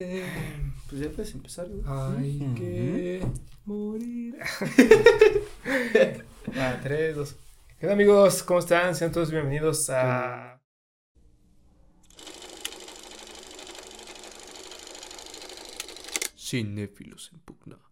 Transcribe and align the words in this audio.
Pues 0.00 1.00
ya 1.02 1.10
puedes 1.10 1.34
empezar, 1.34 1.66
güey. 1.68 1.82
Hay 1.84 2.54
que 2.54 3.26
morir. 3.64 4.38
ah, 6.56 6.78
tres, 6.80 7.16
dos. 7.16 7.34
¿Qué 7.80 7.86
tal, 7.88 7.94
amigos? 7.94 8.44
¿Cómo 8.44 8.60
están? 8.60 8.94
Sean 8.94 9.10
todos 9.10 9.32
bienvenidos 9.32 9.90
a. 9.90 10.60
Cinéfilos 16.36 17.32
en 17.32 17.40
pugna. 17.40 17.87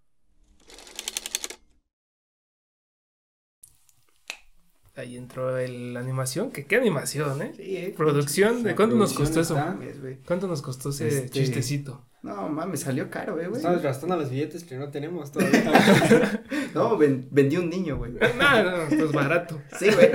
Ahí 4.97 5.17
entró 5.17 5.59
el- 5.59 5.93
la 5.95 6.01
animación. 6.01 6.51
¿Qué, 6.51 6.65
¿Qué 6.67 6.77
animación, 6.77 7.43
eh? 7.43 7.53
Sí, 7.57 7.77
eh. 7.77 7.95
Producción. 7.97 8.63
¿De 8.63 8.75
cuánto 8.75 8.97
nos 8.97 9.13
costó 9.13 9.41
eso? 9.41 9.55
Mames. 9.55 9.97
¿Cuánto 10.27 10.47
nos 10.49 10.63
costó 10.63 10.89
ese 10.91 11.09
Este- 11.09 11.31
chistecito? 11.31 12.07
No, 12.23 12.49
mames, 12.49 12.81
salió 12.81 13.09
caro, 13.11 13.39
eh, 13.41 13.47
güey. 13.47 13.59
Estamos 13.59 13.83
gastando 13.83 14.17
los 14.17 14.31
billetes 14.31 14.65
que 14.65 14.77
no 14.77 14.91
tenemos 14.91 15.31
todavía. 15.33 16.43
No, 16.75 16.97
ven- 16.99 17.29
vendí 17.31 17.57
un 17.57 17.69
niño, 17.71 17.97
güey. 17.99 18.13
No, 18.39 18.63
no, 18.65 18.77
esto 18.85 19.05
es 19.05 19.13
barato. 19.13 19.61
Sí, 19.79 19.87
güey. 19.93 20.11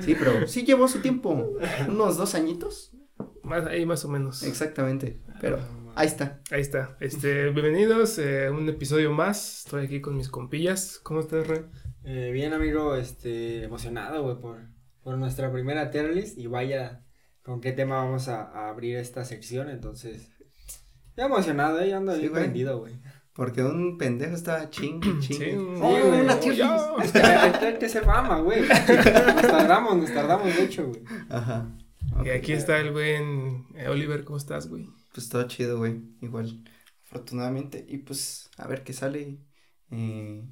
Sí, 0.00 0.16
pero 0.18 0.48
sí 0.48 0.64
llevó 0.64 0.88
su 0.88 1.00
tiempo. 1.00 1.52
Unos 1.88 2.16
dos 2.16 2.34
añitos. 2.34 2.92
Más, 3.42 3.66
ahí 3.66 3.84
más 3.86 4.04
o 4.04 4.08
menos. 4.08 4.42
Exactamente. 4.42 5.20
Pero 5.40 5.58
ahí 5.94 6.06
está. 6.06 6.40
Ahí 6.50 6.60
está. 6.60 6.96
Este, 7.00 7.50
bienvenidos 7.50 8.18
eh, 8.18 8.46
a 8.46 8.52
un 8.52 8.68
episodio 8.68 9.12
más. 9.12 9.64
Estoy 9.66 9.84
aquí 9.86 10.00
con 10.00 10.16
mis 10.16 10.28
compillas. 10.28 10.98
¿Cómo 11.02 11.20
estás, 11.20 11.46
Re? 11.46 11.64
Eh, 12.04 12.30
bien, 12.32 12.52
amigo, 12.52 12.96
este, 12.96 13.64
emocionado, 13.64 14.22
güey, 14.22 14.40
por, 14.40 14.60
por 15.02 15.16
nuestra 15.18 15.52
primera 15.52 15.90
tier 15.90 16.14
list 16.14 16.36
y 16.38 16.46
vaya 16.46 17.04
con 17.42 17.60
qué 17.60 17.72
tema 17.72 17.96
vamos 18.04 18.28
a, 18.28 18.42
a 18.42 18.68
abrir 18.68 18.96
esta 18.96 19.24
sección, 19.24 19.68
entonces, 19.68 20.30
ya 21.16 21.26
emocionado, 21.26 21.80
eh, 21.80 21.88
ya 21.90 21.98
ando 21.98 22.12
Sí, 22.14 22.20
bien 22.20 22.30
güey. 22.32 22.42
prendido, 22.44 22.78
güey. 22.80 22.94
Porque 23.34 23.62
un 23.62 23.96
pendejo 23.98 24.34
estaba 24.34 24.68
chingue, 24.68 25.08
chingue. 25.20 25.52
Sí, 25.52 25.56
Oh, 25.56 25.90
güey. 25.90 26.20
una 26.20 26.38
tier 26.38 26.54
list. 26.56 27.14
Es 27.16 27.58
que 27.58 27.78
que- 27.78 27.88
ser 27.88 28.04
fama, 28.04 28.40
güey. 28.40 28.60
Nos 28.62 28.76
tardamos, 28.78 29.96
nos 29.96 30.12
tardamos 30.12 30.60
mucho, 30.60 30.88
güey. 30.88 31.02
Ajá. 31.30 31.76
Y 32.24 32.28
aquí 32.28 32.52
está 32.52 32.78
el 32.78 32.90
buen 32.92 33.64
eh, 33.74 33.88
Oliver. 33.88 34.24
¿Cómo 34.24 34.36
estás, 34.36 34.68
güey? 34.68 34.86
Pues 35.14 35.28
todo 35.30 35.44
chido, 35.48 35.78
güey. 35.78 36.02
Igual, 36.20 36.62
afortunadamente. 37.06 37.84
Y 37.88 37.98
pues, 37.98 38.50
a 38.58 38.66
ver 38.68 38.82
qué 38.84 38.92
sale 38.92 39.38
eh, 39.90 40.44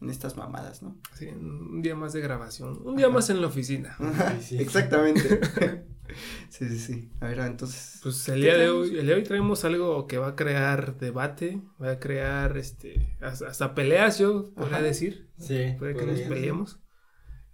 en 0.00 0.10
estas 0.10 0.36
mamadas, 0.36 0.82
¿no? 0.82 0.96
Sí, 1.14 1.26
un 1.26 1.82
día 1.82 1.94
más 1.96 2.12
de 2.12 2.20
grabación. 2.20 2.78
Un 2.84 2.96
día 2.96 3.08
más 3.08 3.30
en 3.30 3.40
la 3.40 3.48
oficina. 3.48 3.96
sí. 4.40 4.58
Exactamente. 4.58 5.40
sí, 6.48 6.68
sí, 6.68 6.78
sí. 6.78 7.10
A 7.20 7.26
ver, 7.26 7.40
entonces. 7.40 8.00
Pues 8.02 8.28
el 8.28 8.36
¿Qué 8.36 8.40
día 8.46 8.56
de 8.56 8.70
hoy, 8.70 8.88
el 8.88 8.94
día 9.06 9.14
de 9.14 9.14
hoy 9.14 9.22
traemos 9.24 9.64
algo 9.64 10.06
que 10.06 10.18
va 10.18 10.28
a 10.28 10.36
crear 10.36 10.96
debate, 10.98 11.60
va 11.82 11.92
a 11.92 11.98
crear 12.00 12.56
este 12.56 13.16
hasta, 13.20 13.48
hasta 13.48 13.74
peleas, 13.74 14.18
yo 14.18 14.52
podría 14.54 14.76
Ajá. 14.78 14.84
decir. 14.86 15.28
Sí. 15.38 15.74
Puede 15.78 15.94
que 15.96 16.06
nos 16.06 16.20
peleemos. 16.20 16.80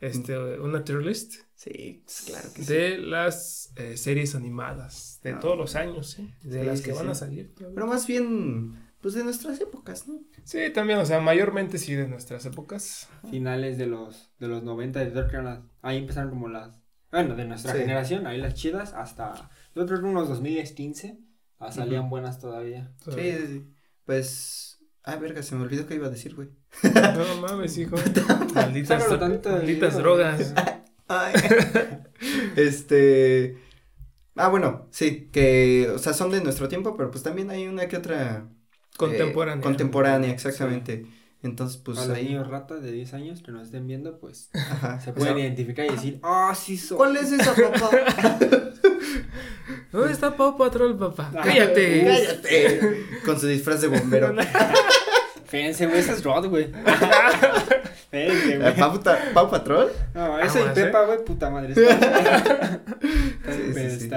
Este, 0.01 0.36
una 0.58 0.84
tier 0.84 0.98
list 1.03 1.34
Sí, 1.55 2.03
pues, 2.05 2.25
claro 2.27 2.48
que 2.55 2.62
sí. 2.62 2.73
de 2.75 2.98
las 2.98 3.73
eh, 3.77 3.97
series 3.97 4.34
animadas 4.34 5.19
de 5.23 5.33
Ah. 5.33 5.41
todos 5.41 5.56
los 5.56 5.77
años, 5.77 6.19
¿eh? 6.19 6.34
De 6.42 6.61
Sí, 6.61 6.67
las 6.67 6.79
sí, 6.81 6.84
que 6.84 6.92
van 6.92 7.08
a 7.08 7.14
salir. 7.14 7.55
todavía. 7.55 7.75
Pero 7.75 7.86
más 7.86 8.06
bien, 8.06 8.84
pues 9.05 9.13
de 9.13 9.23
nuestras 9.23 9.61
épocas, 9.61 10.09
¿no? 10.09 10.19
Sí, 10.45 10.61
también, 10.73 10.99
o 10.99 11.05
sea, 11.05 11.21
mayormente 11.21 11.77
sí 11.77 11.95
de 11.95 12.09
nuestras 12.09 12.47
épocas. 12.47 13.07
Finales 13.31 13.77
de 13.77 13.85
los, 13.87 14.33
de 14.39 14.49
los 14.49 14.63
90, 14.63 15.05
yo 15.05 15.13
creo 15.13 15.27
que 15.27 15.33
eran 15.35 15.45
las- 15.45 15.61
ahí 15.83 15.99
empezaron 15.99 16.31
como 16.31 16.49
las, 16.49 16.81
bueno, 17.13 17.35
de 17.37 17.45
nuestra 17.45 17.73
Sí. 17.73 17.81
generación, 17.81 18.27
ahí 18.27 18.39
las 18.41 18.55
chidas, 18.55 18.95
hasta, 18.95 19.51
yo 19.75 19.85
creo 19.85 20.01
que 20.01 20.07
unos 20.07 20.27
2015, 20.31 21.19
ah, 21.59 21.71
salían 21.71 22.09
buenas 22.09 22.39
todavía. 22.41 22.95
Sí, 23.05 23.11
sí, 23.21 23.47
sí. 23.47 23.67
Pues. 24.07 24.79
Ah, 25.03 25.17
verga, 25.17 25.43
se 25.43 25.55
me 25.55 25.65
olvidó 25.65 25.87
que 25.87 25.97
iba 25.97 26.07
a 26.07 26.11
decir, 26.11 26.35
güey. 26.35 26.49
No 26.83 27.43
mames, 27.43 27.77
hijo. 27.77 27.97
Malditas, 28.55 29.07
malditas 29.21 29.99
drogas. 29.99 30.55
Ay. 31.09 31.35
este. 32.57 33.59
Ah, 34.35 34.48
bueno, 34.48 34.89
sí, 34.93 35.29
que, 35.31 35.91
o 35.95 35.98
sea, 35.98 36.14
son 36.14 36.31
de 36.31 36.43
nuestro 36.43 36.69
tiempo, 36.69 36.97
pero 36.97 37.11
pues 37.11 37.23
también 37.23 37.51
hay 37.51 37.69
una 37.69 37.87
que 37.87 37.98
otra. 37.98 38.48
Eh, 38.95 38.97
Contemporánea. 38.97 39.63
contemporánea, 39.63 40.31
exactamente. 40.31 41.07
Entonces, 41.43 41.77
pues 41.77 41.99
a 41.99 42.07
los 42.07 42.17
ahí. 42.17 42.25
niños 42.25 42.49
ratas 42.49 42.83
de 42.83 42.91
10 42.91 43.13
años 43.15 43.43
que 43.43 43.53
nos 43.53 43.65
estén 43.67 43.87
viendo, 43.87 44.19
pues 44.19 44.49
Ajá. 44.55 44.99
se 45.01 45.11
o 45.11 45.15
pueden 45.15 45.35
sea, 45.35 45.45
identificar 45.45 45.85
y 45.85 45.91
decir, 45.91 46.19
ah, 46.23 46.55
sí 46.57 46.79
soy. 46.79 46.97
¿Cuál 46.97 47.17
es 47.19 47.33
esa 47.33 47.55
papá? 47.55 47.91
¿Dónde 49.93 50.13
está 50.13 50.35
Pau 50.37 50.57
Patrol, 50.57 50.97
papá? 50.97 51.31
¡Cállate! 51.33 52.05
Cállate. 52.05 53.07
Con 53.25 53.39
su 53.39 53.47
disfraz 53.47 53.81
de 53.83 53.89
bombero. 53.89 54.35
Fíjense, 55.47 55.87
güey, 55.87 56.01
ese 56.01 56.13
es 56.13 56.25
Rod, 56.25 56.49
güey. 56.49 56.69
Fíjense, 58.11 58.59
güey. 58.59 58.77
¿Pau, 58.77 59.01
Pau 59.35 59.51
Patrol? 59.51 59.93
No, 60.15 60.39
ese 60.41 60.61
Aguas, 60.61 60.79
y 60.79 60.81
Pepa, 60.81 61.05
güey, 61.05 61.25
puta 61.25 61.51
madre. 61.51 61.75
Está 61.75 62.81
Sí, 63.53 63.75
sí, 63.75 64.01
sí. 64.01 64.11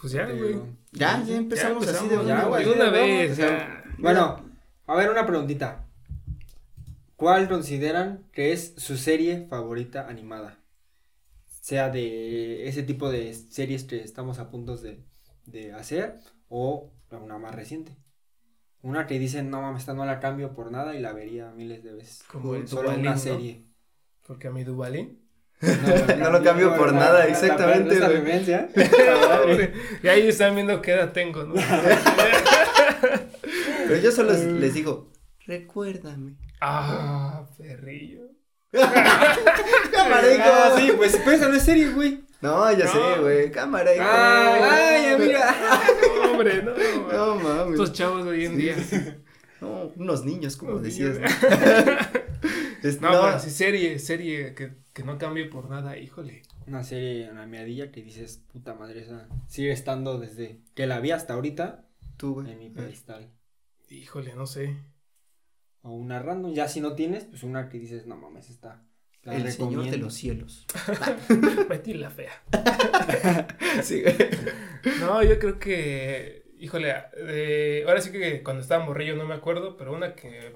Pues 0.00 0.12
ya, 0.12 0.24
güey. 0.26 0.38
Pero- 0.38 0.66
Ya, 0.92 1.22
ya 1.24 1.36
empezamos 1.36 1.84
Ya 1.84 1.92
así 1.92 2.08
de 2.08 2.14
empezamos, 2.14 2.24
una, 2.24 2.42
ya, 2.42 2.48
güey. 2.48 2.64
De 2.64 2.72
una 2.72 2.90
vez, 2.90 3.32
o 3.32 3.34
sea, 3.34 3.48
ya. 3.58 3.84
Bueno, 3.98 4.44
a 4.86 4.94
ver, 4.96 5.10
una 5.10 5.26
preguntita. 5.26 5.84
¿Cuál 7.16 7.48
consideran 7.48 8.24
que 8.32 8.52
es 8.52 8.74
su 8.76 8.96
serie 8.96 9.46
favorita 9.48 10.08
animada? 10.08 10.58
Sea 11.60 11.90
de 11.90 12.68
ese 12.68 12.82
tipo 12.84 13.10
de 13.10 13.34
series 13.34 13.84
que 13.84 14.00
estamos 14.02 14.38
a 14.38 14.50
punto 14.50 14.76
de, 14.76 15.02
de 15.46 15.72
hacer 15.72 16.20
o 16.48 16.92
una 17.10 17.38
más 17.38 17.54
reciente. 17.54 17.96
Una 18.80 19.06
que 19.08 19.18
dicen, 19.18 19.50
no 19.50 19.60
mames, 19.60 19.82
esta 19.82 19.94
no 19.94 20.06
la 20.06 20.20
cambio 20.20 20.54
por 20.54 20.70
nada 20.70 20.94
y 20.94 21.00
la 21.00 21.12
vería 21.12 21.50
miles 21.50 21.82
de 21.82 21.92
veces. 21.92 22.22
Como 22.30 22.54
el 22.54 22.68
Solo 22.68 22.82
Duvalín, 22.84 23.00
una 23.02 23.14
¿no? 23.14 23.18
serie. 23.18 23.64
Porque 24.26 24.46
a 24.46 24.50
mi 24.52 24.62
Duvalín. 24.62 25.27
No 26.18 26.30
lo 26.30 26.42
cambio 26.42 26.76
por 26.76 26.92
nada, 26.92 27.26
exactamente, 27.26 27.96
Esa 27.96 28.06
güey. 28.06 28.18
referencia. 28.18 28.68
Puta 28.74 29.28
madre. 29.28 29.72
y 30.02 30.08
ahí 30.08 30.28
están 30.28 30.54
viendo 30.54 30.80
qué 30.80 30.92
edad 30.92 31.12
tengo, 31.12 31.42
¿no? 31.44 31.54
Pero 33.88 33.96
yo 34.00 34.12
solo 34.12 34.32
les 34.32 34.74
digo, 34.74 35.10
recuérdame. 35.46 36.36
ah, 36.60 37.46
perrillo. 37.56 38.22
Cámara, 38.72 40.32
hijo. 40.34 40.42
Ah, 40.44 40.74
sí, 40.76 40.92
pues, 40.96 41.16
pues 41.24 41.36
esa 41.40 41.48
no 41.48 41.54
es 41.56 41.62
serie, 41.62 41.88
güey. 41.90 42.20
No, 42.40 42.70
ya 42.72 42.84
No. 42.84 42.92
sé, 42.92 43.20
güey. 43.20 43.50
Cámara, 43.50 43.94
hijo. 43.94 44.04
Ay, 44.06 45.04
ay, 45.06 45.16
mira. 45.18 45.56
No, 46.22 46.30
hombre, 46.32 46.62
no. 46.62 46.72
No 47.12 47.34
mames. 47.36 47.72
Estos 47.72 47.92
chavos 47.92 48.24
de 48.24 48.30
hoy 48.30 48.44
en 48.44 48.52
Sí, 48.56 48.56
día. 48.62 48.76
No, 49.60 49.92
unos 49.96 50.24
niños, 50.24 50.56
como 50.56 50.78
decías. 50.78 51.16
niños. 51.18 51.32
¿no? 51.42 52.88
Es- 52.88 53.00
No, 53.00 53.10
no, 53.10 53.22
pero 53.22 53.38
sí, 53.40 53.50
serie, 53.50 53.98
serie 53.98 54.54
que, 54.54 54.70
que 54.98 55.04
no 55.04 55.16
cambie 55.16 55.44
por 55.44 55.70
nada, 55.70 55.96
híjole. 55.96 56.42
Una 56.66 56.82
serie, 56.82 57.30
una 57.30 57.46
miadilla 57.46 57.92
que 57.92 58.02
dices, 58.02 58.42
puta 58.52 58.74
madre, 58.74 59.02
esa 59.02 59.28
sigue 59.46 59.70
estando 59.70 60.18
desde 60.18 60.58
que 60.74 60.88
la 60.88 60.98
vi 60.98 61.12
hasta 61.12 61.34
ahorita 61.34 61.84
tú, 62.16 62.34
güey. 62.34 62.50
en 62.50 62.58
mi 62.58 62.68
pedestal. 62.68 63.30
Híjole, 63.88 64.34
no 64.34 64.46
sé. 64.46 64.76
O 65.82 65.92
una 65.92 66.18
random, 66.18 66.52
ya 66.52 66.66
si 66.66 66.80
no 66.80 66.94
tienes, 66.96 67.24
pues 67.26 67.44
una 67.44 67.68
que 67.68 67.78
dices, 67.78 68.06
no 68.06 68.16
mames, 68.16 68.50
está. 68.50 68.82
La 69.22 69.36
El 69.36 69.42
Señor 69.52 69.70
de 69.70 69.76
recomiendo". 69.76 69.98
los 69.98 70.14
Cielos. 70.14 70.66
Betty 71.68 71.94
la 71.94 72.10
fea. 72.10 72.32
Sí, 73.82 74.02
güey. 74.02 74.16
No, 75.00 75.22
yo 75.22 75.38
creo 75.38 75.60
que, 75.60 76.50
híjole, 76.58 76.92
eh, 77.18 77.84
ahora 77.86 78.00
sí 78.00 78.10
que 78.10 78.42
cuando 78.42 78.62
estaba 78.62 78.84
morrillo 78.84 79.14
no 79.14 79.26
me 79.26 79.34
acuerdo, 79.34 79.76
pero 79.76 79.94
una 79.94 80.16
que 80.16 80.54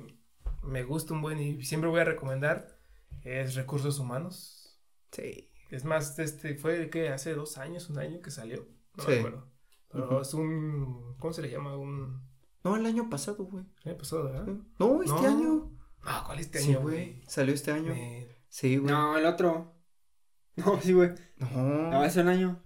me 0.65 0.83
gusta 0.83 1.15
un 1.15 1.23
buen 1.23 1.39
y 1.41 1.63
siempre 1.63 1.89
voy 1.89 2.01
a 2.01 2.05
recomendar 2.05 2.82
es 3.25 3.55
Recursos 3.55 3.99
Humanos. 3.99 4.79
Sí. 5.11 5.51
Es 5.71 5.85
más, 5.85 6.19
este 6.19 6.55
fue 6.57 6.91
que 6.91 7.09
hace 7.09 7.35
dos 7.35 7.57
años, 7.59 7.89
un 7.91 7.99
año 7.99 8.21
que 8.21 8.31
salió. 8.31 8.67
No 8.97 9.05
Sí. 9.05 9.11
me 9.11 9.19
acuerdo. 9.19 9.49
Pero 9.91 10.23
es 10.23 10.35
un, 10.35 11.17
¿cómo 11.19 11.33
se 11.33 11.43
le 11.43 11.51
llama? 11.51 11.77
Un, 11.77 12.23
No, 12.65 12.77
el 12.77 12.87
año 12.87 13.09
pasado, 13.11 13.45
güey. 13.45 13.65
¿qué 13.83 13.93
pasó, 13.95 14.25
verdad? 14.25 14.47
No, 14.79 15.03
este 15.03 15.15
No. 15.23 15.29
año. 15.29 15.49
No, 16.05 16.25
¿cuál 16.27 16.39
este 16.41 16.59
Sí, 16.61 16.71
año, 16.71 16.81
güey. 16.83 16.95
güey? 17.15 17.23
Salió 17.27 17.55
este 17.55 17.73
año. 17.73 17.93
Me- 17.95 18.29
Sí, 18.49 18.77
güey. 18.77 18.93
No, 18.93 19.17
el 19.17 19.25
otro. 19.27 19.75
No, 20.57 20.79
sí, 20.83 20.93
güey. 20.93 21.11
No. 21.39 21.49
No, 21.91 22.03
hace 22.03 22.21
un 22.21 22.29
año. 22.29 22.63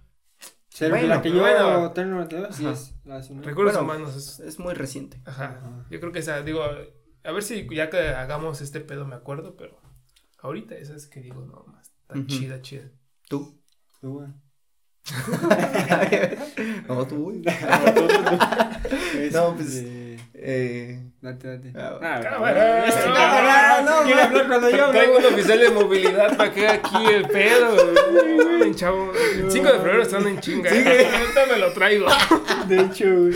Pero 0.79 0.91
Bueno, 0.91 1.07
la 1.07 1.21
que 1.21 1.31
yo 1.31 1.39
bueno. 1.39 1.91
tengo, 1.93 2.27
sí 2.51 2.67
es. 2.67 2.93
La 3.05 3.15
hace 3.17 3.31
un 3.31 3.39
año. 3.39 3.47
Recursos 3.47 3.73
Bueno, 3.77 3.93
Humanos 3.93 4.15
es... 4.15 4.39
Es 4.41 4.59
muy 4.59 4.73
reciente. 4.73 5.21
Ajá. 5.25 5.57
Ajá. 5.59 5.87
Yo 5.89 5.99
creo 5.99 6.11
que 6.11 6.19
esa, 6.19 6.41
digo, 6.41 6.61
a 6.63 7.31
ver 7.31 7.43
si 7.43 7.67
ya 7.73 7.89
que 7.89 7.97
hagamos 8.09 8.61
este 8.61 8.79
pedo 8.81 9.05
me 9.07 9.15
acuerdo, 9.15 9.55
pero 9.55 9.79
ahorita 10.47 10.75
esa 10.75 10.95
es 10.95 11.07
que 11.07 11.19
digo, 11.21 11.41
no, 11.45 11.63
más, 11.71 11.91
está 12.01 12.13
Ujú. 12.17 12.25
chida, 12.27 12.61
chida. 12.61 12.89
¿Tú? 13.29 13.61
Tú, 14.01 14.13
güey. 14.19 14.27
no, 16.87 17.07
tú, 17.07 17.15
güey. 17.23 17.41
No, 19.31 19.41
No, 19.49 19.55
pues, 19.55 19.67
Este, 19.75 20.17
Eh, 20.33 21.03
Date, 21.21 21.47
date. 21.47 21.73
Ah, 21.75 21.97
Ah, 22.01 22.19
cámara. 22.21 22.87
este, 22.87 23.07
No, 23.07 23.81
no, 23.83 24.05
quiere 24.05 24.21
hablar 24.21 24.47
cuando 24.47 24.69
yo 24.69 24.89
Traigo 24.91 25.17
un 25.17 25.25
oficial 25.25 25.59
de 25.59 25.69
movilidad 25.71 26.37
para 26.37 26.53
que 26.53 26.67
aquí 26.67 27.05
el 27.13 27.27
pedo. 27.27 27.75
güey. 28.57 28.75
Chavo, 28.75 29.11
el 29.13 29.49
5 29.51 29.65
de 29.65 29.79
febrero 29.79 30.01
están 30.03 30.27
en 30.27 30.39
chinga. 30.39 30.69
¿eh? 30.69 31.07
Ahorita 31.11 31.45
me 31.51 31.57
lo 31.59 31.71
traigo. 31.73 32.05
De 32.67 32.81
hecho, 32.81 33.05
güey. 33.05 33.33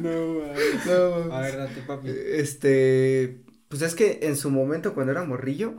No, 0.00 0.42
no, 0.86 1.34
A 1.34 1.40
ver, 1.40 1.56
date, 1.58 1.82
papi. 1.86 2.08
Este, 2.08 3.42
pues 3.68 3.82
es 3.82 3.94
que 3.94 4.20
en 4.22 4.36
su 4.36 4.50
momento 4.50 4.94
cuando 4.94 5.12
era 5.12 5.24
morrillo, 5.24 5.74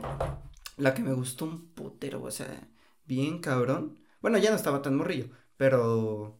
la 0.76 0.94
que 0.94 1.02
me 1.02 1.12
gustó 1.12 1.44
un 1.46 1.68
putero, 1.68 2.22
o 2.22 2.30
sea, 2.30 2.68
bien 3.06 3.40
cabrón. 3.40 3.98
Bueno, 4.20 4.38
ya 4.38 4.50
no 4.50 4.56
estaba 4.56 4.82
tan 4.82 4.96
morrillo, 4.96 5.28
pero 5.56 6.38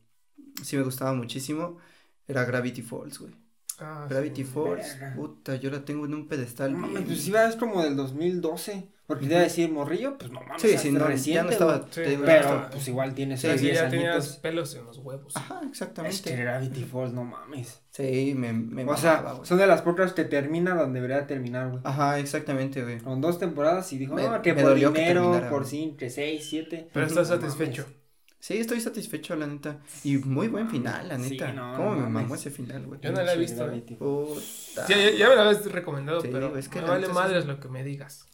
sí 0.63 0.77
me 0.77 0.83
gustaba 0.83 1.13
muchísimo. 1.15 1.79
Era 2.27 2.45
Gravity 2.45 2.83
Falls, 2.83 3.19
güey. 3.19 3.35
Ah, 3.79 4.07
Gravity 4.09 4.45
sí. 4.45 4.51
Falls, 4.51 4.99
verga. 5.01 5.15
puta, 5.17 5.57
yo 5.57 5.71
la 5.71 5.85
tengo 5.85 6.07
en 6.07 6.15
un 6.15 6.29
pedestal. 6.29 6.73
No 6.81 6.89
bien- 6.89 7.05
pues 7.05 7.29
es 7.29 7.57
como 7.57 7.83
del 7.83 7.97
2012. 7.97 8.91
Porque 9.07 9.27
te 9.27 9.33
iba 9.33 9.41
a 9.41 9.43
decir 9.45 9.71
morrillo, 9.71 10.17
pues 10.17 10.31
no 10.31 10.41
mames. 10.41 10.63
Sí, 10.63 10.79
sí, 10.79 10.91
no, 10.91 11.01
ya 11.01 11.07
reciente, 11.09 11.43
no 11.45 11.51
estaba. 11.51 11.87
Sí, 11.91 12.01
ya 12.03 12.19
no 12.19 12.25
Pero, 12.25 12.41
estaba- 12.41 12.71
pues 12.71 12.89
igual 12.89 13.15
tiene 13.15 13.37
Sí, 13.37 13.47
O 13.47 13.51
sea, 13.51 13.53
sus 13.53 13.61
sí, 13.61 13.67
10 13.67 13.79
ya 13.81 13.89
tenías 13.91 14.15
añitos. 14.17 14.37
pelos 14.39 14.75
en 14.77 14.85
los 14.87 14.99
huevos. 14.99 15.37
Ajá, 15.37 15.55
Es 15.57 15.61
que 15.61 15.69
exactamente. 15.69 16.37
Gravity 16.37 16.85
Falls, 16.85 17.13
no 17.13 17.25
mames. 17.25 17.83
Sí, 17.91 18.35
me, 18.35 18.53
me 18.55 18.85
O 18.85 18.97
sea, 18.97 19.35
son 19.43 19.59
de 19.59 19.67
las 19.67 19.83
pocas 19.83 20.15
que 20.15 20.25
termina 20.25 20.75
donde 20.75 21.01
debería 21.01 21.27
terminar, 21.27 21.69
güey. 21.71 21.83
Ajá, 21.85 22.19
exactamente, 22.19 22.83
güey. 22.83 22.99
Con 23.01 23.21
dos 23.21 23.39
temporadas 23.39 23.93
y 23.93 23.99
dijo, 23.99 24.15
Me- 24.15 24.23
no, 24.27 24.41
que 24.41 24.55
me 24.55 24.63
por 24.63 24.71
dolió 24.71 24.93
que 24.93 25.01
dinero, 25.01 25.23
terminara, 25.23 25.51
por 25.51 25.67
sí, 25.67 25.95
que 25.99 26.09
seis, 26.09 26.47
siete. 26.49 26.89
Pero 26.93 27.07
estás 27.07 27.29
No 27.29 27.37
satisfecho. 27.37 27.83
mames. 27.83 27.99
Sí, 28.41 28.59
estoy 28.59 28.81
satisfecho, 28.81 29.37
la 29.37 29.47
neta. 29.47 29.79
Y 30.03 30.17
muy 30.19 30.49
buen 30.49 30.69
final, 30.71 31.09
la 31.09 31.19
Sí, 31.19 31.31
neta. 31.31 31.53
no, 31.53 31.77
¿Cómo 31.77 31.91
no 31.91 31.97
me 31.97 32.03
mamó 32.03 32.21
mames. 32.29 32.41
ese 32.41 32.51
final, 32.51 32.85
güey? 32.87 33.01
Yo 33.03 33.11
no 33.13 33.23
la 33.23 33.33
he 33.35 33.39
visto, 33.39 33.71
¿eh? 33.71 33.85
Puta. 33.99 34.87
Sí, 34.87 34.93
ya, 34.95 35.11
ya 35.13 35.29
me 35.31 35.35
lo 35.37 35.43
habías 35.43 35.65
recomendado, 35.73 36.21
Sí, 36.21 36.29
pero 36.31 36.57
es 36.59 36.69
que 36.69 36.81
me 36.81 36.87
la 36.87 36.93
vale 36.93 37.09
madres 37.09 37.39
es- 37.41 37.47
lo 37.47 37.59
que 37.61 37.69
me 37.69 37.83
digas. 37.85 38.27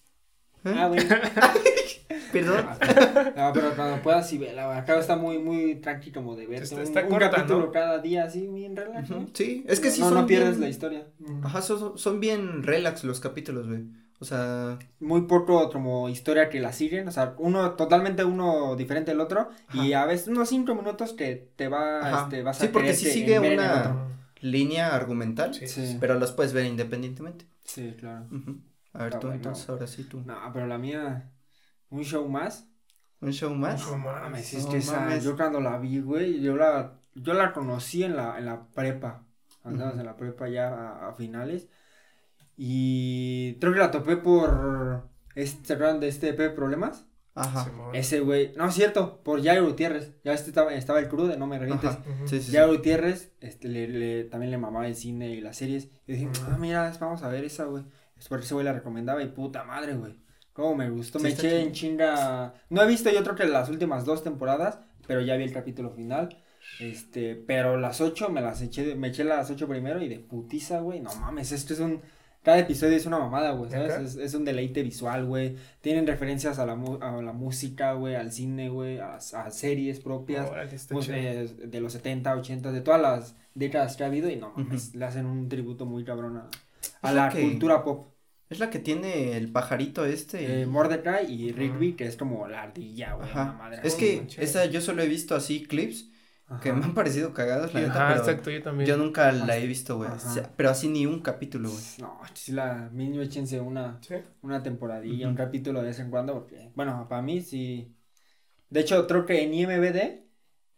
¿Eh? 0.64 0.74
Ah, 0.76 0.88
güey. 0.88 1.00
Perdón. 2.32 2.64
No, 3.36 3.52
pero 3.52 3.74
cuando 3.74 4.02
puedas 4.02 4.28
sí 4.28 4.38
vela, 4.38 4.66
güey. 4.66 4.78
Acá 4.78 4.98
está 4.98 5.16
muy, 5.16 5.38
muy 5.38 5.76
tranqui 5.76 6.12
como 6.12 6.36
de 6.36 6.46
ver. 6.46 6.62
Está- 6.62 6.76
un, 6.76 6.82
está 6.82 7.00
un 7.02 7.08
corta, 7.08 7.30
capítulo 7.30 7.66
¿no? 7.66 7.72
cada 7.72 7.98
día 7.98 8.24
así, 8.24 8.46
bien 8.48 8.76
relax. 8.76 9.08
Sí, 9.34 9.64
es 9.68 9.80
que 9.80 9.88
No, 9.88 9.94
sí 9.94 10.00
no, 10.00 10.08
son 10.08 10.18
no 10.18 10.26
pierdes 10.26 10.50
bien- 10.50 10.60
la 10.60 10.68
historia. 10.68 11.06
Ajá, 11.42 11.62
son, 11.62 11.98
son 11.98 12.20
bien 12.20 12.62
relax 12.62 13.04
los 13.04 13.20
capítulos, 13.20 13.66
güey. 13.68 13.84
O 14.20 14.24
sea, 14.26 14.78
Muy 15.00 15.22
poco 15.22 15.70
como 15.70 16.08
historia 16.10 16.50
que 16.50 16.60
la 16.60 16.72
siguen, 16.74 17.08
o 17.08 17.10
sea, 17.10 17.34
uno 17.38 17.70
totalmente 17.72 18.22
uno 18.22 18.76
diferente 18.76 19.12
del 19.12 19.20
otro 19.20 19.48
y 19.72 19.94
a 19.94 20.04
veces 20.04 20.28
unos 20.28 20.48
cinco 20.50 20.74
minutos 20.74 21.14
que 21.14 21.48
te 21.56 21.68
va, 21.68 22.00
Ajá. 22.00 22.22
este, 22.24 22.42
vas 22.42 22.58
Sí, 22.58 22.66
a 22.66 22.72
porque 22.72 22.88
querer 22.88 23.00
sí 23.00 23.10
sigue 23.10 23.38
una- 23.40 24.08
línea 24.42 24.94
argumental, 24.94 25.54
Sí. 25.54 25.66
Sí, 25.66 25.96
pero 26.00 26.18
los 26.18 26.32
puedes 26.32 26.52
ver 26.52 26.66
independientemente. 26.66 27.46
sí, 27.64 27.94
claro. 27.98 28.26
Ujú. 28.30 28.58
A 28.92 28.98
ver, 28.98 29.06
Está 29.08 29.20
tú 29.20 29.26
bueno. 29.28 29.36
entonces, 29.36 29.68
ahora 29.68 29.86
sí 29.86 30.04
tú. 30.04 30.20
No, 30.24 30.36
pero 30.52 30.66
la 30.66 30.78
mía, 30.78 31.30
un 31.90 32.02
show 32.02 32.28
más. 32.28 32.66
¿Un 33.20 33.32
show 33.32 33.54
más? 33.54 33.80
No 33.82 33.92
No 33.92 33.98
mames, 33.98 34.52
es 34.54 34.64
no 34.64 34.70
que 34.72 34.78
esa, 34.78 35.00
mames. 35.00 35.22
yo 35.24 35.36
cuando 35.36 35.60
la 35.60 35.78
vi, 35.78 36.00
güey, 36.00 36.40
yo 36.40 36.56
la, 36.56 36.98
yo 37.14 37.34
la 37.34 37.52
conocí 37.52 38.02
en 38.02 38.16
la, 38.16 38.38
en 38.38 38.46
la 38.46 38.66
prepa. 38.74 39.24
Andábamos 39.62 39.94
Ujú. 39.94 40.00
en 40.00 40.06
la 40.06 40.16
prepa 40.16 40.48
ya 40.48 40.68
a, 40.68 41.08
a 41.08 41.12
finales. 41.14 41.68
Y 42.56 43.54
creo 43.60 43.72
que 43.72 43.78
la 43.78 43.90
topé 43.90 44.16
por, 44.16 45.08
este, 45.34 45.66
¿se 45.66 45.72
acuerdan 45.74 46.00
de 46.00 46.08
este 46.08 46.30
EP 46.30 46.54
Problemas? 46.54 47.06
Ajá. 47.34 47.70
Ese 47.94 48.20
güey, 48.20 48.52
no 48.56 48.66
es 48.66 48.74
cierto, 48.74 49.22
por 49.22 49.42
Jairo 49.42 49.64
Gutiérrez. 49.66 50.12
Ya 50.24 50.32
este 50.34 50.50
estaba, 50.50 50.74
estaba 50.74 50.98
el 50.98 51.08
crudo 51.08 51.28
de 51.28 51.36
No 51.38 51.46
Me 51.46 51.58
Revientes. 51.58 51.92
Sí, 52.26 52.40
sí, 52.40 52.42
sí. 52.42 52.52
Jairo 52.56 52.72
Gutiérrez, 52.72 53.32
este, 53.40 53.68
le, 53.68 53.88
le- 53.88 54.24
también 54.24 54.50
le 54.50 54.58
mamaba 54.58 54.86
el 54.86 54.94
cine 54.96 55.30
y 55.30 55.40
las 55.40 55.56
series. 55.56 55.88
Y 56.06 56.12
dije, 56.14 56.28
ah, 56.50 56.56
mira, 56.58 56.92
vamos 57.00 57.22
a 57.22 57.28
ver 57.28 57.44
esa, 57.44 57.64
güey. 57.64 57.84
Es 58.20 58.28
porque 58.28 58.44
ese 58.44 58.54
güey 58.54 58.64
la 58.64 58.72
recomendaba 58.72 59.22
y 59.22 59.28
puta 59.28 59.64
madre, 59.64 59.94
güey. 59.94 60.14
Cómo 60.52 60.76
me 60.76 60.88
gustó. 60.90 61.18
Sí, 61.18 61.24
me 61.24 61.30
eché 61.30 61.48
chido. 61.48 61.56
en 61.60 61.72
chinga. 61.72 62.54
No 62.68 62.82
he 62.82 62.86
visto 62.86 63.10
yo 63.10 63.22
creo 63.24 63.34
que 63.34 63.46
las 63.46 63.68
últimas 63.68 64.04
dos 64.04 64.22
temporadas, 64.22 64.78
pero 65.06 65.20
ya 65.22 65.36
vi 65.36 65.44
el 65.44 65.52
capítulo 65.52 65.90
final. 65.90 66.36
Este, 66.78 67.34
pero 67.34 67.76
las 67.78 68.00
ocho 68.00 68.28
me 68.28 68.40
las 68.40 68.60
eché, 68.62 68.94
me 68.94 69.08
eché 69.08 69.24
las 69.24 69.50
ocho 69.50 69.66
primero 69.66 70.02
y 70.02 70.08
de 70.08 70.18
putiza, 70.18 70.80
güey. 70.80 71.00
No 71.00 71.14
mames, 71.16 71.52
esto 71.52 71.72
es 71.72 71.80
un. 71.80 72.00
Cada 72.42 72.58
episodio 72.58 72.96
es 72.96 73.04
una 73.04 73.18
mamada, 73.18 73.50
güey, 73.52 73.70
¿sabes? 73.70 73.92
Es, 73.98 74.16
es 74.16 74.32
un 74.34 74.46
deleite 74.46 74.82
visual, 74.82 75.26
güey. 75.26 75.56
Tienen 75.82 76.06
referencias 76.06 76.58
a 76.58 76.64
la, 76.64 76.74
mu- 76.74 76.98
a 77.02 77.20
la 77.20 77.32
música, 77.34 77.92
güey, 77.92 78.14
al 78.14 78.32
cine, 78.32 78.70
güey, 78.70 78.98
a, 78.98 79.16
a 79.16 79.50
series 79.50 80.00
propias 80.00 80.48
pues, 80.88 81.08
eh, 81.10 81.48
de 81.66 81.80
los 81.82 81.92
70, 81.92 82.34
80, 82.36 82.72
de 82.72 82.80
todas 82.80 83.00
las 83.02 83.34
décadas 83.54 83.94
que 83.96 84.04
ha 84.04 84.06
habido 84.06 84.30
y 84.30 84.36
no 84.36 84.52
mames, 84.56 84.94
le 84.94 85.04
hacen 85.04 85.26
un 85.26 85.50
tributo 85.50 85.84
muy 85.84 86.02
cabrón 86.02 86.38
a, 86.38 86.48
a 87.02 87.08
Es 87.10 87.14
la 87.14 87.28
que- 87.28 87.42
cultura 87.42 87.82
pop. 87.84 88.08
Es 88.48 88.58
la 88.58 88.68
que 88.68 88.80
tiene 88.80 89.36
el 89.36 89.52
pajarito 89.52 90.04
este. 90.04 90.62
Eh, 90.62 90.66
Mordecai 90.66 91.32
y 91.32 91.52
Rigby, 91.52 91.92
que 91.94 92.06
es 92.06 92.16
como 92.16 92.48
la 92.48 92.62
ardilla, 92.62 93.14
güey, 93.14 93.28
Ajá. 93.28 93.42
una 93.44 93.52
madre 93.52 93.80
Es 93.84 93.94
que 93.94 94.26
esa 94.38 94.64
yo 94.64 94.80
solo 94.80 95.02
he 95.02 95.08
visto 95.08 95.36
así 95.36 95.62
clips 95.62 96.10
que 96.60 96.72
me 96.72 96.84
han 96.84 96.94
parecido 96.94 97.32
cagados, 97.32 97.72
la 97.74 97.80
neta, 97.80 98.16
exacto, 98.16 98.50
yo 98.50 98.60
también. 98.60 98.88
yo 98.88 98.96
nunca 98.96 99.30
la 99.30 99.56
he 99.56 99.64
visto, 99.68 99.98
güey. 99.98 100.10
Ajá. 100.10 100.28
O 100.28 100.34
sea, 100.34 100.50
pero 100.56 100.68
así 100.70 100.88
ni 100.88 101.06
un 101.06 101.20
capítulo, 101.20 101.70
güey. 101.70 101.82
No, 102.00 102.18
sí 102.34 102.50
la 102.50 102.88
mínimo 102.92 103.22
échense 103.22 103.60
una, 103.60 104.00
Sí. 104.02 104.16
una 104.42 104.60
temporadilla, 104.60 105.28
un 105.28 105.36
capítulo 105.36 105.80
de 105.80 105.86
vez 105.86 106.00
en 106.00 106.10
cuando, 106.10 106.34
porque, 106.34 106.72
bueno, 106.74 107.06
para 107.08 107.22
mí 107.22 107.40
sí. 107.42 107.94
De 108.68 108.80
hecho, 108.80 109.06
creo 109.06 109.26
que 109.26 109.44
en 109.44 109.54
IMBD 109.54 110.24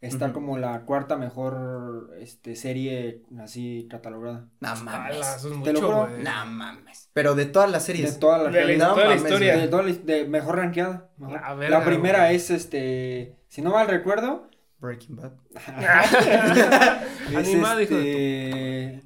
está 0.07 0.33
como 0.33 0.57
la 0.57 0.81
cuarta 0.85 1.17
mejor 1.17 2.11
este, 2.19 2.55
serie 2.55 3.23
así 3.39 3.87
catalogada. 3.89 4.47
No 4.59 4.67
Ala, 4.69 4.81
mames. 4.83 5.17
eso 5.37 5.53
es 5.53 5.63
Te 5.63 5.73
lo 5.73 5.81
juro. 5.81 6.09
No 6.09 6.45
mames. 6.45 7.09
Pero 7.13 7.35
de 7.35 7.45
todas 7.45 7.71
las 7.71 7.85
De 7.87 7.93
series. 7.93 8.19
todas 8.19 8.43
las 8.43 8.53
De 8.53 8.77
la, 8.77 8.87
No 8.87 8.93
toda 8.93 9.03
la 9.05 9.15
mames, 9.15 9.23
historia. 9.23 9.57
De, 9.57 9.67
toda 9.67 9.83
la- 9.83 9.91
de 9.93 10.25
mejor 10.25 10.57
rankeada. 10.57 11.09
mejor. 11.17 11.41
La 11.41 11.69
La, 11.69 11.85
primera 11.85 12.23
güey. 12.25 12.35
es 12.35 12.49
este. 12.49 13.37
Si 13.49 13.61
no 13.61 13.71
mal 13.71 13.87
recuerdo. 13.87 14.49
Breaking 14.79 15.15
Bad. 15.15 15.31
es 17.39 17.47
hijo 17.49 17.75
de 17.75 17.83
este. 17.83 19.03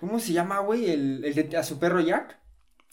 ¿Cómo 0.00 0.20
se 0.20 0.32
llama, 0.32 0.60
güey? 0.60 0.90
El, 0.90 1.24
el 1.24 1.34
de 1.48 1.56
a 1.56 1.62
su 1.62 1.78
perro 1.78 2.00
Jack. 2.00 2.38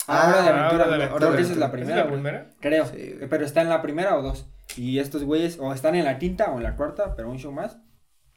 Ah, 0.06 0.28
Hora 0.28 0.42
de 0.42 0.48
Hora 0.50 0.66
aventura. 0.68 0.84
de 0.84 0.96
Creo 1.14 1.28
Aventura. 1.28 1.40
es 1.40 1.56
la 1.56 1.66
¿Es 1.66 1.72
primera, 1.72 1.96
la 1.96 2.02
güey. 2.02 2.14
primera? 2.14 2.50
Creo. 2.60 2.86
Sí, 2.86 3.14
pero 3.30 3.44
está 3.44 3.62
en 3.62 3.68
la 3.70 3.82
primera 3.82 4.16
o 4.18 4.22
dos. 4.22 4.46
Y 4.76 4.98
estos 4.98 5.24
güeyes 5.24 5.58
o 5.60 5.72
están 5.72 5.94
en 5.94 6.04
la 6.04 6.18
quinta 6.18 6.50
o 6.50 6.56
en 6.58 6.62
la 6.64 6.76
cuarta, 6.76 7.14
pero 7.16 7.30
un 7.30 7.38
show 7.38 7.52
más. 7.52 7.78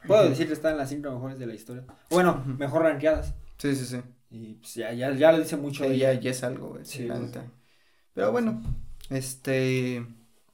Puedo 0.06 0.28
decir 0.28 0.46
que 0.46 0.52
están 0.52 0.72
en 0.72 0.78
las 0.78 0.88
cinco 0.88 1.10
mejores 1.10 1.38
de 1.38 1.46
la 1.46 1.54
historia. 1.54 1.84
Bueno, 2.10 2.42
mejor 2.58 2.82
rankeadas. 2.82 3.34
Sí, 3.58 3.74
sí, 3.74 3.84
sí. 3.84 4.00
Y 4.30 4.54
pues 4.54 4.74
ya, 4.74 4.92
ya, 4.92 5.12
ya 5.12 5.32
lo 5.32 5.38
dice 5.38 5.56
mucho. 5.56 5.84
Sí, 5.84 5.90
de 5.90 5.98
ya, 5.98 6.12
ya 6.12 6.30
es 6.30 6.44
algo, 6.44 6.68
güey. 6.68 6.84
Sí, 6.84 7.06
la. 7.06 7.20
Pero 8.14 8.30
bueno, 8.32 8.62
este. 9.10 10.06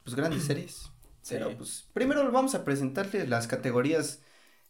Pues 0.03 0.15
grandes 0.15 0.43
series. 0.43 0.91
Sí. 1.21 1.35
Pero 1.35 1.55
pues 1.57 1.87
primero 1.93 2.29
vamos 2.31 2.53
a 2.55 2.63
presentarle 2.63 3.27
las 3.27 3.47
categorías, 3.47 4.21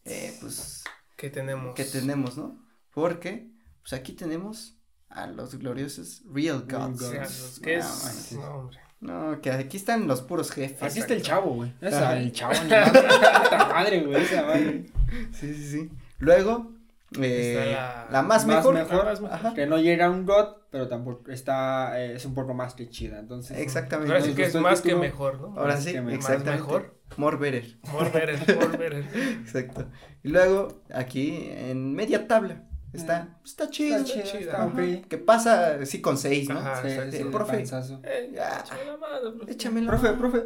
eh, 0.04 0.34
pues, 0.40 0.84
Que 1.16 1.30
tenemos. 1.30 1.74
que 1.74 1.84
tenemos, 1.84 2.36
¿no? 2.36 2.58
Porque, 2.92 3.50
pues 3.82 3.92
aquí 3.92 4.12
tenemos 4.12 4.75
a 5.16 5.26
los 5.26 5.54
gloriosos 5.56 6.22
Real 6.32 6.64
Real 6.68 6.88
Gods. 6.92 7.02
O 7.02 7.10
sea, 7.10 7.20
Gods. 7.22 7.40
los 7.42 7.60
que 7.60 7.76
No, 7.78 7.82
es. 7.82 8.32
No, 8.32 8.42
hombre. 8.56 8.78
No, 8.98 9.40
que 9.40 9.50
aquí 9.50 9.76
están 9.76 10.06
los 10.08 10.22
puros 10.22 10.50
jefes. 10.50 10.82
Así 10.82 11.00
está 11.00 11.14
el 11.14 11.22
chavo, 11.22 11.54
güey. 11.54 11.72
Esa, 11.80 12.16
el 12.18 12.32
chavo. 12.32 12.54
Puta 12.54 13.68
madre, 13.72 14.04
güey. 14.04 14.22
Esa 14.22 14.42
madre. 14.42 14.86
Sí, 15.32 15.54
sí, 15.54 15.68
sí. 15.70 15.90
Luego, 16.18 16.72
eh, 17.20 17.52
Está 17.52 17.64
la, 17.66 18.08
la- 18.10 18.22
más, 18.22 18.44
más 18.46 18.66
mejor. 18.66 19.08
Ajá. 19.30 19.54
Que 19.54 19.66
no 19.66 19.78
llega 19.78 20.06
a 20.06 20.10
un 20.10 20.26
God, 20.26 20.46
pero 20.70 20.88
tampoco 20.88 21.30
está. 21.30 22.00
eh, 22.02 22.14
es 22.16 22.24
un 22.24 22.34
poco 22.34 22.54
más 22.54 22.74
que 22.74 22.88
chida. 22.88 23.20
Entonces. 23.20 23.56
Exactamente. 23.58 24.12
Ahora 24.12 24.24
sí 24.24 24.34
que 24.34 24.44
es 24.46 24.54
más 24.56 24.80
que 24.80 24.96
mejor, 24.96 25.40
¿no? 25.40 25.54
Ahora 25.56 25.76
sí, 25.76 25.90
exactamente. 25.90 26.28
Más 26.28 26.44
mejor. 26.44 26.98
More 27.18 27.36
better. 27.36 27.78
More 27.92 28.10
better, 28.10 28.56
more 28.56 28.76
better. 28.76 29.04
Exacto. 29.42 29.86
Y 30.24 30.28
luego, 30.30 30.82
aquí 30.92 31.48
en 31.52 31.94
media 31.94 32.26
tabla, 32.26 32.64
está, 32.96 33.38
está 33.44 33.70
chido. 33.70 33.98
Está 33.98 34.66
ok. 34.66 35.06
Que 35.08 35.18
pasa 35.18 35.76
así 35.80 36.00
con 36.00 36.18
seis, 36.18 36.48
¿no? 36.48 36.58
Ajá. 36.58 36.82
Sí, 36.82 37.18
sí, 37.18 37.24
profe. 37.24 37.62
Eh, 38.04 38.32
Ya. 38.34 38.60
échame 38.64 38.84
la 38.84 38.96
mano, 38.96 39.36
profe. 39.36 39.52
Échamelo. 39.52 40.18
Profe. 40.18 40.44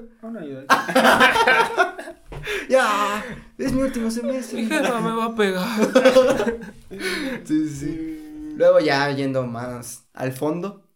Ya, 2.69 3.25
es 3.59 3.73
mi 3.73 3.83
último 3.83 4.11
semestre. 4.11 4.62
Mi 4.62 4.69
jefa 4.69 5.00
me 5.00 5.12
va 5.12 5.26
a 5.26 5.35
pegar. 5.35 6.59
Sí, 7.45 7.69
sí, 7.69 7.71
sí. 7.76 8.52
Luego 8.57 8.80
ya 8.80 9.11
yendo 9.12 9.47
más 9.47 10.04
al 10.12 10.33
fondo, 10.33 10.88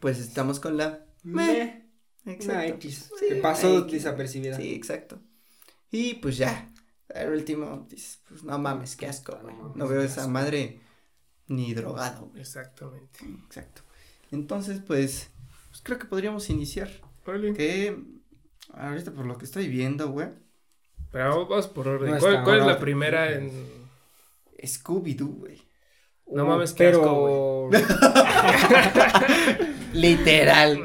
pues 0.00 0.18
estamos 0.18 0.60
con 0.60 0.76
la 0.76 1.04
Me. 1.22 1.86
Exacto. 2.24 2.52
Una 2.52 2.66
X. 2.66 3.10
Sí, 3.18 3.26
que 3.28 3.34
pasó 3.36 3.78
X. 3.80 3.92
desapercibida. 3.92 4.56
Sí, 4.56 4.74
exacto. 4.74 5.20
Y 5.90 6.14
pues 6.14 6.36
ya, 6.38 6.68
el 7.10 7.30
último, 7.32 7.86
pues 7.88 8.20
no 8.44 8.58
mames, 8.58 8.96
qué 8.96 9.06
asco, 9.06 9.32
No 9.36 9.42
güey. 9.42 9.54
mames, 9.56 9.76
No 9.76 9.88
veo 9.88 10.02
esa 10.02 10.22
asco. 10.22 10.32
madre 10.32 10.80
ni 11.48 11.74
drogado, 11.74 12.26
güey. 12.26 12.40
Exactamente. 12.40 13.20
Exacto. 13.46 13.82
Entonces, 14.30 14.80
pues, 14.86 15.30
pues 15.70 15.80
creo 15.82 15.98
que 15.98 16.06
podríamos 16.06 16.48
iniciar. 16.50 16.90
Que 17.24 17.96
ahorita 18.72 19.10
por 19.10 19.26
lo 19.26 19.36
que 19.36 19.46
estoy 19.46 19.66
viendo, 19.68 20.10
güey, 20.10 20.28
Pero 21.10 21.46
vamos 21.46 21.66
por 21.68 21.88
orden. 21.88 22.12
No 22.12 22.18
¿Cuál, 22.18 22.60
es 22.60 22.66
la 22.66 22.78
primera 22.78 23.32
en. 23.32 23.50
Scooby-Doo, 24.62 25.38
güey. 25.38 25.62
No 26.28 26.44
Uh, 26.44 26.48
mames, 26.48 26.70
asco, 26.70 26.78
pero... 26.78 27.70
Literal. 29.92 30.80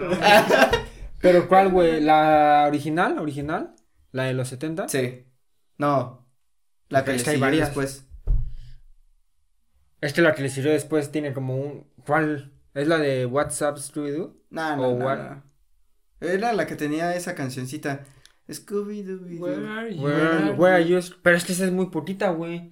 pero 1.21 1.47
¿cuál, 1.47 1.71
güey? 1.71 1.99
¿La 1.99 2.65
original? 2.67 3.17
¿Original? 3.17 3.75
¿La 4.11 4.25
de 4.25 4.33
los 4.33 4.47
70? 4.49 4.87
sí. 4.87 5.25
No. 5.77 6.27
La 6.89 7.03
que 7.03 7.17
que 7.17 7.29
hay 7.29 7.39
varias. 7.39 7.69
después. 7.69 8.05
Es 10.01 10.13
que 10.13 10.21
la 10.21 10.33
que 10.33 10.41
le 10.41 10.49
sirvió 10.49 10.71
después 10.71 11.11
tiene 11.11 11.33
como 11.33 11.55
un... 11.55 11.87
¿Cuál? 12.05 12.51
¿Es 12.73 12.87
la 12.87 12.97
de 12.97 13.25
WhatsApp 13.25 13.77
Scooby-Doo? 13.77 14.33
No, 14.49 14.75
no, 14.75 14.83
O 14.89 14.97
no, 14.99 15.05
what? 15.05 15.17
no. 15.17 15.43
Era 16.19 16.53
la 16.53 16.65
que 16.67 16.75
tenía 16.75 17.15
esa 17.15 17.35
cancioncita. 17.35 18.03
Scooby 18.51 19.03
Doo. 19.03 19.19
Where 19.39 19.67
are 19.67 19.95
you? 19.95 20.01
Where, 20.03 20.21
are- 20.27 20.51
where 20.53 20.75
are 20.75 20.85
you? 20.85 20.99
Pero 21.21 21.37
es 21.37 21.45
que 21.45 21.53
esa 21.53 21.65
es 21.65 21.71
muy 21.71 21.87
putita, 21.87 22.29
güey. 22.31 22.71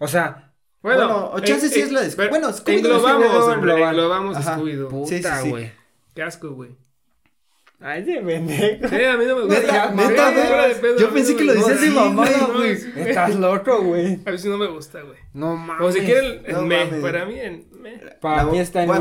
O 0.00 0.08
sea, 0.08 0.52
Bueno, 0.82 1.30
o 1.32 1.40
chance 1.40 1.68
sí 1.68 1.80
es 1.80 1.90
la 1.92 2.02
de- 2.02 2.14
bueno, 2.28 2.48
Scooby-Doo 2.52 2.76
Englobamos, 2.76 3.26
Scooby-Doo 3.26 3.88
englobamos. 3.88 4.36
Scooby-Doo. 4.36 5.06
Sí, 5.06 5.16
sí, 5.16 5.22
puta, 5.22 5.42
sí. 5.42 5.50
güey. 5.50 5.72
Qué 6.14 6.22
asco, 6.22 6.50
güey. 6.50 6.76
Ay, 7.78 8.02
de 8.04 8.20
pendejo. 8.20 8.86
A 8.86 9.16
mí 9.18 9.24
no 9.26 9.36
me 9.36 9.42
gusta. 9.42 9.60
Neta, 9.60 9.90
Sí, 9.90 9.96
neta, 9.96 10.32
fuera 10.32 10.56
güey. 10.62 10.68
de 10.74 10.74
pedo, 10.80 10.98
Yo 10.98 11.10
pensé 11.10 11.32
no 11.32 11.38
que 11.38 11.44
me 11.44 11.52
lo 11.54 11.60
decías 11.60 11.80
de 11.82 11.90
mamada, 11.90 12.38
no, 12.38 12.54
güey. 12.54 12.72
Estás 12.96 13.34
loco, 13.36 13.82
güey. 13.82 14.18
A 14.24 14.30
mí 14.30 14.38
sí 14.38 14.48
no 14.48 14.56
me 14.58 14.66
gusta, 14.66 15.02
güey. 15.02 15.18
No 15.34 15.56
mames. 15.56 15.86
O 15.86 15.92
si 15.92 16.00
quieren, 16.00 16.42
en 16.46 16.52
No 16.54 16.62
me. 16.62 16.84
mames. 16.84 17.02
Para 17.02 17.26
mí, 17.26 17.38
en 17.38 17.66
me. 17.80 17.98
Para 18.20 18.44
mí 18.44 18.58
está 18.58 18.82
en 18.82 18.90
a 18.90 18.96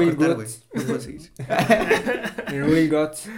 seguir. 1.00 1.32
En 2.48 2.70
Real 2.70 2.90
Goods. 2.90 3.30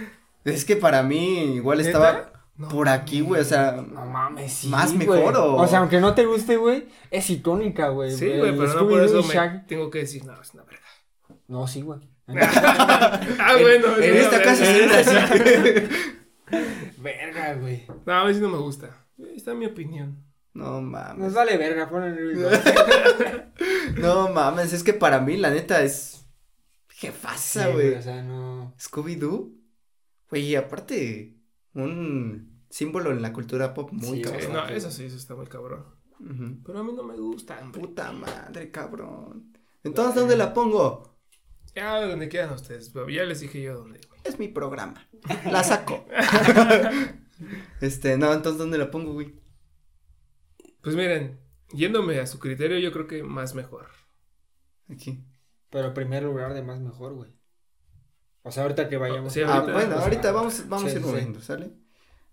Es 0.44 0.64
que 0.64 0.76
para 0.76 1.02
mí 1.02 1.54
igual 1.56 1.78
¿Neta? 1.78 1.88
estaba 1.90 2.32
No 2.56 2.68
por 2.68 2.88
aquí, 2.88 3.20
güey, 3.20 3.40
o 3.40 3.44
sea, 3.44 3.72
No 3.72 4.06
mames, 4.06 4.52
sí. 4.52 4.68
¿Más 4.68 4.92
mejor 4.92 5.36
o- 5.36 5.54
O 5.56 5.66
sea, 5.68 5.78
aunque 5.80 6.00
no 6.00 6.14
te 6.14 6.26
guste, 6.26 6.56
güey, 6.56 6.86
es 7.10 7.30
icónica, 7.30 7.88
güey. 7.88 8.10
Sí, 8.10 8.26
güey, 8.26 8.56
pero 8.56 8.74
no 8.74 8.88
por 8.88 9.02
eso 9.02 9.22
me 9.22 9.62
tengo 9.68 9.90
que 9.90 10.00
decir, 10.00 10.24
no, 10.24 10.40
es 10.40 10.52
una 10.54 10.64
verga. 10.64 10.78
No, 11.48 11.66
sí, 11.66 11.80
güey. 11.80 12.00
ah, 12.28 13.56
bueno. 13.58 13.96
en 13.96 14.12
una 14.12 14.20
esta 14.20 14.38
verga. 14.38 14.44
casa 14.44 14.64
se 14.64 14.84
era 14.84 14.98
así. 14.98 15.88
Verga, 16.98 17.54
güey. 17.54 17.86
No, 18.06 18.12
a 18.12 18.24
mí 18.26 18.34
sí 18.34 18.40
no 18.40 18.50
me 18.50 18.58
gusta. 18.58 19.06
Esta 19.34 19.52
es 19.52 19.56
mi 19.56 19.66
opinión. 19.66 20.24
No 20.52 20.80
mames. 20.80 21.18
Nos 21.18 21.34
vale 21.34 21.56
verga, 21.56 21.88
pon 21.88 22.04
en. 22.04 22.42
No 24.00 24.28
mames, 24.28 24.72
es 24.72 24.82
que 24.82 24.92
para 24.92 25.20
mí 25.20 25.36
la 25.36 25.50
neta 25.50 25.82
es 25.82 26.26
jefasa, 26.88 27.66
Sí, 27.66 27.72
güey. 27.72 27.94
O 27.94 28.02
sea, 28.02 28.22
no. 28.22 28.74
Scooby 28.78 29.16
Doo. 29.16 29.52
Güey, 30.30 30.56
aparte 30.56 31.36
un 31.74 32.62
símbolo 32.68 33.12
en 33.12 33.22
la 33.22 33.32
cultura 33.32 33.72
pop 33.72 33.90
muy 33.92 34.18
Sí, 34.18 34.22
cabrón. 34.22 34.42
Sí, 34.42 34.48
no, 34.52 34.68
eso 34.68 34.90
sí, 34.90 35.04
eso 35.04 35.16
está 35.16 35.34
muy 35.34 35.46
cabrón. 35.46 35.86
Pero 36.64 36.78
a 36.80 36.84
mí 36.84 36.92
no 36.92 37.04
me 37.04 37.16
gusta. 37.16 37.60
Puta 37.72 38.12
madre, 38.12 38.70
cabrón. 38.70 39.52
Entonces, 39.84 40.16
¿dónde 40.16 40.36
la 40.36 40.52
pongo? 40.52 41.17
Ya, 41.78 42.00
donde 42.06 42.28
quieran 42.28 42.52
ustedes. 42.52 42.92
Ya 42.92 43.24
les 43.24 43.40
dije 43.40 43.62
yo 43.62 43.74
dónde, 43.78 44.00
güey. 44.08 44.20
Es 44.24 44.38
mi 44.38 44.48
programa. 44.48 45.08
La 45.46 45.62
saco. 45.64 46.04
este, 47.80 48.16
no, 48.18 48.32
entonces, 48.32 48.58
¿dónde 48.58 48.78
la 48.78 48.90
pongo, 48.90 49.12
güey? 49.12 49.34
Pues 50.82 50.96
miren, 50.96 51.38
yéndome 51.72 52.18
a 52.18 52.26
su 52.26 52.38
criterio, 52.38 52.78
yo 52.78 52.92
creo 52.92 53.06
que 53.06 53.22
más 53.22 53.54
mejor. 53.54 53.86
Aquí. 54.90 55.24
Pero 55.70 55.92
primer 55.94 56.22
lugar 56.22 56.54
de 56.54 56.62
más 56.62 56.80
mejor, 56.80 57.14
güey. 57.14 57.30
O 58.42 58.50
sea, 58.50 58.62
ahorita 58.64 58.88
que 58.88 58.96
vayamos. 58.96 59.32
Sí, 59.32 59.42
Ah, 59.42 59.56
ahorita- 59.58 59.72
bueno, 59.72 59.90
pues, 59.94 60.02
ahorita 60.04 60.28
ah, 60.30 60.32
vamos, 60.32 60.68
vamos 60.68 60.90
sí, 60.90 60.96
a 60.96 60.98
ir 60.98 61.04
sí. 61.04 61.10
moviendo, 61.10 61.40
¿sale? 61.40 61.70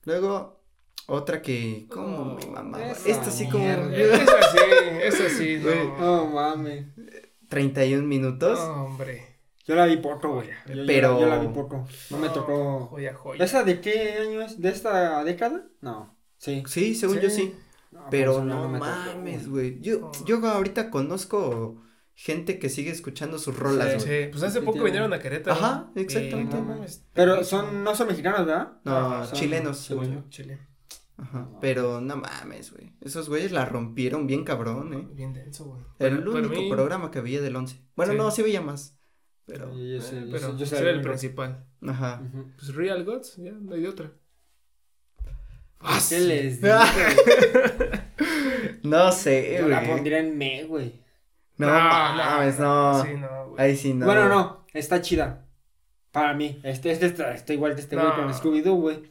Luego, 0.06 0.64
otra 1.08 1.42
que. 1.42 1.88
¿Cómo 1.90 2.38
Oh, 2.42 2.52
mamaba? 2.52 2.92
esa 2.92 3.10
Esta 3.10 3.32
sí 3.32 3.50
como. 3.50 3.64
mierda. 3.66 3.96
Es 3.96 4.30
así, 4.30 4.58
es 5.02 5.22
así, 5.22 5.58
Güey. 5.60 5.88
no. 5.88 5.98
No 6.00 6.26
mames. 6.28 6.88
31 7.50 8.08
minutos. 8.08 8.58
No, 8.58 8.86
hombre. 8.86 9.35
Yo 9.66 9.76
la 9.76 9.86
vi 9.86 9.98
poco, 9.98 10.34
güey. 10.36 10.48
Yo, 10.68 10.84
Pero- 10.86 11.14
la- 11.16 11.20
Yo, 11.20 11.26
la 11.28 11.40
vi 11.40 11.48
poco. 11.48 11.88
No 12.12 12.18
me 12.18 12.30
tocó. 12.30 12.88
Joya, 12.92 13.14
joya. 13.16 13.44
¿Esa 13.44 13.64
de 13.64 13.82
qué 13.82 14.14
año 14.22 14.42
es? 14.42 14.62
¿De 14.62 14.70
esta 14.70 15.24
década? 15.24 15.66
No. 15.82 16.16
Sí. 16.38 16.64
Sí, 16.68 16.94
según 16.96 17.16
Sí. 17.18 17.22
yo 17.24 17.30
sí. 17.30 17.56
No, 17.92 18.08
Pero 18.12 18.44
no, 18.44 18.68
mames, 18.70 19.48
güey. 19.48 19.80
Yo, 19.80 20.12
yo 20.26 20.46
ahorita 20.46 20.90
conozco 20.92 21.82
gente 22.14 22.60
que 22.60 22.70
sigue 22.70 22.92
escuchando 22.92 23.40
sus 23.40 23.58
rolas, 23.58 24.04
Sí, 24.04 24.08
güey. 24.10 24.24
Sí, 24.26 24.30
pues 24.32 24.44
hace 24.44 24.62
poco 24.62 24.84
vinieron 24.84 25.12
a 25.14 25.20
Querétaro. 25.20 25.56
Ajá, 25.56 25.92
exactamente. 25.96 26.56
no 26.58 26.64
mames. 26.64 27.06
Pero 27.14 27.44
son, 27.44 27.84
no 27.84 27.96
son 27.96 28.08
mexicanos, 28.08 28.46
¿verdad? 28.46 28.74
No, 28.84 29.26
son- 29.26 29.34
chilenos, 29.38 29.78
según 29.80 30.14
yo. 30.14 30.24
Chile. 30.30 30.60
Ajá. 31.18 31.50
Pero 31.62 32.02
no 32.02 32.18
mames, 32.18 32.72
güey. 32.74 32.94
Esos 33.02 33.30
güeyes 33.30 33.54
la 33.54 33.64
rompieron 33.66 34.28
bien 34.28 34.44
cabrón, 34.44 34.94
eh. 34.94 35.08
Bien 35.14 35.34
denso, 35.34 35.64
güey. 35.66 35.82
Era 36.00 36.16
el 36.16 36.28
único 36.28 36.54
mí- 36.54 36.70
programa 36.70 37.10
que 37.12 37.22
veía 37.22 37.42
del 37.42 37.56
11. 37.56 37.82
Bueno, 37.96 38.12
Sí. 38.12 38.18
no, 38.18 38.32
sí 38.32 38.42
veía 38.44 38.62
más. 38.62 38.95
Pero, 39.46 39.72
Sí, 39.74 39.94
yo 39.94 40.02
sé, 40.02 40.18
eh, 40.18 40.22
yo 40.26 40.32
pero 40.32 40.52
sé- 40.52 40.58
yo 40.58 40.66
sé 40.66 40.80
era 40.80 40.90
el 40.92 41.02
principal. 41.02 41.66
ajá. 41.88 42.22
Pues 42.58 42.74
Real 42.76 43.04
Gods, 43.06 43.36
ya, 43.38 43.52
no 43.52 43.76
hay 43.76 43.82
de 43.82 43.90
otra. 43.90 44.12
Ah, 45.80 46.00
¿Qué 46.10 46.20
les 46.20 46.62
digo? 46.62 46.74
No 48.84 49.12
sé, 49.12 49.58
Yo 49.60 49.68
la 49.68 49.80
güey. 49.82 49.92
pondría 49.92 50.20
en 50.20 50.38
me, 50.38 50.64
güey. 50.66 51.02
No, 51.58 51.68
mames, 51.68 52.60
no. 52.60 53.04
Sí, 53.04 53.14
no, 53.14 53.50
güey. 53.50 53.64
Ahí 53.64 53.76
sí 53.78 53.94
no. 53.94 54.06
Bueno, 54.06 54.28
no, 54.28 54.66
está 54.74 55.02
chida. 55.02 55.46
Para 56.12 56.34
mí. 56.34 56.60
Este, 56.64 56.92
este 56.92 57.06
está, 57.08 57.34
está 57.34 57.54
igual 57.54 57.76
que 57.76 57.82
este 57.82 57.96
güey 57.96 58.08
No. 58.08 58.16
con 58.16 58.34
Scooby-Doo, 58.34 58.76
güey. 58.80 59.10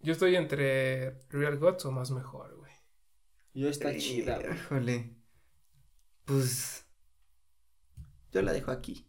Yo 0.00 0.12
estoy 0.12 0.36
entre 0.36 1.20
Real 1.30 1.56
Gods 1.58 1.84
o 1.86 1.92
más 1.92 2.10
mejor, 2.10 2.54
güey. 2.56 2.72
Yo 3.54 3.68
está 3.68 3.96
chida, 3.96 4.36
güey. 4.38 4.54
Híjole. 4.56 5.14
Pues. 6.24 6.86
Yo 8.32 8.42
la 8.42 8.52
dejo 8.52 8.70
aquí. 8.72 9.06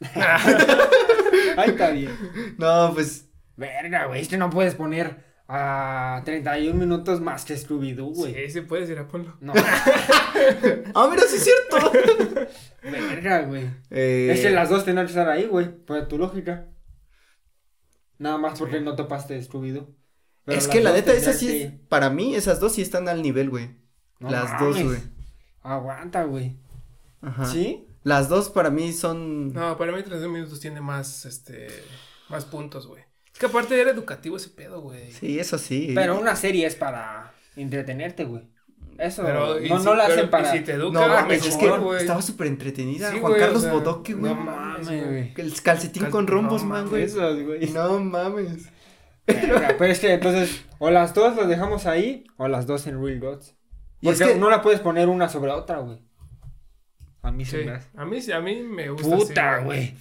Ahí 1.56 1.70
está 1.70 1.90
bien. 1.90 2.10
No, 2.58 2.92
pues. 2.94 3.28
Verga, 3.56 4.06
güey. 4.06 4.20
Es 4.22 4.28
que 4.28 4.36
no 4.36 4.50
puedes 4.50 4.74
poner 4.74 5.24
a 5.48 6.22
31 6.24 6.78
minutos 6.78 7.20
más 7.20 7.44
que 7.44 7.54
Scooby-Doo, 7.56 8.14
güey. 8.14 8.34
Sí, 8.34 8.50
sí 8.50 8.60
puedes 8.60 8.88
ir 8.90 8.98
a 8.98 9.08
ponlo. 9.08 9.36
No, 9.40 9.52
Ah, 10.94 11.08
mira, 11.10 11.22
sí 11.28 11.36
es 11.36 11.44
cierto. 11.44 11.92
verga, 12.82 13.40
güey. 13.42 13.64
Eh, 13.90 14.30
Es 14.32 14.40
que 14.40 14.50
las 14.50 14.68
dos 14.68 14.84
tenían 14.84 15.06
que 15.06 15.10
estar 15.10 15.28
ahí, 15.28 15.46
güey. 15.46 15.68
Por 15.84 16.06
tu 16.06 16.18
lógica. 16.18 16.68
Nada 18.18 18.38
más 18.38 18.58
porque 18.58 18.80
no 18.80 18.94
topaste 18.94 19.40
Scooby-Doo. 19.42 19.94
Pero 20.44 20.58
es 20.58 20.68
que 20.68 20.80
la 20.80 20.92
neta, 20.92 21.12
esas 21.12 21.38
sí. 21.38 21.62
es- 21.62 21.72
Para 21.88 22.10
mí, 22.10 22.34
esas 22.34 22.60
dos 22.60 22.74
sí 22.74 22.82
están 22.82 23.08
al 23.08 23.22
nivel, 23.22 23.50
güey. 23.50 23.70
No 24.20 24.30
Las 24.30 24.58
dos, 24.60 24.82
güey. 24.82 24.98
Aguanta, 25.62 26.24
güey. 26.24 26.56
Ajá. 27.20 27.44
¿Sí? 27.46 27.87
Las 28.08 28.28
dos 28.30 28.48
para 28.48 28.70
mí 28.70 28.92
son. 28.92 29.52
No, 29.52 29.76
para 29.76 29.92
mí 29.92 30.02
32 30.02 30.32
minutos 30.32 30.60
tiene 30.60 30.80
más, 30.80 31.26
este, 31.26 31.68
más 32.30 32.44
puntos, 32.46 32.86
güey. 32.86 33.02
Es 33.32 33.38
que 33.38 33.46
aparte 33.46 33.78
era 33.80 33.90
educativo 33.90 34.36
ese 34.38 34.48
pedo, 34.48 34.80
güey. 34.80 35.12
Sí, 35.12 35.38
eso 35.38 35.58
sí. 35.58 35.92
Pero 35.94 36.18
una 36.18 36.34
serie 36.34 36.66
es 36.66 36.74
para 36.74 37.32
entretenerte, 37.54 38.24
güey. 38.24 38.48
Eso 38.96 39.22
Pero, 39.24 39.60
no, 39.60 39.78
si- 39.78 39.84
no 39.84 39.94
la 39.94 40.06
hacen 40.06 40.28
para. 40.30 40.50
si 40.50 40.60
te 40.60 40.72
educa, 40.72 41.00
No 41.00 41.06
mames, 41.08 41.46
es 41.46 41.56
que 41.56 41.70
estaba 42.00 42.20
súper 42.22 42.46
entretenida. 42.48 43.12
Sí, 43.12 43.18
Juan 43.20 43.32
güey, 43.32 43.42
o 43.42 43.44
Carlos 43.44 43.62
sea, 43.62 43.72
Bodoque, 43.72 44.14
güey. 44.14 44.34
no 44.34 44.40
mames, 44.40 44.86
güey. 44.88 45.32
El 45.36 45.62
calcetín 45.62 46.02
Cal- 46.04 46.10
con 46.10 46.26
rombos, 46.26 46.62
no 46.62 46.68
man, 46.70 46.88
güey. 46.88 47.02
Esos, 47.04 47.42
güey. 47.44 47.68
No 47.70 48.00
mames. 48.00 48.70
Pero 49.26 49.84
es 49.84 50.00
que 50.00 50.14
entonces, 50.14 50.64
o 50.78 50.90
las 50.90 51.14
dos 51.14 51.36
las 51.36 51.46
dejamos 51.46 51.86
ahí, 51.86 52.24
o 52.38 52.48
las 52.48 52.66
dos 52.66 52.86
en 52.86 53.00
Real 53.04 53.20
Gods. 53.20 53.54
Y 54.00 54.08
es 54.08 54.18
Porque 54.18 54.32
que- 54.34 54.38
no 54.40 54.48
la 54.50 54.62
puedes 54.62 54.80
poner 54.80 55.08
una 55.08 55.28
sobre 55.28 55.52
otra, 55.52 55.78
güey. 55.78 55.98
A 57.22 57.30
mí 57.32 57.44
se 57.44 57.60
Sí, 57.60 57.64
me 57.66 57.72
hace. 57.72 57.88
a 57.96 58.04
mí, 58.04 58.20
sí- 58.22 58.32
a 58.32 58.40
mí 58.40 58.62
me 58.62 58.88
gusta 58.90 59.16
Puta, 59.16 59.58
güey. 59.58 59.94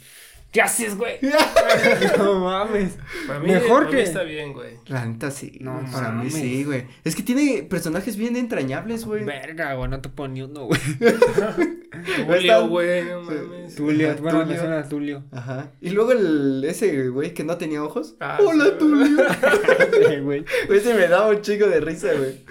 ¿Qué 0.51 0.61
haces, 0.61 0.95
güey? 0.95 1.19
no 2.17 2.39
mames. 2.39 2.97
Para 3.27 3.39
mí, 3.39 3.47
Mejor 3.51 3.79
para 3.83 3.85
mí 3.85 3.91
que- 3.97 4.03
está 4.03 4.23
bien, 4.23 4.53
güey. 4.53 4.75
La 4.87 5.05
neta 5.05 5.29
sí. 5.29 5.57
No 5.59 5.81
para 5.91 6.09
mí 6.11 6.17
mames. 6.29 6.33
sí, 6.33 6.63
güey. 6.63 6.85
Es 7.03 7.15
que 7.15 7.21
tiene 7.23 7.63
personajes 7.63 8.15
bien 8.15 8.37
entrañables, 8.37 9.03
güey. 9.05 9.25
Verga, 9.25 9.73
güey, 9.73 9.89
no 9.89 9.99
te 9.99 10.07
pongo 10.09 10.29
ni 10.29 10.41
uno, 10.43 10.65
güey. 10.67 10.79
Julio, 12.25 12.67
güey, 12.69 13.03
no 13.03 13.21
mames. 13.23 13.75
Tulio, 13.75 14.11
Ajá, 14.11 14.21
bueno, 14.21 14.37
me 14.39 14.43
Tulio. 14.45 14.59
suena 14.61 14.79
a 14.79 14.89
Tulio. 14.89 15.23
Ajá. 15.31 15.71
Y 15.81 15.89
luego 15.89 16.11
el 16.13 16.63
ese 16.63 17.09
güey 17.09 17.33
que 17.33 17.43
no 17.43 17.57
tenía 17.57 17.83
ojos. 17.83 18.15
Ah, 18.19 18.39
Hola, 18.45 18.65
sí, 18.65 18.71
Tulio. 18.79 20.23
Güey. 20.23 20.45
Güey, 20.67 20.79
se 20.79 20.93
me 20.93 21.07
daba 21.07 21.27
un 21.29 21.41
chico 21.41 21.67
de 21.67 21.81
risa, 21.81 22.13
güey. 22.13 22.43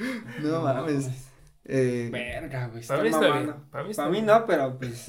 No 0.43 0.61
mames. 0.63 1.09
Eh, 1.69 2.09
Verga, 2.13 2.69
güey. 2.69 2.87
Para 2.87 3.03
mí 3.03 3.09
está 3.09 3.33
bien. 3.33 3.55
Para 3.71 3.85
mí 3.85 3.91
está 3.91 4.03
Para 4.03 4.11
mí 4.11 4.17
bien. 4.19 4.27
no, 4.27 4.47
pero 4.47 4.79
pues, 4.79 5.07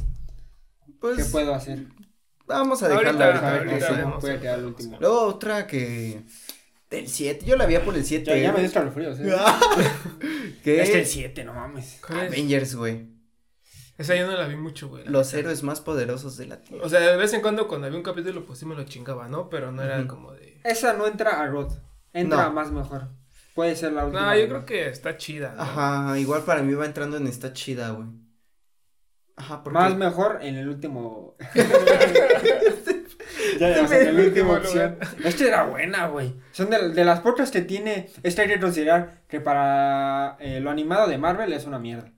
¿qué 0.86 0.92
pues 1.00 1.30
puedo 1.30 1.54
hacer? 1.54 1.86
vamos 2.48 2.82
a 2.82 2.88
dejarla 2.90 3.10
Ahorita, 3.10 3.26
ahorita. 3.28 3.48
A 3.48 3.52
ver 3.52 3.68
ahorita 3.70 3.88
qué 3.88 3.94
vemos. 3.96 4.22
puede 4.22 4.40
quedar 4.40 4.60
el 4.60 4.66
último. 4.66 4.98
Luego 5.00 5.22
otra 5.22 5.68
que. 5.68 6.24
Del 6.90 7.08
7. 7.08 7.46
Yo 7.46 7.58
la 7.58 7.66
vi 7.66 7.78
por 7.80 7.96
el 7.96 8.06
7. 8.06 8.26
Ya, 8.32 8.38
ya 8.38 8.52
me 8.54 8.60
dio 8.60 8.68
escalofríos, 8.68 9.20
eh. 9.20 9.26
¿Qué? 10.64 10.82
Es 10.82 10.90
que 10.90 11.00
el 11.00 11.06
7, 11.06 11.44
no 11.44 11.54
mames. 11.54 12.00
Avengers, 12.08 12.76
güey. 12.76 13.10
Esa 13.98 14.16
yo 14.16 14.26
no 14.28 14.38
la 14.38 14.48
vi 14.48 14.56
mucho, 14.56 14.88
güey. 14.90 15.04
Los 15.06 15.34
héroes 15.34 15.64
más 15.64 15.82
poderosos 15.82 16.38
de 16.38 16.46
la 16.48 16.64
Tierra. 16.64 16.86
O 16.86 16.90
sea, 16.90 17.00
de 17.00 17.18
vez 17.18 17.34
en 17.34 17.42
cuando 17.42 17.68
cuando 17.68 17.88
había 17.88 17.98
un 17.98 18.04
capítulo, 18.04 18.46
pues 18.46 18.60
sí 18.60 18.66
me 18.66 18.76
lo 18.76 18.84
chingaba, 18.86 19.28
¿no? 19.28 19.50
Pero 19.50 19.72
no 19.72 19.82
era 19.84 20.06
como 20.08 20.32
de... 20.34 20.62
Esa 20.64 20.94
no 20.94 21.08
entra 21.08 21.42
a 21.42 21.48
Rod. 21.48 21.74
Entra 22.14 22.38
No. 22.38 22.44
a 22.44 22.50
más 22.52 22.72
mejor. 22.72 23.10
Puede 23.58 23.76
ser 23.76 23.92
la 23.94 24.06
última. 24.06 24.36
No, 24.36 24.40
yo 24.40 24.48
creo 24.50 24.66
que 24.68 24.88
está 24.88 25.18
chida, 25.18 25.56
¿no? 25.56 25.64
Ajá, 25.64 26.20
igual 26.20 26.44
para 26.44 26.62
mí 26.62 26.76
va 26.76 26.86
entrando 26.86 27.18
en 27.18 27.26
esta 27.26 27.54
chida, 27.54 27.90
güey. 27.90 28.08
Ajá, 29.36 29.64
porque... 29.64 29.80
Más 29.80 29.96
mejor 29.98 30.38
en 30.44 30.58
el 30.58 30.70
último. 30.70 31.36
ya, 33.60 33.76
ya, 33.76 33.84
o 33.84 33.88
sea, 33.88 34.02
en 34.02 34.08
el 34.10 34.20
último 34.28 34.54
opción. 34.54 34.98
Esta 35.24 35.46
era 35.46 35.64
buena, 35.64 36.08
güey. 36.08 36.36
Son 36.52 36.70
de, 36.70 36.90
de 36.90 37.04
las 37.04 37.22
pocas 37.22 37.50
que 37.50 37.62
tiene. 37.62 38.10
Esta 38.22 38.44
hay 38.44 38.48
que 38.48 38.60
considerar 38.60 39.24
que 39.28 39.42
para 39.42 40.38
eh, 40.40 40.60
lo 40.60 40.70
animado 40.70 41.08
de 41.08 41.18
Marvel 41.18 41.52
es 41.54 41.66
una 41.66 41.80
mierda. 41.80 42.12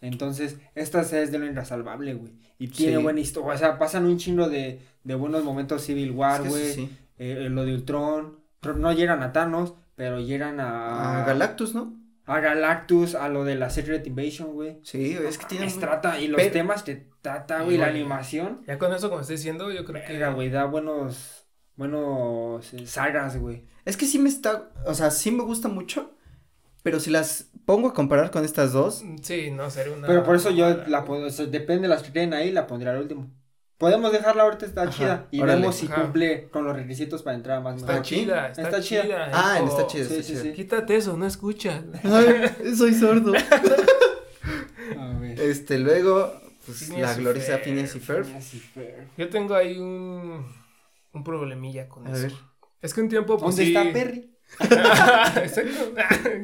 Entonces, 0.00 0.56
esta 0.74 1.02
es 1.02 1.30
de 1.30 1.38
lo 1.38 1.44
inresalvable, 1.46 2.14
güey. 2.14 2.32
Y 2.58 2.68
tiene 2.68 2.96
Sí. 2.96 3.02
buena 3.02 3.20
historia. 3.20 3.52
O 3.52 3.58
sea, 3.58 3.78
pasan 3.78 4.06
un 4.06 4.16
chingo 4.16 4.48
de, 4.48 4.80
de 5.04 5.14
buenos 5.14 5.44
momentos 5.44 5.82
Civil 5.84 6.12
War, 6.12 6.40
Es 6.40 6.42
que 6.44 6.48
güey. 6.48 6.72
sí. 6.72 6.96
Eh, 7.18 7.48
lo 7.50 7.66
de 7.66 7.74
Ultron. 7.74 8.40
Pero 8.60 8.76
No 8.76 8.92
llegan 8.92 9.22
a 9.22 9.32
Thanos, 9.32 9.74
pero 10.00 10.18
llegan 10.18 10.60
a. 10.60 11.20
A 11.20 11.26
Galactus, 11.26 11.74
¿no? 11.74 11.94
A 12.24 12.40
Galactus, 12.40 13.14
a 13.14 13.28
lo 13.28 13.44
de 13.44 13.54
la 13.54 13.68
Secret 13.68 14.06
Invasion, 14.06 14.54
güey. 14.54 14.78
Sí, 14.82 15.12
es 15.12 15.36
que 15.36 15.44
tiene... 15.44 15.70
Trata, 15.70 16.18
y 16.18 16.26
los 16.26 16.40
Pero- 16.40 16.52
temas 16.52 16.82
que 16.82 17.06
trata, 17.20 17.60
Y, 17.60 17.64
güey, 17.66 17.76
la 17.76 17.88
animación. 17.88 18.62
Ya 18.66 18.78
con 18.78 18.94
eso, 18.94 19.10
como 19.10 19.20
estoy 19.20 19.36
diciendo, 19.36 19.70
yo 19.70 19.84
creo 19.84 20.02
Verga, 20.08 20.28
que. 20.28 20.34
güey, 20.34 20.48
da 20.48 20.64
buenos, 20.64 21.44
buenos 21.76 22.72
eh, 22.72 22.86
sagas, 22.86 23.36
güey. 23.36 23.66
Es 23.84 23.98
que 23.98 24.06
sí 24.06 24.18
me 24.18 24.30
está... 24.30 24.70
O 24.86 24.94
sea, 24.94 25.10
sí 25.10 25.30
me 25.32 25.42
gusta 25.42 25.68
mucho, 25.68 26.14
pero 26.82 26.98
si 26.98 27.10
las 27.10 27.50
pongo 27.66 27.88
a 27.88 27.92
comparar 27.92 28.30
con 28.30 28.42
estas 28.42 28.72
dos... 28.72 29.04
Sí, 29.20 29.50
no, 29.50 29.68
sería 29.68 29.92
una. 29.94 30.06
Pero 30.06 30.22
por 30.24 30.34
eso 30.34 30.50
yo 30.50 30.78
la 30.86 31.00
o 31.00 31.28
sea, 31.28 31.44
depende 31.44 31.82
de 31.82 31.88
las 31.88 32.02
que 32.02 32.10
tienen 32.10 32.32
ahí, 32.32 32.52
la 32.52 32.66
pondré 32.66 32.88
al 32.88 33.02
último. 33.02 33.30
Podemos 33.80 34.12
dejarla 34.12 34.42
ahorita, 34.42 34.66
está 34.66 34.82
Ajá, 34.82 34.90
chida. 34.92 35.26
Y 35.30 35.40
órale. 35.40 35.60
vemos 35.62 35.74
si 35.74 35.86
Ajá. 35.86 36.02
cumple 36.02 36.48
con 36.50 36.64
los 36.64 36.76
requisitos 36.76 37.22
para 37.22 37.34
entrar 37.36 37.56
a 37.56 37.60
más 37.62 37.76
Está 37.76 37.86
mejor. 37.92 38.04
chida, 38.04 38.48
está, 38.48 38.62
Está 38.62 38.80
chida. 38.82 39.02
chida. 39.04 39.30
Ah, 39.32 39.58
está 39.66 39.86
chida, 39.86 40.04
Sí, 40.04 40.10
está 40.12 40.22
sí, 40.22 40.32
chida. 40.34 40.42
sí. 40.42 40.52
Quítate 40.52 40.96
eso, 40.96 41.16
no 41.16 41.26
escuchas. 41.26 41.82
Ay, 42.04 42.74
soy 42.76 42.92
sordo. 42.94 43.32
A 44.98 45.18
ver. 45.18 45.40
Este, 45.40 45.78
luego, 45.78 46.30
pues 46.66 46.78
Phineas 46.84 47.16
la 47.16 47.22
gloriosa. 47.22 47.58
Phineas 47.58 47.96
y 47.96 48.00
Ferb. 48.00 48.24
Phineas 48.26 48.54
y 48.54 48.58
Ferb. 48.58 49.06
Yo 49.16 49.28
tengo 49.30 49.54
ahí 49.54 49.78
un. 49.78 50.44
Un 51.12 51.24
problemilla 51.24 51.88
con 51.88 52.06
A 52.06 52.10
eso. 52.12 52.22
ver. 52.22 52.32
Es 52.82 52.92
que 52.94 53.00
un 53.00 53.08
tiempo. 53.08 53.38
Pues, 53.38 53.56
¿Dónde 53.56 53.64
sí- 53.64 53.74
está 53.76 53.92
Perry? 53.92 54.30
Exacto. 54.60 55.70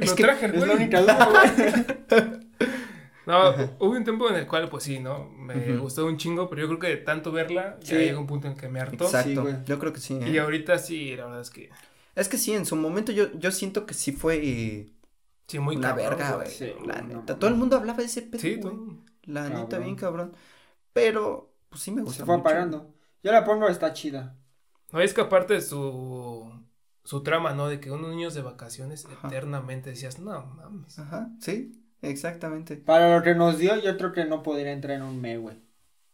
Es 0.01 0.09
Lo 0.11 0.17
que 0.17 0.23
traje 0.23 0.47
al 0.47 0.55
Es 0.55 0.67
la 0.67 0.75
única 0.75 1.01
duda, 1.03 1.29
güey. 1.31 2.37
No, 3.27 3.51
hubo 3.81 3.91
un 3.91 4.05
tiempo 4.05 4.29
en 4.31 4.37
el 4.37 4.47
cual, 4.47 4.69
pues 4.69 4.85
sí, 4.85 5.01
¿no? 5.01 5.29
Me 5.31 5.73
Ujú. 5.73 5.83
gustó 5.83 6.07
un 6.07 6.17
chingo, 6.17 6.49
pero 6.49 6.63
yo 6.63 6.69
creo 6.69 6.79
que 6.79 6.87
de 6.89 6.97
tanto 6.99 7.33
verla, 7.33 7.77
ya 7.81 7.87
Sí. 7.89 7.95
llegó 7.97 8.21
un 8.21 8.27
punto 8.27 8.47
en 8.47 8.57
que 8.57 8.69
me 8.69 8.81
hartó. 8.81 9.05
Exacto. 9.05 9.29
Sí, 9.29 9.35
güey. 9.37 9.65
yo 9.65 9.79
creo 9.79 9.93
que 9.93 10.01
sí. 10.01 10.15
¿eh? 10.15 10.31
Y 10.31 10.39
ahorita 10.39 10.79
sí, 10.79 11.17
la 11.17 11.25
verdad 11.27 11.41
es 11.41 11.51
que. 11.51 11.71
Es 12.15 12.29
que 12.29 12.39
sí, 12.39 12.53
en 12.55 12.65
su 12.65 12.77
momento 12.77 13.13
yo, 13.13 13.33
yo 13.39 13.51
siento 13.51 13.85
que 13.85 13.95
sí 13.95 14.13
fue 14.13 14.37
eh, 14.43 14.93
Sí, 15.49 15.59
muy 15.59 15.77
una 15.77 15.89
cabrón, 15.89 16.09
verga, 16.11 16.37
güey. 16.37 16.49
Sí, 16.49 16.73
la 16.87 17.03
no 17.03 17.21
neta. 17.21 17.39
Todo 17.39 17.51
el 17.51 17.57
mundo 17.57 17.77
hablaba 17.77 17.99
de 17.99 18.05
ese 18.07 18.23
pedo. 18.23 18.41
Sí, 18.41 18.55
güey. 18.57 18.63
tú. 18.75 19.05
La 19.25 19.49
neta, 19.49 19.79
bien 19.79 19.97
cabrón. 19.97 20.33
Pero, 20.93 21.53
pues 21.69 21.83
sí 21.83 21.91
me 21.91 22.03
gusta. 22.03 22.19
Se 22.21 22.25
fue 22.25 22.37
mucho. 22.37 22.49
apagando. 22.49 22.95
Yo 23.23 23.33
la 23.33 23.45
pongo, 23.45 23.69
está 23.69 23.93
chida. 23.93 24.37
No, 24.93 25.01
es 25.01 25.13
que 25.13 25.21
aparte 25.21 25.55
de 25.55 25.61
su. 25.63 26.51
Su 27.05 27.23
trama, 27.23 27.55
¿no? 27.55 27.69
De 27.69 27.79
que 27.81 27.91
unos 27.93 28.11
niños 28.11 28.35
de 28.35 28.43
vacaciones 28.43 29.05
Ajá. 29.07 29.29
eternamente 29.29 29.91
decías, 29.91 30.19
no 30.19 30.45
mames. 30.45 30.99
Ajá, 30.99 31.31
sí, 31.41 31.73
exactamente. 32.03 32.77
Para 32.77 33.17
lo 33.17 33.23
que 33.23 33.35
nos 33.35 33.59
dio, 33.59 33.77
yo 33.81 33.97
creo 33.97 34.13
que 34.13 34.25
no 34.25 34.43
podría 34.43 34.73
entrar 34.73 34.97
en 34.97 35.03
un 35.03 35.21
me, 35.21 35.37
güey. 35.39 35.57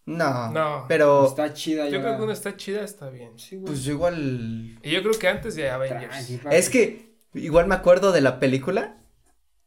No, 0.05 0.51
No. 0.51 0.85
pero, 0.89 1.27
Está 1.27 1.55
chida. 1.55 1.85
Yo 1.87 1.93
yo 1.93 2.01
creo 2.03 2.17
que 2.17 2.23
una 2.25 2.33
está 2.33 2.57
chida, 2.57 2.83
está 2.83 3.09
bien. 3.09 3.39
Sí, 3.39 3.57
güey. 3.57 3.67
pues 3.67 3.85
yo 3.85 3.93
igual... 3.93 4.79
Y 4.83 4.91
yo 4.91 5.03
creo 5.03 5.15
que 5.19 5.29
antes 5.29 5.55
de 5.55 5.71
Avengers. 5.71 6.31
Es 6.51 6.69
que, 6.71 7.15
igual 7.35 7.69
me 7.69 7.75
acuerdo 7.77 8.11
de 8.13 8.21
la 8.21 8.41
película. 8.41 8.97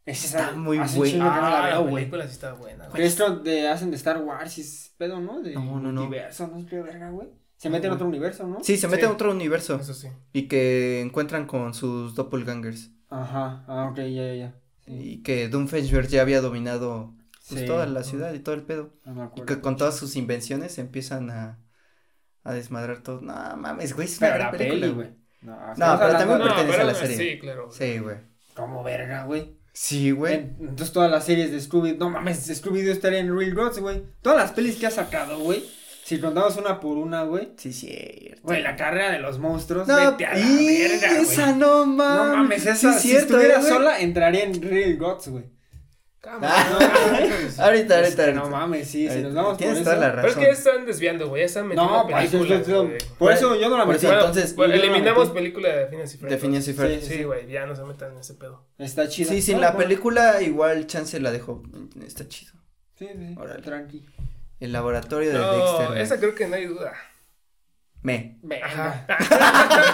Esa 0.05 0.25
está 0.39 0.51
muy 0.57 0.77
buena. 0.77 1.17
no 1.17 1.25
la 1.41 1.65
Ah, 1.77 1.81
la 1.81 1.89
película 1.91 2.25
sí 2.27 2.33
está 2.33 2.53
buena. 2.53 2.89
Que 2.89 3.05
esto 3.05 3.37
de 3.37 3.67
hacen 3.67 3.89
de 3.89 3.95
Star 3.95 4.21
Wars 4.21 4.57
y 4.57 4.61
es 4.61 4.93
pedo, 4.97 5.19
¿no? 5.19 5.41
De 5.41 5.53
No, 5.53 5.79
no, 5.79 5.91
no. 5.91 6.01
universo, 6.03 6.47
no 6.47 6.59
es 6.59 6.65
que 6.65 6.81
verga, 6.81 7.09
güey. 7.09 7.29
Se 7.57 7.69
mete 7.69 7.87
en 7.87 7.93
otro 7.93 8.05
universo, 8.07 8.45
¿no? 8.45 8.63
Sí, 8.63 8.77
se 8.77 8.87
mete 8.87 9.03
Sí. 9.03 9.07
a 9.07 9.11
otro 9.11 9.31
universo. 9.31 9.77
Eso 9.79 9.93
sí. 9.93 10.09
Y 10.33 10.43
que 10.47 11.01
encuentran 11.01 11.47
con 11.47 11.73
sus 11.73 12.13
doppelgangers. 12.13 12.91
Ajá, 13.09 13.63
ah, 13.67 13.87
ok, 13.89 13.97
ya, 13.97 14.03
ya, 14.25 14.33
ya. 14.35 14.55
Y 14.87 15.23
que 15.23 15.47
Doomfenshmirtz 15.49 16.09
ya 16.11 16.21
había 16.21 16.41
dominado 16.41 17.13
pues, 17.49 17.61
Sí. 17.61 17.67
toda 17.67 17.85
la 17.85 18.03
ciudad 18.03 18.33
y 18.33 18.39
todo 18.39 18.55
el 18.55 18.63
pedo. 18.63 18.93
no 19.05 19.13
me 19.15 19.29
Y 19.35 19.45
que 19.45 19.59
con 19.61 19.77
todas 19.77 19.95
sus 19.97 20.15
invenciones 20.15 20.77
empiezan 20.77 21.29
a, 21.31 21.59
a 22.43 22.53
desmadrar 22.53 23.01
todo. 23.01 23.21
No 23.21 23.33
mames, 23.57 23.93
güey, 23.95 24.07
es 24.07 24.17
una 24.19 24.27
Pero 24.27 24.35
gran 24.39 24.51
la 24.51 24.57
película, 24.57 24.81
peli, 24.81 24.93
güey. 24.93 25.09
No, 25.41 25.97
pero 25.99 26.11
también 26.17 26.39
pertenece 26.41 26.81
a 26.81 26.83
la 26.85 26.95
serie. 26.95 27.17
Sí, 27.17 27.39
claro. 27.39 27.69
Sí, 27.71 27.99
güey. 27.99 28.17
Como 28.55 28.83
verga, 28.83 29.25
güey. 29.25 29.57
Sí, 29.73 30.11
güey. 30.11 30.33
En- 30.35 30.57
Entonces 30.59 30.91
todas 30.93 31.11
las 31.11 31.25
series 31.25 31.51
de 31.51 31.59
Scooby, 31.59 31.97
no 31.97 32.09
mames, 32.09 32.47
Scooby-Doo 32.49 32.91
estaría 32.91 33.19
en 33.19 33.37
Real 33.37 33.53
Gods, 33.53 33.79
güey. 33.79 34.03
Todas 34.21 34.39
las 34.39 34.51
pelis 34.53 34.77
que 34.77 34.87
ha 34.87 34.91
sacado, 34.91 35.37
güey. 35.39 35.63
Si 36.05 36.19
contamos 36.19 36.55
una 36.57 36.79
por 36.79 36.97
una, 36.97 37.23
güey. 37.23 37.49
Sí, 37.57 37.73
cierto. 37.73 38.41
Güey, 38.43 38.61
la 38.61 38.75
carrera 38.75 39.11
de 39.11 39.17
los 39.19 39.39
monstruos, 39.39 39.87
No, 39.87 39.95
vete 40.11 40.25
a 40.27 40.33
la 40.33 40.39
y 40.39 40.67
verga, 40.87 41.17
esa 41.19 41.51
no 41.53 41.85
mames. 41.87 42.27
No 42.27 42.35
mames, 42.37 42.65
esa, 42.67 42.75
sí, 42.93 42.99
si 42.99 43.07
cierto, 43.09 43.33
estuviera 43.33 43.57
güey. 43.59 43.71
sola, 43.71 43.99
entraría 43.99 44.43
en 44.43 44.61
Real 44.61 44.97
Gods, 44.97 45.29
güey. 45.29 45.45
Cámara, 46.21 46.53
Ah. 46.55 46.67
no, 46.71 47.11
mames. 47.11 47.59
Ahorita, 47.59 47.95
ahorita, 47.95 48.01
Este, 48.07 48.21
ahorita. 48.21 48.39
No 48.43 48.49
mames, 48.51 48.87
sí, 48.87 48.91
si 48.91 49.07
Ahorita. 49.07 49.27
nos 49.29 49.33
vamos 49.35 49.57
por 49.57 49.67
eso. 49.67 49.83
toda 49.83 49.95
la 49.95 50.07
Pero 50.11 50.19
es 50.19 50.25
razón. 50.25 50.39
que 50.41 50.45
ya 50.47 50.53
están 50.53 50.85
desviando, 50.85 51.27
güey. 51.29 51.41
Ya 51.41 51.45
están 51.47 51.67
metiendo 51.67 51.91
No, 51.91 52.03
pues, 52.07 52.29
películas, 52.29 52.61
por 53.17 53.31
eso 53.31 53.55
yo 53.59 53.69
no 53.69 53.77
la 53.79 53.85
metí. 53.85 54.05
entonces, 54.05 54.55
Bueno, 54.55 54.73
eliminamos 54.75 55.27
metí. 55.29 55.39
película 55.39 55.69
de 55.69 55.87
Phineas 55.87 56.13
y 56.13 56.17
Ferb. 56.19 56.29
De 56.31 56.37
Phineas 56.37 56.67
y 56.67 56.73
Ferb. 56.73 56.99
Sí, 57.01 57.13
Sí, 57.15 57.23
güey, 57.23 57.47
ya 57.47 57.65
no 57.65 57.75
se 57.75 57.83
metan 57.83 58.11
en 58.11 58.19
ese 58.19 58.35
pedo. 58.35 58.63
Está 58.77 59.07
chida. 59.09 59.29
Sí, 59.31 59.41
sin 59.41 59.55
No, 59.55 59.61
la 59.61 59.71
no. 59.71 59.77
película 59.79 60.39
igual 60.43 60.85
chance 60.85 61.19
la 61.19 61.31
dejó. 61.31 61.63
Está 62.05 62.27
chido. 62.27 62.53
Sí, 62.93 63.07
sí, 63.11 63.27
sí. 63.27 63.35
Órale. 63.39 63.63
Tranqui. 63.63 64.05
El 64.59 64.71
laboratorio 64.71 65.31
de 65.33 65.37
No, 65.39 65.51
Dexter. 65.79 65.97
esa 65.97 66.17
creo 66.17 66.33
que 66.35 66.47
no 66.47 66.55
hay 66.55 66.65
duda. 66.65 66.93
Me. 68.01 68.39
Ajá. 68.63 69.05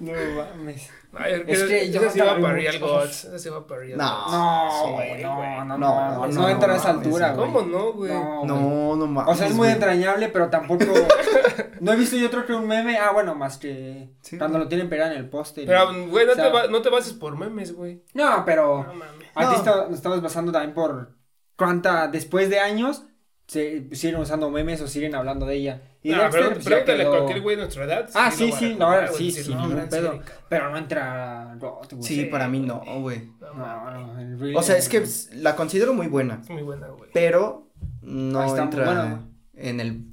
No 0.00 0.12
mames. 0.12 0.90
Ay, 1.14 1.44
Es 1.46 1.62
que 1.62 1.90
yo 1.90 2.10
sí 2.10 2.20
va 2.20 2.38
para 2.38 2.52
Real. 2.54 2.78
Gods. 2.78 3.24
Esa 3.24 3.38
sí 3.38 3.48
va 3.48 3.66
para 3.66 3.80
Real 3.80 3.96
No. 3.98 4.04
Gods. 4.24 4.32
No, 4.32 4.70
Sí, 4.70 4.92
güey, 4.92 5.22
no, 5.22 5.34
no, 5.64 5.64
no, 5.64 5.78
no, 5.78 6.26
no, 6.26 6.28
no, 6.28 6.48
entra 6.48 6.72
a 6.74 6.76
esa 6.76 6.90
altura, 6.90 7.32
güey. 7.32 7.46
¿Cómo 7.52 7.62
no, 7.62 7.92
güey? 7.92 8.12
No, 8.12 8.36
güey. 8.40 8.46
No, 8.48 8.96
no 8.96 9.06
mames. 9.06 9.32
O 9.34 9.36
sea, 9.36 9.46
es 9.46 9.52
muy 9.52 9.68
güey. 9.68 9.72
entrañable, 9.72 10.28
pero 10.28 10.50
tampoco. 10.50 10.84
no 11.80 11.92
he 11.92 11.96
visto 11.96 12.16
yo 12.16 12.26
otro 12.26 12.44
que 12.44 12.52
un 12.52 12.66
meme. 12.66 12.98
Ah, 12.98 13.12
bueno, 13.12 13.34
más 13.34 13.56
que. 13.56 14.10
Sí, 14.20 14.36
cuando 14.36 14.58
güey. 14.58 14.64
lo 14.64 14.68
tienen 14.68 14.88
pegado 14.90 15.12
en 15.12 15.18
el 15.18 15.28
póster. 15.30 15.64
Pero, 15.66 15.86
güey, 16.08 16.26
no, 16.26 16.32
O 16.32 16.34
sea, 16.34 16.44
te 16.48 16.52
va- 16.52 16.66
no 16.66 16.82
te 16.82 16.90
bases 16.90 17.12
por 17.14 17.36
memes, 17.36 17.72
güey. 17.74 18.02
No, 18.12 18.44
pero. 18.44 18.84
No 18.84 18.94
mames. 18.94 19.26
A 19.34 19.50
ti 19.54 19.62
nos 19.64 19.92
estamos 19.94 20.20
basando 20.20 20.52
también 20.52 20.74
por. 20.74 21.12
Cuánta. 21.56 22.08
Después 22.08 22.50
de 22.50 22.58
años. 22.60 23.04
Se 23.46 23.94
siguen 23.94 24.16
usando 24.20 24.50
memes 24.50 24.80
o 24.80 24.88
siguen 24.88 25.14
hablando 25.14 25.46
de 25.46 25.54
ella. 25.54 25.82
Y 26.02 26.10
No, 26.10 26.22
Dexter, 26.22 26.58
pero 26.64 26.84
pues, 26.84 26.98
quedó- 26.98 27.10
cualquier 27.10 27.40
güey 27.42 27.56
de 27.56 27.62
nuestra 27.62 27.84
edad. 27.84 28.10
Ah, 28.14 28.30
sí, 28.30 28.50
sí, 28.50 28.70
recordar, 28.72 28.78
la 28.78 28.88
verdad, 28.96 29.10
güey, 29.12 29.30
sí, 29.30 29.42
sí, 29.44 29.50
no, 29.50 29.56
ningún 29.60 29.76
gran 29.76 29.88
pedo. 29.88 30.20
Pero 30.48 30.70
no 30.70 30.76
entra. 30.78 31.54
Rot, 31.60 31.92
güey. 31.92 32.02
Sí, 32.02 32.24
para 32.24 32.48
mí 32.48 32.58
no, 32.60 32.82
güey. 33.00 33.22
No, 33.40 33.54
No, 33.54 34.14
no, 34.14 34.20
el 34.20 34.56
O 34.56 34.62
sea, 34.62 34.76
es 34.76 34.88
que 34.88 35.04
la 35.36 35.54
considero 35.54 35.94
muy 35.94 36.08
buena. 36.08 36.40
Es 36.42 36.50
muy 36.50 36.62
buena, 36.62 36.88
güey. 36.88 37.10
Pero 37.14 37.70
no 38.02 38.40
Ah, 38.40 38.58
entra 38.62 38.84
buena, 38.84 39.28
en 39.54 39.80
el 39.80 40.04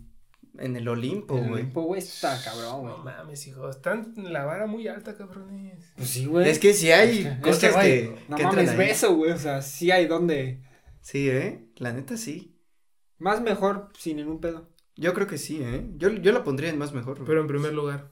en 0.60 0.76
el 0.76 0.88
Olimpo, 0.88 1.36
El 1.36 1.42
güey. 1.50 1.54
Olimpo, 1.64 1.82
güey, 1.82 2.00
está 2.00 2.40
cabrón, 2.44 2.82
güey. 2.82 2.94
No 2.96 3.04
mames, 3.04 3.48
hijo. 3.48 3.68
Están 3.68 4.14
en 4.16 4.32
la 4.32 4.46
vara 4.46 4.68
muy 4.68 4.88
alta, 4.88 5.18
cabrones. 5.18 5.92
Pues 5.96 6.08
sí, 6.10 6.28
güey. 6.28 6.48
Es 6.48 6.60
que 6.60 6.76
sí 6.76 6.92
hay 6.92 7.26
Es 7.26 7.36
que, 7.36 7.42
cosas 7.42 7.74
güey, 7.74 7.90
que, 8.10 8.16
No 8.30 8.36
que 8.38 8.44
mames, 8.44 8.78
beso, 8.78 9.16
güey. 9.16 9.32
O 9.32 9.38
sea, 9.40 9.64
sí 9.64 9.90
hay 9.90 10.06
donde. 10.06 10.62
Sí, 11.02 11.28
¿eh? 11.28 11.66
La 11.78 11.92
neta 11.92 12.18
sí. 12.18 12.53
Más 13.18 13.42
mejor 13.42 13.90
sin 13.98 14.18
ningún 14.18 14.40
pedo. 14.40 14.70
Yo 14.96 15.14
creo 15.14 15.28
que 15.28 15.38
sí, 15.38 15.62
¿eh? 15.62 15.90
Yo, 15.98 16.10
yo 16.10 16.32
la 16.32 16.44
pondría 16.44 16.70
en 16.70 16.78
más 16.78 16.94
mejor. 16.94 17.16
güey. 17.16 17.28
Pero 17.28 17.42
en 17.42 17.48
primer 17.48 17.74
lugar. 17.74 18.12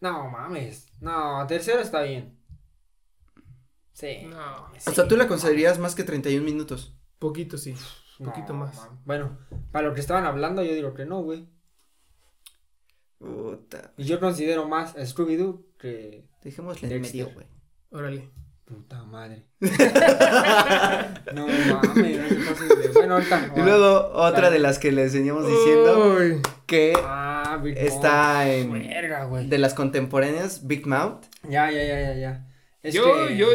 No 0.00 0.28
mames. 0.28 0.92
No, 1.00 1.46
tercero 1.46 1.80
está 1.80 2.02
bien. 2.02 2.38
Sí. 3.92 4.26
No. 4.26 4.66
O 4.86 4.90
sea, 4.90 5.08
tú 5.08 5.16
la 5.16 5.28
considerarías 5.28 5.78
más 5.78 5.94
que 5.94 6.04
31 6.04 6.44
minutos. 6.44 6.94
Poquito, 7.18 7.56
sí. 7.56 7.74
No, 8.18 8.26
poquito 8.26 8.52
más. 8.52 8.88
Bueno, 9.04 9.38
para 9.72 9.88
lo 9.88 9.94
que 9.94 10.00
estaban 10.00 10.26
hablando, 10.26 10.62
yo 10.62 10.74
digo 10.74 10.94
que 10.94 11.06
no, 11.06 11.22
güey. 11.22 11.48
Puta. 13.18 13.92
Y 13.96 14.04
yo 14.04 14.20
considero 14.20 14.68
más 14.68 14.94
a 14.96 15.00
Scooby-Doo 15.00 15.64
que. 15.78 16.28
Dejémosle 16.42 16.94
en 16.94 17.00
medio, 17.00 17.30
güey. 17.32 17.46
Órale. 17.90 18.30
Puta 18.64 19.04
madre. 19.04 19.46
no 19.60 21.46
mames, 21.46 22.18
no 22.32 22.92
Bueno, 22.94 23.14
ahorita. 23.14 23.52
Y 23.56 23.60
luego 23.60 24.10
otra 24.14 24.50
de 24.50 24.58
las 24.58 24.78
que 24.78 24.90
les 24.92 25.12
veníamos 25.14 25.46
diciendo 25.46 26.14
Uy. 26.18 26.40
que 26.66 26.94
Ah, 26.96 27.60
está 27.76 28.44
Mouth. 28.44 28.46
en 28.48 28.72
Verga, 28.88 29.26
de 29.42 29.58
las 29.58 29.74
contemporáneas 29.74 30.66
Big 30.66 30.86
Mouth. 30.86 31.24
Ya, 31.42 31.70
ya, 31.70 31.84
ya, 31.84 32.00
ya, 32.00 32.14
ya. 32.14 32.46
Es 32.82 32.94
yo, 32.94 33.04
que- 33.28 33.36
yo. 33.36 33.48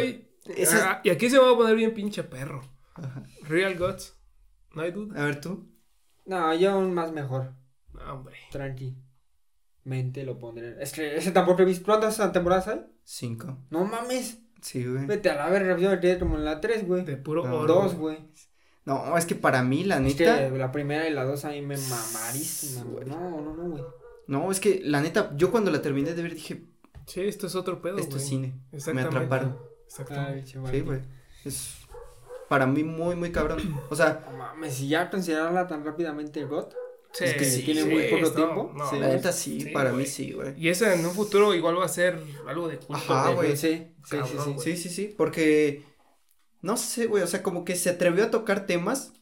Ah, 0.74 1.00
y 1.04 1.10
aquí 1.10 1.28
se 1.28 1.38
me 1.38 1.44
va 1.44 1.52
a 1.52 1.56
poner 1.56 1.76
bien 1.76 1.92
pinche 1.94 2.22
perro. 2.22 2.62
Ajá. 2.94 3.24
Real 3.42 3.76
Gods. 3.76 4.16
No 4.74 4.82
hay 4.82 4.92
duda. 4.92 5.20
A 5.20 5.24
ver 5.26 5.40
tú. 5.40 5.68
No, 6.26 6.54
yo 6.54 6.78
un 6.78 6.94
más 6.94 7.10
mejor. 7.12 7.52
No, 7.92 8.14
hombre. 8.14 8.36
Tranqui. 8.52 8.96
Mente 9.84 10.24
lo 10.24 10.38
pondré. 10.38 10.76
Es 10.80 10.92
que 10.92 11.16
ese 11.16 11.32
tampoco 11.32 11.62
he 11.62 11.64
visto. 11.64 11.84
¿Cuántas 11.84 12.16
temporadas 12.32 12.68
hay? 12.68 12.80
Cinco. 13.02 13.58
No 13.70 13.84
mames. 13.84 14.38
Sí, 14.62 14.84
güey. 14.84 15.06
Vete 15.06 15.30
a 15.30 15.36
la 15.36 15.48
verga. 15.48 15.76
Yo 15.78 15.90
me 15.90 16.00
quedé 16.00 16.18
como 16.18 16.36
en 16.36 16.44
la 16.44 16.60
3, 16.60 16.86
güey. 16.86 17.04
De 17.04 17.16
puro 17.16 17.46
No, 17.46 17.56
oro. 17.60 17.74
Dos, 17.74 17.94
güey. 17.94 18.16
güey. 18.16 18.30
No, 18.84 19.16
es 19.16 19.26
que 19.26 19.34
para 19.34 19.62
mí, 19.62 19.84
la 19.84 19.96
Es 19.96 20.02
neta. 20.18 20.50
que 20.50 20.58
la 20.58 20.72
primera 20.72 21.08
y 21.08 21.12
la 21.12 21.24
dos 21.24 21.44
a 21.44 21.50
mí 21.50 21.60
me 21.62 21.76
mamarísima, 21.76 22.82
güey. 22.84 23.04
No, 23.06 23.40
no, 23.40 23.54
no, 23.54 23.68
güey. 23.70 23.82
No, 24.26 24.50
es 24.50 24.60
que 24.60 24.80
la 24.84 25.00
neta, 25.00 25.32
yo 25.36 25.50
cuando 25.50 25.70
la 25.70 25.82
terminé 25.82 26.14
de 26.14 26.22
ver 26.22 26.34
dije, 26.34 26.64
Sí, 27.06 27.22
esto 27.22 27.46
es 27.48 27.54
otro 27.56 27.82
pedo, 27.82 27.98
esto 27.98 28.16
es 28.18 28.26
cine. 28.26 28.54
Me 28.70 28.78
Exactamente. 28.78 29.16
atraparon. 29.16 29.58
Exactamente. 29.86 30.32
Ay, 30.40 30.44
chaval. 30.44 30.72
Sí, 30.72 30.80
güey. 30.82 31.00
Es 31.44 31.76
para 32.48 32.66
mí 32.66 32.84
muy, 32.84 33.16
muy 33.16 33.32
cabrón. 33.32 33.58
O 33.90 33.96
sea, 33.96 34.24
No 34.30 34.36
mames, 34.38 34.74
si 34.74 34.88
ya 34.88 35.10
considerarla 35.10 35.66
tan 35.66 35.84
rápidamente 35.84 36.44
God. 36.44 36.66
Sí, 37.12 37.24
Es 37.24 37.34
que 37.34 37.44
sí, 37.44 37.62
tiene 37.62 37.84
muy 37.84 38.04
poco 38.08 38.30
tiempo. 38.32 38.72
no, 38.76 38.88
Sí. 38.88 38.98
la 38.98 39.08
neta 39.08 39.32
sí, 39.32 39.60
Sí, 39.60 39.70
para 39.70 39.90
güey. 39.90 40.04
mí 40.04 40.08
sí, 40.08 40.32
güey. 40.32 40.54
Y 40.56 40.68
esa 40.68 40.94
en 40.94 41.04
un 41.04 41.12
futuro 41.12 41.52
igual 41.54 41.78
va 41.78 41.84
a 41.84 41.88
ser 41.88 42.20
algo 42.46 42.68
de 42.68 42.76
culto. 42.78 42.94
Ajá, 43.12 43.30
güey. 43.32 43.56
Sí, 43.56 43.68
sí, 43.68 43.86
sí, 44.04 44.16
Cabrón, 44.16 44.28
sí. 44.44 44.50
güey. 44.52 44.60
Sí, 44.60 44.76
sí, 44.76 44.88
sí, 44.88 45.14
porque 45.16 45.82
no 46.62 46.76
sé, 46.76 47.06
güey, 47.06 47.22
o 47.22 47.26
sea, 47.26 47.42
como 47.42 47.64
que 47.64 47.74
se 47.74 47.90
atrevió 47.90 48.24
a 48.24 48.30
tocar 48.30 48.66
temas 48.66 49.12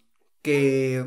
que 0.42 1.04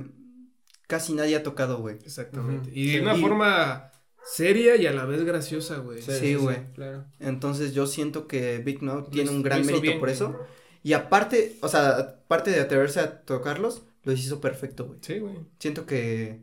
casi 0.87 1.13
nadie 1.13 1.35
ha 1.35 1.43
tocado, 1.43 1.77
güey. 1.79 1.95
Exactamente. 2.03 2.69
Y 2.73 2.87
de 2.87 2.93
Sí. 2.93 2.99
una 2.99 3.15
Y- 3.15 3.21
forma 3.21 3.91
seria 4.23 4.75
y 4.75 4.85
a 4.87 4.91
la 4.93 5.05
vez 5.05 5.23
graciosa, 5.23 5.77
güey. 5.77 6.01
Sí, 6.01 6.35
güey. 6.35 6.71
claro. 6.73 7.05
Entonces 7.19 7.73
yo 7.73 7.85
siento 7.87 8.27
que 8.27 8.57
Big 8.59 8.81
No 8.83 9.03
tiene 9.03 9.29
un 9.29 9.41
gran 9.43 9.61
mérito 9.65 9.81
bien, 9.81 9.99
por 9.99 10.09
güey. 10.09 10.15
eso. 10.15 10.39
Y 10.83 10.93
aparte, 10.93 11.57
o 11.61 11.67
sea, 11.67 11.89
aparte 11.97 12.51
de 12.51 12.59
atreverse 12.59 12.99
a 12.99 13.21
tocarlos, 13.21 13.83
lo 14.03 14.11
hizo 14.13 14.41
perfecto, 14.41 14.85
güey. 14.87 14.99
Sí, 15.01 15.19
güey. 15.19 15.35
Siento 15.59 15.85
que 15.85 16.41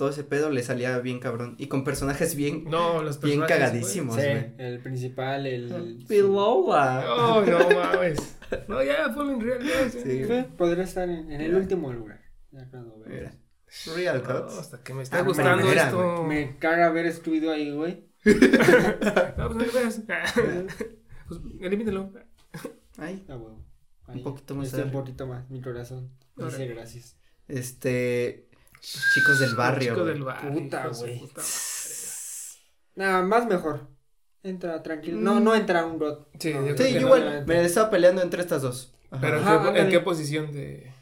todo 0.00 0.08
ese 0.08 0.24
pedo 0.24 0.48
le 0.48 0.62
salía 0.62 0.98
bien 1.00 1.20
cabrón. 1.20 1.56
Y 1.58 1.66
con 1.66 1.84
personajes 1.84 2.34
bien, 2.34 2.64
No, 2.64 3.02
los 3.02 3.20
bien 3.20 3.40
personajes, 3.40 3.68
cagadísimos, 3.68 4.16
Sí, 4.16 4.22
güey. 4.22 4.54
el 4.56 4.80
principal, 4.80 5.46
el. 5.46 6.04
Pilola. 6.08 7.04
Oh, 7.14 7.42
no 7.42 7.58
mames. 7.76 8.38
No, 8.66 8.82
ya, 8.82 9.12
ponlo 9.14 9.34
en 9.34 9.40
real. 9.42 9.60
ya. 9.62 9.90
Sí. 9.90 10.24
Sí, 10.24 10.44
podría 10.56 10.84
estar 10.84 11.06
en, 11.06 11.30
en 11.30 11.42
el 11.42 11.54
último 11.54 11.92
lugar. 11.92 12.18
Ya 12.50 12.66
cuando. 12.70 12.96
Mira. 13.06 13.34
Real 13.94 14.22
No, 14.26 14.40
Cuts. 14.46 14.58
hasta 14.58 14.82
que 14.82 14.94
me 14.94 15.02
está 15.02 15.18
Ah, 15.18 15.22
gustando 15.22 15.58
primera, 15.58 15.84
esto. 15.84 16.22
Me 16.24 16.56
caga 16.58 16.86
haber 16.86 17.04
excluido 17.04 17.52
ahí, 17.52 17.70
güey. 17.72 18.08
No, 19.36 19.48
pues 19.48 19.56
no 19.56 19.64
le 19.66 19.70
veas. 19.70 20.00
Pues 21.28 21.40
elimínalo. 21.60 22.10
Ah, 22.98 23.10
huevo. 23.28 23.64
Un 24.08 24.14
Ahí, 24.16 24.22
poquito 24.22 24.54
más 24.56 24.66
este, 24.68 24.82
un 24.82 24.90
poquito 24.92 25.26
más, 25.26 25.48
mi 25.50 25.60
corazón. 25.60 26.10
Dice 26.36 26.66
gracias. 26.68 27.16
este. 27.46 28.48
Chicos 28.80 29.38
del 29.40 29.54
barrio. 29.54 29.92
Chico 29.92 30.02
güey. 30.02 30.14
del 30.14 30.22
barrio. 30.24 30.52
Puta, 30.52 30.88
güey. 30.88 31.22
Nada, 32.94 33.22
más 33.22 33.46
mejor. 33.46 33.88
Entra 34.42 34.82
tranquilo. 34.82 35.20
No, 35.20 35.38
no 35.40 35.54
entra 35.54 35.84
un 35.84 35.98
God. 35.98 36.26
Sí, 36.38 36.52
No, 36.54 36.66
yo 36.66 36.68
Sí, 36.68 36.74
creo 36.76 36.86
que 36.88 36.92
yo 36.94 37.00
no, 37.00 37.06
igual 37.16 37.46
me 37.46 37.64
estaba 37.64 37.90
peleando 37.90 38.22
entre 38.22 38.40
estas 38.40 38.62
dos. 38.62 38.94
Ajá. 39.10 39.20
Pero 39.20 39.38
¿en, 39.38 39.42
Ajá, 39.42 39.50
qué, 39.50 39.60
en 39.62 39.68
ándale. 39.68 39.88
qué 39.90 40.00
posición 40.00 40.52
de, 40.52 40.92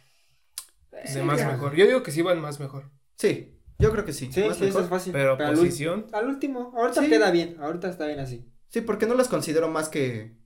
de 1.15 1.23
más 1.23 1.45
mejor? 1.45 1.75
Yo 1.75 1.87
digo 1.87 2.03
que 2.03 2.11
sí 2.11 2.23
van 2.23 2.41
más 2.41 2.59
mejor. 2.59 2.91
Sí, 3.17 3.61
yo 3.79 3.93
creo 3.93 4.05
que 4.05 4.13
sí. 4.13 4.31
Sí, 4.33 4.41
más 4.43 4.57
sí, 4.57 4.65
eso 4.65 4.81
mejor. 4.81 4.83
es 4.83 4.89
fácil. 4.89 5.13
Pero 5.13 5.39
posición. 5.39 6.07
al 6.13 6.27
último. 6.27 6.73
Ahorita 6.77 7.03
Sí. 7.03 7.09
queda 7.09 7.31
bien. 7.31 7.57
Ahorita 7.61 7.89
está 7.89 8.07
bien 8.07 8.19
así. 8.21 8.51
Sí, 8.69 8.81
porque 8.81 9.07
no 9.07 9.15
las 9.15 9.29
considero 9.29 9.69
más 9.69 9.89
que 9.89 10.37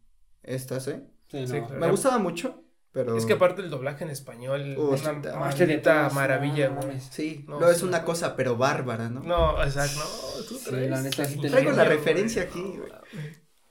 estas, 0.42 0.86
¿eh? 0.88 1.02
Sí, 1.30 1.46
Sí, 1.46 1.60
no. 1.60 1.66
claro. 1.66 1.80
Me 1.80 1.90
gustaba 1.90 2.18
mucho, 2.18 2.61
pero. 2.92 3.16
Es 3.16 3.26
que 3.26 3.32
aparte 3.34 3.62
el 3.62 3.70
doblaje 3.70 4.04
en 4.04 4.10
español 4.10 4.72
es 4.94 5.02
una 5.02 5.12
maldita 5.38 6.10
maravilla, 6.10 6.68
no 6.70 6.80
güey. 6.82 7.00
Sí, 7.00 7.44
No, 7.48 7.58
no, 7.60 7.68
es 7.70 7.78
sí, 7.78 7.84
una 7.84 8.00
no. 8.00 8.04
cosa, 8.04 8.36
pero 8.36 8.56
bárbara, 8.56 9.08
¿no? 9.08 9.20
No, 9.22 9.62
exacto. 9.62 9.98
No, 9.98 10.44
tú 10.46 10.54
Sí, 10.58 10.70
traes 10.70 10.90
la 10.90 11.02
neta 11.02 11.24
sí 11.24 11.38
Traigo 11.40 11.70
la 11.72 11.84
güey. 11.84 11.96
referencia 11.96 12.42
aquí, 12.42 12.60
güey. 12.62 12.90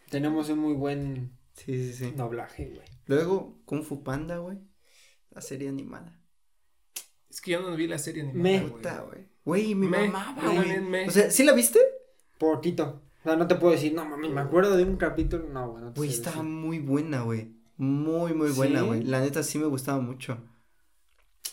Tenemos 0.10 0.50
un 0.50 0.60
muy 0.60 0.74
buen 0.74 1.38
Sí, 1.54 1.94
sí, 1.94 1.94
sí. 1.94 2.12
doblaje, 2.12 2.66
güey. 2.74 2.88
Luego, 3.06 3.60
Kung 3.66 3.84
Fu 3.84 4.04
Panda, 4.04 4.38
güey. 4.38 4.58
La 5.30 5.42
serie 5.42 5.70
animada. 5.70 6.20
Es 7.30 7.40
que 7.40 7.52
yo 7.52 7.62
no 7.62 7.76
vi 7.76 7.88
la 7.88 7.98
serie 7.98 8.24
ni 8.24 8.34
Me- 8.34 8.60
güey. 8.60 8.82
Güey, 9.46 9.76
mi 9.76 9.88
Me- 9.88 10.10
güey. 10.10 10.82
me- 10.82 11.08
O 11.08 11.12
sea, 11.12 11.32
¿sí 11.32 11.44
la 11.44 11.54
viste? 11.54 11.80
Poquito. 12.38 13.04
O 13.20 13.24
sea, 13.24 13.36
no 13.36 13.48
te 13.48 13.56
puedo 13.56 13.74
decir, 13.74 13.94
no 13.94 14.04
mami, 14.04 14.30
me 14.30 14.42
acuerdo 14.42 14.76
de 14.76 14.84
un 14.84 14.98
capítulo. 14.98 15.48
No, 15.48 15.72
güey, 15.72 15.84
no 15.84 15.94
te 15.94 16.00
Güey, 16.00 16.10
estaba 16.10 16.38
decir. 16.38 16.50
muy 16.50 16.80
buena, 16.80 17.22
güey. 17.22 17.54
Muy, 17.82 18.36
muy 18.36 18.52
buena, 18.52 18.82
¿Sí? 18.82 18.86
güey. 18.86 19.04
La 19.04 19.22
neta 19.22 19.42
sí 19.42 19.58
me 19.58 19.66
gustaba 19.66 20.00
mucho. 20.00 20.38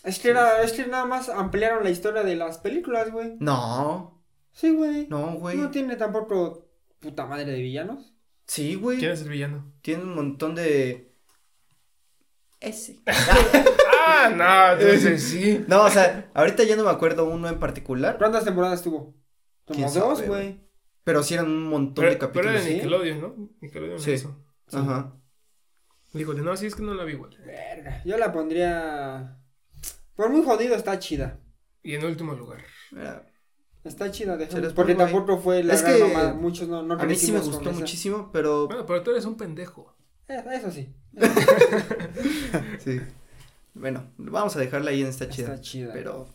Es 0.04 0.18
que, 0.18 0.28
era, 0.28 0.62
es 0.62 0.72
que 0.72 0.86
nada 0.86 1.06
más 1.06 1.30
ampliaron 1.30 1.82
la 1.82 1.88
historia 1.90 2.22
de 2.22 2.36
las 2.36 2.58
películas, 2.58 3.10
güey. 3.10 3.36
No, 3.40 4.22
Sí, 4.52 4.74
güey. 4.74 5.06
no, 5.08 5.32
güey. 5.34 5.56
No 5.56 5.70
tiene 5.70 5.96
tampoco 5.96 6.68
puta 7.00 7.24
madre 7.24 7.46
de 7.46 7.62
villanos. 7.62 8.12
Sí, 8.46 8.74
güey. 8.74 8.98
¿Quién 8.98 9.12
es 9.12 9.22
el 9.22 9.30
villano? 9.30 9.72
Tiene 9.80 10.02
un 10.02 10.14
montón 10.14 10.54
de. 10.54 11.14
Ese. 12.60 13.00
Ah, 14.10 14.30
no, 14.34 14.80
entonces 14.80 15.22
sí. 15.22 15.64
No, 15.68 15.84
o 15.84 15.90
sea, 15.90 16.30
ahorita 16.32 16.64
ya 16.64 16.76
no 16.76 16.84
me 16.84 16.90
acuerdo 16.90 17.26
uno 17.28 17.46
en 17.48 17.58
particular. 17.58 18.16
¿Cuántas 18.16 18.44
temporadas 18.44 18.82
tuvo? 18.82 19.14
¿Quién 19.66 19.86
Como 19.86 20.06
dos, 20.06 20.22
güey. 20.26 20.60
Pero 21.04 21.22
sí 21.22 21.34
eran 21.34 21.46
un 21.46 21.64
montón 21.64 22.04
Pero, 22.04 22.10
de 22.12 22.16
pero 22.16 22.28
capítulos. 22.28 22.54
era 22.54 22.60
de 22.62 22.66
¿sí? 22.68 22.74
Nickelodeon, 22.74 23.20
¿no? 23.20 23.34
Nickelodeon 23.60 24.00
Sí. 24.00 24.12
eso. 24.12 24.34
Ajá. 24.72 25.14
Dígole, 26.12 26.42
no, 26.42 26.56
sí 26.56 26.66
es 26.66 26.74
que 26.74 26.82
no 26.82 26.94
la 26.94 27.04
vi, 27.04 27.14
güey. 27.14 27.36
Verga. 27.44 28.02
Yo 28.04 28.16
la 28.16 28.32
pondría. 28.32 29.38
Por 30.16 30.30
muy 30.30 30.42
jodido, 30.44 30.74
está 30.74 30.98
chida. 30.98 31.38
Y 31.82 31.94
en 31.94 32.04
último 32.04 32.32
lugar. 32.34 32.64
Está 33.84 34.10
chida, 34.10 34.32
Se 34.34 34.38
déjame. 34.38 34.62
les 34.62 34.72
Porque 34.72 34.94
pongo 34.94 35.06
ahí. 35.06 35.12
tampoco 35.12 35.40
fue 35.40 35.62
la 35.62 35.74
Es 35.74 35.82
gran 35.82 35.96
que 35.96 36.04
mamada. 36.04 36.34
Muchos 36.34 36.68
no, 36.68 36.82
no 36.82 36.94
A 36.94 37.04
mí 37.04 37.14
sí 37.14 37.32
me 37.32 37.38
crecimos 37.38 37.44
gustó 37.46 37.58
con 37.64 37.68
esa. 37.72 37.80
muchísimo, 37.80 38.30
pero. 38.32 38.66
Bueno, 38.66 38.86
pero 38.86 39.02
tú 39.02 39.10
eres 39.12 39.24
un 39.24 39.36
pendejo. 39.36 39.96
Eh, 40.28 40.42
eso 40.52 40.70
sí. 40.70 40.94
Sí. 42.80 43.00
Bueno, 43.74 44.10
vamos 44.16 44.56
a 44.56 44.58
dejarla 44.60 44.90
ahí 44.90 45.02
en 45.02 45.08
esta 45.08 45.28
chida. 45.28 45.48
Está 45.54 45.60
chida. 45.60 45.92
Pero 45.92 46.28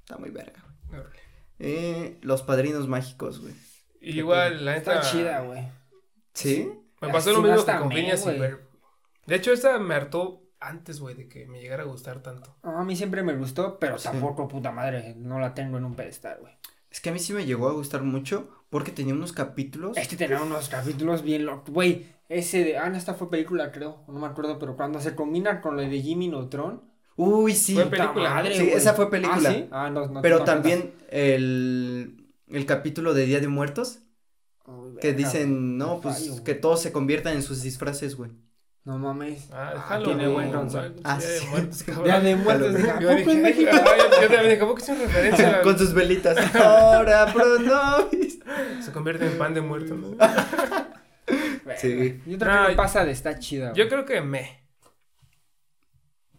está 0.00 0.18
muy 0.18 0.30
verga. 0.30 0.64
Órale. 0.90 1.20
Eh, 1.60 2.18
los 2.22 2.42
padrinos 2.42 2.88
mágicos, 2.88 3.40
güey. 3.40 3.54
Y 4.00 4.18
igual, 4.18 4.64
la 4.64 4.74
neta. 4.74 4.94
Está 4.98 5.10
chida, 5.10 5.40
güey. 5.42 5.68
¿Sí? 6.32 6.68
Me 7.00 7.10
pasó 7.10 7.32
lo 7.32 7.42
mismo 7.42 7.64
que 7.64 7.78
con 7.78 7.90
Phineas 7.90 8.20
y 8.22 8.24
güey. 8.24 8.38
Ferb. 8.38 8.60
De 9.26 9.36
hecho, 9.36 9.52
esta 9.52 9.78
me 9.78 9.94
hartó 9.94 10.42
antes, 10.60 11.00
güey, 11.00 11.14
de 11.14 11.28
que 11.28 11.46
me 11.46 11.60
llegara 11.60 11.82
a 11.82 11.86
gustar 11.86 12.22
tanto. 12.22 12.56
No, 12.62 12.78
a 12.78 12.84
mí 12.84 12.96
siempre 12.96 13.22
me 13.22 13.36
gustó, 13.36 13.78
pero 13.78 13.98
Sí. 13.98 14.04
tampoco, 14.04 14.48
puta 14.48 14.72
madre, 14.72 15.14
no 15.16 15.38
la 15.38 15.54
tengo 15.54 15.76
en 15.78 15.84
un 15.84 15.94
pedestal, 15.94 16.38
güey. 16.40 16.54
Es 16.90 17.00
que 17.00 17.10
a 17.10 17.12
mí 17.12 17.18
sí 17.18 17.32
me 17.32 17.44
llegó 17.44 17.68
a 17.68 17.72
gustar 17.72 18.02
mucho 18.02 18.48
porque 18.70 18.92
tenía 18.92 19.14
unos 19.14 19.32
capítulos. 19.32 19.96
Este 19.96 20.16
tenía 20.16 20.40
unos 20.40 20.68
capítulos 20.68 21.22
bien 21.22 21.44
locos, 21.44 21.74
güey. 21.74 22.06
Ese 22.28 22.64
de, 22.64 22.78
ah, 22.78 22.88
no, 22.88 22.96
esta 22.96 23.14
fue 23.14 23.28
película, 23.30 23.72
creo, 23.72 24.04
no 24.08 24.18
me 24.18 24.26
acuerdo, 24.26 24.58
pero 24.58 24.76
cuando 24.76 25.00
se 25.00 25.14
combina 25.14 25.60
con 25.60 25.76
lo 25.76 25.82
de 25.82 26.00
Jimmy 26.00 26.28
Neutron. 26.28 26.82
Uy, 27.16 27.54
sí. 27.54 27.74
Fue 27.74 27.86
película, 27.86 28.42
¿no? 28.42 28.50
Sí, 28.50 28.70
esa 28.70 28.94
fue 28.94 29.10
película. 29.10 29.50
Ah, 29.50 29.52
¿sí? 29.52 29.68
Ah, 29.70 29.90
no, 29.90 30.06
no 30.06 30.22
Pero 30.22 30.44
también 30.44 30.94
el, 31.10 32.28
el 32.48 32.66
capítulo 32.66 33.12
de 33.12 33.26
Día 33.26 33.40
de 33.40 33.48
Muertos 33.48 34.00
Uy, 34.66 34.96
que 35.00 35.12
dicen, 35.12 35.76
no, 35.76 36.00
pues 36.00 36.28
fallo, 36.30 36.44
que 36.44 36.54
todos 36.54 36.80
se 36.80 36.92
conviertan 36.92 37.34
en 37.34 37.42
sus 37.42 37.62
disfraces, 37.62 38.16
güey. 38.16 38.30
No 38.84 38.98
mames. 38.98 39.48
Ah, 39.50 39.72
Ah, 39.88 40.00
tiene 40.04 40.28
buen 40.28 40.52
concepto. 40.52 41.00
Ah, 41.04 41.16
Día 41.18 41.26
de 41.28 41.38
sí. 41.38 41.46
muertos, 41.46 41.82
cabrón. 41.86 42.04
Día 42.04 42.20
de 42.20 42.36
muertos, 42.36 42.66
Jalo. 42.72 42.78
dije, 42.78 42.90
¿a 42.90 43.00
Yo 43.00 43.14
dije, 43.16 43.32
en 43.32 43.42
México? 43.42 43.70
ah, 43.72 43.84
yo, 43.98 44.10
también 44.28 44.42
dije, 44.44 44.58
¿cómo 44.58 44.74
que 44.74 44.82
es 44.82 44.88
una 44.90 44.98
referencia? 45.00 45.60
Con 45.62 45.78
sus 45.78 45.94
velitas. 45.94 46.54
Ahora, 46.56 47.26
pronovis. 47.32 48.38
Se 48.84 48.92
convierte 48.92 49.26
en 49.26 49.38
pan 49.38 49.54
de 49.54 49.62
muerto, 49.62 49.94
¿no? 49.94 50.10
Sí. 51.78 52.20
Yo 52.26 52.38
creo 52.38 52.52
No, 52.54 52.62
que 52.66 52.70
no 52.72 52.76
pasa 52.76 53.04
de 53.06 53.12
está 53.12 53.38
chida. 53.38 53.72
Yo 53.72 53.88
creo 53.88 54.04
que 54.04 54.20
me. 54.20 54.63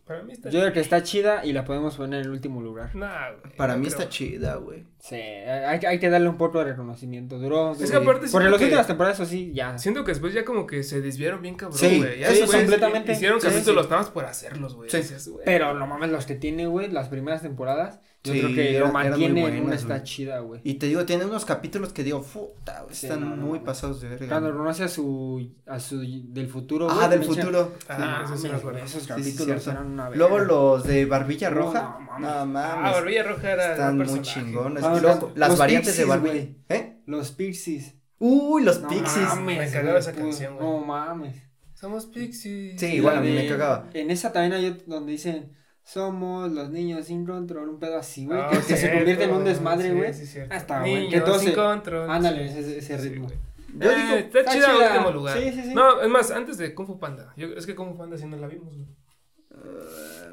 Para 0.05 0.21
mí 0.21 0.33
está 0.33 0.51
Yo 0.51 0.59
creo 0.59 0.71
que 0.71 0.79
está 0.81 1.01
chida 1.01 1.43
y 1.43 1.51
la 1.51 1.65
podemos 1.65 1.95
poner 1.95 2.19
en 2.19 2.25
el 2.27 2.31
último 2.31 2.61
lugar. 2.61 2.95
Nah, 2.95 3.31
güey, 3.41 3.55
Para 3.55 3.73
no 3.73 3.79
mí 3.79 3.87
creo. 3.87 3.97
está 3.97 4.07
chida, 4.09 4.55
güey. 4.57 4.85
Sí, 4.99 5.15
hay, 5.15 5.79
hay 5.83 5.99
que 5.99 6.09
darle 6.11 6.29
un 6.29 6.37
poco 6.37 6.59
de 6.59 6.65
reconocimiento. 6.65 7.39
Duró. 7.39 7.71
Es 7.71 7.89
que 7.89 7.97
aparte 7.97 8.03
Porque 8.05 8.27
siento 8.29 8.49
las 8.51 8.57
que- 8.59 8.63
últimas 8.65 8.87
temporadas, 8.87 9.19
eso 9.19 9.29
sí, 9.29 9.51
ya. 9.53 9.77
Siento 9.79 10.03
que 10.03 10.11
después 10.11 10.33
ya 10.33 10.45
como 10.45 10.67
que 10.67 10.83
se 10.83 11.01
desviaron 11.01 11.41
bien 11.41 11.55
cabrón, 11.55 11.77
Sí, 11.79 11.97
güey. 11.97 12.19
Ya 12.19 12.29
sí, 12.29 12.41
después 12.41 12.55
completamente. 12.57 13.13
Hicieron 13.13 13.41
Sí, 13.41 13.47
capítulos 13.47 13.85
sí. 13.85 13.89
nada 13.89 14.03
más 14.03 14.11
por 14.11 14.25
hacerlos, 14.25 14.75
güey. 14.75 14.89
Sí. 14.91 14.97
Decías, 14.97 15.27
güey. 15.27 15.43
Pero 15.43 15.73
no 15.73 15.87
mames, 15.87 16.11
los 16.11 16.25
que 16.27 16.35
tiene, 16.35 16.67
güey, 16.67 16.91
las 16.91 17.09
primeras 17.09 17.41
temporadas, 17.41 17.99
yo 18.25 18.33
Sí, 18.33 18.39
creo 18.41 18.55
que 18.55 18.75
eran- 18.75 18.87
lo 18.87 18.93
mantiene 18.93 19.25
en 19.39 19.41
buenas, 19.41 19.65
una 19.65 19.75
está 19.75 20.03
chida, 20.03 20.39
güey. 20.39 20.61
Y 20.63 20.75
te 20.75 20.87
digo, 20.87 21.05
tiene 21.05 21.25
unos 21.25 21.45
capítulos 21.45 21.93
que 21.93 22.03
digo, 22.03 22.21
puta, 22.23 22.81
güey, 22.83 22.95
Sí, 22.95 23.05
están 23.07 23.21
no, 23.21 23.35
no, 23.35 23.45
muy 23.45 23.59
no. 23.59 23.65
pasados 23.65 24.01
de 24.01 24.09
verga. 24.09 24.27
Cuando 24.27 24.55
conoce 24.57 24.83
a 24.83 24.87
su, 24.87 25.51
a 25.65 25.79
su 25.79 26.01
del 26.01 26.47
futuro. 26.47 26.87
Ah, 26.89 27.07
del 27.07 27.19
me 27.19 27.25
echa- 27.25 27.35
futuro. 27.41 27.71
Ah, 27.87 27.97
No 28.19 28.25
eso 28.25 28.37
sí 28.37 28.43
me 28.43 28.49
mames, 28.49 28.59
acuerdo. 28.61 28.79
güey, 28.79 28.83
esos 28.89 29.01
Sí, 29.03 29.07
sí, 29.07 29.07
capítulos 29.37 29.67
eran 29.67 29.85
una 29.87 30.09
verga. 30.09 30.17
Luego 30.17 30.39
los 30.39 30.83
de 30.85 31.05
Barbilla 31.05 31.49
Roja. 31.49 31.81
no 31.81 31.99
mames. 32.05 32.29
No 32.29 32.45
mames. 32.45 32.81
Ah, 32.85 32.91
Barbilla 32.91 33.23
Roja 33.23 33.51
era. 33.51 33.71
Están 33.71 33.97
muy 33.97 34.21
chingones. 34.21 34.83
Ah, 34.83 34.95
Y 34.97 35.01
luego, 35.01 35.27
los- 35.27 35.37
las 35.37 35.49
los 35.49 35.57
variantes 35.59 35.97
de 35.97 36.03
Pixies, 36.03 36.07
Barbie. 36.07 36.29
güey. 36.29 36.55
¿Eh? 36.69 37.01
Los 37.05 37.31
Pixies. 37.31 37.95
Uy, 38.17 38.63
los 38.63 38.81
No 38.81 38.87
Pixies. 38.87 39.27
mames, 39.27 39.57
Me 39.59 39.71
cagaba 39.71 39.99
esa 39.99 40.13
pu- 40.13 40.17
canción, 40.17 40.55
güey. 40.55 40.67
No 40.67 40.79
mames. 40.85 41.35
Somos 41.73 42.05
Pixies. 42.05 42.79
Sí, 42.79 42.85
igual 42.95 43.17
a 43.17 43.21
mí 43.21 43.29
me 43.29 43.43
de- 43.43 43.49
cagaba. 43.49 43.89
En 43.93 44.09
esa 44.09 44.31
también 44.31 44.53
hay 44.53 44.67
otro 44.69 44.85
donde 44.87 45.11
dicen, 45.11 45.51
somos 45.85 46.51
los 46.51 46.69
niños 46.71 47.05
sin 47.05 47.25
control, 47.25 47.69
un 47.69 47.79
pedo 47.79 47.97
así, 47.97 48.25
güey. 48.25 48.39
Ah, 48.41 48.49
que, 48.51 48.57
que 48.57 48.75
se 48.75 48.91
convierte 48.91 49.23
en 49.23 49.31
un 49.31 49.45
desmadre, 49.45 49.89
sí, 49.91 49.95
güey. 49.95 50.13
sí. 50.13 50.39
Ah, 50.49 50.57
está, 50.57 50.79
güey. 50.81 51.07
Que 51.09 51.17
entonces- 51.17 51.45
sin 51.45 51.53
control. 51.55 52.09
Ándale, 52.09 52.51
Sí, 52.51 52.59
ese, 52.59 52.77
ese 52.79 52.99
sí, 52.99 53.09
ritmo. 53.09 53.27
güey. 53.27 53.39
Yo 53.77 53.91
Eh, 53.91 53.95
digo, 53.95 54.15
está, 54.15 54.39
está 54.39 54.51
chida 54.53 54.73
chida. 54.73 54.91
último 54.93 55.11
lugar. 55.11 55.37
Sí, 55.37 55.51
sí, 55.51 55.61
sí. 55.63 55.73
No, 55.73 56.01
es 56.01 56.09
más, 56.09 56.31
antes 56.31 56.57
de 56.57 56.73
Kung 56.73 56.87
Fu 56.87 56.97
Panda. 56.99 57.33
Yo, 57.37 57.47
es 57.47 57.65
que 57.65 57.75
Kung 57.75 57.91
Fu 57.91 57.97
Panda 57.97 58.17
sí 58.17 58.25
no 58.25 58.35
la 58.37 58.47
vimos, 58.47 58.75
güey. 58.75 58.87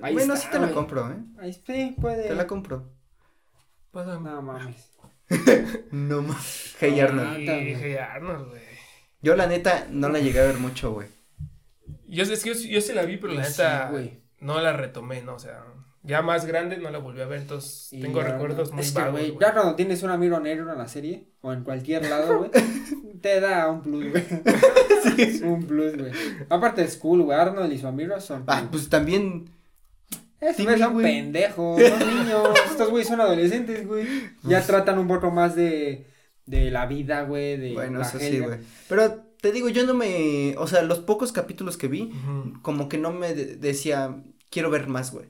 Ahí 0.02 0.14
bueno, 0.14 0.34
está, 0.34 0.46
sí 0.46 0.52
te 0.52 0.58
la 0.58 0.72
compro, 0.72 1.10
¿eh? 1.12 1.16
Ahí 1.38 1.52
sí, 1.52 1.94
puede. 2.00 2.28
Te 2.28 2.34
la 2.34 2.46
compro. 2.46 2.90
Pásame. 3.90 4.30
No 4.30 4.42
mames. 4.42 4.88
No 5.92 6.22
más. 6.22 6.74
Hey 6.80 6.96
No, 6.96 7.02
Arnold. 7.04 7.48
Hey 7.48 7.96
Arnold, 7.96 8.48
güey. 8.48 8.62
Yo 9.22 9.36
la 9.36 9.46
neta 9.46 9.86
no 9.90 10.08
la 10.08 10.18
llegué 10.18 10.40
a 10.40 10.44
ver 10.44 10.58
mucho, 10.58 10.92
güey. 10.92 11.08
Yo, 12.08 12.24
es 12.24 12.42
que 12.42 12.48
yo, 12.50 12.54
sí- 12.54 12.68
yo 12.70 12.80
sí 12.80 12.92
la 12.92 13.02
vi, 13.04 13.16
pero 13.18 13.32
la 13.34 13.44
Sí, 13.44 13.50
neta 13.62 13.88
güey. 13.90 14.21
No 14.42 14.60
la 14.60 14.72
retomé, 14.72 15.22
¿no? 15.22 15.34
O 15.34 15.38
sea, 15.38 15.64
ya 16.02 16.20
más 16.20 16.44
grande 16.46 16.76
no 16.78 16.90
la 16.90 16.98
volví 16.98 17.20
a 17.20 17.26
ver, 17.26 17.40
entonces 17.42 17.92
Y 17.92 18.00
tengo 18.00 18.20
ya, 18.20 18.28
recuerdos 18.32 18.72
muy 18.72 18.82
es 18.82 18.92
que, 18.92 19.00
vagos, 19.00 19.20
ya 19.40 19.52
cuando 19.52 19.74
tienes 19.76 20.02
un 20.02 20.10
amigo 20.10 20.38
negro 20.40 20.70
en 20.72 20.78
la 20.78 20.88
serie, 20.88 21.28
o 21.40 21.52
en 21.52 21.62
cualquier 21.64 22.08
lado, 22.10 22.38
güey, 22.38 22.50
te 23.22 23.40
da 23.40 23.68
un 23.70 23.82
plus, 23.82 24.10
güey. 24.10 24.24
Un 25.42 25.64
plus, 25.66 25.96
güey. 25.96 26.12
Aparte 26.48 26.82
es 26.82 26.96
cool, 26.96 27.22
güey. 27.22 27.38
Arnold 27.38 27.72
y 27.72 27.78
su 27.78 27.86
amigo 27.86 28.18
son. 28.20 28.44
Ah, 28.46 28.66
pues 28.70 28.88
también. 28.88 29.50
Estos 30.40 30.56
sí, 30.56 30.62
güeyes 30.64 30.80
son 30.80 31.02
pendejos, 31.02 31.80
son 31.82 31.98
niños. 31.98 32.48
Estos 32.70 32.90
güeyes 32.90 33.08
son 33.08 33.20
adolescentes, 33.20 33.86
güey. 33.86 34.06
Ya 34.42 34.60
tratan 34.64 34.98
un 34.98 35.08
poco 35.08 35.30
más 35.30 35.54
de, 35.54 36.06
de 36.46 36.70
la 36.70 36.86
vida, 36.86 37.22
güey. 37.22 37.56
De 37.56 37.74
Bueno, 37.74 37.98
la 38.00 38.06
eso 38.06 38.18
sí, 38.18 38.38
güey. 38.40 38.58
Pero 38.88 39.22
te 39.40 39.52
digo, 39.52 39.68
yo 39.68 39.86
no 39.86 39.94
me. 39.94 40.54
O 40.58 40.66
sea, 40.66 40.82
los 40.82 41.00
pocos 41.00 41.32
capítulos 41.32 41.76
que 41.76 41.88
vi, 41.88 42.12
como 42.62 42.88
que 42.88 42.98
no 42.98 43.12
me 43.12 43.34
de- 43.34 43.56
decía, 43.56 44.16
quiero 44.52 44.70
ver 44.70 44.86
más, 44.86 45.10
güey. 45.12 45.26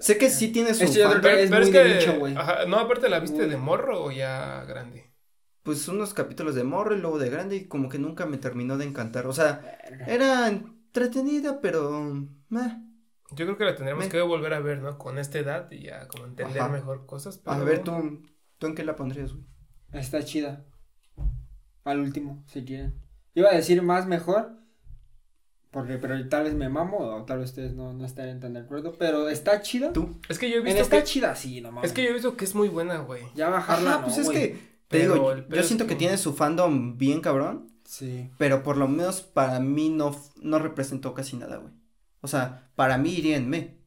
Sé 0.00 0.18
que 0.18 0.30
sí 0.30 0.48
tiene 0.50 0.74
su. 0.74 0.82
Es 0.84 0.98
fan- 1.00 1.20
que 1.20 1.42
es 1.44 1.50
muy 1.50 1.70
de 1.70 1.94
nicho, 1.94 2.18
güey. 2.18 2.34
ajá, 2.36 2.64
no, 2.66 2.78
aparte 2.78 3.08
la 3.08 3.20
viste 3.20 3.46
de 3.46 3.56
morro 3.56 4.02
o 4.04 4.10
ya 4.10 4.64
grande. 4.64 5.12
Pues 5.62 5.86
unos 5.88 6.14
capítulos 6.14 6.54
de 6.54 6.64
morro 6.64 6.96
y 6.96 7.00
luego 7.00 7.18
de 7.18 7.28
grande 7.28 7.56
y 7.56 7.68
como 7.68 7.88
que 7.90 7.98
nunca 7.98 8.24
me 8.26 8.38
terminó 8.38 8.78
de 8.78 8.86
encantar. 8.86 9.26
O 9.26 9.32
sea, 9.34 9.78
era 10.06 10.48
entretenida, 10.48 11.60
pero. 11.60 12.26
meh. 12.48 12.82
Yo 13.32 13.44
creo 13.44 13.56
que 13.56 13.64
la 13.64 13.76
tendremos 13.76 14.04
Me- 14.06 14.10
que 14.10 14.20
volver 14.22 14.54
a 14.54 14.60
ver, 14.60 14.80
¿no? 14.80 14.98
Con 14.98 15.18
esta 15.18 15.38
edad 15.38 15.70
y 15.70 15.82
ya 15.84 16.08
como 16.08 16.24
entender 16.24 16.58
Ajá. 16.58 16.68
mejor 16.68 17.06
cosas. 17.06 17.40
A 17.44 17.52
pero- 17.52 17.64
ver, 17.66 17.84
tú, 17.84 18.22
¿tú 18.58 18.66
en 18.66 18.74
qué 18.74 18.82
la 18.84 18.96
pondrías, 18.96 19.32
güey? 19.34 19.44
Está 19.92 20.24
chida. 20.24 20.64
Al 21.84 22.00
último, 22.00 22.42
si 22.48 22.64
quieren. 22.64 23.00
Iba 23.34 23.50
a 23.50 23.54
decir 23.54 23.82
más 23.82 24.06
mejor. 24.06 24.58
Porque, 25.70 25.98
pero 25.98 26.28
tal 26.28 26.44
vez 26.44 26.54
me 26.54 26.68
mamo, 26.68 26.98
o 26.98 27.24
tal 27.24 27.38
vez 27.38 27.50
ustedes 27.50 27.74
no, 27.74 27.92
no 27.92 28.04
estarían 28.04 28.40
tan 28.40 28.54
de 28.54 28.60
acuerdo. 28.60 28.96
Pero 28.98 29.28
está 29.28 29.62
chida. 29.62 29.92
¿Tú? 29.92 30.18
Es 30.28 30.38
que 30.38 30.48
yo 30.50 30.56
he 30.56 30.58
En 30.58 30.64
visto 30.64 30.80
está 30.82 30.98
que... 30.98 31.04
chida, 31.04 31.34
sí, 31.36 31.60
no 31.60 31.70
mames. 31.70 31.90
Es 31.90 31.94
que 31.94 32.02
yo 32.02 32.10
he 32.10 32.12
visto 32.12 32.36
que 32.36 32.44
es 32.44 32.54
muy 32.56 32.68
buena, 32.68 32.98
güey. 32.98 33.22
Ya 33.36 33.48
bajarla, 33.50 33.90
Ajá, 33.90 33.98
no, 34.00 34.04
pues 34.06 34.18
es 34.18 34.26
güey. 34.26 34.38
que. 34.38 34.70
Te 34.88 34.98
Pero 34.98 35.14
digo, 35.14 35.36
yo 35.36 35.60
es 35.60 35.66
siento 35.66 35.84
que 35.86 35.90
que- 35.90 35.98
tiene 35.98 36.18
su 36.18 36.34
fandom 36.34 36.98
bien 36.98 37.20
cabrón. 37.20 37.70
Sí. 37.84 38.28
Pero 38.38 38.62
por 38.64 38.76
lo 38.76 38.88
menos 38.88 39.20
para 39.22 39.60
mí 39.60 39.88
no, 39.90 40.16
no 40.42 40.58
representó 40.58 41.14
casi 41.14 41.36
nada, 41.36 41.58
güey. 41.58 41.72
O 42.20 42.26
sea, 42.28 42.70
para 42.74 42.98
mí 42.98 43.10
iría 43.12 43.36
en 43.36 43.48
me. 43.48 43.78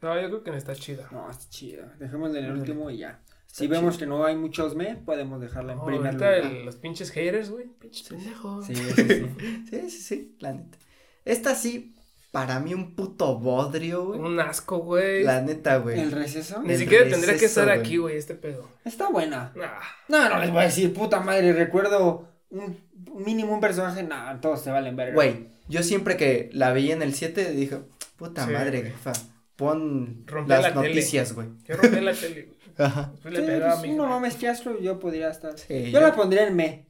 No, 0.00 0.20
yo 0.20 0.28
creo 0.28 0.42
que 0.42 0.50
no 0.50 0.56
está 0.56 0.74
chida. 0.74 1.08
No, 1.12 1.30
está 1.30 1.48
chida. 1.50 1.94
Dejémosla 1.98 2.38
en 2.38 2.44
el 2.46 2.52
último 2.52 2.90
y 2.90 2.98
ya. 2.98 3.22
Si 3.52 3.64
Está 3.64 3.76
vemos 3.76 3.94
chido. 3.94 4.00
que 4.00 4.06
no 4.08 4.24
hay 4.24 4.34
muchos 4.34 4.74
me, 4.74 4.96
podemos 4.96 5.40
dejarla 5.40 5.74
en 5.74 5.78
No, 5.78 5.84
primer 5.84 6.14
lugar. 6.14 6.34
el- 6.34 6.64
los 6.64 6.76
pinches 6.76 7.10
haters, 7.10 7.50
güey. 7.50 7.66
Pinches 7.78 8.08
pendejos. 8.08 8.66
Sí, 8.66 8.74
sí, 8.74 8.92
sí. 8.96 9.26
Sí, 9.70 9.90
sí, 9.90 9.98
sí, 10.02 10.36
la 10.40 10.54
neta. 10.54 10.78
Esta 11.26 11.54
sí, 11.54 11.94
para 12.30 12.58
mí 12.60 12.72
un 12.72 12.94
puto 12.96 13.38
bodrio, 13.38 14.06
güey. 14.06 14.18
Un 14.20 14.40
asco, 14.40 14.78
güey. 14.78 15.22
La 15.22 15.42
neta, 15.42 15.76
güey. 15.76 16.00
¿El 16.00 16.10
receso? 16.12 16.62
Ni 16.62 16.72
el 16.72 16.78
siquiera 16.78 17.08
tendría 17.10 17.36
que 17.36 17.44
estar 17.44 17.66
güey. 17.66 17.78
aquí, 17.78 17.96
güey, 17.98 18.16
este 18.16 18.34
pedo. 18.34 18.70
Está 18.86 19.10
buena. 19.10 19.52
Nah. 19.54 19.68
No, 20.08 20.28
no 20.30 20.38
les 20.40 20.50
voy 20.50 20.60
a 20.62 20.64
decir, 20.64 20.92
puta 20.94 21.20
madre, 21.20 21.52
recuerdo 21.52 22.26
un 22.48 22.78
mínimo 23.14 23.52
un 23.52 23.60
personaje, 23.60 24.02
nah, 24.02 24.40
todos 24.40 24.62
se 24.62 24.70
valen 24.70 24.96
verga. 24.96 25.14
Güey, 25.14 25.48
yo 25.68 25.82
siempre 25.82 26.16
que 26.16 26.48
la 26.54 26.72
veía 26.72 26.94
en 26.94 27.02
el 27.02 27.12
7 27.14 27.52
dije, 27.52 27.80
puta 28.16 28.46
Sí, 28.46 28.52
madre, 28.52 28.80
güey. 28.80 28.92
jefa, 28.92 29.12
pon 29.56 30.24
las 30.46 30.62
la 30.62 30.72
tele. 30.72 30.88
noticias, 30.88 31.34
güey. 31.34 31.48
Yo 31.68 31.76
rompí 31.76 32.00
la 32.00 32.14
tele, 32.14 32.42
güey. 32.44 32.61
Ajá. 32.78 33.12
Sí, 33.22 33.28
le 33.30 33.64
a 33.64 33.70
pues, 33.76 33.82
mi 33.82 33.96
no 33.96 34.06
mames, 34.06 34.36
qué 34.36 34.48
asco, 34.48 34.78
yo 34.78 34.98
podría 34.98 35.30
estar. 35.30 35.58
Sí, 35.58 35.90
yo 35.90 36.00
yo- 36.00 36.00
la 36.00 36.14
pondría 36.14 36.46
en 36.46 36.56
me, 36.56 36.88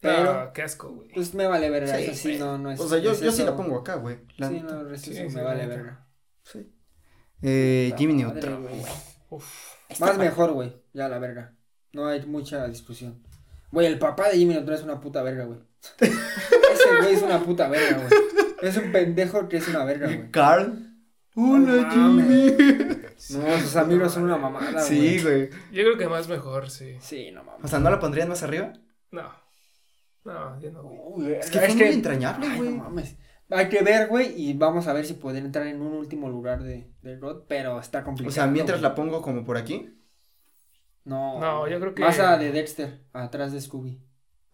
pero 0.00 0.30
Ah, 0.30 0.52
qué 0.52 0.62
asco, 0.62 0.90
güey. 0.92 1.10
pues 1.12 1.34
me 1.34 1.46
vale 1.46 1.70
verga, 1.70 1.96
Sí, 1.96 2.04
eso 2.04 2.14
sí, 2.14 2.38
no, 2.38 2.58
no 2.58 2.70
es. 2.70 2.80
O 2.80 2.88
sea, 2.88 2.98
yo, 2.98 3.18
yo 3.18 3.32
sí 3.32 3.42
la 3.44 3.56
pongo 3.56 3.78
acá, 3.78 3.96
güey. 3.96 4.18
la 4.36 4.48
Sí, 4.48 4.60
no, 4.60 4.96
Sí, 4.96 5.10
me 5.10 5.30
sí, 5.30 5.36
vale 5.36 5.66
verga. 5.66 6.06
Sí. 6.44 6.72
Eh, 7.42 7.92
Jimmy 7.96 8.14
Neutron, 8.14 8.66
Más 9.98 10.18
mejor, 10.18 10.52
güey, 10.52 10.74
ya 10.92 11.08
la 11.08 11.18
verga. 11.18 11.54
No 11.92 12.06
hay 12.06 12.24
mucha 12.26 12.66
discusión. 12.68 13.22
Güey, 13.70 13.86
el 13.86 13.98
papá 13.98 14.28
de 14.28 14.36
Jimmy 14.38 14.54
Neutron 14.54 14.76
es 14.78 14.84
una 14.84 15.00
puta 15.00 15.22
verga, 15.22 15.44
güey. 15.44 15.58
Ese 16.00 16.96
güey 17.00 17.14
es 17.14 17.22
una 17.22 17.40
puta 17.40 17.68
verga, 17.68 17.98
güey. 17.98 18.20
Es 18.62 18.76
un 18.76 18.92
pendejo 18.92 19.48
que 19.48 19.56
es 19.56 19.68
una 19.68 19.84
verga, 19.84 20.06
güey. 20.06 20.30
Carl. 20.30 20.88
Hola. 21.34 21.90
Jimmy. 21.90 23.01
No, 23.30 23.58
sus 23.58 23.76
amigos 23.76 24.12
son 24.12 24.24
una 24.24 24.36
mamada, 24.36 24.72
güey. 24.72 24.84
Sí, 24.84 25.22
güey. 25.22 25.50
Yo 25.70 25.82
creo 25.84 25.98
que 25.98 26.08
más 26.08 26.28
mejor, 26.28 26.70
sí. 26.70 26.96
Sí, 27.00 27.30
no 27.30 27.44
mames. 27.44 27.64
O 27.64 27.68
sea, 27.68 27.78
¿no 27.78 27.90
la 27.90 28.00
pondrían 28.00 28.28
más 28.28 28.42
arriba? 28.42 28.72
No. 29.10 29.30
No, 30.24 30.60
yo 30.60 30.70
no, 30.70 30.82
güey. 30.82 30.98
Uy, 31.28 31.32
Es 31.34 31.50
que 31.50 31.58
fue 31.60 31.74
muy 31.74 31.84
entrañable, 31.84 32.46
Ay, 32.48 32.56
güey. 32.58 32.70
no 32.70 32.84
mames. 32.84 33.16
Hay 33.50 33.68
que 33.68 33.82
ver, 33.82 34.08
güey, 34.08 34.32
y 34.40 34.54
vamos 34.54 34.86
a 34.86 34.92
ver 34.92 35.04
si 35.04 35.14
pueden 35.14 35.44
entrar 35.44 35.66
en 35.66 35.82
un 35.82 35.92
último 35.94 36.28
lugar 36.30 36.62
de, 36.62 36.90
de 37.02 37.16
Rod, 37.16 37.42
pero 37.48 37.78
está 37.80 38.02
complicado. 38.02 38.30
O 38.30 38.32
sea, 38.34 38.46
mientras 38.46 38.80
güey. 38.80 38.88
la 38.90 38.94
pongo 38.94 39.20
como 39.20 39.44
por 39.44 39.56
aquí. 39.56 39.98
No. 41.04 41.38
No, 41.40 41.68
yo 41.68 41.78
creo 41.80 41.94
que- 41.94 42.02
Más 42.02 42.18
a 42.18 42.38
de 42.38 42.52
Dexter, 42.52 43.04
atrás 43.12 43.52
de 43.52 43.60
Scooby. 43.60 44.00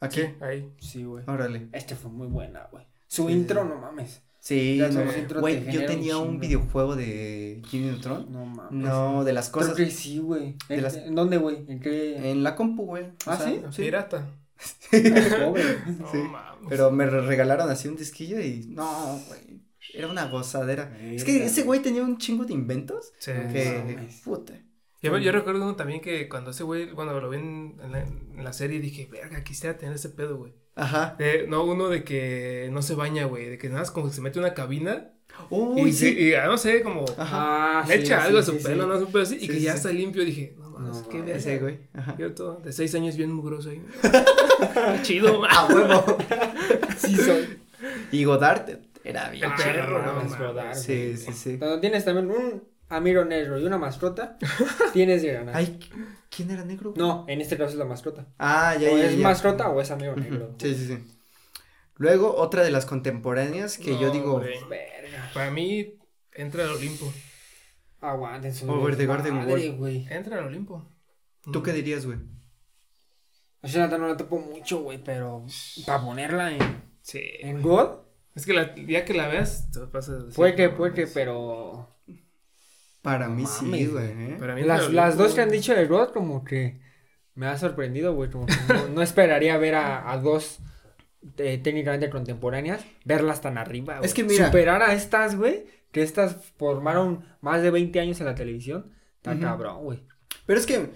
Aquí. 0.01 0.23
Ahí. 0.41 0.73
Sí, 0.81 1.05
güey. 1.05 1.25
Órale. 1.29 1.69
Este 1.73 1.95
fue 1.97 2.11
muy 2.11 2.27
buena, 2.29 2.67
güey. 2.73 2.87
Su 3.07 3.27
Sí, 3.29 3.33
intro, 3.35 3.63
sí. 3.63 3.69
no 3.69 3.77
mames. 3.77 4.23
Sí, 4.49 4.81
no, 4.81 5.41
güey, 5.41 5.71
yo 5.71 5.85
tenía 5.85 6.17
un 6.17 6.41
videojuego 6.41 6.97
de 6.97 7.61
Jimmy 7.67 7.89
Neutron. 7.89 8.33
No 8.33 8.47
mames. 8.47 8.73
No, 8.73 9.23
de 9.25 9.33
las 9.35 9.51
Creo 9.51 9.63
cosas. 9.65 9.77
que 9.77 9.91
sí, 9.91 10.19
güey. 10.21 10.57
¿En, 10.71 10.83
las- 10.83 10.97
¿En 10.97 11.15
dónde, 11.15 11.37
güey? 11.37 11.67
¿En 11.69 11.81
qué? 11.81 12.31
En 12.31 12.43
la 12.43 12.57
compu, 12.57 12.87
güey. 12.87 13.09
¿Ah, 13.27 13.37
sí? 13.45 13.61
Pirata. 13.83 14.27
Pobre. 14.91 15.65
No 15.99 16.11
Sí. 16.11 16.19
mames. 16.19 16.67
Pero 16.69 16.91
me 16.91 17.05
re- 17.07 17.21
regalaron 17.27 17.69
así 17.71 17.89
un 17.89 17.97
disquillo 17.97 18.41
y 18.41 18.67
no, 18.71 19.21
güey. 19.29 19.61
Era 19.95 20.09
una 20.09 20.27
gozadera. 20.29 20.97
Es 21.03 21.25
que 21.25 21.45
ese 21.45 21.63
güey 21.63 21.81
tenía 21.81 22.03
un 22.03 22.17
chingo 22.19 22.45
de 22.45 22.53
inventos 22.55 23.13
Sí. 23.19 23.33
que 23.53 23.99
puta. 24.25 24.55
Yo, 25.03 25.17
yo 25.19 25.31
recuerdo 25.31 25.63
uno 25.63 25.77
también 25.77 26.01
que 26.01 26.29
cuando 26.29 26.51
ese 26.51 26.65
güey, 26.65 26.91
cuando 26.91 27.21
lo 27.21 27.31
vi 27.31 27.37
en, 27.39 27.77
en 27.83 27.93
la, 27.93 28.01
en 28.03 28.43
la 28.45 28.53
serie, 28.53 28.81
dije, 28.81 29.09
verga, 29.13 29.45
quisiera 29.45 29.77
tener 29.79 29.95
ese 29.95 30.09
pedo, 30.09 30.39
güey. 30.39 30.53
Ajá. 30.79 31.17
De- 31.19 31.47
no, 31.49 31.65
uno 31.65 31.89
de 31.89 32.05
que 32.05 32.69
no 32.73 32.83
se 32.83 32.95
baña, 32.95 33.25
güey, 33.27 33.47
de 33.51 33.59
que 33.59 33.69
nada 33.69 33.81
más 33.81 33.91
como 33.91 34.09
que 34.09 34.15
se 34.15 34.21
mete 34.21 34.39
una 34.39 34.55
cabina 34.55 35.11
Uy, 35.51 35.91
y, 35.91 35.93
sí. 35.93 35.99
se- 36.15 36.21
y, 36.23 36.35
ah, 36.35 36.47
no 36.47 36.57
sé, 36.59 36.83
como 36.83 37.05
Ajá. 37.17 37.81
Ah, 37.81 37.85
le 37.87 37.97
sí, 37.97 38.01
echa 38.03 38.21
sí, 38.21 38.27
algo 38.27 38.39
a 38.39 38.43
su 38.43 38.53
sí. 38.53 38.65
pelo, 38.65 38.87
no 38.87 39.07
pedo 39.07 39.23
así, 39.23 39.37
y 39.37 39.41
Sí, 39.41 39.47
que 39.49 39.53
sí, 39.55 39.61
ya 39.61 39.73
sí. 39.73 39.77
está 39.79 39.93
limpio, 39.93 40.25
dije, 40.25 40.55
no 40.59 40.71
mames, 40.71 40.97
No, 41.03 41.09
qué. 41.09 41.33
Ese 41.33 41.59
güey. 41.59 41.79
Ajá. 41.95 42.17
Yo 42.19 42.35
todo, 42.35 42.57
de 42.65 42.73
seis 42.73 42.95
años 42.95 43.17
bien 43.17 43.33
mugroso 43.33 43.71
ahí. 43.71 43.83
Qué 44.03 44.11
chido, 45.03 45.45
A 45.45 45.67
huevo. 45.67 46.05
Sí, 46.99 47.15
soy. 47.17 47.59
Y 48.11 48.25
Godard 48.25 48.69
era 49.05 49.31
bien. 49.31 49.45
El 49.45 49.51
Ah, 49.53 49.57
perro, 49.57 50.03
no. 50.25 50.37
Godard, 50.49 50.75
Sí, 50.75 51.17
sí, 51.17 51.33
sí. 51.33 51.59
Cuando 51.59 51.81
tienes 51.81 52.05
también 52.05 52.31
un 52.31 52.63
amigo 52.89 53.25
negro 53.25 53.59
y 53.59 53.65
una 53.65 53.79
mascota, 53.79 54.37
tienes 54.93 55.23
que 55.23 55.33
ganar. 55.33 55.57
Ay, 55.57 55.79
¿quién 56.35 56.51
era 56.51 56.65
negro? 56.65 56.95
No, 56.97 57.25
en 57.29 57.41
este 57.41 57.57
caso 57.57 57.71
es 57.73 57.77
la 57.79 57.85
mascota. 57.85 58.27
Ah, 58.39 58.77
ya, 58.77 58.91
o 58.93 58.97
ya, 58.97 59.07
es 59.07 59.17
ya. 59.17 59.23
mascota 59.23 59.69
o 59.69 59.81
es 59.81 59.91
amigo 59.91 60.15
negro. 60.17 60.55
Sí, 60.59 60.75
sí, 60.75 60.87
sí. 60.87 60.99
Luego, 61.97 62.35
otra 62.37 62.63
de 62.63 62.71
las 62.71 62.87
contemporáneas 62.87 63.77
que 63.79 63.99
yo 63.99 64.11
digo. 64.11 64.41
Verga. 64.41 65.31
Para 65.35 65.51
mí, 65.51 65.95
entra 66.33 66.65
al 66.65 66.71
Olimpo. 66.71 67.13
Aguanten 68.01 68.55
su 68.55 68.71
Over 68.71 68.97
the 68.97 69.07
Garden 69.07 69.39
Wall. 69.49 70.07
Entra 70.09 70.39
al 70.39 70.47
Olimpo. 70.47 70.89
¿Tú 71.53 71.63
qué 71.63 71.73
dirías, 71.73 72.07
güey? 72.07 72.19
O 73.63 73.67
sea, 73.69 73.89
no 73.89 74.07
la 74.07 74.17
topo 74.17 74.39
mucho, 74.39 74.83
güey, 74.83 75.03
pero 75.03 75.45
para 75.85 76.01
ponerla 76.05 76.53
en, 76.53 76.83
Sí. 77.03 77.21
en 77.41 77.61
God, 77.63 78.01
Es 78.37 78.47
que 78.47 78.53
la, 78.53 78.73
ya 78.77 79.05
que 79.05 79.15
la 79.15 79.27
veas, 79.27 79.69
te 79.73 79.81
vas 79.81 80.09
a 80.09 80.17
decir, 80.19 80.35
puede 80.37 80.55
que, 80.55 80.69
puede 80.69 80.95
que, 80.95 81.07
pero 81.09 81.98
Para 83.03 83.29
mí 83.29 83.47
sí, 83.47 83.87
güey. 83.87 84.07
¿eh? 84.07 84.37
Para 84.39 84.55
mí 84.55 84.63
las, 84.63 84.91
las 84.93 85.17
dos 85.17 85.35
que 85.35 85.41
han 85.41 85.51
dicho 85.51 85.75
de 85.75 85.87
God 85.87 86.11
como 86.11 86.45
que 86.45 86.81
me 87.35 87.47
ha 87.47 87.57
sorprendido, 87.57 88.15
güey, 88.15 88.31
como 88.31 88.47
que 88.47 88.55
no, 88.69 88.89
no 88.95 89.03
esperaría 89.03 89.57
ver 89.57 89.77
a, 89.77 90.11
a 90.11 90.19
dos 90.19 90.59
eh, 91.37 91.59
técnicamente 91.59 92.11
contemporáneas, 92.11 92.85
verlas 93.05 93.41
tan 93.41 93.59
arriba, 93.59 93.99
güey. 93.99 94.07
Es 94.07 94.15
que 94.15 94.25
mira- 94.25 94.47
Superar 94.47 94.83
a 94.83 94.93
estas, 94.95 95.37
güey, 95.37 95.67
que 95.93 96.03
estas 96.03 96.37
formaron 96.59 97.25
más 97.41 97.63
de 97.63 97.71
20 97.71 98.01
años 98.01 98.21
en 98.21 98.27
la 98.27 98.35
televisión, 98.35 98.93
está 99.17 99.39
cabrón, 99.39 99.85
güey. 99.85 100.03
Pero 100.47 100.59
es 100.59 100.67
que 100.67 100.91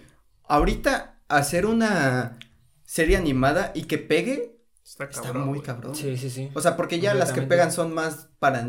ahorita 0.44 1.20
hacer 1.28 1.66
una 1.66 2.38
serie 2.84 3.16
animada 3.16 3.70
y 3.74 3.84
que 3.84 3.98
pegue 3.98 4.56
Está, 4.84 5.32
muy 5.32 5.60
cabrón. 5.60 5.94
Sí, 5.94 6.16
sí, 6.16 6.28
sí. 6.28 6.50
O 6.54 6.60
sea, 6.60 6.76
porque 6.76 7.00
ya 7.00 7.14
las 7.14 7.32
que 7.32 7.42
pegan 7.42 7.70
son 7.72 7.94
más 7.94 8.28
para, 8.38 8.66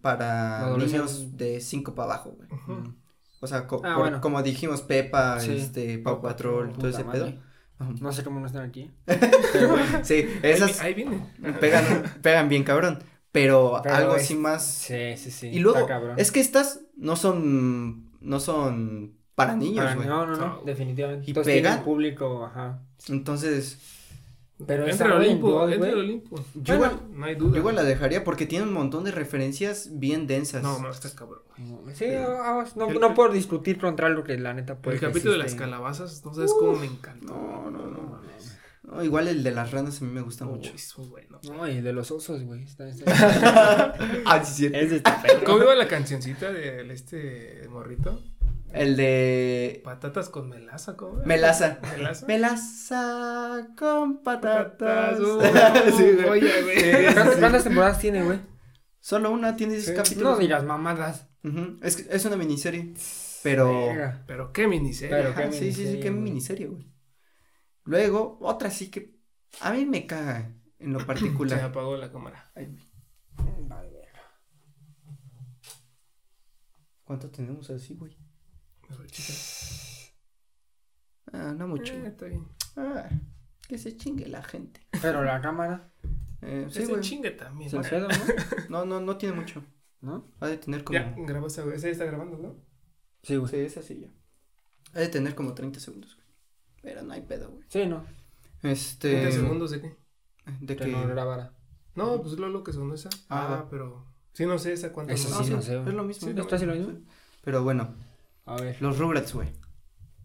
para 0.00 0.76
niños 0.76 1.36
de 1.36 1.60
5 1.60 1.94
para 1.94 2.12
abajo, 2.14 2.36
güey. 2.36 2.48
Ujú. 2.50 2.94
O 3.40 3.46
sea, 3.46 3.66
co- 3.66 3.82
Ah, 3.84 3.94
por- 3.94 4.02
bueno. 4.04 4.20
como 4.20 4.42
dijimos, 4.42 4.80
Pepa, 4.82 5.38
Sí. 5.40 5.56
este, 5.56 5.98
Pau 5.98 6.22
Patrol, 6.22 6.72
todo 6.72 6.88
ese 6.88 7.04
madre. 7.04 7.40
pedo. 7.78 7.92
No 8.00 8.10
sé 8.12 8.24
cómo 8.24 8.40
no 8.40 8.46
están 8.46 8.62
aquí. 8.62 8.90
Sí, 10.02 10.26
esas 10.42 10.80
Ahí, 10.80 10.88
ahí 10.88 10.94
viene. 10.94 11.28
pegan, 11.60 11.84
pegan 12.22 12.48
bien 12.48 12.64
cabrón. 12.64 13.02
pero, 13.32 13.80
Pero 13.82 13.94
algo 13.94 14.16
es- 14.16 14.22
así 14.22 14.34
más. 14.34 14.64
Sí, 14.64 15.16
sí, 15.18 15.30
sí. 15.30 15.48
y 15.48 15.58
luego, 15.58 15.86
es 16.16 16.32
que 16.32 16.40
estas 16.40 16.80
no 16.96 17.16
son, 17.16 18.10
no 18.20 18.40
son 18.40 19.18
para 19.34 19.54
niños, 19.54 19.94
güey. 19.94 20.08
no, 20.08 20.24
no, 20.26 20.36
no, 20.36 20.46
No. 20.46 20.62
definitivamente. 20.64 21.26
Y 21.26 21.30
Entonces 21.30 21.54
pegan. 21.54 21.84
público, 21.84 22.46
ajá. 22.46 22.80
Entonces, 23.10 23.78
Pero 24.66 24.86
Entra 24.88 25.06
el 25.08 25.12
Olimpo, 25.12 25.68
entra 25.68 25.90
el. 25.90 25.98
Olimpo. 25.98 26.36
yo 26.54 26.78
Bueno, 26.78 26.94
igual, 26.94 27.00
No 27.12 27.26
hay 27.26 27.34
duda. 27.34 27.50
yo 27.52 27.56
igual 27.58 27.74
la 27.74 27.82
dejaría 27.82 28.24
porque 28.24 28.46
tiene 28.46 28.64
un 28.64 28.72
montón 28.72 29.04
de 29.04 29.10
referencias 29.10 29.90
bien 29.98 30.26
densas. 30.26 30.62
No, 30.62 30.78
no, 30.78 30.90
estás 30.90 31.12
cabrón. 31.12 31.42
güey. 31.58 31.94
Sí, 31.94 32.06
ah, 32.14 32.64
no, 32.74 32.88
El- 32.88 32.98
no 33.00 33.12
puedo 33.14 33.30
discutir 33.32 33.78
contra 33.78 34.08
lo 34.08 34.24
que 34.24 34.38
la 34.38 34.54
neta 34.54 34.76
puede 34.78 34.96
el 34.96 35.02
capítulo 35.02 35.32
de 35.32 35.38
las 35.40 35.54
calabazas, 35.54 36.24
no 36.24 36.32
sabes 36.32 36.52
cómo 36.58 36.72
me 36.74 36.86
encantó. 36.86 37.34
No, 37.34 37.70
no, 37.70 37.86
no. 37.90 38.16
No, 38.84 39.02
igual 39.02 39.26
el 39.26 39.42
de 39.42 39.50
las 39.50 39.72
ranas 39.72 40.00
a 40.00 40.04
mí 40.04 40.12
me 40.12 40.20
gusta 40.20 40.44
mucho. 40.44 40.70
Uy, 40.70 40.76
es 40.76 40.96
muy 40.96 41.08
bueno. 41.08 41.40
No, 41.42 41.66
y 41.68 41.80
de 41.80 41.92
los 41.92 42.12
osos, 42.12 42.44
güey. 42.44 42.62
Está, 42.62 42.88
está- 42.88 43.04
ah, 44.24 44.44
sí, 44.44 44.54
cierto. 44.54 44.78
es 44.78 44.90
de 44.90 44.96
esta 44.98 45.20
perra. 45.22 45.42
¿Cómo 45.44 45.64
iba 45.64 45.74
la 45.74 45.88
cancioncita 45.88 46.52
del 46.52 46.92
este 46.92 47.66
morrito? 47.68 48.22
El 48.72 48.96
de 48.96 49.80
Patatas 49.84 50.28
con 50.28 50.48
melaza, 50.50 50.96
¿cómo? 50.96 51.22
Melaza. 51.24 51.78
¿Melaza? 51.96 52.26
Melaza 52.26 53.68
con 53.78 54.22
patatas. 54.22 55.18
Patatas, 55.18 55.20
uh, 55.20 55.40
Sí, 55.96 56.12
güey. 56.12 56.26
joya, 56.40 56.62
güey. 56.62 56.76
Sí, 56.80 57.14
¿Cuántas, 57.40 57.62
sí. 57.62 57.68
temporadas 57.68 57.98
tiene, 58.00 58.22
güey? 58.24 58.40
Solo 59.00 59.30
una 59.30 59.56
tiene 59.56 59.74
10 59.74 59.86
Sí. 59.86 59.94
capítulos. 59.94 60.32
No 60.32 60.38
digas 60.38 60.64
mamadas. 60.64 61.28
Es, 61.82 62.00
es 62.10 62.24
una 62.26 62.36
miniserie. 62.36 62.92
Pero. 63.42 63.92
Pero 64.26 64.52
qué 64.52 64.66
miniserie. 64.66 65.16
Pero 65.16 65.30
Ajá, 65.30 65.44
qué 65.48 65.52
sí, 65.52 65.72
sí, 65.72 65.86
sí, 65.86 66.00
qué 66.00 66.10
güey. 66.10 66.20
miniserie, 66.22 66.66
güey. 66.66 66.92
Luego, 67.84 68.36
otra 68.40 68.70
sí 68.70 68.90
que. 68.90 69.14
A 69.60 69.72
mí 69.72 69.86
me 69.86 70.06
caga 70.06 70.52
en 70.80 70.92
lo 70.92 70.98
Se 71.00 71.06
particular. 71.06 71.60
apagó 71.60 71.96
la 71.96 72.10
cámara. 72.10 72.50
Ay, 72.56 72.66
güey. 72.66 72.84
Vale. 73.68 73.92
¿Cuánto 77.04 77.30
tenemos 77.30 77.70
así, 77.70 77.94
güey? 77.94 78.16
A 78.92 78.96
ver, 78.96 79.10
chica. 79.10 79.32
Ah, 81.32 81.54
no 81.56 81.68
mucho. 81.68 81.92
Eh, 81.94 82.06
está 82.06 82.26
bien. 82.26 82.46
Ah, 82.76 83.08
que 83.68 83.78
se 83.78 83.96
chingue 83.96 84.26
la 84.28 84.42
gente. 84.42 84.80
Pero 85.02 85.24
la 85.24 85.40
cámara. 85.40 85.92
Eh, 86.42 86.66
sí, 86.70 86.84
güey. 86.84 87.00
chingue 87.00 87.30
también. 87.32 87.70
Se 87.70 87.76
¿no? 88.00 88.08
No, 88.68 88.84
no, 88.84 89.00
no 89.00 89.16
tiene 89.16 89.34
mucho. 89.34 89.62
¿No? 90.00 90.30
Ha 90.40 90.46
de 90.48 90.58
tener 90.58 90.84
como. 90.84 90.98
Ya, 90.98 91.14
grabaste, 91.16 91.62
güey. 91.62 91.76
Ese 91.76 91.86
ya 91.88 91.92
está 91.92 92.04
grabando, 92.04 92.36
¿no? 92.38 92.56
Sí, 93.22 93.36
güey. 93.36 93.50
Sí, 93.50 93.56
es 93.56 93.76
así 93.76 94.00
ya. 94.00 94.08
Ha 94.94 95.00
de 95.00 95.08
tener 95.08 95.34
como 95.34 95.54
30 95.54 95.80
segundos, 95.80 96.14
güey. 96.14 96.26
Pero 96.82 97.02
no 97.02 97.12
hay 97.12 97.22
pedo, 97.22 97.50
güey. 97.50 97.64
Sí, 97.68 97.86
no. 97.86 98.04
Este. 98.62 99.10
30 99.22 99.32
segundos 99.32 99.70
de 99.72 99.80
qué. 99.80 99.96
De 100.60 100.76
Que 100.76 100.84
que. 100.84 100.92
no 100.92 101.06
grabara. 101.08 101.52
No, 101.96 102.20
pues 102.22 102.38
Lolo 102.38 102.62
que 102.62 102.72
sonó 102.72 102.94
esa. 102.94 103.08
Ah, 103.28 103.62
Ah, 103.62 103.66
pero. 103.70 104.06
Sí, 104.32 104.44
no 104.46 104.58
sé 104.58 104.74
esa 104.74 104.92
cuánto. 104.92 105.12
No 105.14 105.18
No, 105.18 105.24
sí, 105.38 105.44
sí, 105.44 105.50
no 105.50 105.62
sé, 105.62 105.76
güey. 105.78 105.88
es 105.88 105.94
lo 105.94 106.04
mismo. 106.04 106.28
Sí, 106.28 106.34
¿no? 106.34 106.42
¿Está 106.42 106.56
así 106.56 106.66
lo 106.66 106.74
mismo? 106.74 106.92
Pero 107.42 107.64
bueno, 107.64 107.96
A 108.46 108.56
ver. 108.56 108.80
los 108.80 108.98
Rugrats, 108.98 109.34
güey. 109.34 109.48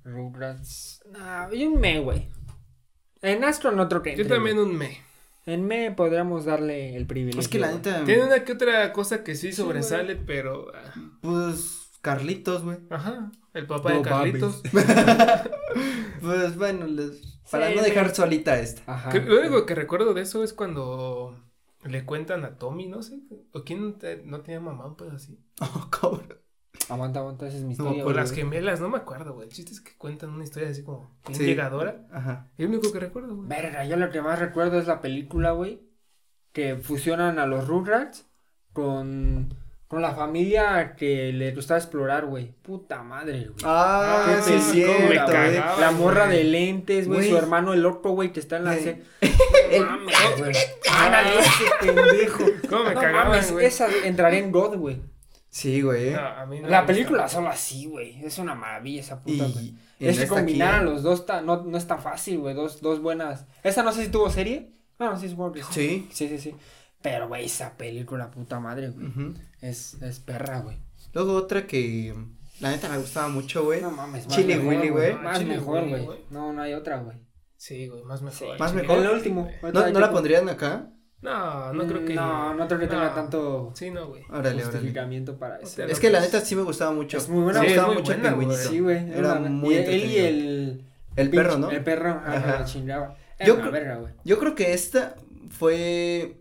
Rugrats. 0.04 1.04
No, 1.12 1.54
y 1.54 1.66
un 1.66 1.80
me, 1.80 2.00
güey. 2.00 2.28
En 3.22 3.44
Astro 3.44 3.72
no 3.72 3.84
otro 3.84 4.02
que. 4.02 4.16
Yo 4.16 4.22
entre, 4.24 4.38
también 4.38 4.56
güey. 4.58 4.68
un 4.70 4.78
me. 4.78 4.98
En 5.46 5.66
me 5.66 5.92
podríamos 5.92 6.46
darle 6.46 6.96
el 6.96 7.06
privilegio. 7.08 7.42
Es 7.42 7.48
que 7.48 7.60
la 7.60 7.68
güey. 7.68 7.78
neta. 7.78 8.04
Tiene 8.06 8.24
una 8.26 8.44
que 8.44 8.54
otra 8.54 8.94
cosa 8.94 9.24
que 9.24 9.36
sí 9.36 9.50
Sí, 9.52 9.54
sobresale, 9.62 10.16
pero. 10.16 10.68
ah, 10.74 10.94
Pues. 11.22 11.78
Carlitos, 12.02 12.64
güey. 12.64 12.78
Ajá. 12.90 13.32
El 13.54 13.68
papá 13.68 13.94
de 13.94 14.02
Carlitos. 14.02 14.62
Pues 16.22 16.56
bueno, 16.58 16.86
les- 16.88 17.40
para 17.50 17.70
Sí, 17.70 17.76
no 17.76 17.84
sí. 17.84 17.90
dejar 17.90 18.14
solita 18.16 18.60
esta. 18.60 18.82
Ajá. 18.92 19.10
Que- 19.10 19.22
Lo 19.22 19.40
único 19.40 19.66
que 19.66 19.76
recuerdo 19.76 20.14
de 20.14 20.22
eso 20.22 20.44
es 20.44 20.54
cuando 20.54 21.36
le 21.84 22.06
cuentan 22.06 22.46
a 22.46 22.58
Tommy, 22.58 22.88
no 22.88 23.02
sé. 23.02 23.20
¿O 23.54 23.64
quién 23.64 23.98
te- 23.98 24.24
no 24.24 24.42
tenía 24.42 24.60
mamá, 24.60 24.96
pedo 24.96 25.12
así? 25.14 25.40
Oh, 25.62 25.90
cabrón. 25.90 26.38
Aguanta, 26.92 27.20
aguanta, 27.20 27.48
esa 27.48 27.58
es 27.58 27.64
mi 27.64 27.70
No, 27.70 27.72
historia. 27.86 28.02
O 28.04 28.06
güey. 28.06 28.16
las 28.18 28.32
gemelas, 28.32 28.80
no 28.82 28.90
me 28.90 28.98
acuerdo, 28.98 29.34
güey. 29.34 29.48
El 29.48 29.54
chiste 29.54 29.72
es 29.72 29.82
que 29.82 29.96
cuentan 29.98 30.30
una 30.32 30.44
historia 30.44 30.70
así 30.70 30.84
como 30.84 31.10
bien 31.28 31.40
Sí. 31.40 31.46
llegadora. 31.46 32.06
Ajá. 32.12 32.48
Es 32.58 32.66
lo 32.70 32.72
único 32.78 32.92
que 32.92 33.00
recuerdo, 33.00 33.36
güey. 33.36 33.48
Verga, 33.48 33.86
yo 33.86 33.96
lo 33.98 34.10
que 34.10 34.22
más 34.22 34.40
recuerdo 34.40 34.78
es 34.80 34.88
la 34.88 35.02
película, 35.02 35.52
güey. 35.52 35.82
Que 36.52 36.76
fusionan 36.76 37.40
a 37.40 37.46
los 37.46 37.68
Rugrats 37.68 38.28
con, 38.74 39.54
con 39.88 40.02
la 40.02 40.12
familia 40.14 40.96
que 40.98 41.32
le 41.34 41.54
gustaba 41.54 41.78
explorar, 41.80 42.26
güey. 42.26 42.52
Puta 42.62 43.04
madre, 43.04 43.46
güey. 43.46 43.56
Ah, 43.64 44.26
Qué 44.28 44.42
sí, 44.42 44.54
es 44.56 44.64
cierto, 44.66 45.06
güey. 45.32 45.56
La 45.80 45.92
morra 45.98 46.28
de 46.28 46.44
lentes, 46.44 47.08
güey. 47.08 47.30
Su 47.30 47.38
hermano, 47.38 47.74
el 47.74 47.86
otro, 47.86 48.12
güey, 48.12 48.32
que 48.34 48.40
está 48.42 48.58
en 48.58 48.66
la. 48.66 48.76
Se- 48.76 49.02
No 49.80 49.86
mames, 49.86 50.38
güey. 50.38 50.54
Ándale, 50.94 51.40
ese 51.40 51.64
pendejo. 51.94 52.44
¿Cómo 52.70 52.84
me 52.84 52.94
No 52.96 53.00
cagaban, 53.02 53.28
mames, 53.30 53.52
güey? 53.54 53.66
esa 53.66 53.88
entraría 54.04 54.40
en 54.40 54.52
God, 54.52 54.76
güey. 54.78 55.02
Sí, 55.52 55.82
güey. 55.82 56.12
No, 56.12 56.20
a 56.22 56.46
mí 56.46 56.62
no 56.62 56.70
La 56.70 56.86
película 56.86 57.24
gustaba. 57.24 57.42
solo 57.44 57.50
así, 57.50 57.86
güey. 57.86 58.24
Es 58.26 58.38
una 58.40 58.56
maravilla 58.56 59.02
esa 59.02 59.22
puta, 59.22 59.46
güey. 59.48 59.76
Es 60.00 60.18
que 60.18 60.24
esta 60.24 60.28
combinar 60.36 60.74
a 60.74 60.78
aquí- 60.78 60.86
los 60.86 61.04
dos 61.04 61.26
ta- 61.26 61.42
no, 61.42 61.62
no 61.64 61.78
es 61.78 61.86
tan 61.86 62.02
fácil, 62.02 62.40
güey. 62.40 62.56
Dos, 62.56 62.82
dos 62.82 63.02
buenas. 63.02 63.46
Esa 63.62 63.84
no 63.84 63.92
sé 63.92 64.06
si 64.06 64.12
tuvo 64.12 64.30
serie. 64.30 64.72
Bueno, 64.98 65.18
sí, 65.20 65.28
supongo 65.30 65.52
que 65.52 65.64
sí. 65.64 65.70
Sí. 65.72 66.08
Sí, 66.12 66.28
sí, 66.30 66.40
sí. 66.40 66.56
Pero, 67.02 67.28
güey, 67.28 67.46
esa 67.46 67.76
película, 67.78 68.32
puta 68.32 68.60
madre, 68.60 68.90
güey. 68.92 69.08
Es, 69.62 70.02
es 70.02 70.20
perra, 70.22 70.60
güey. 70.62 70.78
Luego 71.14 71.34
otra 71.36 71.68
que 71.68 72.16
la 72.62 72.70
neta 72.72 72.88
me 72.88 72.98
gustaba 72.98 73.28
mucho, 73.28 73.66
güey. 73.66 73.82
No 73.82 73.92
mames, 73.92 74.28
más 74.28 74.36
Chili 74.38 74.56
mejor, 74.56 74.68
Willy, 74.76 74.90
güey. 74.90 75.14
Más 75.16 75.44
mejor, 75.44 75.90
güey. 75.90 76.08
No, 76.30 76.54
no 76.54 76.62
hay 76.62 76.74
otra, 76.74 77.00
güey. 77.00 77.18
Sí, 77.58 77.88
güey, 77.90 78.04
más 78.04 78.22
mejor. 78.22 78.58
Más 78.58 78.72
Chile. 78.72 78.84
mejor. 78.84 79.00
El 79.00 79.10
último. 79.12 79.50
¿No, 79.74 79.90
¿No 79.90 80.00
la 80.00 80.12
pondrían 80.12 80.48
acá? 80.48 80.90
No, 81.22 81.72
no 81.74 81.86
creo 81.88 82.04
que. 82.04 82.16
No, 82.16 82.54
no 82.56 82.68
creo 82.68 82.80
que 82.80 82.88
tenga 82.88 83.10
No. 83.10 83.14
tanto 83.14 83.72
Sí, 83.76 83.92
no, 83.92 84.08
güey. 84.08 84.24
Órale, 84.24 84.40
órale. 84.50 84.64
justificamiento 84.64 85.38
para 85.38 85.58
eso. 85.58 85.84
Es 85.84 86.00
que 86.00 86.10
la 86.10 86.20
neta 86.20 86.42
sí 86.42 86.56
me 86.56 86.64
gustaba 86.64 86.92
mucho. 86.92 87.18
Es 87.18 87.30
muy 87.30 87.44
buena, 87.44 87.62
Me 87.62 87.68
gustaba 87.68 87.94
mucho 87.94 88.14
buena, 88.14 88.30
el 88.30 88.36
pingüinito. 88.36 88.70
Sí, 88.70 88.80
güey. 88.80 89.12
Era 89.12 89.34
una- 89.36 89.50
muy 89.50 89.76
y 89.76 89.78
Él 89.78 90.06
y 90.12 90.18
el. 90.18 90.86
El 91.16 91.30
pinche- 91.30 91.36
perro, 91.36 91.58
¿no? 91.60 91.70
El 91.70 91.84
perro, 91.84 92.10
ajá, 92.10 92.34
Ajá. 92.38 92.60
la 92.62 92.66
chingaba. 92.66 93.18
Yo 93.40 93.46
Yo 93.48 93.54
una 93.54 93.62
creo- 93.64 93.72
verga, 93.74 93.96
güey. 93.98 94.14
Yo 94.24 94.40
creo 94.40 94.56
que 94.56 94.74
esta 94.74 95.16
fue 95.50 96.38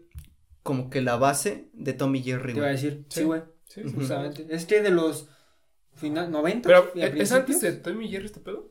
como 0.62 0.88
que 0.90 1.00
la 1.02 1.16
base 1.16 1.68
de 1.72 1.92
Tommy 1.92 2.22
Jerry, 2.22 2.52
Te 2.52 2.58
iba 2.58 2.68
a 2.68 2.70
decir, 2.70 3.04
sí, 3.08 3.24
güey. 3.24 3.42
Sí, 3.68 3.82
sí. 3.84 3.92
Justamente. 3.94 4.46
Es 4.50 4.66
que 4.66 4.80
de 4.82 4.90
los 4.90 5.28
final 5.94 6.30
90 6.30 6.68
Pero, 6.68 6.90
¿es 6.94 7.32
antes 7.32 7.60
de 7.60 7.72
Tommy 7.72 8.08
Jerry 8.08 8.26
este 8.26 8.40
pedo? 8.40 8.70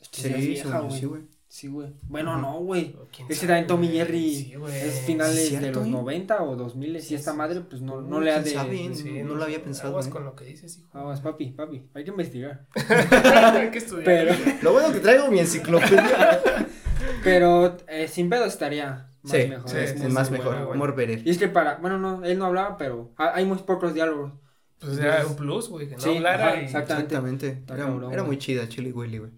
este 0.00 0.28
es 0.28 0.34
Sí, 0.36 0.46
vieja, 0.48 0.78
güey. 0.80 0.98
sí, 1.00 1.06
güey. 1.06 1.22
Sí, 1.52 1.66
güey. 1.66 1.88
Bueno, 2.02 2.38
no, 2.38 2.60
güey. 2.60 2.94
Ese 3.28 3.48
también 3.48 3.66
Tommy. 3.66 3.88
Jerry 3.88 4.34
Sí, 4.36 4.54
es 4.72 5.00
finales 5.00 5.48
¿Sí 5.48 5.56
es 5.56 5.60
de 5.60 5.72
los 5.72 5.84
eh? 5.84 5.90
90 5.90 6.42
o 6.44 6.54
2000 6.54 6.94
y 6.96 7.00
Sí, 7.00 7.16
esta 7.16 7.32
sí. 7.32 7.36
madre 7.36 7.60
pues 7.62 7.82
no, 7.82 8.00
no 8.00 8.20
le 8.20 8.30
ha 8.32 8.40
de... 8.40 8.50
sabe. 8.52 8.94
Sí, 8.94 9.20
no 9.24 9.34
lo 9.34 9.42
había 9.42 9.60
pensado, 9.60 9.88
Aguas 9.88 10.06
eh. 10.06 10.10
con 10.10 10.24
lo 10.24 10.36
que 10.36 10.44
dices, 10.44 10.78
hijo. 10.78 10.88
Vamos, 10.94 11.20
papi, 11.20 11.50
papi, 11.50 11.82
hay 11.92 12.04
que 12.04 12.10
investigar. 12.10 12.66
Hay 12.76 13.70
que 13.72 13.78
estudiar. 13.78 14.04
Pero, 14.04 14.34
Lo 14.62 14.72
bueno 14.74 14.92
que 14.92 15.00
traigo 15.00 15.28
mi 15.28 15.40
enciclopedia. 15.40 16.40
pero 17.24 17.76
eh, 17.88 18.06
sin 18.06 18.30
pedo 18.30 18.44
estaría 18.44 19.10
más 19.22 19.32
sí, 19.32 19.48
mejor. 19.48 19.68
sí, 19.68 19.76
es 19.78 19.90
es 19.90 20.00
muy 20.02 20.12
más 20.12 20.28
buena, 20.30 20.44
mejor. 20.44 20.64
güey. 20.66 20.74
Amor 20.76 20.94
Verer. 20.94 21.26
Y 21.26 21.30
es 21.30 21.38
que 21.38 21.48
para, 21.48 21.76
bueno, 21.78 21.98
no, 21.98 22.24
él 22.24 22.38
no 22.38 22.46
hablaba, 22.46 22.76
pero 22.76 23.12
ha- 23.16 23.34
hay 23.34 23.44
muy 23.44 23.58
pocos 23.58 23.92
diálogos. 23.92 24.32
Pues 24.78 24.98
era 24.98 25.26
un 25.26 25.36
plus, 25.36 25.68
güey, 25.68 25.88
que 25.88 25.96
no 25.96 26.00
Sí, 26.00 26.16
hablara 26.16 26.48
ajá, 26.50 26.60
y... 26.60 26.64
exactamente. 26.64 27.14
Exactamente. 27.16 27.64
Era, 27.74 28.12
era 28.12 28.22
muy 28.22 28.38
chida 28.38 28.68
Chili 28.68 28.92
Willy, 28.92 29.18
güey. 29.18 29.30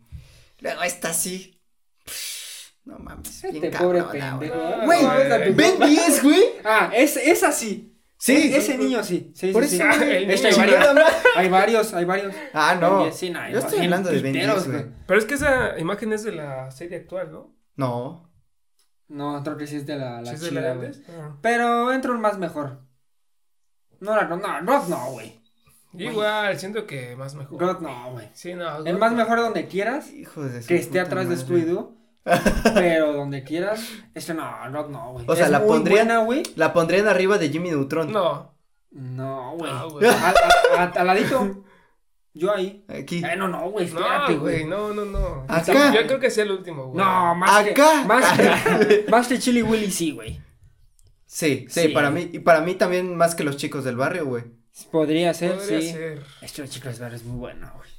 Luego 0.61 0.83
esta 0.83 1.13
sí. 1.13 1.52
No 2.85 2.99
mames. 2.99 3.45
Este 3.45 3.71
pobre 3.71 4.03
pendejo. 4.03 4.55
Ah, 4.55 4.83
Güey, 4.85 5.03
No 5.03 5.09
mames, 5.09 5.33
a 5.33 5.45
tu 5.45 5.55
Ben 5.55 5.73
papá. 5.75 5.87
10, 5.87 6.23
güey. 6.23 6.43
Ah, 6.65 6.91
es, 6.95 7.17
es 7.17 7.43
así. 7.43 7.89
Sí. 8.19 8.53
ese 8.55 8.79
niño 8.79 9.03
sí. 9.03 9.33
sí 9.35 9.51
Por 9.53 9.65
sí, 9.67 9.77
eso, 9.77 9.85
sí. 9.99 10.05
El 10.05 10.31
Este, 10.31 10.49
hay, 10.49 10.55
varios, 10.57 10.85
hay 11.37 11.49
varios, 11.49 11.95
hay 11.95 12.05
varios. 12.05 12.35
Ah, 12.53 12.77
no. 12.81 12.91
Ben 12.99 13.03
10, 13.05 13.17
sí, 13.17 13.31
no, 13.31 13.49
Yo 13.51 13.59
estoy 13.59 13.81
hablando 13.81 14.11
de 14.11 14.21
Ben 14.21 14.33
piteros, 14.33 14.65
10, 14.69 14.77
güey. 14.77 14.95
Pero 15.07 15.19
es 15.21 15.27
que 15.27 15.35
esa 15.35 15.79
imagen 15.79 16.13
es 16.13 16.23
de 16.25 16.33
la 16.33 16.71
serie 16.71 16.99
actual, 16.99 17.33
¿no? 17.33 17.55
No. 17.77 18.31
No, 19.09 19.43
creo 19.43 19.57
que 19.57 19.67
sí 19.67 19.77
es 19.77 19.87
de 19.87 19.97
la, 19.97 20.25
¿Sí 20.25 20.33
la 20.33 20.33
de 20.33 20.39
de 20.39 20.49
chida, 20.49 20.75
güey. 20.75 20.87
antes? 20.87 21.03
Ah. 21.09 21.37
Pero 21.43 21.93
entro 21.93 22.13
un 22.15 22.21
más 22.21 22.39
mejor. 22.39 22.81
No, 24.01 24.21
no, 24.21 24.37
no, 24.37 24.61
Rod 24.61 24.89
no, 24.89 25.11
güey. 25.13 25.41
Igual, 25.95 26.59
siento 26.59 26.87
que 26.87 27.15
más 27.17 27.35
mejor. 27.35 27.61
Rod 27.61 27.81
no, 27.81 28.13
güey. 28.13 28.29
Sí, 28.35 28.55
no. 28.55 28.85
El 28.85 28.99
más 28.99 29.13
mejor 29.13 29.39
donde 29.39 29.67
quieras, 29.67 30.11
Hijo 30.13 30.43
de 30.43 30.65
que 30.65 30.77
esté 30.77 31.01
atrás 31.01 31.29
de. 31.29 31.37
Scooby-Doo. 31.37 32.02
Pero 32.75 33.13
donde 33.15 33.43
quieras, 33.43 33.85
este 34.15 34.35
no, 34.35 34.49
Rod 34.71 34.89
no, 34.91 35.13
güey. 35.13 35.25
O 35.29 35.35
sea, 35.35 35.47
Es 35.47 35.51
la 35.51 35.59
muy 35.61 35.69
pondrían- 35.69 36.07
buena, 36.07 36.19
güey. 36.25 36.43
La 36.57 36.73
pondrían 36.73 37.09
arriba 37.09 37.39
de 37.39 37.49
Jimmy 37.51 37.71
Neutron. 37.71 38.13
No. 38.13 38.55
No, 38.91 39.57
güey. 39.57 39.73
No. 39.73 39.89
Al, 40.09 40.35
al- 40.79 40.93
al 40.99 41.07
ladito. 41.07 41.65
Yo 42.35 42.55
ahí. 42.55 42.85
Aquí. 42.89 43.23
Eh, 43.25 43.37
no, 43.37 43.49
no, 43.49 43.71
güey, 43.71 43.87
espérate, 43.87 44.35
No, 44.35 44.41
güey, 44.41 44.65
no, 44.65 44.95
no, 44.95 45.05
no. 45.05 45.45
Acá. 45.49 45.93
Yo 45.95 46.07
creo 46.07 46.19
que 46.21 46.31
sea 46.31 46.45
el 46.45 46.53
último, 46.53 46.87
güey. 46.87 47.05
No, 47.05 47.35
más 47.35 47.59
Acá. 47.67 47.75
que, 47.75 48.07
más 48.09 48.39
que, 48.39 49.05
más 49.11 49.29
que 49.29 49.39
Chili 49.39 49.63
Willy 49.63 49.91
sí, 49.91 50.13
güey. 50.13 50.41
Sí, 51.27 51.67
sí, 51.69 51.83
Sí. 51.83 51.89
para 51.89 52.11
mí. 52.11 52.31
Y 52.33 52.39
para 52.39 52.61
mí 52.61 52.75
también 52.75 53.15
más 53.17 53.35
que 53.35 53.45
los 53.45 53.57
chicos 53.57 53.85
del 53.85 53.97
barrio, 53.97 54.27
güey. 54.27 54.45
Podría 54.91 55.35
ser, 55.35 55.57
Podría 55.57 55.81
sí. 55.81 55.93
ser. 55.93 56.23
Este 56.41 56.67
chico 56.69 56.89
es 56.89 57.01
es 57.01 57.25
muy 57.25 57.39
bueno, 57.39 57.71
güey. 57.77 57.91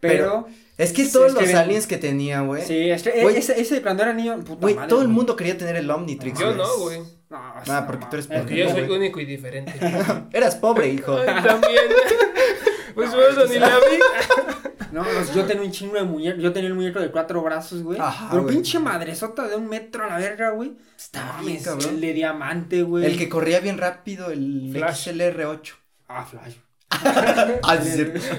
Pero, 0.00 0.46
Es 0.76 0.92
que 0.92 1.04
todos 1.06 1.28
es 1.28 1.34
que 1.34 1.40
los 1.40 1.48
ven- 1.48 1.56
aliens 1.56 1.86
que 1.86 1.96
tenía, 1.96 2.40
güey. 2.42 2.62
sí, 2.64 2.90
este, 2.90 3.22
Güey. 3.22 3.36
ese, 3.36 3.60
ese 3.60 3.80
cuando 3.82 4.02
era 4.02 4.12
niño, 4.12 4.38
puta 4.44 4.60
Güey, 4.60 4.74
madre, 4.74 4.88
todo 4.88 5.02
el 5.02 5.08
mundo 5.08 5.34
quería 5.36 5.56
tener 5.56 5.76
el 5.76 5.90
Omnitrix. 5.90 6.38
Yo 6.38 6.46
güey. 6.46 6.58
no, 6.58 6.78
güey. 6.78 6.98
No, 7.30 7.36
Ah, 7.68 7.84
porque 7.86 8.06
tú 8.10 8.16
eres. 8.16 8.26
Porque 8.28 8.56
yo 8.56 8.68
soy 8.70 8.82
güey. 8.86 8.98
único 8.98 9.20
y 9.20 9.24
diferente. 9.24 9.72
Eras 10.32 10.54
pobre, 10.56 10.88
hijo. 10.88 11.16
Ay, 11.18 11.42
también. 11.42 11.82
Pues 12.94 13.14
bueno, 13.14 13.44
ni 13.46 13.58
la 13.58 13.68
vi. 13.68 13.74
No, 14.92 15.02
pues, 15.02 15.34
yo 15.34 15.44
tenía 15.44 15.62
un 15.62 15.70
chingo 15.72 15.96
de 15.96 16.04
muñeco. 16.04 16.38
Yo 16.40 16.52
tenía 16.54 16.68
el 16.68 16.74
muñeco 16.74 17.00
de 17.00 17.10
cuatro 17.10 17.42
brazos, 17.42 17.82
güey. 17.82 17.98
Ajá, 18.00 18.28
Pero 18.30 18.44
güey. 18.44 18.54
pinche 18.54 18.78
madresota 18.78 19.46
de 19.46 19.56
un 19.56 19.68
metro 19.68 20.04
a 20.04 20.06
la 20.06 20.16
verga, 20.16 20.50
güey. 20.50 20.72
Está 20.96 21.24
No 21.38 21.44
bien, 21.44 21.44
mames, 21.56 21.64
cabrón. 21.64 21.88
El 21.96 22.00
de 22.00 22.12
diamante, 22.14 22.82
güey. 22.82 23.04
El 23.04 23.18
que 23.18 23.28
corría 23.28 23.60
bien 23.60 23.76
rápido, 23.76 24.30
el 24.30 24.70
Flash. 24.72 25.08
XLR8. 25.08 25.74
Ah, 26.08 26.24
Flash. 26.24 26.54
Ah. 27.62 27.78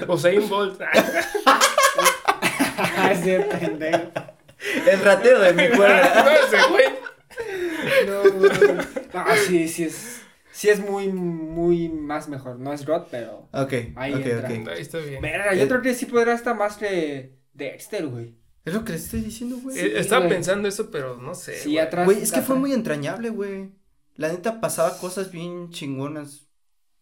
Usain 0.08 0.48
Bolt. 0.48 0.80
Ese 3.10 3.40
pendejo. 3.40 4.12
El 4.90 5.00
ratero 5.00 5.40
de 5.40 5.52
mi 5.52 5.68
cuerda. 5.76 6.24
No, 6.24 6.30
ese 6.30 6.56
güey. 6.70 6.84
No, 8.06 8.22
güey. 8.38 8.50
Ah, 9.12 9.34
sí, 9.46 9.68
sí 9.68 9.84
es. 9.84 10.22
Sí 10.50 10.68
es 10.68 10.80
muy, 10.80 11.08
muy 11.08 11.88
más 11.88 12.28
mejor. 12.28 12.58
No 12.58 12.72
es 12.72 12.84
Rod, 12.84 13.04
pero. 13.10 13.48
Ok, 13.52 13.72
Ahí 13.94 14.12
entra. 14.14 14.48
Ahí 14.48 14.80
está 14.80 14.98
bien. 14.98 15.22
Verga, 15.22 15.54
yo 15.54 15.62
El- 15.62 15.68
creo 15.68 15.82
que 15.82 15.94
sí 15.94 16.06
podrá 16.06 16.34
estar 16.34 16.56
más 16.56 16.80
de 16.80 17.36
Dexter, 17.52 18.06
güey. 18.08 18.34
Es 18.64 18.74
lo 18.74 18.84
que 18.84 18.92
les 18.92 19.04
estoy 19.04 19.20
diciendo, 19.20 19.56
güey. 19.62 19.78
Eh, 19.78 19.98
Estaba 20.00 20.22
güey. 20.24 20.34
pensando 20.34 20.68
eso, 20.68 20.90
pero 20.90 21.16
no 21.16 21.34
sé. 21.34 21.56
Sí, 21.56 21.70
güey. 21.74 21.78
atrás. 21.78 22.04
Güey, 22.06 22.20
es 22.22 22.32
que 22.32 22.42
fue 22.42 22.56
muy 22.56 22.72
entrañable, 22.72 23.30
güey. 23.30 23.72
La 24.16 24.28
neta 24.28 24.60
pasaba 24.60 24.98
cosas 24.98 25.30
bien 25.30 25.70
chingonas. 25.70 26.47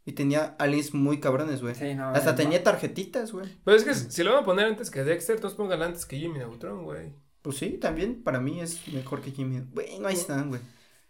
Y 0.08 0.12
tenía 0.12 0.54
aliens 0.58 0.94
muy 0.94 1.18
cabrones, 1.20 1.60
güey. 1.60 1.74
Sí, 1.74 1.94
no. 1.94 2.10
Hasta 2.10 2.30
no. 2.30 2.36
tenía 2.36 2.62
tarjetitas, 2.62 3.32
güey. 3.32 3.46
Pero 3.64 3.76
es 3.76 3.82
que 3.82 3.92
si 3.92 4.22
lo 4.22 4.32
van 4.32 4.44
a 4.44 4.46
poner 4.46 4.66
antes 4.66 4.88
que 4.90 5.02
Dexter, 5.02 5.34
entonces 5.34 5.56
póngalo 5.56 5.84
antes 5.84 6.06
que 6.06 6.16
Jimmy 6.16 6.38
Neutron, 6.38 6.84
güey. 6.84 7.12
Pues 7.42 7.56
sí, 7.58 7.70
también 7.70 8.22
para 8.22 8.40
mí 8.40 8.60
es 8.60 8.86
mejor 8.88 9.20
que 9.20 9.32
Jimmy. 9.32 9.64
Güey, 9.72 9.98
no 9.98 10.06
hay 10.08 10.16
nada, 10.28 10.42
güey. 10.42 10.60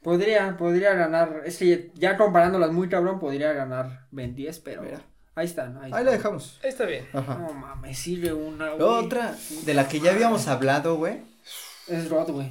Podría, 0.03 0.57
podría 0.57 0.95
ganar. 0.95 1.43
Es 1.45 1.59
que 1.59 1.93
ya 1.95 2.17
comparándolas 2.17 2.73
muy 2.73 2.89
cabrón, 2.89 3.19
podría 3.19 3.53
ganar 3.53 4.07
Ben 4.11 4.35
10, 4.35 4.61
pero. 4.61 4.83
Mira. 4.83 5.03
Ahí 5.35 5.45
están. 5.47 5.77
Ahí, 5.77 5.85
Ahí 5.85 5.91
la 5.93 5.99
están. 5.99 6.17
dejamos. 6.17 6.61
Ahí 6.63 6.71
está 6.71 6.87
bien. 6.87 7.07
Ajá. 7.13 7.35
No 7.37 7.53
mames, 7.53 7.99
sirve 7.99 8.33
una, 8.33 8.71
güey. 8.71 8.83
Otra 8.83 9.37
de 9.65 9.75
la 9.75 9.89
que 9.89 10.01
ya 10.01 10.13
habíamos 10.13 10.49
hablado, 10.49 10.97
güey. 10.97 11.21
Es 11.87 12.09
Rod, 12.09 12.31
güey. 12.31 12.51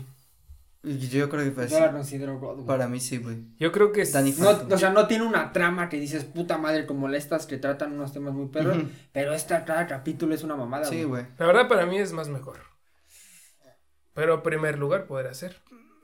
Yo 0.85 1.29
creo 1.29 1.43
que 1.43 1.51
fue 1.51 1.63
así. 1.65 1.73
Yo 1.73 1.79
la 1.79 1.91
considero 1.91 2.39
Rod, 2.39 2.55
güey. 2.55 2.67
Para 2.67 2.87
mí 2.87 2.99
sí, 2.99 3.17
güey. 3.17 3.37
Yo 3.59 3.71
creo 3.71 3.91
que 3.91 4.01
es. 4.01 4.11
Danny 4.13 4.33
No, 4.37 4.45
Phantom. 4.45 4.71
o 4.73 4.77
sea, 4.77 4.89
no 4.91 5.07
tiene 5.07 5.25
una 5.25 5.51
trama 5.51 5.89
que 5.89 5.99
dices 5.99 6.23
puta 6.25 6.57
madre 6.57 6.85
como 6.85 7.09
estas 7.09 7.45
que 7.47 7.57
tratan 7.57 7.93
unos 7.93 8.13
temas 8.13 8.33
muy 8.33 8.47
perros, 8.47 8.77
Ujú. 8.77 8.87
pero 9.11 9.33
esta 9.33 9.65
cada 9.65 9.87
capítulo 9.87 10.35
es 10.35 10.43
una 10.43 10.55
mamada, 10.55 10.85
Sí, 10.85 10.97
güey. 11.03 11.23
güey. 11.23 11.25
La 11.39 11.45
verdad, 11.47 11.67
para 11.67 11.85
mí 11.85 11.97
es 11.97 12.11
más 12.13 12.29
mejor. 12.29 12.57
Pero 14.13 14.43
primer 14.43 14.77
lugar 14.77 15.05
podrá 15.07 15.33
ser. 15.33 15.57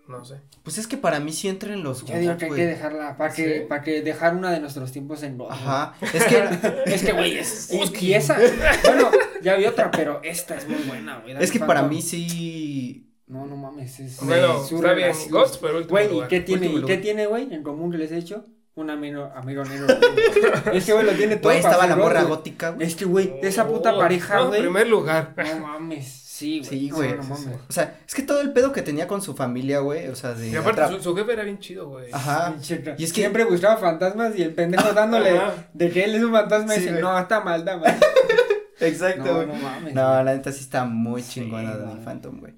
No 0.07 0.25
sé. 0.25 0.41
Pues 0.63 0.77
es 0.77 0.87
que 0.87 0.97
para 0.97 1.19
mí 1.21 1.31
sí 1.31 1.47
entra 1.47 1.71
en 1.73 1.83
los 1.83 2.03
Yo 2.03 2.17
digo 2.17 2.35
que 2.37 2.45
hay 2.45 2.49
güey. 2.49 2.61
que 2.61 2.67
dejarla, 2.67 3.15
para 3.15 3.33
que, 3.33 3.59
¿Sí? 3.61 3.65
para 3.69 3.81
que 3.81 4.01
dejar 4.01 4.35
una 4.35 4.51
de 4.51 4.59
nuestros 4.59 4.91
tiempos 4.91 5.23
en 5.23 5.37
Rod. 5.39 5.51
Ajá. 5.51 5.93
Es 6.01 6.23
que, 6.25 6.49
Es 6.87 7.03
que, 7.03 7.13
güey, 7.13 7.37
es. 7.37 7.69
Y, 8.01 8.05
y 8.07 8.13
esa. 8.15 8.37
Bueno, 8.83 9.09
ya 9.41 9.55
vi 9.55 9.65
otra, 9.65 9.89
pero 9.91 10.19
esta 10.23 10.55
es 10.55 10.67
muy 10.67 10.81
buena, 10.81 11.19
güey. 11.19 11.35
es 11.41 11.51
que 11.51 11.59
para 11.59 11.81
Phantom. 11.81 11.89
mí 11.95 12.01
sí. 12.01 13.07
No, 13.31 13.45
no 13.45 13.55
mames. 13.55 13.99
Es, 13.99 14.17
Bueno, 14.25 14.61
su 14.63 14.75
está 14.75 14.93
bien. 14.93 15.07
relación- 15.09 15.31
Ghost, 15.31 15.57
pero 15.61 15.77
último 15.77 15.91
Güey, 15.91 16.17
¿y 16.19 16.27
qué 16.27 16.41
tiene, 16.41 16.67
¿y 16.67 16.83
qué 16.83 16.97
tiene, 16.97 17.25
güey, 17.27 17.53
en 17.53 17.63
común 17.63 17.89
que 17.91 17.97
les 17.97 18.11
he 18.11 18.17
hecho? 18.17 18.45
Un 18.75 18.89
amigo, 18.89 19.29
amigo 19.35 19.63
negro. 19.63 19.85
güey. 19.87 20.77
es 20.77 20.85
que, 20.85 20.93
güey, 20.93 21.05
lo 21.05 21.11
tiene 21.13 21.35
todo. 21.37 21.49
Güey, 21.51 21.57
estaba 21.59 21.87
la 21.87 21.95
morra 21.95 22.23
gótica, 22.23 22.71
güey. 22.71 22.87
Es 22.87 22.95
que, 22.95 23.05
güey, 23.05 23.33
esa 23.41 23.67
puta 23.67 23.93
Oh, 23.95 23.99
pareja, 23.99 24.35
no, 24.37 24.47
güey. 24.47 24.61
primer 24.61 24.87
lugar. 24.87 25.33
No 25.37 25.59
mames, 25.67 26.07
sí, 26.09 26.59
güey. 26.59 26.69
Sí, 26.69 26.89
No, 26.89 26.95
güey. 26.97 27.13
No. 27.17 27.35
O 27.69 27.71
sea, 27.71 27.99
es 28.07 28.13
que 28.15 28.21
todo 28.23 28.39
el 28.41 28.51
pedo 28.53 28.71
que 28.71 28.81
tenía 28.81 29.07
con 29.07 29.21
su 29.21 29.33
familia, 29.35 29.79
güey. 29.79 30.07
O 30.07 30.15
sea, 30.15 30.33
de. 30.33 30.49
Y 30.49 30.55
aparte, 30.55 30.87
su, 30.87 31.01
su 31.03 31.15
jefe 31.15 31.33
era 31.33 31.43
bien 31.43 31.59
chido, 31.59 31.89
güey. 31.89 32.07
Ajá. 32.13 32.55
Y 32.97 33.03
es 33.03 33.11
que- 33.13 33.21
Siempre 33.21 33.43
buscaba 33.45 33.77
fantasmas 33.77 34.37
y 34.37 34.41
el 34.41 34.53
pendejo 34.53 34.91
dándole 34.93 35.37
Ajá. 35.37 35.53
de 35.73 35.89
que 35.89 36.03
él 36.05 36.15
es 36.15 36.23
un 36.23 36.31
fantasma 36.31 36.75
y 36.75 36.79
dice, 36.79 36.91
no, 36.99 37.17
está 37.19 37.41
mal, 37.41 37.59
está 37.59 37.77
mal. 37.77 37.97
Exacto, 38.79 39.23
No, 39.25 39.35
güey. 39.35 39.47
no 39.47 39.53
mames. 39.55 39.93
No, 39.93 40.23
la 40.23 40.33
neta 40.33 40.51
sí 40.51 40.61
está 40.61 40.85
muy 40.85 41.21
Sí, 41.21 41.41
chingona. 41.41 41.75
Danny 41.77 42.03
Phantom, 42.03 42.39
güey. 42.39 42.53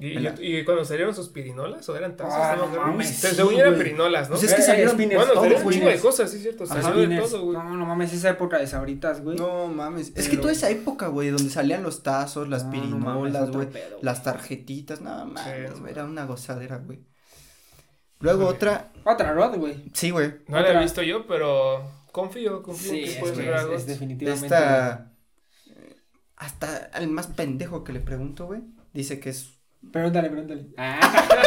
Y, 0.00 0.16
Mira. 0.16 0.34
y, 0.38 0.58
y 0.58 0.64
cuando 0.64 0.84
salieron 0.84 1.12
sus 1.12 1.28
pirinolas, 1.30 1.88
o 1.88 1.96
eran 1.96 2.16
tazos, 2.16 2.34
Ah, 2.36 2.54
no, 2.56 2.68
no 2.70 2.80
mames, 2.86 3.08
Se- 3.08 3.30
sí, 3.30 3.34
según 3.34 3.54
eran 3.54 3.76
pirinolas, 3.76 4.28
¿no? 4.30 4.36
Pues 4.36 4.44
es 4.48 4.54
que 4.54 4.60
Eh, 4.60 4.64
salieron 4.64 4.92
spinners, 4.94 5.16
bueno, 5.16 5.32
todo, 5.32 5.42
salieron 5.42 5.66
un 5.66 5.72
chingo 5.72 5.88
de 5.88 5.98
cosas, 5.98 6.30
sí, 6.30 6.38
cierto. 6.38 6.64
Ajá, 6.64 6.82
Salió 6.82 7.08
de 7.08 7.16
todo, 7.18 7.42
güey. 7.42 7.56
No, 7.58 7.76
no 7.76 7.84
mames, 7.84 8.12
esa 8.12 8.30
época 8.30 8.58
de 8.58 8.68
sabritas, 8.68 9.22
güey. 9.24 9.36
No 9.36 9.66
mames. 9.66 10.12
Es 10.14 10.28
que 10.28 10.36
toda 10.36 10.52
esa 10.52 10.70
época, 10.70 11.08
güey, 11.08 11.30
donde 11.30 11.50
salían 11.50 11.82
los 11.82 12.04
tazos, 12.04 12.48
las 12.48 12.64
No, 12.64 12.70
no 12.70 12.76
mames, 12.98 13.32
pirinolas, 13.32 13.50
güey. 13.50 13.66
güey. 13.66 13.82
las 14.02 14.22
tarjetitas, 14.22 15.00
no 15.00 15.26
mames, 15.26 15.42
Sí, 15.74 15.80
güey, 15.80 15.92
era 15.92 16.04
una 16.04 16.26
gozadera, 16.26 16.76
güey. 16.76 17.00
Luego 18.20 18.46
otra, 18.46 18.92
Otra 19.04 19.32
Rod, 19.32 19.56
güey. 19.56 19.84
sí, 19.94 20.10
güey. 20.10 20.32
No 20.46 20.60
la 20.60 20.72
he 20.74 20.82
visto 20.82 21.02
yo, 21.02 21.26
pero 21.26 21.82
confío, 22.12 22.62
confío 22.62 22.90
Sí, 22.92 23.02
que 23.04 23.20
puede 23.20 23.34
ser 23.34 23.52
algo. 23.54 23.74
es 23.74 23.86
definitivamente. 23.86 24.46
Esta, 24.46 25.12
eh, 25.70 25.96
hasta 26.36 26.90
el 26.98 27.08
más 27.08 27.26
pendejo 27.28 27.82
que 27.84 27.92
le 27.92 28.00
pregunto, 28.00 28.46
güey, 28.46 28.60
dice 28.92 29.18
que 29.20 29.30
es, 29.30 29.57
Pregúntale, 29.92 30.28
pregúntale. 30.30 30.66
Ah, 30.76 31.00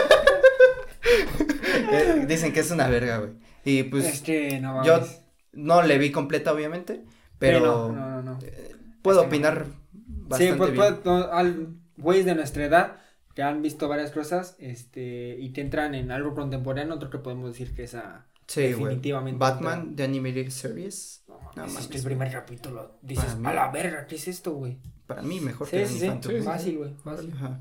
eh, 1.92 2.26
dicen 2.28 2.54
que 2.54 2.60
es 2.62 2.72
una 2.72 2.88
verga, 2.88 3.18
güey. 3.20 3.32
Y 3.64 3.84
pues, 3.84 4.06
este, 4.06 4.60
no 4.60 4.74
mames. 4.76 4.88
yo 4.88 5.02
no 5.54 5.82
le 5.84 5.98
vi 5.98 6.12
completa, 6.12 6.52
obviamente, 6.54 7.04
pero 7.38 7.60
Sí, 7.60 7.64
no, 7.66 7.92
no, 7.92 8.10
no, 8.10 8.22
no. 8.24 8.40
eh, 8.42 8.76
puedo 9.02 9.22
Es 9.22 9.28
que 9.30 9.40
no. 9.40 9.50
opinar 9.50 9.66
Sí, 9.66 9.74
bastante 10.04 10.56
pues, 10.56 10.72
bien. 10.72 10.84
pues, 10.96 11.06
no, 11.06 11.16
al- 11.32 11.68
güeyes 11.98 12.26
de 12.26 12.36
nuestra 12.36 12.66
edad 12.66 12.96
que 13.36 13.44
han 13.44 13.62
visto 13.62 13.88
varias 13.88 14.12
cosas, 14.12 14.56
este, 14.60 15.38
y 15.40 15.50
te 15.54 15.62
entran 15.62 15.94
en 15.96 16.12
algo 16.12 16.34
contemporáneo, 16.34 16.96
otro 16.96 17.10
que 17.10 17.18
podemos 17.20 17.52
decir 17.52 17.74
que 17.76 17.84
esa 17.84 18.26
sí, 18.48 18.74
güey. 18.74 18.84
definitivamente 18.86 19.38
Batman, 19.40 19.96
de 19.96 20.04
Animated 20.04 20.50
Series, 20.50 21.24
No, 21.28 21.40
No 21.56 21.66
este 21.80 21.98
el 21.98 22.04
primer 22.04 22.32
capítulo. 22.32 22.98
Dices, 23.02 23.38
a 23.44 23.54
la 23.54 23.70
verga, 23.72 24.06
¿qué 24.08 24.16
es 24.16 24.28
esto, 24.28 24.54
güey? 24.54 24.80
para 25.06 25.22
mí 25.22 25.40
mejor 25.42 25.68
Sí, 25.68 25.76
que 25.78 25.86
sí, 25.88 26.00
sí, 26.00 26.10
sí, 26.24 26.30
sí. 26.30 26.42
Fácil, 26.42 26.78
güey, 26.78 26.94
fácil. 27.04 27.34
Ajá. 27.36 27.60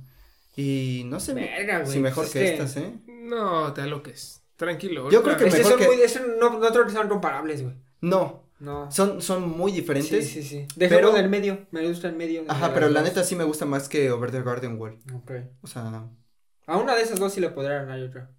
Y 0.61 1.05
no 1.07 1.21
sé, 1.21 1.33
Verga, 1.35 1.87
si 1.87 1.99
mejor 2.01 2.25
pues 2.25 2.33
que 2.33 2.45
es 2.45 2.51
estas, 2.53 2.77
¿eh? 2.77 2.93
No, 3.07 3.73
te 3.73 3.87
lo 3.87 4.03
que 4.03 4.11
es. 4.11 4.43
Tranquilo. 4.57 5.11
Yo 5.11 5.23
creo 5.23 5.37
que 5.37 5.45
mejor 5.45 5.63
son 5.65 5.79
que- 5.79 5.87
muy, 5.87 6.03
estos 6.03 6.23
no, 6.39 6.59
no 6.59 6.69
creo 6.71 6.85
que 6.85 6.91
sean 6.93 7.09
comparables, 7.09 7.63
güey. 7.63 7.75
No, 8.03 8.45
No. 8.59 8.91
son, 8.91 9.23
son 9.23 9.49
muy 9.49 9.73
diferentes. 9.73 10.29
Sí, 10.29 10.43
sí, 10.43 10.49
sí. 10.49 10.67
Dejemos 10.77 11.13
pero- 11.13 11.17
el 11.17 11.29
medio, 11.31 11.67
me 11.71 11.87
gusta 11.89 12.09
el 12.09 12.17
medio. 12.17 12.45
Ajá, 12.49 12.75
pero 12.75 12.89
la 12.91 13.01
dos. 13.01 13.09
neta 13.09 13.25
sí 13.25 13.37
me 13.37 13.45
gusta 13.45 13.65
más 13.65 13.89
que 13.89 14.11
Over 14.11 14.31
the 14.33 14.43
Garden 14.43 14.79
Wall. 14.79 14.99
Ok. 15.15 15.31
O 15.63 15.67
sea, 15.67 16.09
A 16.67 16.77
una 16.77 16.95
de 16.95 17.03
esas 17.03 17.19
dos 17.19 17.33
sí 17.33 17.41
le 17.41 17.49
podría 17.51 17.83
ganar 17.83 18.01
otra. 18.03 18.31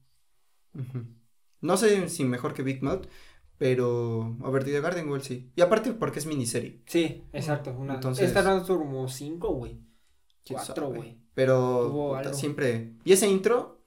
no 1.62 1.78
sé 1.78 2.10
si 2.10 2.24
mejor 2.24 2.54
que 2.54 2.64
Big 2.64 2.82
Mouth, 2.84 3.06
pero 3.58 4.36
Over 4.42 4.64
the 4.64 4.80
Garden 4.80 5.10
Wall 5.10 5.22
sí. 5.24 5.52
Y 5.56 5.62
aparte 5.62 5.94
porque 5.94 6.20
es 6.20 6.26
miniserie. 6.26 6.82
Sí, 6.86 7.24
exacto. 7.34 7.72
Una... 7.78 7.96
Entonces- 7.96 8.28
Esta 8.28 8.42
no 8.44 8.66
como 8.66 9.08
cinco, 9.08 9.54
güey. 9.54 9.80
Cuatro, 10.48 10.90
güey. 10.90 11.21
Pero 11.34 11.88
Tuvo 11.88 12.10
puta, 12.10 12.20
algo. 12.20 12.34
siempre. 12.34 12.94
Y 13.04 13.14
ese 13.14 13.28
intro 13.28 13.82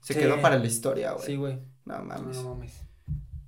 se 0.00 0.14
Sí. 0.14 0.20
quedó 0.20 0.40
para 0.40 0.58
la 0.58 0.66
historia, 0.66 1.12
güey. 1.12 1.26
Sí, 1.26 1.36
güey. 1.36 1.58
No 1.84 2.02
mames. 2.02 2.36
no 2.38 2.54
mames. 2.54 2.82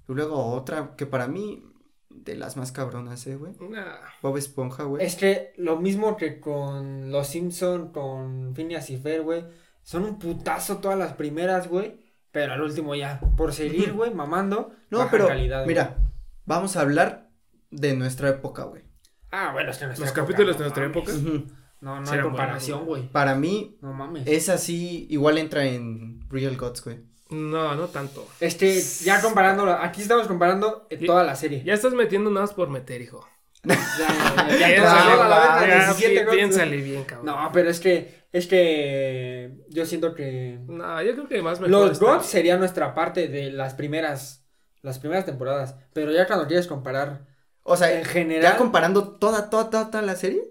Y 0.08 0.12
luego 0.12 0.44
otra 0.52 0.94
que 0.96 1.06
para 1.06 1.26
mí, 1.28 1.64
de 2.10 2.34
las 2.36 2.56
más 2.56 2.72
cabronas, 2.72 3.26
eh, 3.26 3.36
güey. 3.36 3.52
Nah. 3.70 3.96
Bob 4.22 4.36
Esponja, 4.36 4.82
güey. 4.84 5.04
Es 5.04 5.16
que 5.16 5.52
lo 5.56 5.76
mismo 5.80 6.16
que 6.16 6.40
con 6.40 7.10
Los 7.10 7.28
Simpson, 7.28 7.90
con 7.92 8.54
Phineas 8.54 8.90
y 8.90 8.96
Fer, 8.98 9.22
güey. 9.22 9.44
Son 9.82 10.04
un 10.04 10.18
putazo 10.18 10.78
todas 10.78 10.98
las 10.98 11.14
primeras, 11.14 11.68
güey. 11.68 12.00
Pero 12.30 12.52
al 12.52 12.60
último 12.60 12.94
ya, 12.94 13.20
por 13.36 13.52
seguir, 13.54 13.92
güey, 13.94 14.12
mamando. 14.12 14.70
No, 14.90 15.08
pero 15.10 15.28
calidad, 15.28 15.58
güey. 15.64 15.68
mira, 15.68 15.96
vamos 16.44 16.76
a 16.76 16.82
hablar 16.82 17.30
de 17.70 17.94
nuestra 17.94 18.28
época, 18.28 18.64
güey. 18.64 18.82
Ah, 19.30 19.50
bueno, 19.52 19.70
es 19.70 19.78
que 19.78 19.86
nuestra 19.86 20.04
Los 20.06 20.12
época, 20.12 20.22
capítulos 20.26 20.56
no 20.56 20.64
de 20.64 20.70
nuestra 20.70 20.88
mames. 20.88 21.14
época. 21.18 21.54
No, 21.80 22.00
no 22.00 22.06
Sí 22.06 22.14
hay 22.14 22.20
comparación, 22.22 22.84
güey. 22.86 23.08
Para 23.10 23.34
mí, 23.34 23.78
No 23.80 23.92
mames. 23.92 24.26
es 24.26 24.48
así, 24.48 25.06
igual 25.10 25.38
entra 25.38 25.64
en 25.64 26.20
Real 26.28 26.56
Gods, 26.56 26.82
güey. 26.84 26.98
No, 27.30 27.74
no 27.74 27.86
tanto. 27.88 28.26
Este, 28.40 28.80
ya 29.04 29.20
comparándolo, 29.20 29.72
aquí 29.72 30.00
estamos 30.02 30.26
comparando 30.26 30.86
eh, 30.90 31.04
toda 31.06 31.22
la 31.24 31.36
serie. 31.36 31.62
Ya 31.64 31.74
estás 31.74 31.92
metiendo 31.92 32.30
nada 32.30 32.46
más 32.46 32.54
por 32.54 32.68
meter, 32.70 33.00
hijo. 33.02 33.26
Ya, 33.64 33.74
ya, 33.98 34.58
ya, 34.58 34.68
ya, 34.68 35.66
ya, 35.66 35.74
17 35.86 36.08
pi- 36.08 36.24
cosas. 36.24 36.34
piénsale 36.36 36.76
bien, 36.78 37.04
cabrón. 37.04 37.26
No, 37.26 37.50
pero 37.52 37.68
es 37.68 37.80
que, 37.80 38.24
es 38.32 38.46
que 38.46 39.52
yo 39.68 39.84
siento 39.84 40.14
que 40.14 40.58
No, 40.68 41.02
yo 41.02 41.12
creo 41.12 41.28
que 41.28 41.42
más 41.42 41.60
mejor. 41.60 41.88
los 41.88 42.00
Gods 42.00 42.26
sería 42.26 42.56
nuestra 42.56 42.94
parte 42.94 43.28
de 43.28 43.50
las 43.50 43.74
primeras, 43.74 44.44
las 44.82 44.98
primeras 44.98 45.26
temporadas. 45.26 45.74
Pero 45.92 46.12
ya 46.12 46.26
cuando 46.26 46.46
quieres 46.46 46.66
comparar 46.66 47.26
O 47.62 47.76
sea, 47.76 47.92
en 47.98 48.04
general. 48.04 48.42
ya 48.52 48.56
comparando 48.56 49.16
toda, 49.18 49.50
toda, 49.50 49.70
toda, 49.70 49.90
toda 49.90 50.02
la 50.02 50.16
serie. 50.16 50.42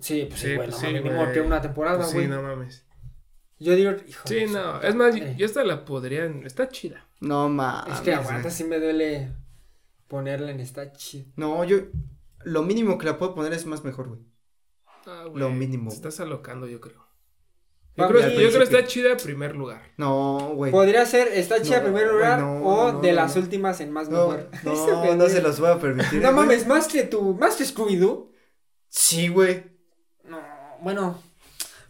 Sí, 0.00 0.26
pues 0.28 0.40
sí, 0.40 0.48
Sí, 0.48 0.54
güey, 0.54 0.68
pues 0.68 0.80
no 0.82 0.88
sí, 0.88 0.94
mínimo 0.94 1.32
que 1.32 1.40
una 1.40 1.60
temporada, 1.60 1.98
Pues 1.98 2.12
güey. 2.12 2.24
sí, 2.26 2.30
no 2.30 2.42
mames. 2.42 2.84
Yo 3.58 3.74
digo, 3.74 3.90
hijo. 4.06 4.22
Sí, 4.26 4.46
no. 4.46 4.80
Es 4.80 4.94
más, 4.94 5.14
madre. 5.14 5.34
yo 5.36 5.44
esta 5.44 5.64
la 5.64 5.84
podrían. 5.84 6.46
Está 6.46 6.68
chida. 6.68 7.04
No 7.20 7.48
mames. 7.48 7.94
Es 7.94 8.00
que 8.02 8.14
aguanta, 8.14 8.50
sí 8.50 8.64
me 8.64 8.78
duele 8.78 9.32
ponerla 10.06 10.52
en 10.52 10.60
esta 10.60 10.92
chida. 10.92 11.26
No, 11.36 11.64
yo. 11.64 11.78
Lo 12.44 12.62
mínimo 12.62 12.98
que 12.98 13.06
la 13.06 13.18
puedo 13.18 13.34
poner 13.34 13.52
es 13.52 13.66
más 13.66 13.82
mejor, 13.84 14.08
güey. 14.08 14.20
Ah, 15.06 15.24
güey, 15.26 15.40
Lo 15.40 15.50
mínimo. 15.50 15.90
Te 15.90 15.96
estás 15.96 16.20
alocando, 16.20 16.68
yo 16.68 16.80
creo. 16.80 17.08
Yo 17.96 18.06
creo, 18.06 18.28
yo 18.28 18.36
creo 18.50 18.58
que 18.58 18.76
está 18.76 18.86
chida 18.86 19.16
primer 19.16 19.56
lugar. 19.56 19.82
No, 19.96 20.52
güey. 20.54 20.70
Podría 20.70 21.04
ser, 21.04 21.26
está 21.28 21.60
chida 21.60 21.78
en 21.78 21.82
No, 21.82 21.88
primer 21.92 22.12
lugar 22.12 22.38
no, 22.38 22.62
o 22.62 22.92
no, 22.92 23.00
de 23.00 23.08
no, 23.08 23.14
las 23.16 23.34
no. 23.34 23.42
últimas 23.42 23.80
en 23.80 23.90
más 23.90 24.08
No, 24.08 24.28
mejor. 24.28 24.50
No, 24.62 25.14
no 25.16 25.28
se 25.28 25.42
los 25.42 25.58
voy 25.58 25.70
a 25.70 25.80
permitir. 25.80 26.22
No 26.22 26.30
mames, 26.30 26.64
más 26.68 26.86
que 26.86 27.02
tu, 27.02 27.34
más 27.34 27.56
que 27.56 27.64
Scooby-Doo. 27.64 28.30
Sí, 28.88 29.26
güey. 29.26 29.77
No, 30.78 30.84
bueno, 30.84 31.22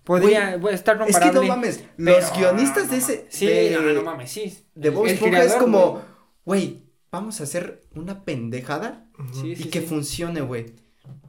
podría 0.05 0.59
puede 0.61 0.75
estar 0.75 0.97
Es 0.97 1.07
que 1.07 1.13
comparable. 1.13 1.41
no 1.41 1.55
mames. 1.55 1.85
Los 1.97 2.33
guionistas 2.33 2.91
de 2.91 2.97
ese. 2.97 3.27
Sí, 3.31 3.47
de, 3.47 3.71
no, 3.71 3.93
no 3.93 4.03
mames, 4.03 4.31
sí. 4.31 4.59
De 4.75 4.91
Bob 4.91 5.07
Esponja 5.07 5.45
es 5.45 5.55
como, 5.55 6.03
güey. 6.45 6.83
vamos 7.11 7.41
a 7.41 7.45
hacer 7.45 7.83
una 7.95 8.25
pendejada. 8.25 9.09
Sí, 9.33 9.53
y 9.53 9.57
sí, 9.57 9.65
que 9.71 9.81
sí. 9.81 9.87
funcione, 9.87 10.41
güey. 10.41 10.75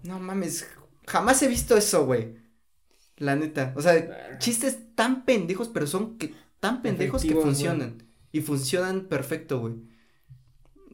No 0.03 0.19
mames, 0.19 0.67
jamás 1.07 1.41
he 1.43 1.47
visto 1.47 1.75
eso, 1.77 2.05
güey. 2.05 2.37
La 3.17 3.35
neta. 3.35 3.73
O 3.75 3.81
sea, 3.81 4.37
chistes 4.39 4.95
tan 4.95 5.25
pendejos, 5.25 5.67
pero 5.69 5.87
son 5.87 6.17
que, 6.17 6.33
tan 6.59 6.81
pendejos 6.81 7.23
que 7.23 7.35
funcionan. 7.35 8.03
Y 8.31 8.41
funcionan 8.41 9.05
perfecto, 9.05 9.59
güey. 9.59 9.73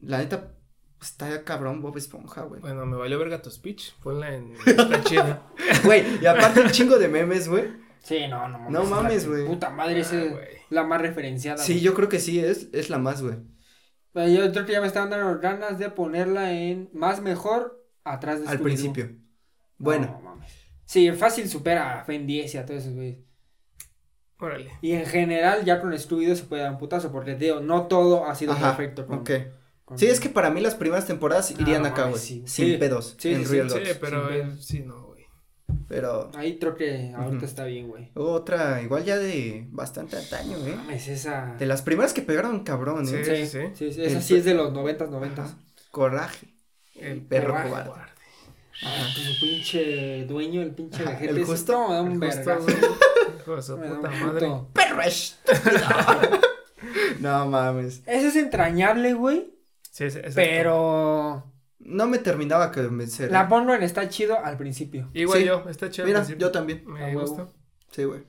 La 0.00 0.18
neta, 0.18 0.55
está 1.02 1.42
cabrón 1.44 1.82
Bob 1.82 1.96
Esponja, 1.96 2.42
güey. 2.42 2.60
Bueno, 2.60 2.86
me 2.86 2.96
valió 2.96 3.18
verga 3.18 3.42
tu 3.42 3.50
speech. 3.50 3.92
Ponla 4.02 4.34
en. 4.34 4.54
Está 4.66 5.02
chida. 5.04 5.42
Güey, 5.84 6.04
y 6.22 6.26
aparte 6.26 6.60
un 6.60 6.70
chingo 6.70 6.98
de 6.98 7.08
memes, 7.08 7.48
güey. 7.48 7.64
Sí, 8.00 8.26
no, 8.28 8.48
no 8.48 8.58
mames. 8.58 8.72
No 8.72 8.84
mames, 8.84 9.28
güey. 9.28 9.46
Puta 9.46 9.70
madre, 9.70 10.00
esa 10.00 10.16
Ah, 10.16 10.22
es 10.24 10.30
güey. 10.32 10.46
la 10.70 10.84
más 10.84 11.00
referenciada. 11.02 11.58
Sí, 11.58 11.74
güey. 11.74 11.84
yo 11.84 11.94
creo 11.94 12.08
que 12.08 12.20
sí, 12.20 12.38
es, 12.40 12.68
es 12.72 12.88
la 12.90 12.98
más, 12.98 13.22
güey. 13.22 13.36
Yo 14.14 14.50
creo 14.52 14.64
que 14.64 14.72
ya 14.72 14.80
me 14.80 14.86
estaban 14.86 15.10
dando 15.10 15.38
ganas 15.40 15.78
de 15.78 15.90
ponerla 15.90 16.52
en 16.52 16.88
más 16.94 17.20
mejor 17.20 17.84
atrás 18.04 18.40
de 18.40 18.48
Al 18.48 18.60
principio. 18.60 19.06
No, 19.08 19.18
Bueno, 19.78 20.20
mames. 20.24 20.50
Sí, 20.86 21.10
fácil 21.12 21.48
supera 21.48 22.00
a 22.00 22.04
Ben 22.04 22.26
10 22.26 22.54
y 22.54 22.58
a 22.58 22.64
todos 22.64 22.82
esos 22.82 22.94
güeyes. 22.94 23.18
Órale. 24.38 24.70
Y 24.82 24.92
en 24.92 25.06
general, 25.06 25.64
ya 25.64 25.80
con 25.80 25.92
Scooby-Doo 25.92 26.34
se 26.36 26.44
puede 26.44 26.62
dar 26.62 26.70
un 26.72 26.78
putazo, 26.78 27.10
porque 27.10 27.34
digo, 27.34 27.60
no 27.60 27.86
todo 27.86 28.26
ha 28.26 28.34
sido 28.34 28.52
ajá, 28.52 28.76
perfecto. 28.76 29.06
con- 29.06 29.18
ok. 29.20 29.30
Con- 29.86 29.98
Sí, 29.98 30.06
es 30.06 30.20
que 30.20 30.28
para 30.28 30.50
mí 30.50 30.60
las 30.60 30.74
primeras 30.74 31.06
temporadas 31.06 31.50
Ah, 31.52 31.56
irían 31.62 31.82
no 31.82 31.88
acá, 31.88 32.02
güey. 32.02 32.10
mames, 32.12 32.20
sí. 32.22 32.42
Sin 32.46 32.66
Sí. 32.72 32.76
pedos, 32.76 33.16
Sí, 33.18 33.32
en 33.32 33.46
sí, 33.46 33.52
Real 33.54 33.70
Sí, 33.70 33.78
Dogs. 33.78 33.98
pero 33.98 34.30
eh, 34.30 34.52
sí, 34.60 34.80
no, 34.80 35.02
güey. 35.06 35.24
Pero 35.88 36.30
Ahí 36.36 36.58
creo 36.58 36.74
que 36.76 37.12
ahorita 37.16 37.44
está 37.46 37.64
bien, 37.64 37.88
güey. 37.88 38.10
otra, 38.14 38.82
igual 38.82 39.04
ya 39.04 39.16
de 39.18 39.66
bastante 39.70 40.16
antaño, 40.16 40.56
¿eh? 40.66 40.74
Mames, 40.76 41.08
esa. 41.08 41.54
De 41.58 41.66
las 41.66 41.82
primeras 41.82 42.12
que 42.12 42.22
pegaron, 42.22 42.60
cabrón, 42.64 43.04
¿eh? 43.08 43.24
Sí. 43.24 43.24
Sí, 43.24 43.46
sí. 43.46 43.60
sí, 43.74 43.92
sí, 43.94 44.02
esa 44.02 44.16
El 44.18 44.22
sí 44.22 44.36
es 44.36 44.44
de 44.44 44.54
los 44.54 44.72
noventas, 44.72 45.08
noventas. 45.10 45.50
Ajá. 45.50 45.58
Coraje. 45.90 46.54
El 46.96 47.22
perro 47.22 47.54
cobarde. 47.54 47.88
cobarde. 47.90 48.12
Ah, 48.84 49.06
pues 49.14 49.26
su 49.26 49.40
pinche 49.40 50.24
dueño, 50.26 50.60
el 50.62 50.72
pinche 50.72 51.02
Ajá, 51.02 51.12
vejete. 51.12 51.30
el 51.30 51.38
ese, 51.38 51.46
justo, 51.46 51.72
no, 51.72 51.88
me 51.88 51.94
da 51.94 52.02
un 52.02 52.12
El 52.12 52.18
güey. 52.18 52.30
Hijo 53.38 53.56
de 53.56 53.62
puta 53.96 54.10
madre. 54.10 54.48
¡Perro 54.72 55.00
No 57.20 57.46
mames. 57.46 58.02
Ese 58.06 58.28
es 58.28 58.36
entrañable, 58.36 59.14
güey. 59.14 59.50
Sí, 59.96 60.04
es- 60.04 60.16
exacto. 60.16 60.34
Pero. 60.36 61.52
No 61.78 62.06
me 62.06 62.18
terminaba 62.18 62.70
que 62.72 62.84
convencer. 62.84 63.30
La 63.30 63.42
¿eh? 63.42 63.46
pongo 63.48 63.72
en 63.74 63.82
está 63.82 64.08
chido 64.08 64.38
al 64.44 64.56
principio. 64.58 65.08
Igual 65.14 65.38
Sí. 65.40 65.44
yo, 65.46 65.64
está 65.70 65.88
chido. 65.90 66.04
al 66.04 66.08
Mira, 66.08 66.20
principio. 66.20 66.46
yo 66.46 66.52
también. 66.52 66.84
A 66.88 66.90
Me 66.90 67.16
huevo. 67.16 67.20
gusta. 67.20 67.46
Sí, 67.92 68.04
güey. 68.04 68.24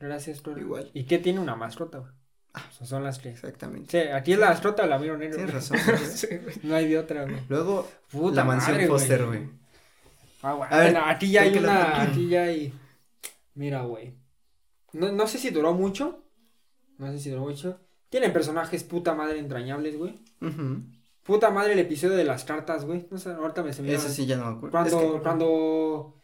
Gracias, 0.00 0.40
Toro. 0.42 0.60
Igual. 0.60 0.90
¿Y 0.94 1.04
qué 1.04 1.18
tiene 1.18 1.40
una 1.40 1.54
mascota, 1.56 1.98
güey? 1.98 2.10
Ah. 2.54 2.64
O 2.70 2.72
sea, 2.74 2.86
son 2.86 3.02
las 3.04 3.18
tres. 3.20 3.34
Exactamente. 3.34 3.90
Sí, 3.90 4.08
aquí 4.08 4.32
es 4.34 4.38
la 4.38 4.50
mascota 4.50 4.86
la 4.86 4.98
miro 4.98 5.16
negro. 5.18 5.36
Tienes 5.36 5.68
güey. 5.70 5.80
razón. 5.82 5.98
Sí. 6.14 6.28
No 6.62 6.74
hay 6.76 6.88
de 6.88 6.98
otra, 6.98 7.24
güey. 7.24 7.36
Luego, 7.48 7.88
Puta 8.10 8.36
la 8.36 8.44
mansión 8.44 8.76
madre, 8.76 8.88
Foster, 8.88 9.24
güey. 9.26 9.48
Ah, 10.42 10.52
güey. 10.54 10.68
A 10.70 10.76
ver, 10.78 10.92
Bueno, 10.92 11.06
aquí 11.06 11.30
ya 11.30 11.42
¿tú 11.44 11.48
hay 11.50 11.58
una. 11.58 12.02
Aquí 12.02 12.28
ya 12.28 12.42
hay. 12.44 12.72
Mira, 13.54 13.82
güey. 13.82 14.14
No, 14.92 15.10
no 15.12 15.26
sé 15.26 15.38
si 15.38 15.50
duró 15.50 15.72
mucho. 15.74 16.22
No 16.98 17.10
sé 17.12 17.18
si 17.18 17.30
duró 17.30 17.42
mucho. 17.42 17.80
Tienen 18.10 18.32
personajes 18.32 18.84
puta 18.84 19.14
madre 19.14 19.38
entrañables, 19.38 19.96
güey. 19.96 20.14
Ujú. 20.40 20.82
Puta 21.24 21.50
madre 21.50 21.74
el 21.74 21.78
episodio 21.78 22.16
de 22.16 22.24
las 22.24 22.44
cartas, 22.44 22.84
güey. 22.84 23.06
No 23.10 23.18
sé, 23.18 23.30
ahorita 23.30 23.62
me 23.62 23.72
se 23.72 23.82
me 23.82 23.92
Ese 23.94 24.08
sí 24.08 24.26
ya 24.26 24.36
no 24.36 24.44
me 24.50 24.56
acuerdo. 24.56 24.70
Cuando, 24.72 25.00
Es 25.00 25.12
que- 25.14 25.20
cuando 25.22 26.14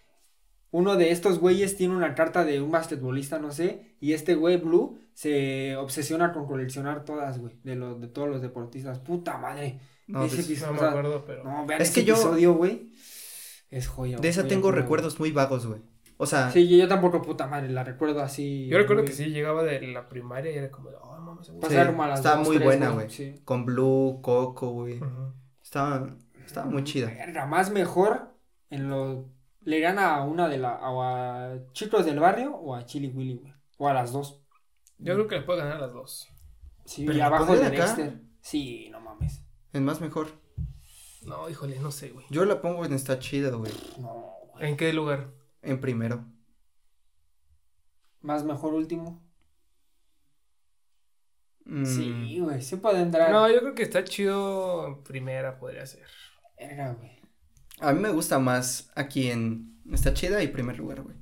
uno 0.70 0.96
de 0.96 1.10
estos 1.12 1.38
güeyes 1.38 1.76
tiene 1.76 1.96
una 1.96 2.14
carta 2.14 2.44
de 2.44 2.60
un 2.60 2.70
basquetbolista, 2.70 3.38
no 3.38 3.52
sé, 3.52 3.96
y 4.00 4.12
este 4.12 4.34
güey, 4.34 4.56
Blue, 4.58 4.98
se 5.14 5.76
obsesiona 5.76 6.32
con 6.32 6.46
coleccionar 6.46 7.04
todas, 7.04 7.38
güey, 7.38 7.54
de, 7.64 7.74
los 7.76 8.00
de 8.00 8.08
todos 8.08 8.28
los 8.28 8.42
deportistas. 8.42 8.98
Puta 8.98 9.38
madre. 9.38 9.80
no, 10.08 10.24
ese 10.24 10.36
de, 10.36 10.42
episodio- 10.42 10.72
No 10.74 10.80
me 10.82 10.88
acuerdo, 10.88 11.24
pero. 11.26 11.44
No, 11.44 11.66
vean 11.66 11.82
Es 11.82 11.90
ese 11.90 12.00
que 12.00 12.06
yo- 12.06 12.14
episodio, 12.14 12.54
güey. 12.54 12.92
Es 13.70 13.86
joya. 13.86 14.16
de 14.18 14.28
esa 14.28 14.40
joya, 14.40 14.48
tengo 14.48 14.68
joya, 14.70 14.80
recuerdos 14.80 15.18
muy 15.20 15.30
vagos, 15.30 15.66
güey. 15.66 15.80
O 16.20 16.26
sea, 16.26 16.50
Sí, 16.50 16.68
yo, 16.68 16.76
yo 16.76 16.88
tampoco, 16.88 17.22
puta 17.22 17.46
madre, 17.46 17.68
la 17.68 17.84
recuerdo 17.84 18.20
así. 18.20 18.66
Yo 18.66 18.76
recuerdo 18.76 19.02
muy- 19.02 19.10
que 19.10 19.16
sí, 19.16 19.26
llegaba 19.26 19.62
de 19.62 19.80
la 19.86 20.08
primaria 20.08 20.50
y 20.52 20.56
era 20.58 20.70
como, 20.70 20.90
oh, 20.90 21.16
mames. 21.20 21.46
se 21.46 21.52
me 21.52 21.58
gusta". 21.58 21.68
Pasaba 21.68 21.84
Sí, 21.84 21.90
como 21.90 22.02
a 22.02 22.08
las 22.08 22.18
estaba 22.18 22.36
dos, 22.38 22.46
muy 22.48 22.56
tres, 22.56 22.66
buena, 22.66 22.90
güey. 22.90 23.08
Sí. 23.10 23.40
con 23.44 23.64
Blue, 23.64 24.20
Coco, 24.22 24.70
güey. 24.70 24.98
Ujú. 25.00 25.32
Estaba, 25.62 26.16
estaba 26.44 26.66
muy 26.68 26.82
chida. 26.84 27.06
Verga, 27.06 27.46
más 27.46 27.70
mejor 27.70 28.34
en 28.70 28.90
lo. 28.90 29.28
Le 29.62 29.80
gana 29.80 30.16
a 30.16 30.24
una 30.24 30.48
de 30.48 30.58
la. 30.58 30.74
O 30.90 31.02
a 31.02 31.56
Chicos 31.72 32.04
del 32.04 32.18
Barrio 32.18 32.54
o 32.56 32.74
a 32.74 32.84
Chili 32.84 33.08
Willy, 33.08 33.34
güey. 33.36 33.52
O 33.76 33.86
a 33.88 33.94
las 33.94 34.12
dos. 34.12 34.42
Yo 34.98 35.14
creo 35.14 35.28
que 35.28 35.36
le 35.36 35.42
puedo 35.42 35.58
ganar 35.58 35.76
a 35.76 35.80
las 35.80 35.92
dos. 35.92 36.26
Sí, 36.84 37.02
Pero 37.04 37.14
y 37.16 37.18
la 37.20 37.26
abajo 37.26 37.54
de. 37.54 37.70
Dexter. 37.70 38.20
Sí, 38.40 38.88
no 38.90 39.00
mames. 39.00 39.44
En 39.72 39.84
más 39.84 40.00
mejor. 40.00 40.28
No, 41.26 41.48
híjole, 41.50 41.78
no 41.80 41.90
sé, 41.90 42.10
güey. 42.10 42.26
Yo 42.30 42.44
la 42.44 42.60
pongo 42.62 42.84
en 42.86 42.92
está 42.94 43.18
chida, 43.18 43.50
güey. 43.50 43.70
No, 44.00 44.32
güey. 44.54 44.70
¿En 44.70 44.76
qué 44.76 44.92
lugar? 44.92 45.28
En 45.62 45.80
primero. 45.80 46.24
Más 48.20 48.44
mejor 48.44 48.74
último. 48.74 49.22
Mm, 51.64 51.84
Sí, 51.84 52.40
güey. 52.40 52.62
Sí 52.62 52.76
puede 52.76 53.00
entrar. 53.00 53.30
No, 53.30 53.48
yo 53.50 53.60
creo 53.60 53.74
que 53.74 53.82
está 53.82 54.04
chido 54.04 54.86
en 54.88 55.02
primera, 55.02 55.58
podría 55.58 55.86
ser. 55.86 56.06
Verga, 56.58 56.94
güey. 56.94 57.18
A 57.80 57.92
mí 57.92 58.00
me 58.00 58.10
gusta 58.10 58.38
más 58.38 58.90
aquí 58.96 59.30
en 59.30 59.78
está 59.92 60.12
chida 60.12 60.42
y 60.42 60.48
primer 60.48 60.78
lugar, 60.78 61.02
güey. 61.02 61.16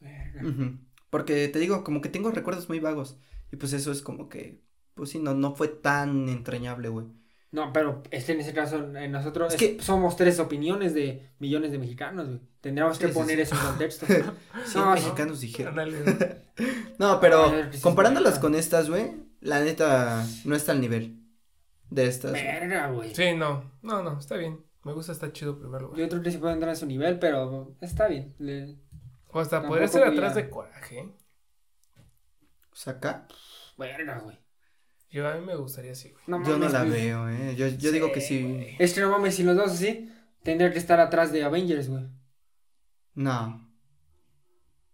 Verga. 0.00 0.42
Porque 1.10 1.48
te 1.48 1.58
digo, 1.58 1.84
como 1.84 2.00
que 2.00 2.08
tengo 2.08 2.30
recuerdos 2.30 2.68
muy 2.68 2.80
vagos. 2.80 3.18
Y 3.52 3.56
pues 3.56 3.72
eso 3.72 3.92
es 3.92 4.02
como 4.02 4.28
que, 4.28 4.62
pues 4.94 5.10
sí, 5.10 5.18
no, 5.18 5.34
no 5.34 5.54
fue 5.54 5.68
tan 5.68 6.28
entrañable, 6.28 6.88
güey. 6.88 7.06
No, 7.52 7.72
pero 7.72 8.02
este 8.12 8.32
en 8.32 8.40
ese 8.40 8.52
caso, 8.54 8.78
nosotros 8.80 9.52
Es 9.54 9.60
es 9.60 9.76
que- 9.76 9.82
somos 9.82 10.16
tres 10.16 10.38
opiniones 10.38 10.94
de 10.94 11.30
millones 11.40 11.72
de 11.72 11.78
mexicanos, 11.78 12.28
güey. 12.28 12.40
Tendríamos 12.60 12.96
Sí, 12.96 13.02
que 13.04 13.08
sí, 13.08 13.14
poner 13.14 13.36
sí. 13.36 13.42
eso 13.42 13.54
en 13.56 13.60
contexto. 13.62 14.06
No, 14.76 14.92
mexicanos 14.92 15.40
dijeron. 15.40 15.74
No, 16.98 17.18
pero 17.20 17.52
comparándolas 17.82 18.38
con 18.38 18.54
estas, 18.54 18.88
güey, 18.90 19.12
la 19.40 19.60
neta 19.60 20.24
no 20.44 20.54
está 20.54 20.72
al 20.72 20.80
nivel 20.80 21.18
de 21.88 22.06
estas. 22.06 22.32
Verga, 22.32 22.88
güey. 22.90 23.14
Sí, 23.14 23.34
no. 23.34 23.72
No, 23.82 24.02
no, 24.02 24.18
está 24.18 24.36
bien. 24.36 24.64
Me 24.84 24.92
gusta, 24.92 25.12
está 25.12 25.32
chido 25.32 25.52
en 25.52 25.58
primer 25.60 25.82
lugar. 25.82 25.98
Yo 25.98 26.08
creo 26.08 26.22
que 26.22 26.30
sí 26.30 26.38
puede 26.38 26.54
entrar 26.54 26.70
a 26.72 26.76
su 26.76 26.86
nivel, 26.86 27.18
pero 27.18 27.74
está 27.80 28.06
bien. 28.06 28.34
Le- 28.38 28.76
O 29.28 29.40
hasta 29.40 29.66
podría 29.66 29.88
ser 29.88 30.04
atrás 30.04 30.34
de 30.34 30.48
coraje. 30.50 31.08
O 32.72 32.76
sea, 32.76 32.92
acá 32.94 33.26
Verga, 33.76 34.18
güey. 34.20 34.38
Yo 35.10 35.26
a 35.28 35.34
mí 35.34 35.44
me 35.44 35.56
gustaría 35.56 35.92
así, 35.92 36.10
güey. 36.10 36.22
No 36.26 36.46
yo 36.46 36.56
no 36.56 36.68
la 36.68 36.84
güey. 36.84 37.06
veo, 37.06 37.28
eh. 37.28 37.54
Yo, 37.56 37.66
yo 37.68 37.90
digo 37.90 38.12
que 38.12 38.20
sí. 38.20 38.42
güey. 38.42 38.76
Es 38.78 38.94
que 38.94 39.00
no 39.00 39.10
mames, 39.10 39.34
si 39.34 39.42
los 39.42 39.56
dos 39.56 39.72
así, 39.72 40.08
tendría 40.42 40.72
que 40.72 40.78
estar 40.78 41.00
atrás 41.00 41.32
de 41.32 41.42
Avengers, 41.42 41.88
güey. 41.88 42.04
No. 43.14 43.68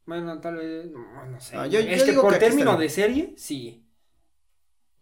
Bueno, 0.07 0.41
tal 0.41 0.57
vez. 0.57 0.91
No, 0.91 1.27
no 1.27 1.41
sé. 1.41 1.57
No, 1.57 1.67
yo- 1.67 1.81
güey. 1.81 1.87
yo 1.91 1.97
es 1.97 2.03
que 2.05 2.11
digo 2.13 2.23
por 2.23 2.33
que 2.35 2.39
término 2.39 2.77
de 2.77 2.89
serie, 2.89 3.35
sí. 3.37 3.87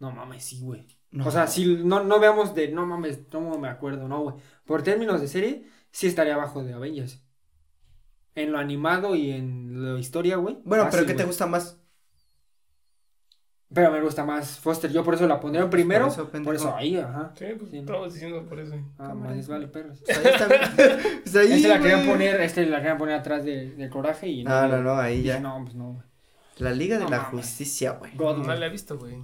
No 0.01 0.11
mames, 0.11 0.45
sí, 0.45 0.61
güey. 0.61 0.87
no. 1.13 1.27
O 1.29 1.31
sea, 1.31 1.47
si 1.47 1.77
no, 1.77 2.03
no 2.03 2.19
veamos 2.19 2.55
de. 2.55 2.69
No 2.69 2.85
mames, 2.87 3.21
no 3.33 3.59
me 3.59 3.69
acuerdo, 3.69 4.09
no, 4.09 4.23
güey. 4.23 4.37
Por 4.65 4.83
términos 4.83 5.21
de 5.21 5.29
serie, 5.29 5.67
sí 5.93 6.07
estaría 6.09 6.35
abajo 6.35 6.65
de 6.65 6.73
Avengers. 6.73 7.23
En 8.35 8.51
lo 8.51 8.59
animado 8.59 9.15
y 9.15 9.31
en 9.31 9.81
lo 9.85 9.97
historia, 9.97 10.37
güey. 10.37 10.59
Bueno, 10.65 10.89
pero 10.91 11.07
¿qué 11.07 11.15
te 11.15 11.25
gusta 11.25 11.47
más? 11.47 11.79
Pero 13.75 13.91
me 13.91 14.01
gusta 14.01 14.25
más 14.25 14.59
Foster. 14.59 14.91
Yo 14.93 15.03
por 15.05 15.15
eso 15.15 15.27
la 15.27 15.41
pondría 15.41 15.69
primero. 15.69 16.05
Por 16.05 16.13
eso, 16.13 16.23
Por 16.25 16.31
pendejo. 16.33 16.55
eso, 16.55 16.77
ahí, 16.77 16.97
ajá. 16.97 17.33
Sí, 17.37 17.47
pues 17.59 17.71
Sí, 17.71 17.77
no. 17.77 17.83
estamos 17.83 18.15
diciendo 18.15 18.47
por 18.49 18.61
eso. 18.61 18.75
Ah, 18.99 19.15
más 19.15 19.47
vale 19.49 19.67
perros. 19.69 20.01
Pues 20.05 20.19
ahí 20.19 20.27
está. 20.33 20.49
Pues 21.25 21.37
ahí, 21.37 21.53
Este 21.55 21.69
la 21.69 21.81
querían 21.81 22.07
poner, 22.07 22.41
este 22.41 22.67
la 22.67 22.77
querían 22.79 22.99
poner 22.99 23.15
atrás 23.17 23.45
de, 23.45 23.71
del 23.73 23.91
coraje 23.91 24.29
y 24.29 24.45
No, 24.45 24.69
no, 24.69 24.83
no, 24.83 24.95
ahí 24.97 25.23
ya. 25.23 25.41
No, 25.41 25.61
pues 25.63 25.75
no, 25.75 25.93
güey. 25.95 26.05
La 26.59 26.71
Liga 26.73 26.99
de 26.99 27.05
No 27.05 27.11
la 27.11 27.17
mames. 27.23 27.33
Justicia, 27.47 27.93
güey. 27.93 28.13
God, 28.17 28.39
No 28.47 28.55
la 28.55 28.67
he 28.67 28.71
visto, 28.71 28.97
güey. 28.97 29.17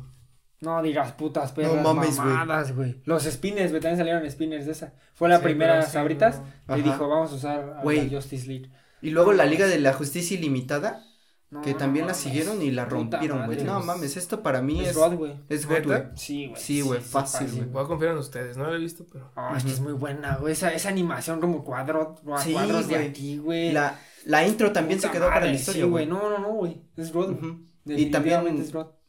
No 0.62 0.82
digas 0.82 1.12
putas 1.12 1.53
perras 1.53 1.74
No 1.74 1.94
mames, 1.94 2.16
güey. 2.16 2.28
mamadas, 2.28 2.74
güey. 2.74 3.01
Los 3.05 3.22
spinners, 3.24 3.70
güey, 3.70 3.80
también 3.80 3.98
salieron 3.98 4.28
spinners 4.30 4.66
de 4.66 4.72
esa. 4.72 4.92
Fue 5.14 5.28
la 5.28 5.38
Sí, 5.38 5.44
primera 5.44 5.80
sí, 5.82 5.92
Sabritas. 5.92 6.40
no. 6.66 6.76
Y 6.76 6.80
Ajá. 6.80 6.90
dijo, 6.92 7.09
vamos 7.09 7.32
a 7.32 7.34
usar 7.36 7.74
a 7.78 7.82
Güey. 7.82 8.11
la 8.11 8.16
Justice 8.16 8.46
League. 8.48 8.70
Y 9.01 9.11
luego 9.11 9.32
la. 9.32 9.46
Liga 9.46 9.66
de 9.66 9.78
la 9.78 9.92
Justicia 9.94 10.36
Ilimitada. 10.36 11.03
No, 11.51 11.62
que 11.62 11.74
también 11.74 12.07
la 12.07 12.12
mames. 12.12 12.22
siguieron 12.22 12.62
y 12.62 12.70
la 12.70 12.84
rompieron, 12.84 13.44
güey. 13.46 13.64
No 13.64 13.80
mames, 13.80 14.16
esto 14.16 14.40
para 14.40 14.62
mí 14.62 14.80
Es 14.82 14.90
es. 14.90 14.96
God, 14.96 15.14
güey. 15.14 15.34
Es 15.48 15.66
God, 15.66 15.84
güey. 15.84 16.03
Sí, 16.14 16.46
güey. 16.46 16.61
Sí, 16.62 16.80
güey, 16.80 17.01
fácil, 17.01 17.51
güey. 17.51 17.64
Voy 17.68 17.84
a 17.84 17.86
confiar 17.88 18.12
en 18.12 18.18
ustedes, 18.18 18.57
no 18.57 18.64
lo 18.66 18.74
he 18.74 18.78
visto, 18.78 19.05
pero. 19.12 19.32
Ah, 19.34 19.55
es 19.57 19.64
que 19.64 19.70
es 19.72 19.80
muy 19.80 19.92
buena, 19.94 20.36
güey. 20.36 20.53
Esa, 20.53 20.72
esa 20.72 20.88
animación 20.90 21.40
como 21.40 21.64
cuadro, 21.64 22.14
Sí, 22.42 22.53
cuadros 22.53 22.86
de 22.86 22.96
aquí, 22.96 23.38
güey. 23.38 23.72
La, 23.72 23.98
la 24.26 24.46
intro 24.46 24.70
también 24.72 25.01
se 25.01 25.11
quedó 25.11 25.26
para 25.28 25.46
la 25.46 25.53
historia, 25.53 25.82
Sí, 25.84 25.88
güey. 25.90 26.07
No, 26.07 26.30
no, 26.30 26.38
no, 26.38 26.53
güey. 26.53 26.82
Es. 26.96 27.12
Ujú. 27.12 27.66
Y 27.86 28.07
también 28.12 28.44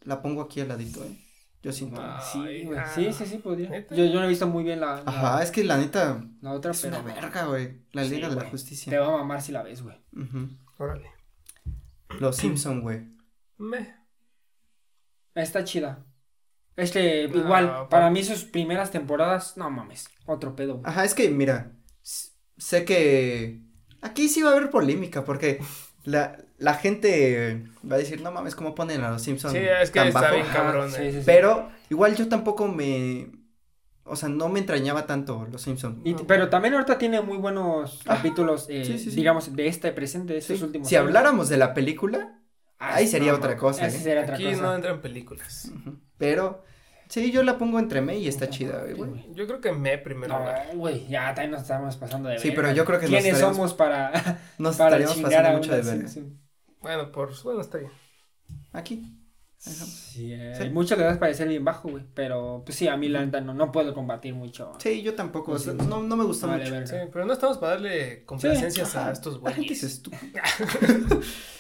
la 0.03 0.21
pongo 0.23 0.41
aquí 0.41 0.61
al 0.61 0.69
ladito, 0.69 1.03
eh. 1.03 1.15
Yo 1.61 1.71
siento. 1.71 2.01
Ah, 2.01 2.19
Sí, 2.33 2.63
güey. 2.65 2.79
ah. 2.79 2.87
Sí, 2.95 3.13
sí, 3.13 3.23
sí, 3.27 3.37
podría. 3.37 3.69
¿Neta? 3.69 3.93
Yo, 3.93 4.03
yo 4.05 4.15
no 4.19 4.25
he 4.25 4.29
visto 4.29 4.47
muy 4.47 4.63
bien 4.63 4.79
la, 4.79 4.95
la, 4.95 5.03
Ajá, 5.05 5.43
es 5.43 5.51
que 5.51 5.63
la 5.63 5.77
neta 5.77 6.25
la 6.41 6.53
otra, 6.53 6.71
es 6.71 6.81
pero 6.81 6.99
una 6.99 7.13
verga, 7.13 7.45
güey. 7.45 7.83
La 7.91 8.03
Sí, 8.03 8.15
Liga 8.15 8.29
de 8.29 8.35
la 8.35 8.41
güey. 8.41 8.45
te 8.47 8.51
Justicia. 8.51 8.99
va 8.99 9.07
a 9.13 9.17
mamar 9.17 9.43
si 9.43 9.51
la 9.51 9.61
ves, 9.61 9.83
güey. 9.83 9.95
Órale. 10.79 11.11
Los 12.19 12.35
Simpson, 12.37 12.81
güey. 12.81 13.01
Me. 13.57 13.95
Está 15.35 15.63
chida. 15.63 16.05
Es 16.75 16.91
que 16.91 17.27
No, 17.29 17.37
igual, 17.39 17.67
pa- 17.67 17.89
para 17.89 18.09
mí 18.09 18.23
sus 18.23 18.43
primeras 18.45 18.91
temporadas, 18.91 19.57
no 19.57 19.69
mames, 19.69 20.07
otro 20.25 20.55
pedo. 20.55 20.75
güey. 20.77 20.83
Ajá, 20.85 21.05
es 21.05 21.13
que 21.13 21.29
mira, 21.29 21.73
sé 22.57 22.85
que 22.85 23.61
aquí 24.01 24.27
sí 24.29 24.41
va 24.41 24.49
a 24.51 24.53
haber 24.57 24.69
polémica 24.69 25.23
porque 25.23 25.59
la, 26.03 26.37
la 26.57 26.73
gente 26.73 27.65
va 27.89 27.95
a 27.95 27.99
decir, 27.99 28.21
no 28.21 28.31
mames, 28.31 28.55
¿cómo 28.55 28.73
ponen 28.73 29.01
a 29.03 29.11
los 29.11 29.21
Simpsons 29.21 29.53
Sí, 29.53 29.59
es 29.59 29.91
que 29.91 29.99
tan 29.99 30.07
está 30.07 30.21
bajo? 30.21 30.35
bien 30.35 30.47
cabrón. 30.47 30.91
sí, 30.91 31.01
eh. 31.01 31.11
sí, 31.11 31.19
sí. 31.19 31.23
Pero 31.25 31.69
igual 31.89 32.15
yo 32.15 32.27
tampoco 32.29 32.67
me, 32.67 33.31
o 34.03 34.15
sea, 34.15 34.29
no 34.29 34.49
me 34.49 34.59
entrañaba 34.59 35.05
tanto 35.05 35.47
los 35.51 35.61
Simpsons. 35.61 35.99
Y 36.03 36.13
t- 36.13 36.23
pero 36.27 36.49
también 36.49 36.73
ahorita 36.73 36.97
tiene 36.97 37.21
muy 37.21 37.37
buenos 37.37 38.01
Ajá. 38.05 38.17
capítulos, 38.17 38.65
eh, 38.69 38.83
Sí, 38.85 38.97
sí, 38.97 39.09
sí. 39.11 39.15
digamos, 39.15 39.55
de 39.55 39.67
este 39.67 39.91
presente, 39.91 40.33
de 40.33 40.39
estos 40.39 40.57
Sí, 40.59 40.63
últimos 40.63 40.87
Si 40.87 40.95
años. 40.95 41.07
habláramos 41.07 41.49
de 41.49 41.57
la 41.57 41.73
película, 41.73 42.39
Ah, 42.79 42.95
ahí 42.95 43.07
sería 43.07 43.31
no, 43.31 43.37
otra 43.37 43.53
no, 43.55 43.59
cosa, 43.61 43.87
¿eh? 43.87 43.91
sería 43.91 44.23
otra 44.23 44.35
Aquí 44.35 44.45
cosa. 44.45 44.61
no 44.61 44.73
entran 44.75 45.01
películas. 45.01 45.71
ujú, 45.75 45.99
pero 46.17 46.63
sí, 47.09 47.31
yo 47.31 47.43
la 47.43 47.57
pongo 47.59 47.77
entre 47.77 48.01
me 48.01 48.17
y 48.17 48.27
está 48.27 48.49
chida, 48.49 48.83
güey. 48.95 49.31
Yo 49.35 49.45
creo 49.45 49.61
que 49.61 49.71
me 49.71 49.97
primero. 49.99 50.39
No, 50.39 50.51
güey, 50.79 51.07
ya 51.07 51.27
también 51.35 51.51
nos 51.51 51.61
estamos 51.61 51.95
pasando 51.97 52.29
de 52.29 52.39
Sí, 52.39 52.49
verga. 52.49 52.63
pero 52.63 52.75
yo 52.75 52.85
creo 52.85 52.99
que 52.99 53.05
nos 53.05 53.11
¿Quiénes 53.11 53.33
estaremos- 53.33 53.55
somos 53.55 53.73
para, 53.75 54.11
Nos 54.57 54.75
para 54.77 54.97
estaríamos 54.97 55.17
pasando 55.31 55.49
a 55.49 55.53
mucho 55.53 55.71
de. 55.75 55.83
Simpson? 55.83 56.39
Bueno, 56.81 57.11
por. 57.11 57.31
Bueno, 57.43 57.61
está 57.61 57.77
bien. 57.77 57.91
Aquí. 58.73 59.17
Sí, 59.63 60.33
eh, 60.33 60.55
Sí. 60.57 60.69
mucho 60.69 60.95
le 60.95 61.03
das 61.03 61.19
parecer 61.19 61.47
bien 61.47 61.63
bajo, 61.63 61.87
güey, 61.89 62.03
pero 62.15 62.63
pues 62.65 62.75
sí, 62.75 62.87
a 62.87 62.97
mí 62.97 63.07
la 63.09 63.23
neta 63.23 63.41
no, 63.41 63.53
no 63.53 63.71
puedo 63.71 63.93
combatir 63.93 64.33
mucho. 64.33 64.73
Sí, 64.79 65.03
yo 65.03 65.13
tampoco, 65.13 65.51
o 65.51 65.59
sea, 65.59 65.73
Sí. 65.73 65.79
no, 65.87 66.01
no 66.01 66.15
me 66.17 66.23
gusta 66.23 66.47
Vale, 66.47 66.71
mucho. 66.71 66.87
Sí, 66.87 66.95
pero 67.13 67.25
no 67.25 67.33
estamos 67.33 67.59
para 67.59 67.73
darle 67.73 68.25
complacencias 68.25 68.95
a 68.95 69.11
estos 69.11 69.35
La 69.43 69.51
gente 69.51 69.67
güeyes. 69.67 69.83
es 69.83 69.91
estúpida. 69.93 70.41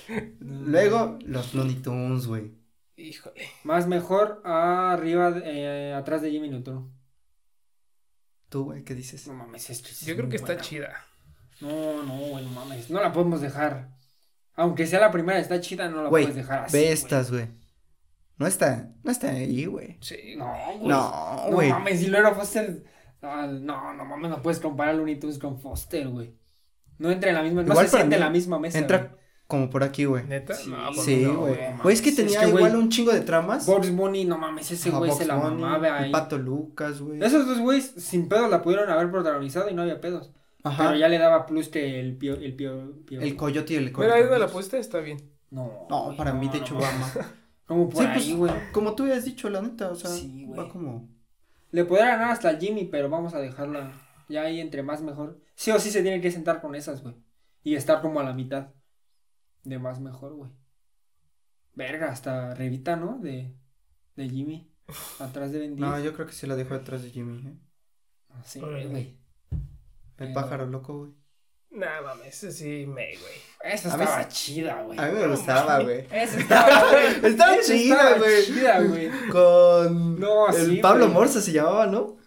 Luego, 0.39 1.19
los 1.25 1.53
Looney 1.53 1.75
Tunes, 1.75 2.25
güey. 2.27 2.51
Híjole. 2.97 3.47
Más 3.63 3.87
mejor 3.87 4.41
arriba, 4.45 5.33
eh, 5.43 5.93
atrás 5.95 6.21
de 6.23 6.31
Jimmy 6.31 6.49
Neutron. 6.49 6.91
Tú, 8.49 8.65
güey, 8.65 8.83
¿qué 8.83 8.95
dices? 8.95 9.27
No 9.27 9.33
mames, 9.33 9.69
es 9.69 9.81
que 9.81 9.89
sí 9.89 10.05
Yo 10.07 10.13
es 10.13 10.17
creo 10.17 10.29
que 10.29 10.35
está 10.37 10.57
chida. 10.57 11.05
No, 11.61 12.03
no, 12.03 12.17
güey, 12.17 12.43
no 12.43 12.51
mames. 12.51 12.89
No 12.89 12.99
la 12.99 13.13
podemos 13.13 13.41
dejar. 13.41 13.89
Aunque 14.55 14.85
sea 14.87 14.99
la 14.99 15.11
primera, 15.11 15.39
está 15.39 15.61
chida, 15.61 15.87
no 15.87 16.03
la 16.03 16.09
puedes 16.09 16.35
dejar 16.35 16.65
así. 16.65 16.75
ve 16.77 16.91
estas, 16.91 17.31
güey. 17.31 17.47
No 18.41 18.47
está, 18.47 18.89
no 19.03 19.11
está 19.11 19.29
ahí, 19.29 19.65
güey. 19.65 19.97
Sí. 20.01 20.35
No, 20.35 20.51
güey. 20.79 20.87
No, 20.87 21.45
No 21.45 21.51
güey. 21.55 21.69
mames, 21.69 22.01
y 22.01 22.07
luego 22.07 22.33
Foster. 22.33 22.83
No, 23.21 23.45
no, 23.45 23.93
no 23.93 24.03
mames, 24.03 24.31
no 24.31 24.41
puedes 24.41 24.59
comparar 24.59 24.95
Looney 24.95 25.19
Tunes 25.19 25.37
con 25.37 25.59
Foster, 25.59 26.07
güey. 26.07 26.33
No 26.97 27.11
entra 27.11 27.29
en 27.29 27.35
la 27.35 27.43
misma, 27.43 27.61
no 27.61 27.67
Igual 27.71 27.85
se 27.85 27.91
para 27.91 28.01
siente 28.03 28.15
en 28.15 28.19
mí, 28.21 28.25
la 28.25 28.31
misma 28.31 28.57
mesa. 28.59 28.79
Entra 28.79 29.15
como 29.45 29.69
por 29.69 29.83
aquí, 29.83 30.05
güey. 30.05 30.23
¿Neta? 30.25 30.55
Sí, 30.55 30.69
no, 30.71 30.77
pues 30.91 31.05
Sí, 31.05 31.17
no, 31.23 31.35
güey. 31.41 31.55
Güey, 31.83 31.93
es 31.93 32.01
que 32.01 32.09
Es 32.09 32.15
tenía 32.15 32.39
que, 32.39 32.45
güey, 32.47 32.63
igual 32.65 32.75
un 32.81 32.89
chingo 32.89 33.11
de 33.11 33.21
tramas. 33.21 33.65
güey. 33.67 33.77
Bugs 33.77 33.91
Bunny, 33.95 34.25
no 34.25 34.39
mames, 34.39 34.71
ese 34.71 34.89
güey 34.89 35.11
se 35.11 35.25
la 35.27 35.35
Bunny, 35.35 35.61
mamaba 35.61 35.87
el 35.99 36.03
ahí. 36.05 36.11
Pato 36.11 36.39
Lucas, 36.39 36.99
güey. 36.99 37.21
Esos 37.23 37.45
dos 37.45 37.59
güeyes 37.59 37.93
sin 37.97 38.27
pedos 38.27 38.49
la 38.49 38.63
pudieron 38.63 38.89
haber 38.89 39.11
protagonizado 39.11 39.69
y 39.69 39.75
no 39.75 39.83
había 39.83 40.01
pedos. 40.01 40.31
Ajá. 40.63 40.85
Pero 40.87 40.95
ya 40.99 41.07
le 41.09 41.17
daba 41.19 41.45
plus 41.45 41.69
que 41.69 41.99
el 41.99 42.17
pio, 42.17 42.33
el 42.35 42.55
pio, 42.55 43.03
pio- 43.05 43.21
El 43.21 43.35
coyote 43.35 43.73
y 43.73 43.77
el 43.77 43.91
coyote. 43.91 44.15
ahí 44.15 44.23
me 44.29 44.39
la 44.39 44.47
pusiste, 44.47 44.79
está 44.79 44.99
bien. 44.99 45.17
No, 45.51 45.85
No, 45.89 46.05
güey, 46.05 46.17
para 46.17 46.33
mí, 46.33 46.45
no, 46.47 46.53
de 46.53 46.59
no 46.59 46.65
hecho, 46.65 46.75
va 46.75 46.91
más. 46.93 47.19
Como 47.71 47.89
por 47.89 48.03
Sí, 48.03 48.09
ahí, 48.09 48.35
pues, 48.37 48.51
güey. 48.51 48.71
como 48.73 48.95
tú 48.95 49.03
habías 49.03 49.23
dicho, 49.23 49.49
la 49.49 49.61
neta, 49.61 49.89
o 49.91 49.95
sea, 49.95 50.09
Sí, 50.09 50.43
güey. 50.45 50.59
va 50.59 50.67
como... 50.69 51.07
Le 51.71 51.85
podría 51.85 52.07
ganar 52.07 52.31
hasta 52.31 52.57
Jimmy, 52.57 52.83
pero 52.83 53.09
vamos 53.09 53.33
a 53.33 53.39
dejarla 53.39 53.93
ya 54.27 54.41
ahí 54.41 54.59
entre 54.59 54.83
más 54.83 55.01
mejor. 55.01 55.39
Sí 55.55 55.71
o 55.71 55.79
sí 55.79 55.89
se 55.89 56.01
tiene 56.01 56.19
que 56.19 56.31
sentar 56.31 56.59
con 56.59 56.75
esas, 56.75 57.01
güey. 57.01 57.15
Y 57.63 57.75
estar 57.75 58.01
como 58.01 58.19
a 58.19 58.23
la 58.23 58.33
mitad 58.33 58.71
de 59.63 59.79
más 59.79 60.01
mejor, 60.01 60.33
güey. 60.33 60.51
Verga, 61.73 62.11
hasta 62.11 62.53
Revita, 62.55 62.97
¿no? 62.97 63.19
De, 63.19 63.55
de 64.17 64.29
Jimmy. 64.29 64.69
Atrás 65.19 65.53
de 65.53 65.59
Ben 65.59 65.75
10. 65.77 65.79
No, 65.89 65.97
yo 66.01 66.13
creo 66.13 66.27
que 66.27 66.33
sí 66.33 66.45
la 66.47 66.57
dejo 66.57 66.73
detrás 66.73 67.03
de 67.03 67.09
Jimmy, 67.11 67.47
¿eh? 67.47 67.57
Sí, 68.43 68.59
Órale. 68.59 68.87
güey. 68.89 69.17
El 69.51 69.59
Pero- 70.17 70.33
pájaro 70.33 70.65
loco, 70.67 70.97
güey. 70.97 71.11
Nah, 71.71 72.01
mames, 72.01 72.27
ese 72.27 72.51
sí 72.51 72.85
me, 72.85 73.15
güey. 73.15 73.33
Esa 73.63 73.95
mí 73.95 74.03
estaba 74.03 74.27
chida, 74.27 74.81
güey. 74.81 74.99
A 74.99 75.05
mí 75.05 75.11
me 75.13 75.21
No 75.23 75.29
gustaba, 75.29 75.79
güey. 75.79 76.05
Esa 76.11 76.39
estaba, 76.39 76.89
güey. 76.91 77.31
Estaba 77.31 77.57
chida, 77.61 77.95
estaba 77.95 78.17
güey. 78.17 78.45
chida, 78.45 78.79
güey. 78.81 79.09
Con... 79.29 80.19
No, 80.19 80.47
el 80.49 80.65
sí, 80.71 80.77
Pablo 80.77 81.05
güey. 81.05 81.13
Morsa 81.13 81.41
se 81.41 81.51
llamaba, 81.53 81.87
¿no? 81.87 82.17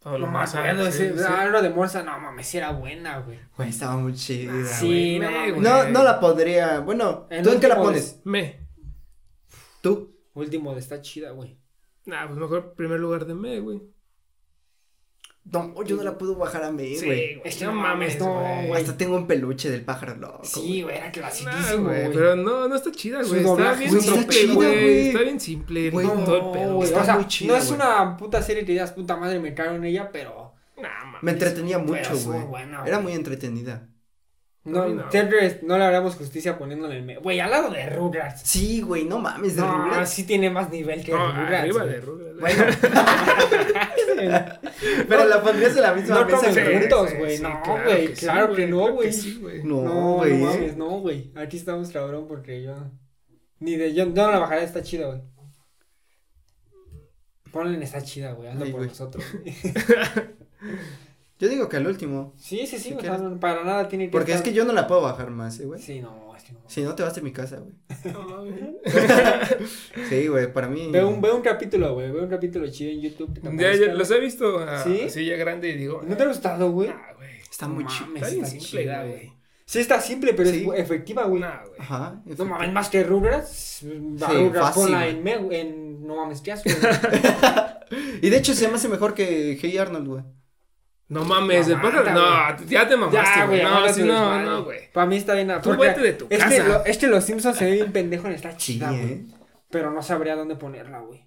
Pablo 0.00 0.26
No 0.26 0.32
Massa, 0.32 0.58
acuerdo, 0.60 0.90
sí, 0.90 1.08
sí. 1.08 1.24
ah, 1.28 1.46
lo 1.46 1.60
de 1.60 1.70
Morsa, 1.70 2.02
no 2.02 2.18
mames, 2.18 2.46
sí 2.46 2.56
era 2.58 2.70
buena, 2.72 3.18
güey. 3.18 3.38
Güey, 3.56 3.68
estaba 3.68 3.96
muy 3.96 4.14
chida. 4.14 4.52
Ah, 4.54 4.64
Sí, 4.66 5.18
güey, 5.18 5.52
no. 5.52 5.60
No, 5.60 5.88
no 5.90 6.02
la 6.02 6.18
podría. 6.20 6.80
Bueno, 6.80 7.26
El 7.30 7.42
¿tú 7.44 7.50
en 7.50 7.60
qué 7.60 7.68
la 7.68 7.76
pones? 7.76 8.20
Me. 8.24 8.66
Tú. 9.80 10.16
Último 10.34 10.72
de 10.74 10.80
esta 10.80 11.00
chida, 11.00 11.30
güey. 11.32 11.58
Nah, 12.06 12.26
pues 12.26 12.38
mejor 12.38 12.74
primer 12.74 12.98
lugar 13.00 13.26
de 13.26 13.34
me, 13.34 13.60
güey. 13.60 13.82
No, 15.50 15.82
yo 15.82 15.96
no 15.96 16.02
la 16.02 16.18
puedo 16.18 16.34
bajar 16.36 16.62
a 16.64 16.70
mí, 16.70 16.94
Sí, 16.96 17.06
güey. 17.06 17.34
güey. 17.36 17.40
Es 17.44 17.56
que 17.56 17.64
no 17.64 17.72
no 17.72 17.80
mames, 17.80 18.18
no, 18.18 18.34
güey. 18.66 18.72
Hasta 18.82 18.96
tengo 18.98 19.16
un 19.16 19.26
peluche 19.26 19.70
del 19.70 19.82
pájaro 19.82 20.14
loco. 20.16 20.44
Sí, 20.44 20.82
güey, 20.82 20.96
era 20.96 21.10
clasiquísimo, 21.10 21.84
güey, 21.84 22.12
pero 22.12 22.36
no, 22.36 22.68
no 22.68 22.74
está 22.76 22.92
chida, 22.92 23.22
güey. 23.22 23.40
Está 23.40 23.72
bien 23.74 23.90
güey, 23.90 24.00
está 24.00 24.14
simple, 24.14 24.54
güey. 24.54 25.08
Está 25.08 25.20
bien 25.22 25.40
simple, 25.40 25.90
Güey, 25.90 26.06
todo 26.06 26.36
el 26.36 26.52
pedo. 26.58 26.74
güey, 26.74 26.88
está 26.88 27.00
o 27.00 27.04
sea, 27.04 27.14
muy 27.14 27.26
chida, 27.26 27.52
no 27.52 27.58
es 27.58 27.70
una 27.70 28.16
puta 28.16 28.42
serie 28.42 28.64
que 28.64 28.72
digas, 28.72 28.92
puta 28.92 29.16
madre, 29.16 29.38
me 29.40 29.54
cago 29.54 29.76
en 29.76 29.84
ella, 29.84 30.10
pero... 30.12 30.52
Nah, 30.76 31.04
mames. 31.06 31.22
Me 31.22 31.30
entretenía 31.32 31.78
mucho, 31.78 32.16
güey. 32.24 32.40
Era 32.86 33.00
muy 33.00 33.12
entretenida. 33.12 33.88
No, 34.68 34.82
Ay, 34.82 34.92
no. 34.92 35.10
siempre 35.10 35.60
no 35.62 35.78
le 35.78 35.84
haríamos 35.84 36.14
justicia 36.16 36.58
poniéndole 36.58 36.98
el... 36.98 37.04
me- 37.04 37.16
Güey, 37.16 37.40
al 37.40 37.50
lado 37.50 37.70
de 37.70 37.88
Rugrats. 37.88 38.42
Sí, 38.42 38.82
güey, 38.82 39.04
no 39.04 39.18
mames, 39.18 39.56
de 39.56 39.62
No, 39.62 39.84
Rugrats. 39.84 40.10
sí 40.10 40.24
tiene 40.24 40.50
más 40.50 40.70
nivel 40.70 41.02
que 41.04 41.12
No, 41.12 41.26
Rugrats. 41.32 41.60
arriba 41.60 41.82
güey. 41.82 41.92
de 41.94 42.00
Rugrats. 42.00 42.40
Bueno, 42.40 42.64
pero 45.08 45.24
la 45.26 45.42
pondrías 45.42 45.76
en 45.76 45.82
la 45.82 45.94
misma 45.94 46.20
No 46.20 46.26
mesa 46.26 46.70
puntos, 46.70 47.14
güey. 47.14 47.36
sí, 47.36 47.42
No, 47.42 47.62
claro 47.62 47.84
güey, 47.84 48.08
sí, 48.08 48.14
claro 48.26 48.54
que 48.54 48.66
no, 48.66 48.92
güey. 48.92 49.10
No, 49.64 49.82
No, 49.82 50.12
güey. 50.16 50.38
no 50.38 50.44
mames, 50.46 50.76
no, 50.76 50.88
güey. 51.00 51.32
Aquí 51.36 51.56
estamos 51.56 51.90
cabrón 51.90 52.26
porque 52.28 52.62
yo... 52.62 52.74
Ni 53.60 53.76
de... 53.76 53.94
Yo, 53.94 54.06
no 54.06 54.30
la 54.30 54.38
bajaré, 54.38 54.64
está 54.64 54.82
chida, 54.82 55.06
güey. 55.06 55.20
Ponle 57.50 57.76
en 57.76 57.82
está 57.82 58.02
chida, 58.02 58.32
güey. 58.32 58.48
Hazlo 58.50 58.64
Ay, 58.66 58.70
por 58.70 58.80
güey. 58.80 58.88
nosotros. 58.90 59.24
güey. 61.38 61.50
Yo 61.50 61.54
digo 61.54 61.68
que 61.68 61.76
al 61.76 61.86
último. 61.86 62.34
Sí, 62.36 62.66
sí, 62.66 62.78
sí. 62.78 62.78
Si 62.78 62.88
o 62.94 63.00
sea, 63.00 63.10
quieres. 63.10 63.20
no, 63.20 63.38
para 63.40 63.64
nada 63.64 63.88
tiene 63.88 64.06
que 64.06 64.10
Porque 64.10 64.32
es 64.32 64.42
que 64.42 64.52
yo 64.52 64.64
no 64.64 64.72
la 64.72 64.86
puedo 64.86 65.02
bajar 65.02 65.30
más, 65.30 65.60
eh, 65.60 65.66
güey. 65.66 65.80
Sí, 65.80 66.00
no, 66.00 66.34
es 66.36 66.42
que 66.44 66.52
no. 66.52 66.60
Si 66.66 66.82
no 66.82 66.94
te 66.94 67.02
vas 67.02 67.14
de 67.14 67.22
mi 67.22 67.32
casa, 67.32 67.58
güey. 67.58 67.74
No 68.12 68.22
mames. 68.22 68.54
Sí, 70.08 70.26
güey, 70.26 70.52
para 70.52 70.68
mí. 70.68 70.88
Ve 70.90 71.04
un, 71.04 71.20
ve 71.20 71.30
un 71.30 71.42
capítulo, 71.42 71.94
güey. 71.94 72.10
Ve 72.10 72.22
un 72.22 72.28
capítulo 72.28 72.68
chido 72.68 72.90
en 72.90 73.00
YouTube. 73.00 73.40
Ya, 73.58 73.74
ya 73.74 73.94
los 73.94 74.10
he 74.10 74.20
visto 74.20 74.58
ah, 74.58 74.82
¿Sí? 74.84 75.02
así 75.02 75.24
ya 75.24 75.36
grande 75.36 75.70
y 75.70 75.76
digo. 75.76 76.02
¿No 76.06 76.16
te 76.16 76.24
ha 76.24 76.26
gustado, 76.26 76.70
güey? 76.70 76.88
Nah, 76.88 77.14
güey. 77.16 77.30
Está 77.50 77.68
muy 77.68 77.86
chido. 77.86 78.14
Está 78.14 78.28
bien 78.28 78.44
está 78.44 78.60
simple, 78.60 78.84
güey. 78.84 79.32
Sí, 79.64 79.80
está 79.80 80.00
simple, 80.00 80.32
pero 80.32 80.48
Sí. 80.48 80.66
es 80.74 80.80
efectiva, 80.80 81.24
güey. 81.24 81.42
Nah, 81.42 81.60
güey. 81.62 81.78
Ajá. 81.78 82.22
No 82.24 82.44
mames, 82.46 82.72
más 82.72 82.88
que 82.88 83.04
Rugrats. 83.04 83.50
Sí, 83.50 83.88
Rugrats, 83.90 84.74
fácil, 84.74 84.82
ponla 84.82 85.12
güey. 85.40 85.60
en. 85.60 86.06
No 86.06 86.16
mames, 86.16 86.40
¿qué 86.40 86.52
haces, 86.52 86.74
Y 88.22 88.30
de 88.30 88.36
hecho 88.38 88.54
se 88.54 88.66
me 88.68 88.76
hace 88.76 88.88
mejor 88.88 89.12
que 89.14 89.58
Hey 89.60 89.76
Arnold, 89.76 90.08
güey. 90.08 90.24
No 91.08 91.24
mames, 91.24 91.68
No, 91.68 91.74
el 91.74 91.78
aguanta, 91.86 92.12
No, 92.60 92.66
ya 92.66 92.86
te 92.86 92.96
mamaste, 92.96 93.46
güey. 93.46 93.60
güey, 93.60 93.62
No, 93.62 93.88
sí, 93.92 94.02
no, 94.02 94.42
no, 94.42 94.64
güey. 94.64 94.92
Para 94.92 95.06
mí 95.06 95.16
está 95.16 95.34
bien. 95.34 95.50
Tú 95.62 95.76
vete 95.76 96.00
de 96.02 96.12
tu 96.12 96.26
es 96.28 96.38
casa. 96.38 96.50
Que 96.50 96.62
lo, 96.68 96.84
es 96.84 96.98
que 96.98 97.06
los 97.06 97.24
Simpsons 97.24 97.56
se 97.56 97.64
ve 97.64 97.72
bien 97.72 97.92
pendejo 97.92 98.26
en 98.26 98.34
esta 98.34 98.56
chida, 98.56 98.90
güey. 98.90 99.02
eh. 99.12 99.26
Pero 99.70 99.90
no 99.90 100.02
sabría 100.02 100.36
dónde 100.36 100.56
ponerla, 100.56 101.00
güey. 101.00 101.26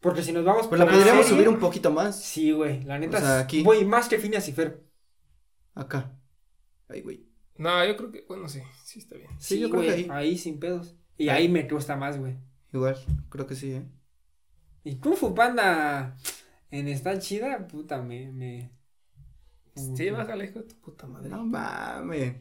Porque 0.00 0.22
si 0.22 0.32
nos 0.32 0.44
vamos 0.44 0.66
Pues 0.66 0.78
la 0.78 0.84
podríamos 0.86 1.24
serie- 1.24 1.36
subir 1.36 1.48
un 1.48 1.58
poquito 1.60 1.90
más. 1.90 2.20
Sí, 2.22 2.50
güey. 2.52 2.82
La 2.84 2.98
neta. 2.98 3.18
O 3.18 3.20
sea, 3.20 3.38
aquí. 3.40 3.62
Güey, 3.62 3.84
más 3.84 4.08
que 4.08 4.18
Phineas 4.18 4.46
y 4.48 4.52
Fer. 4.52 4.82
Acá. 5.74 6.12
Ay, 6.88 7.00
güey. 7.00 7.26
No, 7.56 7.84
yo 7.86 7.96
creo 7.96 8.10
que, 8.10 8.24
bueno, 8.28 8.48
sí, 8.48 8.60
sí 8.84 8.98
está 8.98 9.16
bien. 9.16 9.30
Sí, 9.38 9.60
yo 9.60 9.70
creo 9.70 9.82
que 9.82 9.88
güey, 10.04 10.10
ahí. 10.10 10.36
sin 10.36 10.58
pedos. 10.58 10.94
Y 11.16 11.28
ahí 11.28 11.48
me 11.48 11.62
gusta 11.64 11.96
más, 11.96 12.18
güey. 12.18 12.36
Igual, 12.72 12.96
creo 13.28 13.46
que 13.46 13.54
sí, 13.54 13.72
eh. 13.72 13.86
Y 14.84 14.96
Kung 14.96 15.14
Fu 15.14 15.34
Panda 15.34 16.16
en 16.70 16.88
esta 16.88 17.18
chida, 17.18 17.66
puta, 17.68 18.02
me. 18.02 18.32
me... 18.32 18.72
Sí, 19.74 20.10
bájale, 20.10 20.44
hijo 20.44 20.58
de 20.60 20.66
tu 20.68 20.80
puta 20.80 21.06
madre. 21.06 21.28
No 21.30 21.44
mames. 21.44 22.34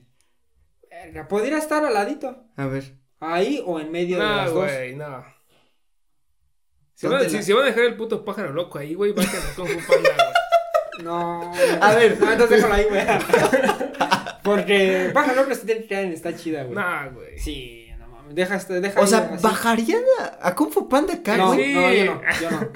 Verga, 0.89 1.27
podría 1.27 1.57
estar 1.57 1.83
al 1.85 1.93
ladito. 1.93 2.45
A 2.57 2.65
ver. 2.67 2.97
¿Ahí 3.19 3.61
o 3.65 3.79
en 3.79 3.91
medio 3.91 4.17
de 4.17 4.23
No, 4.23 4.35
las 4.35 4.53
dos? 4.53 4.63
güey, 4.65 4.95
no. 4.95 5.23
Si 6.95 7.07
¿Dónde 7.07 7.23
van, 7.23 7.31
si, 7.31 7.43
si 7.43 7.53
van 7.53 7.63
a 7.63 7.65
dejar 7.67 7.83
el 7.85 7.95
puto 7.97 8.23
pájaro 8.25 8.51
loco 8.51 8.77
ahí, 8.77 8.93
güey, 8.93 9.11
a 9.11 9.55
Kung 9.55 9.67
Fu 9.67 9.79
Panda, 9.93 10.09
güey. 10.15 10.31
No. 11.05 11.51
A 11.81 11.95
ver. 11.95 12.19
No, 12.19 12.31
entonces 12.31 12.57
déjalo 12.57 12.73
ahí, 12.75 12.85
güey. 12.87 13.01
Porque 14.43 15.09
Pájaro 15.13 15.41
Loco 15.41 15.51
está, 15.51 16.01
está 16.01 16.35
chida, 16.35 16.63
güey. 16.63 16.75
No, 16.75 17.11
güey. 17.13 17.39
Sí, 17.39 17.87
no 17.97 18.07
mames. 18.07 18.35
Deja, 18.35 18.55
este- 18.55 18.81
deja 18.81 18.99
O 18.99 19.07
sea. 19.07 19.37
¿bajarían 19.41 20.01
a, 20.19 20.47
a 20.47 20.55
Kung 20.55 20.71
Fu 20.71 20.87
Panda 20.89 21.13
acá, 21.13 21.37
No, 21.37 21.53
güey? 21.53 21.65
Sí. 21.65 21.73
no, 21.73 21.91
yo 21.93 22.05
no, 22.15 22.21
yo 22.41 22.51
no. 22.51 22.59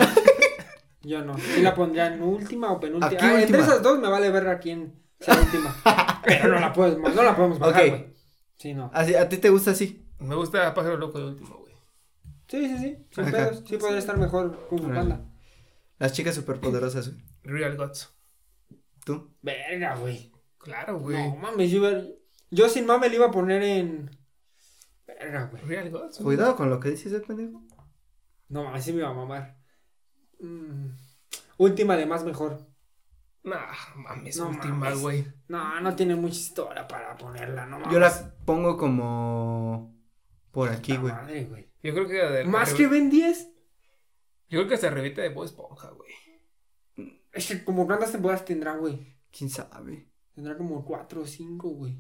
Yo 1.08 1.24
no. 1.24 1.38
Sí 1.38 1.62
la 1.62 1.76
pondría 1.76 2.14
en 2.14 2.22
última 2.24 2.72
o 2.72 2.80
penúltima. 2.80 3.08
Aquí 3.08 3.18
Ah, 3.22 3.42
entre 3.42 3.60
esas 3.60 3.82
dos 3.84 4.00
me 4.00 4.08
vale 4.10 4.30
ver 4.32 4.48
a 4.48 4.60
quién 4.60 5.02
sea 5.20 5.36
última. 5.40 5.76
Pero 6.26 6.48
no 6.54 6.60
la 6.60 6.74
puedes, 6.74 6.98
no 6.98 7.24
la 7.24 7.36
podemos 7.36 7.60
bajar, 7.60 7.84
Ok. 7.84 7.90
güey. 7.90 8.14
Sí, 8.58 8.74
no. 8.74 8.90
Así, 8.94 9.14
¿A 9.16 9.30
ti 9.30 9.38
te 9.38 9.50
gusta 9.50 9.72
así? 9.72 10.08
Me 10.20 10.34
gusta 10.36 10.74
pájaro 10.74 10.98
loco 10.98 11.20
de 11.20 11.26
último, 11.28 11.58
güey. 11.60 11.74
Sí, 12.48 12.68
sí, 12.70 12.78
sí. 12.80 12.98
Sin 13.12 13.24
Ajá. 13.26 13.32
pedos. 13.32 13.64
Sí 13.68 13.78
podría 13.78 14.00
estar 14.00 14.18
mejor 14.18 14.66
Fu 14.70 14.78
Órale. 14.78 14.94
Panda. 14.96 15.26
Las 16.00 16.14
chicas 16.14 16.36
superpoderosas, 16.36 17.10
güey. 17.12 17.24
Real 17.44 17.78
Gods. 17.78 18.12
¿Tú? 19.06 19.36
Verga, 19.42 19.96
güey. 19.98 20.32
Claro, 20.58 21.00
güey. 21.00 21.18
No 21.18 21.36
mames, 21.36 21.70
yo, 21.70 21.78
iba- 21.78 22.02
yo 22.50 22.68
sin 22.70 22.86
mame 22.88 23.10
le 23.10 23.18
iba 23.18 23.28
a 23.28 23.32
poner 23.32 23.62
en. 23.62 24.10
Verga, 25.06 25.46
güey. 25.52 25.64
Real 25.66 25.90
Gods. 25.92 26.20
güey. 26.22 26.36
Cuidado 26.38 26.56
con 26.56 26.70
lo 26.72 26.80
que 26.80 26.90
dices, 26.90 27.14
eh, 27.14 27.20
pendejo. 27.20 27.62
No 28.50 28.64
mames, 28.64 28.84
sí 28.84 28.92
me 28.94 29.00
iba 29.00 29.10
a 29.10 29.14
mamar. 29.14 29.58
Mm, 30.40 30.88
Última 31.58 31.96
de 31.96 32.06
más 32.06 32.24
mejor. 32.24 32.68
Nah, 33.44 33.72
mames, 33.96 34.38
No 34.38 34.50
última, 34.50 34.76
mames. 34.76 35.00
güey. 35.02 35.28
No, 35.48 35.80
no 35.80 35.96
tiene 35.96 36.16
mucha 36.16 36.36
historia 36.36 36.88
para 36.88 37.16
ponerla, 37.16 37.66
no 37.66 37.80
mames. 37.80 37.94
Yo 37.94 38.00
la 38.00 38.34
pongo 38.46 38.76
como 38.78 39.96
por 40.52 40.70
aquí, 40.70 40.98
güey. 40.98 41.14
madre, 41.14 41.46
güey. 41.46 41.70
Yo 41.84 41.94
creo 41.94 42.08
que 42.08 42.16
de, 42.16 42.44
¿Más 42.46 42.74
que 42.74 42.88
Ben 42.88 43.10
10? 43.10 43.50
Yo 44.50 44.60
creo 44.60 44.68
que 44.68 44.78
se 44.78 44.90
revite 44.90 45.22
de 45.22 45.30
Bob 45.30 45.46
Esponja, 45.46 45.90
güey. 45.92 46.12
Es 47.32 47.48
que 47.48 47.64
como 47.64 47.86
cuántas 47.86 48.12
temporadas 48.12 48.46
tendrá, 48.46 48.76
güey. 48.78 49.16
¿Quién 49.32 49.50
sabe? 49.50 50.10
Tendrá 50.34 50.58
como 50.58 50.84
cuatro 50.86 51.22
o 51.22 51.26
cinco, 51.28 51.70
güey. 51.70 52.00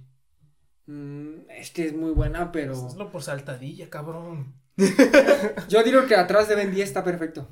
Mm, 0.88 1.50
es 1.50 1.72
que 1.72 1.88
es 1.88 1.94
muy 1.96 2.12
buena, 2.12 2.52
pero. 2.52 2.74
Hazlo 2.74 3.12
por 3.12 3.22
saltadilla, 3.24 3.90
cabrón. 3.90 4.56
Yo 5.70 5.84
digo 5.84 6.06
que 6.08 6.16
atrás 6.16 6.48
de 6.50 6.56
Ben 6.56 6.72
10 6.72 6.88
está 6.88 7.04
perfecto. 7.04 7.48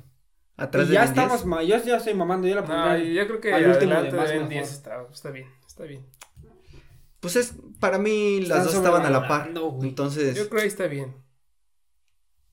Atrás 0.56 0.88
y 0.88 0.92
ya 0.92 1.00
Ben 1.04 1.14
10. 1.14 1.24
estamos, 1.24 1.46
ma- 1.46 1.62
yo 1.62 1.76
ya 1.82 1.96
estoy 1.96 2.14
mamando, 2.14 2.46
yo 2.46 2.54
la 2.54 2.60
No, 2.62 2.66
pondría. 2.68 3.12
yo 3.22 3.26
creo 3.26 3.40
que 3.40 3.52
al 3.52 3.66
último 3.70 3.94
de 4.02 4.12
más 4.12 4.28
de 4.28 4.38
Ben 4.38 4.48
mejor. 4.48 4.48
10 4.48 4.72
está, 4.72 5.06
está 5.12 5.30
bien, 5.30 5.48
está 5.66 5.84
bien. 5.84 6.06
Pues 7.20 7.36
es, 7.36 7.54
para 7.80 7.98
mí 7.98 8.40
las 8.42 8.50
Están 8.58 8.64
dos 8.66 8.74
estaban 8.74 9.06
a 9.06 9.10
la 9.10 9.26
par. 9.26 9.52
güey. 9.52 9.88
Entonces, 9.88 10.36
Yo 10.36 10.48
creo 10.48 10.58
que 10.58 10.62
ahí 10.62 10.68
está 10.68 10.86
bien. 10.86 11.16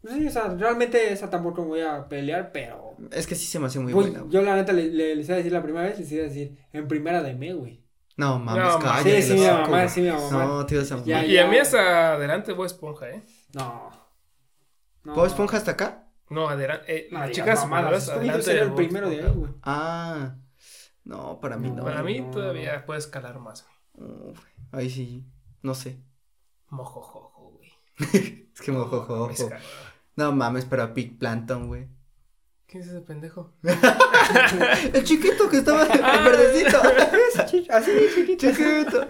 Sí, 0.03 0.25
o 0.27 0.31
sea, 0.31 0.47
realmente 0.55 1.13
esa 1.13 1.29
tampoco 1.29 1.63
voy 1.63 1.81
a 1.81 2.07
pelear, 2.09 2.51
pero. 2.51 2.95
es 3.11 3.27
que 3.27 3.35
sí 3.35 3.45
se 3.45 3.59
me 3.59 3.67
hace 3.67 3.79
muy 3.79 3.93
Güey, 3.93 4.07
buena. 4.07 4.21
güey. 4.21 4.31
yo 4.33 4.41
la 4.41 4.55
neta 4.55 4.73
le, 4.73 4.85
le- 4.87 5.15
les 5.15 5.27
iba 5.27 5.35
a 5.35 5.37
decir 5.37 5.51
la 5.51 5.61
primera 5.61 5.85
vez, 5.85 5.99
les 5.99 6.11
iba 6.11 6.23
a 6.23 6.27
decir 6.27 6.57
en 6.73 6.87
primera 6.87 7.21
de 7.21 7.35
me, 7.35 7.53
güey. 7.53 7.83
No, 8.17 8.39
mames, 8.39 8.63
No, 8.63 8.79
cállate. 8.79 9.21
sí, 9.21 9.33
sí, 9.33 9.39
mi 9.39 9.45
mamá, 9.45 9.87
sí, 9.87 10.01
mi 10.01 10.09
mamá. 10.09 10.45
No, 10.45 10.65
tío, 10.65 10.81
esa 10.81 11.03
Ya, 11.03 11.23
y 11.23 11.37
a 11.37 11.47
mí 11.47 11.57
hasta 11.57 12.13
adelante 12.13 12.53
Bob 12.53 12.65
Esponja, 12.65 13.09
¿eh? 13.09 13.23
No. 13.53 13.91
no. 15.03 15.13
¿Bob 15.15 15.25
Esponja 15.27 15.57
hasta 15.57 15.71
acá? 15.71 16.07
No, 16.31 16.49
adelante. 16.49 16.85
Eh, 16.87 17.09
No, 17.11 17.29
chicas 17.29 17.67
yo 17.67 17.75
adelante 17.75 18.59
el 18.59 18.73
primero 18.73 19.09
de 19.09 19.21
ahí, 19.21 19.31
güey. 19.35 19.51
Ah. 19.63 20.35
No, 21.03 21.39
para 21.39 21.57
mí 21.57 21.69
no. 21.69 21.83
Para 21.83 22.01
mí 22.03 22.21
No. 22.21 22.31
todavía 22.31 22.85
puede 22.85 22.99
escalar 22.99 23.37
más. 23.39 23.65
Uf, 23.93 24.39
ahí 24.71 24.89
sí, 24.89 25.25
no 25.61 25.73
sé. 25.75 25.97
Mojojojo, 26.69 27.51
güey. 27.51 27.69
Es 28.55 28.61
que 28.61 28.71
mojojo. 28.71 29.23
Mames, 29.25 29.41
cabrón. 29.43 29.59
No 30.15 30.31
mames, 30.31 30.65
pero 30.65 30.83
a 30.83 30.93
Pig 30.93 31.17
Planton, 31.19 31.67
güey. 31.67 31.87
¿Quién 32.67 32.83
es 32.83 32.89
ese 32.89 33.01
pendejo? 33.01 33.53
El 34.93 35.03
chiquito 35.03 35.49
que 35.49 35.57
estaba 35.57 35.83
el 35.83 36.23
verdecito. 36.23 36.79
Así, 37.69 37.91
chiquito. 38.15 38.47
chiquito. 38.47 39.07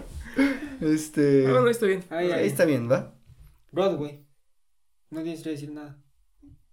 Este. 0.81 1.43
No, 1.47 1.61
no, 1.61 1.67
está 1.69 1.85
bien. 1.85 2.03
Ahí, 2.09 2.27
Ahí 2.31 2.39
ahí. 2.39 2.47
está 2.47 2.65
bien, 2.65 2.89
¿va? 2.89 3.13
Güey. 3.71 4.25
No 5.11 5.21
tienes 5.21 5.43
que 5.43 5.51
decir 5.51 5.71
nada. 5.71 6.00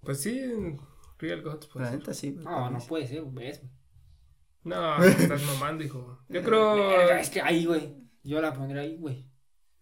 Pues 0.09 0.23
sí, 0.23 0.39
en 0.39 0.81
Real 1.19 1.43
Gods, 1.43 1.67
pues. 1.67 1.85
La 1.85 1.91
neta 1.91 2.15
sí. 2.15 2.31
No, 2.31 2.71
no 2.71 2.79
puede 2.79 3.07
ser, 3.07 3.21
güey. 3.25 3.49
es- 3.51 3.61
No, 4.65 4.97
te 5.03 5.09
estás 5.09 5.43
mamando, 5.43 5.85
hijo. 5.85 6.19
Yo 6.31 6.43
creo. 6.43 7.11
Es 7.11 7.29
que 7.29 7.43
ahí, 7.43 7.67
güey. 7.67 7.95
Yo 8.25 8.41
la 8.41 8.55
pondría 8.55 8.81
ahí, 8.81 8.97
güey. 8.97 9.29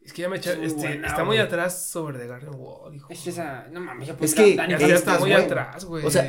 Es 0.01 0.13
que 0.13 0.23
ya 0.23 0.29
me 0.29 0.39
echa. 0.39 0.51
Es 0.55 0.59
este, 0.73 0.81
buena, 0.89 1.07
está 1.07 1.23
muy 1.23 1.39
atrás 1.39 1.87
sobre 1.87 2.19
The 2.19 2.27
Garden 2.27 2.55
Wall, 2.57 2.97
hijo. 2.97 3.07
Es 3.13 3.23
que 3.23 3.31
esa. 3.31 3.69
No 3.69 3.79
mames, 3.79 4.09
yo 4.09 4.15
Es 4.21 4.35
pondría 4.35 4.45
que- 4.45 4.57
Dani 4.57 4.89
Ya 4.89 4.97
está, 4.97 5.15
es 5.15 5.21
muy 5.21 5.31
buena. 5.31 5.45
atrás, 5.45 5.85
güey. 5.85 6.05
O 6.05 6.11
sea, 6.11 6.25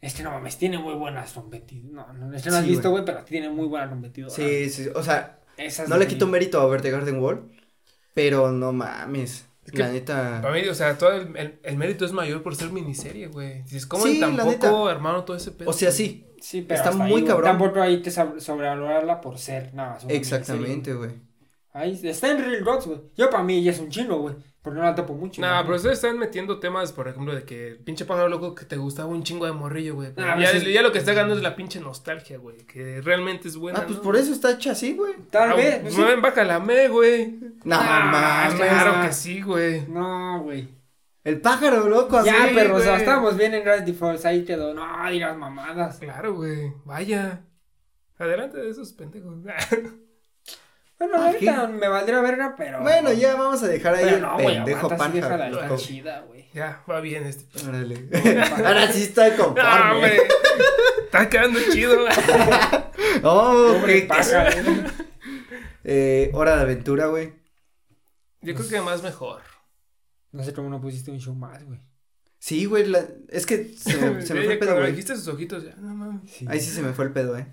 Es 0.00 0.14
que 0.14 0.22
no 0.22 0.30
mames, 0.30 0.56
tiene 0.56 0.78
muy 0.78 0.94
buenas 0.94 1.32
competidoras. 1.32 2.14
No, 2.14 2.26
no, 2.28 2.36
es 2.36 2.44
que 2.44 2.50
no 2.50 2.56
has 2.58 2.62
Sí, 2.64 2.70
visto, 2.70 2.90
güey. 2.90 3.04
pero 3.04 3.24
tiene 3.24 3.48
muy 3.50 3.66
buenas 3.66 3.88
competidoras. 3.90 4.34
Sí, 4.36 4.70
sí, 4.70 4.88
o 4.94 5.02
sea, 5.02 5.40
Esas 5.56 5.88
no 5.88 5.96
le 5.96 6.06
quito 6.06 6.28
mérito 6.28 6.60
a 6.60 6.66
ver 6.68 6.80
The 6.80 6.92
Garden 6.92 7.18
Wall, 7.20 7.50
pero 8.14 8.52
no 8.52 8.72
mames. 8.72 9.48
Es 9.64 9.72
que 9.72 9.78
La 9.78 9.92
neta. 9.92 10.40
Para 10.42 10.54
mí, 10.54 10.68
o 10.68 10.74
sea, 10.74 10.98
todo 10.98 11.12
el, 11.12 11.36
el, 11.36 11.58
el 11.62 11.76
mérito 11.76 12.04
es 12.04 12.12
mayor 12.12 12.42
por 12.42 12.56
ser 12.56 12.72
miniserie, 12.72 13.28
güey. 13.28 13.62
Dices, 13.62 13.86
¿cómo 13.86 14.04
Sí, 14.04 14.20
en 14.22 14.36
la 14.36 14.42
tan 14.42 14.48
neta. 14.48 14.70
poco 14.70 14.88
armaron 14.88 15.24
todo 15.24 15.36
ese 15.36 15.52
pedo? 15.52 15.70
O 15.70 15.72
sea, 15.72 15.92
sí, 15.92 16.26
Sí, 16.42 16.62
pero 16.62 16.82
Está 16.82 16.90
muy 16.90 17.20
ahí, 17.20 17.24
cabrón. 17.24 17.44
Tampoco 17.52 17.80
ahí 17.80 18.02
te 18.02 18.10
sobrevalorarla 18.10 19.20
por 19.20 19.38
ser 19.38 19.72
nada 19.74 19.98
exactamente, 20.08 20.92
güey. 20.92 21.12
Ahí 21.72 21.98
está 22.04 22.30
en 22.30 22.38
Real 22.44 22.62
Gods, 22.64 22.86
güey. 22.86 23.00
Yo 23.16 23.30
para 23.30 23.42
mí 23.42 23.62
ya 23.62 23.70
es 23.70 23.78
un 23.78 23.88
chino, 23.88 24.18
güey. 24.18 24.34
Porque 24.60 24.78
no 24.78 24.84
la 24.84 24.94
topo 24.94 25.14
mucho. 25.14 25.40
Nah, 25.40 25.54
güey. 25.54 25.64
pero 25.64 25.76
ustedes 25.76 25.96
están 25.98 26.18
metiendo 26.18 26.60
temas, 26.60 26.92
por 26.92 27.08
ejemplo, 27.08 27.34
de 27.34 27.42
que 27.44 27.80
pinche 27.84 28.04
pájaro 28.04 28.28
loco 28.28 28.54
que 28.54 28.64
te 28.64 28.76
gustaba 28.76 29.08
un 29.08 29.24
chingo 29.24 29.46
de 29.46 29.52
morrillo, 29.52 29.94
güey. 29.96 30.12
Ya, 30.16 30.34
pues 30.36 30.54
es- 30.54 30.72
ya 30.72 30.82
lo 30.82 30.92
que 30.92 30.98
está 30.98 31.14
ganando 31.14 31.34
es 31.34 31.42
la 31.42 31.56
pinche 31.56 31.80
nostalgia, 31.80 32.38
güey. 32.38 32.58
Que 32.58 33.00
realmente 33.00 33.48
es 33.48 33.56
buena. 33.56 33.80
Ah, 33.80 33.84
pues 33.86 33.96
¿no? 33.96 34.02
por 34.04 34.16
eso 34.16 34.32
está 34.32 34.52
hecha 34.52 34.72
así, 34.72 34.94
güey. 34.94 35.14
Tal 35.30 35.50
Ah, 35.52 35.54
vez. 35.56 35.78
pues, 35.80 35.96
No, 35.98 36.06
sí. 36.06 36.12
en 36.12 36.22
Bacalame, 36.22 36.88
güey. 36.88 37.38
No 37.64 37.76
Ah, 37.76 38.48
mames. 38.50 38.60
Claro 38.60 39.02
que 39.06 39.12
sí, 39.12 39.40
güey. 39.42 39.86
No, 39.88 40.42
güey. 40.42 40.68
El 41.24 41.40
pájaro 41.40 41.88
loco 41.88 42.18
así. 42.18 42.28
Ya, 42.30 42.50
pero, 42.54 42.76
o 42.76 42.80
sea, 42.80 42.96
estábamos 42.98 43.36
bien 43.36 43.54
en 43.54 43.64
Gravity 43.64 43.92
Falls. 43.94 44.24
Ahí 44.26 44.44
quedó. 44.44 44.74
No, 44.74 44.84
digas 45.10 45.36
mamadas. 45.36 45.98
Claro, 45.98 46.34
güey. 46.34 46.72
Vaya. 46.84 47.40
Adelante 48.18 48.58
de 48.58 48.70
esos 48.70 48.92
pendejos. 48.92 49.34
Bueno, 51.08 51.16
Ah, 51.22 51.26
ahorita 51.26 51.66
me 51.68 51.88
valdría 51.88 52.20
verga, 52.20 52.54
pero. 52.56 52.80
Bueno, 52.80 53.12
ya 53.12 53.34
vamos 53.34 53.62
a 53.62 53.68
dejar 53.68 53.94
ahí 53.96 54.04
Pero 54.04 54.16
el 54.16 54.22
no, 54.22 54.36
pendejo 54.36 54.92
está 54.92 55.76
chida, 55.76 56.20
güey. 56.20 56.46
ya, 56.54 56.82
va 56.88 57.00
bien 57.00 57.24
este. 57.26 57.44
Órale. 57.68 58.08
Ahora 58.64 58.90
sí 58.92 59.02
estoy 59.02 59.30
Ah, 59.30 59.36
conforme. 59.36 59.98
güey. 59.98 60.18
Está 61.04 61.28
quedando 61.28 61.58
chido. 61.72 61.96
oh, 63.24 63.82
qué- 63.84 64.02
pájaro. 64.02 64.50
Eh, 65.84 66.30
hora 66.34 66.56
de 66.56 66.62
aventura, 66.62 67.06
güey. 67.06 67.32
Yo 68.40 68.54
creo 68.54 68.68
que 68.68 68.80
más 68.80 69.02
mejor. 69.02 69.42
No 70.30 70.42
sé 70.44 70.52
cómo 70.52 70.68
no 70.70 70.80
pusiste 70.80 71.10
un 71.10 71.18
show 71.20 71.34
más, 71.34 71.64
güey. 71.64 71.80
Sí, 72.38 72.64
güey, 72.64 72.86
la- 72.86 73.06
es 73.28 73.44
que 73.46 73.72
se 73.76 73.96
me, 73.98 74.22
se 74.26 74.34
me 74.34 74.40
Ya, 74.40 74.44
fue 74.46 74.52
el 74.54 74.58
pedo, 74.58 74.76
güey. 74.76 74.90
dijiste 74.92 75.16
sus 75.16 75.28
ojitos, 75.28 75.64
ya, 75.64 75.74
no 75.76 75.94
mames. 75.94 76.22
Ahí 76.46 76.60
sí 76.60 76.70
se 76.70 76.82
me 76.82 76.92
fue 76.92 77.04
el 77.06 77.12
pedo, 77.12 77.36
eh. 77.36 77.46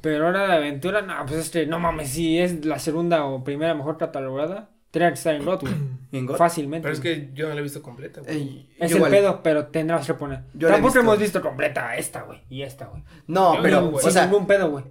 Pero 0.00 0.28
hora 0.28 0.46
de 0.46 0.54
aventura, 0.54 1.02
no, 1.02 1.14
pues 1.26 1.40
este, 1.40 1.66
no 1.66 1.78
mames, 1.78 2.08
si 2.10 2.38
es 2.38 2.64
la 2.64 2.78
segunda 2.78 3.24
o 3.24 3.44
primera 3.44 3.74
mejor 3.74 3.98
catalogada, 3.98 4.70
tendría 4.90 5.10
que 5.10 5.14
estar 5.14 5.34
en 5.34 5.44
God, 5.44 5.60
güey. 5.60 5.74
¿En 6.12 6.26
God? 6.26 6.36
Fácilmente. 6.36 6.82
Pero 6.84 6.94
es 6.94 7.00
que 7.00 7.30
yo 7.34 7.48
no 7.48 7.54
la 7.54 7.60
he 7.60 7.62
visto 7.62 7.82
completa, 7.82 8.20
güey. 8.22 8.34
Ey, 8.36 8.70
Es 8.78 8.90
el 8.90 8.96
igual. 8.96 9.10
pedo, 9.10 9.42
pero 9.42 9.66
tendrás 9.66 10.06
que 10.06 10.14
poner. 10.14 10.40
Yo 10.54 10.68
la 10.68 10.74
he 10.74 10.76
Tampoco 10.76 10.86
visto. 10.94 11.00
hemos 11.00 11.18
visto 11.18 11.40
completa 11.42 11.96
esta, 11.96 12.22
güey. 12.22 12.40
Y 12.48 12.62
esta, 12.62 12.86
güey. 12.86 13.02
No, 13.26 13.56
Yo 13.56 13.62
pero, 13.62 13.80
no, 13.82 13.86
güey. 13.90 13.96
o 13.98 14.00
Sin 14.02 14.12
sea, 14.12 14.26
ningún 14.26 14.46
pedo, 14.46 14.70
güey. 14.70 14.84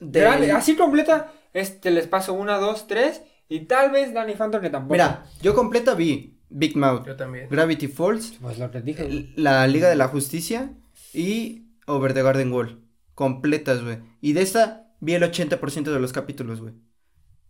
de- 0.00 0.20
Real, 0.20 0.50
Así 0.56 0.74
completa, 0.76 1.32
este 1.52 1.90
les 1.90 2.06
paso 2.06 2.32
una, 2.34 2.58
dos, 2.58 2.86
tres. 2.86 3.22
Y 3.48 3.60
tal 3.60 3.90
vez 3.92 4.12
Danny 4.12 4.34
Phantom 4.34 4.60
que 4.60 4.70
tampoco. 4.70 4.92
mira, 4.94 5.24
yo 5.40 5.54
completa 5.54 5.94
vi 5.94 6.36
Big 6.48 6.76
Mouth, 6.76 7.06
Yo 7.06 7.14
también. 7.16 7.48
Gravity 7.48 7.86
Falls, 7.88 8.38
Pues 8.40 8.58
lo 8.58 8.70
que 8.72 8.80
dije. 8.80 9.04
güey. 9.04 9.32
la 9.36 9.66
Liga 9.68 9.88
de 9.88 9.94
la 9.96 10.08
Justicia 10.08 10.70
y 11.14 11.66
Over 11.86 12.12
the 12.14 12.22
Garden 12.22 12.52
Wall. 12.52 12.80
Completas, 13.16 13.82
güey. 13.82 13.98
Y 14.20 14.34
de 14.34 14.42
esta 14.42 14.92
vi 15.00 15.14
el 15.14 15.22
80% 15.24 15.90
de 15.92 15.98
los 15.98 16.12
capítulos, 16.12 16.60
güey. 16.60 16.74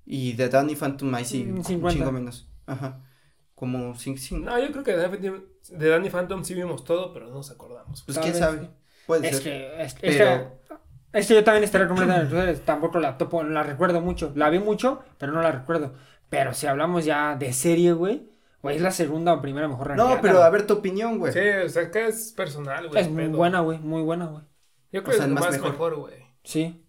Y 0.06 0.32
de 0.34 0.48
Danny 0.48 0.76
Phantom 0.76 1.14
ahí 1.14 1.24
sí, 1.26 1.44
Mm, 1.44 1.56
un 1.58 1.64
50. 1.64 1.98
chingo 1.98 2.12
menos. 2.12 2.48
Ajá. 2.66 3.02
Como 3.54 3.94
5, 3.96 4.38
No, 4.38 4.58
yo 4.58 4.70
creo 4.70 4.84
que 4.84 4.92
de 4.92 4.98
Danny, 5.08 5.42
de 5.70 5.88
Danny 5.88 6.08
Phantom 6.10 6.44
sí 6.44 6.54
vimos 6.54 6.84
todo, 6.84 7.12
pero 7.12 7.26
no 7.26 7.34
nos 7.34 7.50
acordamos. 7.50 8.02
Pues 8.04 8.16
quién 8.18 8.34
sabe. 8.34 8.70
Puede 9.06 9.28
Es 9.28 9.36
ser. 9.38 9.42
que, 9.44 9.82
es, 9.82 9.94
es 10.02 10.16
Pero- 10.16 10.58
que, 11.12 11.18
es 11.18 11.26
que 11.28 11.34
yo 11.34 11.44
también 11.44 11.64
estaría 11.64 11.88
completamente 11.88 12.30
en 12.30 12.36
ustedes. 12.38 12.60
Tampoco 12.64 12.98
la 13.00 13.18
topo, 13.18 13.42
la 13.42 13.62
recuerdo 13.62 14.00
mucho. 14.00 14.32
La 14.36 14.48
vi 14.50 14.58
mucho, 14.60 15.02
pero 15.18 15.32
no 15.32 15.42
la 15.42 15.50
recuerdo. 15.52 15.94
Pero 16.28 16.54
si 16.54 16.66
hablamos 16.66 17.04
ya 17.04 17.34
de 17.36 17.52
serie, 17.52 17.92
güey, 17.92 18.28
güey, 18.62 18.76
es 18.76 18.82
la 18.82 18.90
segunda 18.90 19.32
o 19.32 19.40
primera 19.40 19.66
mejor 19.68 19.96
No, 19.96 20.18
pero 20.22 20.42
a 20.42 20.50
ver 20.50 20.66
tu 20.66 20.74
opinión, 20.74 21.18
güey. 21.18 21.32
Sí, 21.32 21.38
o 21.64 21.68
sea, 21.68 21.90
que 21.90 22.06
es 22.06 22.32
personal, 22.32 22.88
güey. 22.88 23.00
Es 23.02 23.08
muy 23.10 23.26
pedo. 23.26 23.36
buena, 23.38 23.60
güey, 23.60 23.78
muy 23.78 24.02
buena, 24.02 24.26
güey. 24.26 24.44
Yo 24.96 25.02
O 25.02 25.04
creo 25.04 25.16
sea, 25.18 25.26
que 25.26 25.32
es 25.34 25.40
más 25.40 25.60
mejor. 25.60 25.96
güey. 25.96 26.14
Sí. 26.42 26.82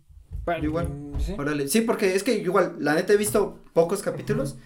Bueno, 0.46 0.64
Igual. 0.64 0.88
sí. 1.20 1.36
Órale. 1.38 1.68
Sí, 1.68 1.82
porque 1.82 2.16
es 2.16 2.24
que 2.24 2.36
igual, 2.36 2.76
la 2.80 2.96
neta 2.96 3.12
he 3.12 3.18
visto 3.18 3.60
pocos 3.74 4.02
capítulos. 4.02 4.58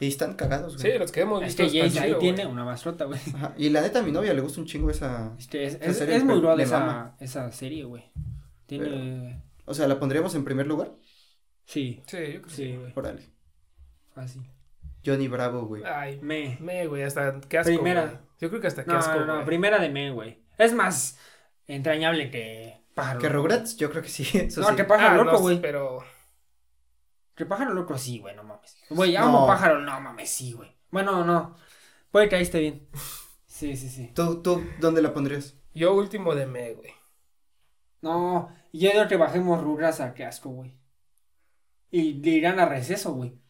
Y 0.00 0.06
están 0.08 0.34
cagados, 0.34 0.74
Sí, 0.74 0.86
güey. 0.88 0.98
los 0.98 1.12
que 1.12 1.20
hemos 1.20 1.42
Es 1.42 1.48
visto. 1.48 1.62
que 1.70 1.86
están 1.86 2.02
Jace 2.02 2.14
ahí 2.14 2.18
tiene 2.18 2.46
una 2.46 2.64
mascota, 2.64 3.04
güey. 3.04 3.20
Ajá. 3.34 3.52
Y 3.58 3.68
la 3.68 3.82
neta, 3.82 3.98
a 3.98 4.02
mi 4.02 4.10
novia 4.12 4.32
le 4.32 4.40
gusta 4.40 4.60
un 4.60 4.66
chingo 4.66 4.88
esa. 4.90 5.34
Este, 5.38 5.64
es, 5.64 5.74
Esa 5.74 5.84
es, 5.86 5.96
serie 5.98 6.16
es 6.16 6.24
muy 6.24 6.40
le 6.56 6.62
esa, 6.62 7.14
esa 7.20 7.52
serie, 7.52 7.84
güey. 7.84 8.04
Tiene... 8.64 9.42
O 9.66 9.74
sea, 9.74 9.86
¿la 9.86 9.98
pondríamos 9.98 10.34
en 10.34 10.44
primer 10.44 10.66
lugar? 10.66 10.92
Sí, 11.66 12.02
Sí, 12.06 12.16
yo 12.16 12.24
creo 12.24 12.42
que 12.42 12.48
sí. 12.50 12.56
sí, 12.56 12.76
güey. 12.76 12.92
Órale. 12.96 13.22
Fácil. 14.14 14.42
Johnny 15.04 15.28
Bravo, 15.28 15.66
güey. 15.66 15.82
Ay, 15.84 16.18
Me. 16.22 16.56
me, 16.60 16.86
güey, 16.86 17.02
hasta 17.02 17.38
qué 17.48 17.58
asco. 17.58 17.74
Primera. 17.74 18.02
güey. 18.06 18.16
Yo 18.40 18.48
creo 18.48 18.60
que 18.62 18.66
hasta 18.68 18.84
qué 18.84 18.90
No, 18.92 18.98
asco. 18.98 19.20
no, 19.20 19.44
primera 19.44 19.78
de 19.78 19.88
me, 19.90 20.10
güey. 20.10 20.38
Es 20.58 20.72
más 20.72 21.18
entrañable 21.66 22.30
que 22.30 22.77
pájaro. 22.98 23.18
¿Que. 23.20 23.28
Rugrats? 23.28 23.76
Yo 23.76 23.90
creo 23.90 24.02
que 24.02 24.08
sí. 24.08 24.24
Eso 24.38 24.60
No, 24.60 24.68
sí. 24.68 24.76
que 24.76 24.84
pájaro 24.84 25.20
Ah, 25.20 25.24
loco, 25.24 25.32
no, 25.32 25.38
güey. 25.40 25.60
pero. 25.60 26.04
Que 27.34 27.46
pájaro 27.46 27.72
loco 27.72 27.96
sí, 27.96 28.18
güey, 28.18 28.34
no 28.34 28.42
mames. 28.44 28.76
Güey, 28.90 29.16
amo 29.16 29.40
No. 29.40 29.46
pájaro, 29.46 29.80
no 29.80 30.00
mames, 30.00 30.28
sí, 30.30 30.52
güey. 30.52 30.76
Bueno, 30.90 31.24
no. 31.24 31.56
Puede 32.10 32.28
que 32.28 32.36
ahí 32.36 32.42
esté 32.42 32.60
bien. 32.60 32.88
Sí, 33.46 33.76
sí, 33.76 33.88
sí. 33.88 34.12
¿Tú, 34.14 34.42
¿Tú 34.42 34.62
dónde 34.80 35.02
la 35.02 35.12
pondrías? 35.14 35.54
Yo 35.74 35.94
último 35.94 36.34
de 36.34 36.46
me, 36.46 36.74
güey. 36.74 36.92
No, 38.00 38.54
yo 38.72 38.90
digo 38.92 39.08
que 39.08 39.16
bajemos 39.16 39.62
Rugrats 39.62 40.00
a 40.00 40.14
qué 40.14 40.24
asco, 40.24 40.50
güey. 40.50 40.76
Y 41.90 42.14
le 42.14 42.30
irán 42.30 42.60
a 42.60 42.66
receso, 42.66 43.12
güey. 43.14 43.40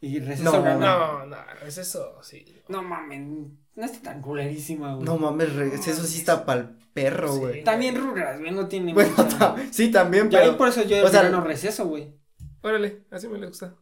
Y 0.00 0.18
receso 0.20 0.50
No, 0.52 0.62
gana. 0.62 0.78
No, 0.78 1.26
no, 1.26 1.36
es 1.64 1.78
eso, 1.78 2.20
sí. 2.22 2.62
No 2.68 2.82
mames, 2.82 3.50
no 3.74 3.84
está 3.84 4.00
tan 4.02 4.20
culerísima, 4.20 4.94
güey. 4.94 5.04
No 5.04 5.16
mames, 5.18 5.54
re- 5.54 5.74
eso 5.74 6.04
sí 6.04 6.18
está 6.18 6.44
pa'l 6.44 6.76
perro, 6.92 7.32
Sí. 7.32 7.38
güey. 7.38 7.64
También 7.64 7.96
Rugrats, 7.96 8.40
güey, 8.40 8.52
no 8.52 8.68
tiene 8.68 8.92
Bueno, 8.94 9.10
mucha- 9.16 9.56
sí, 9.70 9.90
también, 9.90 10.28
Ya 10.30 10.40
pero. 10.40 10.56
por 10.56 10.68
eso 10.68 10.82
yo 10.82 11.04
o 11.04 11.08
sea, 11.08 11.22
gano 11.22 11.40
receso, 11.42 11.86
güey. 11.86 12.14
Órale, 12.62 13.04
así 13.10 13.28
me 13.28 13.38
le 13.38 13.46
gusta. 13.46 13.74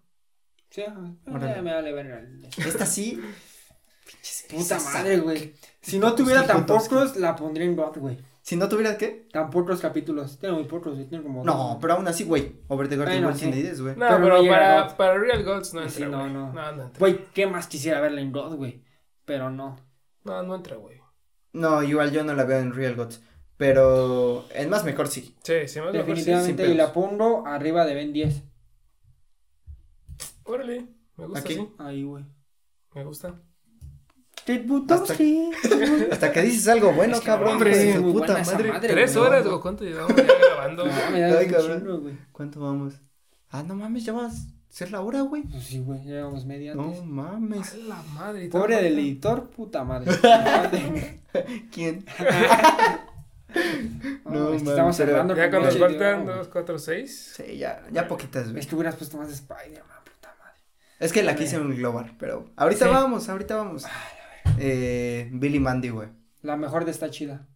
Sí, 0.70 0.82
ajá. 0.82 1.12
Órale. 1.26 1.54
Ya 1.56 1.62
me 1.62 1.72
vale 1.74 1.92
ver. 1.92 2.28
Esta 2.58 2.86
sí. 2.86 3.20
Puta 4.50 4.78
madre, 4.80 5.18
güey. 5.18 5.54
Si 5.80 5.98
no 5.98 6.14
tuviera 6.14 6.46
tan 6.46 6.66
pocos, 6.66 7.16
la 7.16 7.36
pondría 7.36 7.66
en 7.66 7.76
God, 7.76 7.96
güey. 7.98 8.18
Si 8.42 8.56
no 8.56 8.68
tuviera 8.68 8.96
qué? 8.96 9.28
Tan 9.32 9.50
pocos 9.50 9.80
capítulos. 9.80 10.38
Tiene 10.38 10.54
muy 10.56 10.64
pocos, 10.64 10.94
güey. 10.94 11.06
Tiene 11.06 11.22
como. 11.22 11.44
No, 11.44 11.78
pero 11.80 11.94
aún 11.94 12.08
así, 12.08 12.24
güey. 12.24 12.60
Over 12.68 12.88
the 12.88 12.96
Garden 12.96 13.24
Wall 13.24 13.34
tiene 13.36 13.56
10, 13.56 13.80
güey. 13.82 13.96
No, 13.96 14.08
Pero 14.08 14.42
no 14.42 14.48
para, 14.48 14.96
para 14.96 15.18
Real 15.18 15.44
Gods 15.44 15.74
no 15.74 15.82
entra, 15.82 15.94
Sí, 15.96 16.02
no, 16.10 16.28
no. 16.28 16.52
no, 16.52 16.72
no. 16.72 16.90
Güey, 16.98 17.26
¿qué 17.34 17.46
más 17.46 17.66
quisiera 17.66 18.00
verla 18.00 18.20
en 18.20 18.32
God, 18.32 18.56
güey? 18.56 18.82
Pero 19.24 19.50
no. 19.50 19.78
No, 20.24 20.42
no 20.42 20.54
entra, 20.54 20.76
güey. 20.76 20.98
No, 21.52 21.82
igual 21.82 22.10
yo 22.12 22.22
no 22.24 22.34
la 22.34 22.44
veo 22.44 22.58
en 22.60 22.72
Real 22.74 22.94
Gods. 22.94 23.20
Pero 23.56 24.46
en 24.54 24.70
más 24.70 24.84
mejor 24.84 25.08
sí. 25.08 25.36
Sí, 25.42 25.66
sí, 25.68 25.80
más 25.80 25.92
mejor 25.92 26.16
sí. 26.16 26.24
Definitivamente. 26.24 26.66
y 26.68 26.74
la 26.74 26.92
pongo 26.92 27.46
arriba 27.46 27.84
de 27.84 27.94
Ben 27.94 28.12
10. 28.12 28.42
Órale, 30.44 30.86
me 31.16 31.26
gusta 31.26 31.40
Aquí. 31.40 31.54
así. 31.54 31.68
Ahí, 31.78 32.02
güey. 32.02 32.24
Me 32.94 33.04
gusta. 33.04 33.34
Ted 34.44 34.66
Butowski. 34.66 35.50
Hasta 36.10 36.32
que 36.32 36.42
dices 36.42 36.66
algo 36.68 36.92
bueno, 36.92 37.14
Es 37.14 37.20
que, 37.20 37.26
cabrón. 37.26 37.52
hombre, 37.54 38.00
puta 38.00 38.42
madre. 38.42 38.72
madre, 38.72 38.88
¿Tres 38.88 39.14
güey. 39.16 39.26
horas 39.28 39.46
o 39.46 39.60
cuánto 39.60 39.84
llevamos 39.84 40.16
ya 40.16 40.24
grabando? 40.24 40.86
No, 40.86 41.10
me 41.12 41.20
da 41.20 41.38
Ay, 41.38 41.46
cabrón. 41.46 42.00
güey. 42.02 42.18
¿Cuánto 42.32 42.60
vamos? 42.60 42.94
Ah, 43.50 43.62
no 43.62 43.74
mames, 43.74 44.04
ya 44.04 44.12
vas 44.12 44.46
ser 44.70 44.90
la 44.92 45.00
hora, 45.02 45.20
güey. 45.22 45.42
Pues 45.42 45.64
sí, 45.64 45.80
güey. 45.80 45.98
Ya 46.04 46.14
llevamos 46.16 46.44
media 46.46 46.74
No 46.74 46.84
antes. 46.84 47.04
mames. 47.04 47.74
A 47.74 47.76
la 47.76 48.02
madre. 48.14 48.48
Pobre 48.48 48.82
del 48.82 48.98
editor, 48.98 49.50
puta 49.50 49.84
madre. 49.84 50.10
¿Quién? 51.72 52.04
no, 54.24 54.30
No, 54.30 54.52
es 54.52 54.58
que 54.62 54.64
man, 54.64 54.72
estamos 54.74 54.96
cerrando 54.96 55.34
Ya 55.36 55.50
cuando 55.50 55.68
nos 55.68 55.78
faltan 55.78 56.26
dos, 56.26 56.48
cuatro, 56.48 56.78
seis. 56.78 57.34
Sí, 57.36 57.58
ya, 57.58 57.82
ya 57.90 58.06
poquitas, 58.08 58.48
güey. 58.48 58.60
Es 58.60 58.66
que 58.66 58.74
hubieras 58.76 58.96
puesto 58.96 59.16
más 59.18 59.28
de 59.28 59.34
Spider-Man, 59.34 59.98
puta 60.04 60.34
madre. 60.38 60.60
Es 60.98 61.12
que 61.12 61.22
la 61.22 61.34
quise 61.34 61.56
englobar, 61.56 62.14
pero 62.18 62.50
ahorita 62.56 62.86
Sí. 62.86 62.90
vamos, 62.92 63.28
ahorita 63.28 63.56
vamos. 63.56 63.84
Eh, 64.58 65.28
Billy 65.32 65.60
Mandy, 65.60 65.90
güey. 65.90 66.08
La 66.42 66.56
mejor 66.56 66.84
de 66.84 66.90
esta 66.92 67.10
chida. 67.10 67.46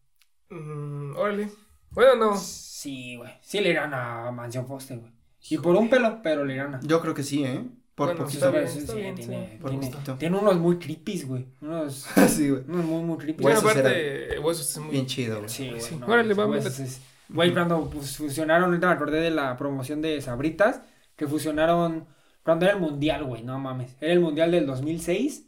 Mm, 0.51 1.17
órale. 1.17 1.49
Bueno, 1.91 2.17
no. 2.17 2.37
Sí, 2.37 3.17
güey. 3.17 3.33
Sí 3.41 3.61
le 3.61 3.71
irán 3.71 3.95
a 3.95 4.31
Mansión 4.33 4.67
Foster, 4.67 4.99
güey. 4.99 5.13
Y 5.51 5.59
por 5.59 5.77
un 5.77 5.89
pelo, 5.91 6.21
pero 6.23 6.45
le 6.45 6.55
irán 6.55 6.77
a. 6.77 6.81
Yo 6.81 7.01
creo 7.01 7.15
que 7.15 7.23
sí, 7.23 7.45
¿eh? 7.45 7.65
Por 7.95 8.09
Bueno, 8.09 8.25
poquito. 8.25 8.51
bien, 8.51 8.69
Sí, 8.69 8.79
bien, 8.97 9.15
tiene, 9.15 9.51
sí. 9.53 9.57
Por 9.61 9.71
tiene, 9.71 9.87
gustito. 9.87 10.15
tiene 10.17 10.37
unos 10.39 10.57
muy 10.59 10.79
creepies, 10.79 11.29
güey. 11.29 11.47
Unos, 11.61 11.95
sí, 12.29 12.51
güey. 12.51 12.63
unos 12.67 12.85
muy, 12.85 13.03
muy 13.03 13.19
creepy. 13.19 13.43
Bueno, 13.43 13.61
aparte, 13.61 14.39
huesos 14.41 14.69
es 14.71 14.79
muy. 14.79 14.91
Bien 14.91 15.07
chido, 15.07 15.37
güey. 15.39 15.49
Sí, 15.49 15.69
güey. 15.69 15.81
Sí. 15.81 15.97
no, 15.97 16.07
Órale, 16.07 16.35
vamos. 16.35 16.65
es- 16.67 17.01
Güey, 17.29 17.53
cuando 17.55 17.89
pues, 17.89 18.17
fusionaron, 18.19 18.65
ahorita 18.69 18.87
me 18.87 18.93
acordé 18.93 19.21
de 19.21 19.31
la 19.31 19.57
promoción 19.57 20.03
de 20.03 20.21
Sabritas, 20.21 20.83
que 21.17 21.27
fusionaron, 21.27 22.07
cuando 22.43 22.67
era 22.67 22.75
el 22.75 22.81
mundial, 22.81 23.25
güey, 23.25 23.43
no 23.43 23.59
mames. 23.59 23.97
Era 24.01 24.13
el 24.13 24.21
mundial 24.21 24.51
del 24.51 24.67
2006 24.67 25.47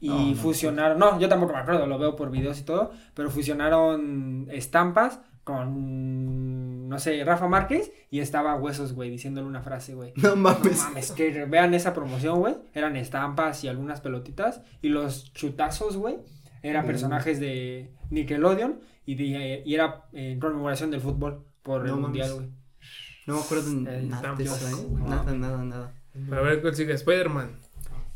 y 0.00 0.08
No, 0.08 0.18
no, 0.30 0.34
fusionaron, 0.36 0.98
no, 0.98 1.18
yo 1.18 1.28
tampoco 1.30 1.54
me 1.54 1.60
acuerdo, 1.60 1.86
lo 1.86 1.98
veo 1.98 2.14
por 2.14 2.30
videos 2.30 2.58
y 2.60 2.64
todo, 2.64 2.92
pero 3.14 3.30
fusionaron 3.30 4.48
estampas 4.50 5.20
con, 5.44 6.63
no 6.88 6.98
sé, 6.98 7.22
Rafa 7.24 7.48
Márquez 7.48 7.90
y 8.10 8.20
estaba 8.20 8.54
Huesos, 8.56 8.92
güey, 8.92 9.10
diciéndole 9.10 9.46
una 9.46 9.62
frase, 9.62 9.94
güey. 9.94 10.12
No 10.16 10.30
No 10.30 10.36
mames. 10.36 10.78
mames, 10.84 11.12
que 11.12 11.44
vean 11.46 11.74
esa 11.74 11.92
promoción, 11.94 12.38
güey. 12.40 12.54
Eran 12.74 12.96
estampas 12.96 13.62
y 13.64 13.68
algunas 13.68 14.00
pelotitas. 14.00 14.62
Y 14.82 14.88
los 14.88 15.32
chutazos, 15.32 15.96
güey, 15.96 16.18
eran 16.62 16.84
Mm. 16.84 16.86
personajes 16.88 17.40
de 17.40 17.90
Nickelodeon. 18.10 18.80
Y, 19.06 19.16
de- 19.16 19.62
y 19.66 19.74
era 19.74 20.04
en 20.12 20.40
conmemoración 20.40 20.90
del 20.90 21.00
fútbol 21.00 21.44
por 21.62 21.86
el 21.86 21.94
mundial, 21.94 22.28
mames. 22.30 22.42
güey. 22.46 22.56
No 23.26 23.34
me 23.36 23.40
acuerdo 23.40 23.64
de 23.70 23.98
El 23.98 24.08
nada 24.08 24.34
de 24.34 24.44
eso, 24.44 24.56
tampoco, 24.56 24.82
¿eh? 24.82 24.86
güey. 24.90 25.04
Nada, 25.04 25.32
nada, 25.34 25.64
nada. 25.64 25.94
A 26.30 26.40
ver 26.40 26.60
cuál 26.62 26.74
sigue. 26.74 26.92
Spider-Man. 26.94 27.58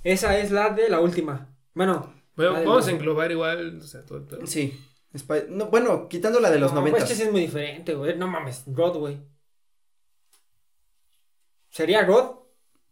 Esa 0.04 0.38
es 0.38 0.50
la 0.50 0.70
de 0.70 0.88
la 0.88 1.00
última. 1.00 1.48
Bueno, 1.74 2.14
Bueno, 2.36 2.52
vamos 2.54 2.86
a 2.88 2.90
englobar 2.92 3.30
igual. 3.32 3.78
O 3.82 3.86
sea, 3.86 4.04
todo 4.04 4.18
el 4.18 4.24
pedo. 4.24 4.46
Sí. 4.46 4.78
Spy- 5.14 5.46
no, 5.48 5.66
bueno, 5.66 6.09
quitando 6.09 6.38
la 6.40 6.50
de 6.50 6.59
los 6.59 6.72
no, 6.72 6.80
pues, 6.80 6.92
noventas. 6.92 7.11
este 7.11 7.22
sí 7.22 7.26
es 7.28 7.32
muy 7.32 7.40
diferente, 7.42 7.94
güey. 7.94 8.16
No 8.16 8.26
mames, 8.28 8.62
God, 8.66 8.96
güey. 8.98 9.20
Sería 11.70 12.04
God 12.04 12.36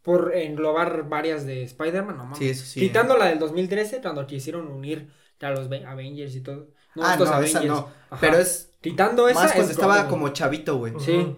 por 0.03 0.35
englobar 0.35 1.09
varias 1.09 1.45
de 1.47 1.63
Spider-Man, 1.65 2.17
no 2.17 2.25
mames. 2.25 2.39
Sí, 2.39 2.49
eso 2.51 2.65
sí. 2.65 2.81
Quitando 2.81 3.17
la 3.17 3.27
del 3.27 3.39
2013, 3.39 4.01
cuando 4.01 4.27
quisieron 4.27 4.69
unir 4.69 5.11
a 5.41 5.51
los 5.51 5.69
Ve- 5.69 5.85
Avengers 5.85 6.35
y 6.37 6.41
todo. 6.41 6.69
No, 6.95 7.05
ah, 7.05 7.13
estos 7.13 7.29
no, 7.29 7.41
esa 7.43 7.59
Avengers. 7.59 7.67
no. 7.81 7.91
Ajá. 8.11 8.19
Pero 8.21 8.39
es 8.39 8.73
Quitando 8.81 9.29
esa. 9.29 9.41
más 9.43 9.53
cuando 9.53 9.71
es 9.71 9.77
estaba 9.77 10.03
God, 10.05 10.11
como 10.11 10.29
chavito, 10.31 10.79
güey. 10.79 10.95
Sí. 11.01 11.37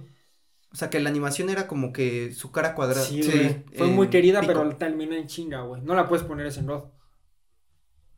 O 0.70 0.76
sea, 0.76 0.90
que 0.90 1.00
la 1.00 1.08
animación 1.08 1.48
era 1.48 1.66
como 1.66 1.92
que 1.92 2.32
su 2.32 2.52
cara 2.52 2.74
cuadrada. 2.74 3.02
Sí, 3.04 3.22
güey. 3.22 3.64
Fue 3.74 3.86
eh, 3.88 3.90
muy 3.90 4.08
querida, 4.08 4.40
pico. 4.42 4.52
pero 4.52 4.76
terminó 4.76 5.14
en 5.14 5.26
chinga, 5.26 5.62
güey. 5.62 5.80
No 5.82 5.94
la 5.94 6.06
puedes 6.08 6.24
poner 6.26 6.46
ese 6.46 6.60
en 6.60 6.66
God. 6.66 6.84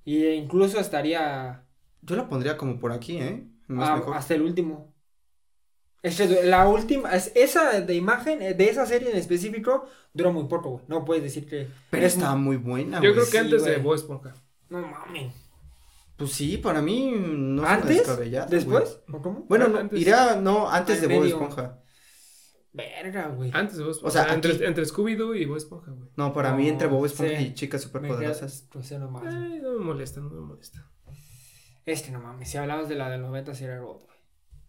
Y 0.04 0.24
eh, 0.24 0.34
incluso 0.34 0.80
estaría 0.80 1.64
Yo 2.02 2.16
la 2.16 2.28
pondría 2.28 2.56
como 2.56 2.78
por 2.78 2.92
aquí, 2.92 3.18
¿eh? 3.18 3.46
Más 3.68 3.88
ah, 3.90 3.96
mejor. 3.96 4.16
hasta 4.16 4.34
el 4.34 4.42
último. 4.42 4.94
Este, 6.02 6.44
la 6.46 6.66
última, 6.66 7.14
es- 7.14 7.30
esa 7.34 7.80
de 7.82 7.94
imagen, 7.94 8.40
eh, 8.40 8.54
de 8.54 8.70
esa 8.70 8.86
serie 8.86 9.10
en 9.10 9.16
específico, 9.18 9.84
duró 10.14 10.32
muy 10.32 10.44
poco, 10.44 10.70
güey. 10.70 10.84
No 10.88 11.04
puedes 11.04 11.22
decir 11.22 11.46
que. 11.46 11.68
Pero 11.90 12.06
es 12.06 12.14
está 12.14 12.34
muy- 12.36 12.56
muy 12.56 12.56
buena, 12.56 12.96
Yo 13.02 13.12
güey. 13.12 13.12
creo 13.12 13.24
que 13.26 13.30
sí, 13.32 13.36
antes 13.36 13.64
de. 13.64 13.76
Bob 13.76 13.94
Esponja. 13.94 14.34
No 14.70 14.80
mames. 14.80 15.34
Pues 16.16 16.32
sí, 16.32 16.56
para 16.58 16.80
mí 16.82 17.12
no 17.16 17.64
¿Antes? 17.64 17.98
descabellada, 17.98 18.46
¿Después? 18.46 19.00
¿O 19.12 19.20
cómo? 19.22 19.44
Bueno, 19.48 19.68
no, 19.68 19.78
antes. 19.78 19.98
iría, 20.00 20.36
no, 20.36 20.70
antes 20.70 21.00
de 21.00 21.14
Bob. 21.14 21.24
Esponja. 21.26 21.78
Verga, 22.72 23.28
güey. 23.28 23.50
Antes 23.52 23.76
de 23.78 23.82
Bob 23.84 23.92
Esponja. 23.92 24.08
O 24.08 24.10
sea, 24.12 24.22
O 24.22 24.24
sea, 24.26 24.34
entre, 24.34 24.66
entre 24.66 24.84
Scooby-Doo 24.84 25.34
y 25.34 25.44
Bob 25.46 25.56
Esponja, 25.56 25.90
güey. 25.92 26.08
No, 26.16 26.32
para 26.32 26.54
mí 26.54 26.64
No, 26.64 26.68
entre 26.70 26.86
Bob 26.88 27.04
Esponja 27.06 27.36
sí. 27.38 27.44
y 27.46 27.54
Chicas 27.54 27.82
Superpoderosas. 27.82 28.60
queda- 28.62 28.70
pues, 28.72 28.92
nomás, 28.92 29.22
güey. 29.22 29.34
Ay, 29.34 29.60
no 29.60 29.72
me 29.72 29.84
molesta, 29.84 30.20
no 30.20 30.30
me 30.30 30.40
molesta. 30.40 30.90
Este, 31.84 32.10
no 32.10 32.20
mames. 32.20 32.48
Si 32.50 32.58
hablamos 32.58 32.88
de 32.88 32.94
la 32.96 33.10
del 33.10 33.22
90, 33.22 33.54
sí 33.54 33.64
era 33.64 33.78
God, 33.80 34.02
güey. 34.04 34.18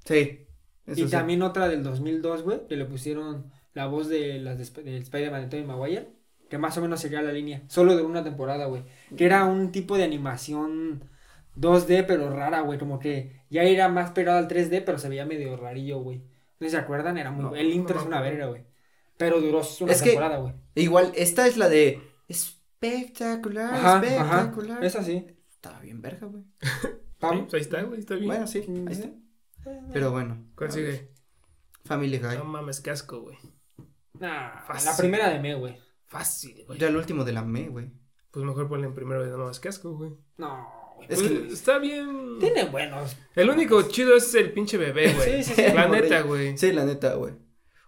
Sí. 0.05 0.47
Eso 0.85 1.05
Y 1.05 1.07
sí. 1.07 1.11
también 1.11 1.41
otra 1.41 1.67
del 1.69 1.83
2002, 1.83 2.43
güey, 2.43 2.67
que 2.67 2.75
le 2.75 2.85
pusieron 2.85 3.51
la 3.73 3.87
voz 3.87 4.07
de 4.09 4.39
las 4.39 4.57
de, 4.57 4.83
del 4.83 5.01
Spider-Man 5.03 5.43
de 5.43 5.47
Tobey 5.47 5.65
Maguire, 5.65 6.09
que 6.49 6.57
más 6.57 6.77
o 6.77 6.81
menos 6.81 6.99
sería 6.99 7.21
la 7.21 7.31
línea, 7.31 7.63
solo 7.67 7.95
de 7.95 8.03
una 8.03 8.23
temporada, 8.23 8.65
güey, 8.65 8.83
que 9.15 9.25
era 9.25 9.45
un 9.45 9.71
tipo 9.71 9.97
de 9.97 10.03
animación 10.03 11.09
2D, 11.55 12.03
pero 12.03 12.29
rara, 12.29 12.61
güey, 12.61 12.77
como 12.79 12.99
que 12.99 13.41
ya 13.49 13.63
era 13.63 13.87
más 13.89 14.11
pegado 14.11 14.37
al 14.39 14.47
3D, 14.47 14.81
pero 14.81 14.97
se 14.97 15.07
veía 15.09 15.25
medio 15.25 15.55
rarillo, 15.55 15.99
güey. 15.99 16.21
¿No 16.59 16.69
se 16.69 16.77
acuerdan? 16.77 17.17
Era 17.17 17.31
muy... 17.31 17.43
No, 17.45 17.55
el 17.55 17.71
intro 17.71 17.95
no 17.95 18.01
es 18.01 18.07
una 18.07 18.21
verga, 18.21 18.47
güey. 18.47 18.63
Pero 19.17 19.39
duró 19.39 19.61
una 19.81 19.91
Es 19.91 20.01
temporada, 20.01 20.37
güey. 20.37 20.53
Igual, 20.75 21.11
esta 21.15 21.47
es 21.47 21.57
la 21.57 21.69
de 21.69 22.01
espectacular, 22.27 23.73
Ajá, 23.73 23.97
ajá. 23.97 24.03
espectacular. 24.05 24.83
Es 24.83 24.95
así. 24.95 25.25
Estaba 25.63 25.79
bien 25.79 26.01
verga, 26.01 26.25
güey. 26.27 26.43
Sí, 27.21 27.27
ahí 27.53 27.61
está, 27.61 27.83
güey, 27.83 27.99
está 27.99 28.15
bien. 28.15 28.25
Bueno, 28.29 28.47
sí, 28.47 28.65
ahí 28.67 28.93
está. 28.93 29.11
Pero 29.93 30.09
bueno. 30.09 30.43
¿Cuál 30.55 30.71
sigue? 30.71 31.11
Family 31.85 32.17
Guy. 32.17 32.35
No 32.37 32.45
mames, 32.45 32.79
qué 32.81 32.89
asco, 32.89 33.21
güey. 33.21 33.37
Nah, 34.19 34.63
Fácil. 34.65 34.89
la 34.89 34.97
primera 34.97 35.29
de 35.29 35.39
me, 35.39 35.53
güey. 35.53 35.77
Fácil, 36.07 36.63
güey. 36.65 36.79
Ya 36.79 36.87
el 36.87 36.95
último 36.95 37.23
de 37.23 37.33
la 37.33 37.43
me, 37.43 37.69
güey. 37.69 37.91
Pues 38.31 38.43
mejor 38.43 38.67
ponle 38.67 38.87
en 38.87 38.95
primero 38.95 39.23
de 39.23 39.29
no 39.29 39.37
mames, 39.37 39.59
qué 39.59 39.69
asco, 39.69 39.91
güey. 39.95 40.13
No. 40.37 40.67
Es 41.07 41.19
Pues, 41.19 41.29
que- 41.31 41.47
está 41.53 41.77
bien. 41.77 42.39
Tiene 42.39 42.65
buenos. 42.65 43.15
El 43.35 43.51
único 43.51 43.83
chido 43.83 44.15
es 44.15 44.33
el 44.33 44.51
pinche 44.53 44.77
bebé, 44.77 45.13
güey. 45.13 45.43
Sí, 45.43 45.53
sí, 45.53 45.61
sí. 45.63 45.73
La 45.75 45.87
neta, 45.89 46.21
güey. 46.21 46.57
Sí, 46.57 46.71
la 46.71 46.85
neta, 46.85 47.13
güey. 47.13 47.35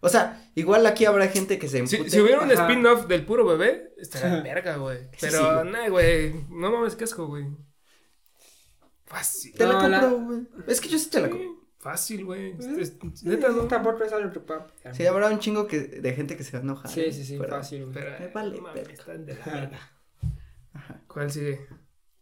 O 0.06 0.10
sea, 0.10 0.52
igual 0.56 0.86
aquí 0.86 1.06
habrá 1.06 1.28
gente 1.30 1.58
que 1.58 1.68
se 1.70 1.86
Si, 1.88 1.96
empute. 1.96 2.12
si 2.12 2.20
hubiera 2.20 2.42
un 2.42 2.52
spin-off 2.52 3.08
del 3.08 3.26
puro 3.26 3.46
bebé, 3.46 3.94
estaría 3.98 4.42
verga, 4.42 4.76
güey. 4.78 5.10
Pero, 5.20 5.38
sí, 5.40 5.44
güey. 5.62 5.72
nah, 5.72 5.88
güey. 5.90 6.34
No 6.50 6.72
mames, 6.72 6.96
qué 6.96 7.06
asco, 7.06 7.26
güey. 7.28 7.46
Fácil. 9.06 9.54
Te 9.54 9.66
la 9.66 9.74
No, 9.74 9.88
la- 9.90 10.02
compro, 10.02 10.26
güey. 10.26 10.48
Es 10.68 10.82
que 10.82 10.90
yo 10.90 10.98
sí 10.98 11.10
te 11.10 11.22
la 11.22 11.30
compro. 11.30 11.64
Fácil, 11.80 12.26
güey. 12.26 12.52
Eh, 12.52 12.58
Es- 12.80 12.94
es- 13.04 13.24
Neta, 13.24 13.50
no. 13.50 13.64
Tampoco 13.64 14.04
es 14.04 14.12
algo 14.14 14.32
que. 14.32 14.42
Sí, 14.94 15.06
habrá 15.06 15.28
un 15.30 15.40
chingo 15.40 15.68
que, 15.68 15.80
de 15.80 16.14
gente 16.14 16.38
que 16.38 16.44
se 16.44 16.52
va 16.54 16.60
a 16.60 16.62
enojar. 16.64 16.90
Sí, 16.92 17.12
sí, 17.12 17.24
sí, 17.26 17.38
pero- 17.38 17.50
fácil, 17.58 17.84
güey. 17.84 17.94
Pero, 17.94 18.20
Me 18.20 18.28
vale 18.28 18.62
no 18.62 18.74
verga. 18.74 18.94
están 18.94 19.26
de 19.26 19.36
la 19.36 19.46
verga. 19.46 19.80
¿Cuál 21.08 21.32
sigue? 21.32 21.68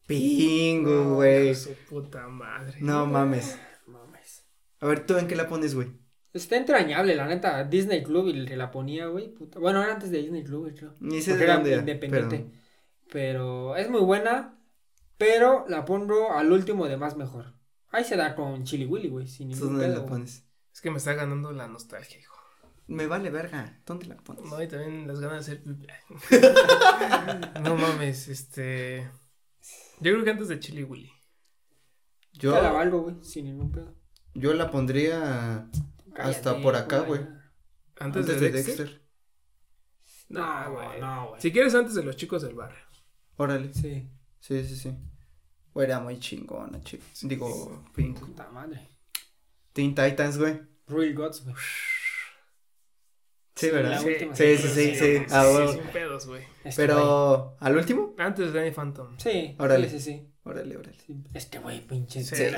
Pingo, 0.08 1.16
güey. 1.16 1.54
Su 1.56 1.74
puta 1.90 2.28
madre. 2.28 2.78
No 2.82 3.06
mames. 3.06 3.58
Mames. 3.88 4.46
A 4.80 4.88
ver, 4.88 5.06
¿tú 5.06 5.18
en 5.18 5.28
qué 5.28 5.36
la 5.36 5.48
pones, 5.48 5.76
güey? 5.76 5.92
Está 6.34 6.56
entrañable, 6.58 7.16
la 7.16 7.28
neta. 7.28 7.64
Disney 7.66 8.04
Club 8.04 8.28
y 8.28 8.32
el 8.40 8.48
que 8.48 8.56
la 8.56 8.72
ponía, 8.72 9.08
güey. 9.08 9.34
puta. 9.34 9.60
Bueno, 9.60 9.84
era 9.84 9.94
antes 9.94 10.12
de 10.12 10.20
Disney 10.20 10.44
Club, 10.44 10.62
güey, 10.62 10.76
creo. 10.76 10.96
Ni 11.00 11.22
sé 11.22 11.36
de 11.36 11.44
era 11.44 11.56
dónde 11.56 11.76
independiente. 11.76 12.50
Pero... 13.12 13.76
es 13.76 13.90
muy 13.90 14.02
buena. 14.02 14.58
Pero 15.18 15.66
la 15.68 15.86
pongo 15.86 16.32
al 16.32 16.52
último 16.52 16.88
de 16.88 16.98
más 16.98 17.16
mejor. 17.18 17.54
Ahí 17.90 18.04
se 18.06 18.16
da 18.16 18.34
con 18.36 18.64
Chili 18.64 18.86
Willy, 18.86 19.10
güey. 19.10 19.28
Sin 19.28 19.50
pero 19.50 19.60
¿tú 19.60 19.66
ningún 19.66 19.80
dónde 19.80 19.94
pedo. 19.94 20.04
la 20.04 20.10
pones? 20.10 20.46
Es 20.74 20.82
que 20.82 20.90
me 20.90 20.98
está 20.98 21.14
ganando 21.14 21.52
la 21.52 21.68
nostalgia, 21.68 22.18
hijo. 22.20 22.36
Me 22.88 23.06
vale 23.08 23.30
verga. 23.30 23.80
¿Dónde 23.86 24.06
la 24.08 24.16
pones? 24.18 24.44
No, 24.46 24.62
y 24.62 24.68
también 24.68 25.08
las 25.08 25.20
ganas 25.20 25.46
de 25.46 25.54
hacer. 25.54 25.64
no 27.62 27.76
mames, 27.76 28.28
este. 28.30 29.10
Yo 30.00 30.14
creo 30.14 30.24
que 30.24 30.32
antes 30.32 30.48
de 30.48 30.60
Chili 30.60 30.84
Willy. 30.84 31.12
Yo, 32.34 32.54
Te 32.54 32.62
la 32.62 32.72
valgo, 32.72 33.02
güey. 33.02 33.16
Sin 33.22 33.46
ningún 33.46 33.72
pedo. 33.72 33.94
yo 34.34 34.54
la 34.54 34.72
pondría 34.72 35.68
hasta 36.30 36.62
por 36.62 36.76
acá, 36.76 37.00
güey. 37.02 37.22
Antes, 38.00 38.22
Antes 38.24 38.28
de, 38.28 38.34
de 38.40 38.52
Dexter. 38.52 38.78
Dexter. 38.88 39.02
No, 40.30 40.72
güey. 40.74 41.00
No, 41.00 41.30
güey. 41.30 41.42
Si 41.42 41.52
quieres 41.52 41.76
antes 41.76 41.94
de 41.96 42.04
los 42.04 42.16
chicos 42.16 42.42
del 42.42 42.56
barrio. 42.56 42.84
Órale. 43.38 43.74
Sí. 43.74 44.10
Sí, 44.40 44.64
sí, 44.66 44.76
sí. 44.76 44.98
Güey, 45.74 45.88
era 45.88 46.00
muy 46.00 46.20
chingona, 46.20 46.82
chico. 46.84 47.04
Digo, 47.24 47.86
Pink. 47.96 48.20
Puta 48.20 48.50
madre. 48.50 48.90
Teen 49.74 49.96
Titans, 49.96 50.38
güey. 50.38 50.62
Real 50.88 51.14
Gods, 51.14 51.44
güey. 51.44 51.56
Sí, 53.56 53.70
¿verdad? 53.70 54.02
Sí, 54.02 54.58
sí, 54.58 54.68
sí, 54.68 54.96
sí. 54.96 55.26
Ah, 55.30 55.68
sí, 55.72 55.80
pedos, 55.94 56.26
güey. 56.26 56.44
Güey. 56.64 56.76
Pero, 56.76 57.56
¿al 57.60 57.76
último? 57.78 58.16
Antes 58.18 58.52
de 58.52 58.60
Danny 58.60 58.72
Phantom. 58.72 59.18
Sí, 59.20 59.56
Órale. 59.60 59.90
sí, 59.90 60.00
sí, 60.00 60.12
sí. 60.12 60.31
Órale, 60.44 60.76
órale. 60.76 60.98
Este 61.36 61.60
güey, 61.60 61.86
pinche. 61.86 62.24
Sí, 62.24 62.36
Teen 62.36 62.54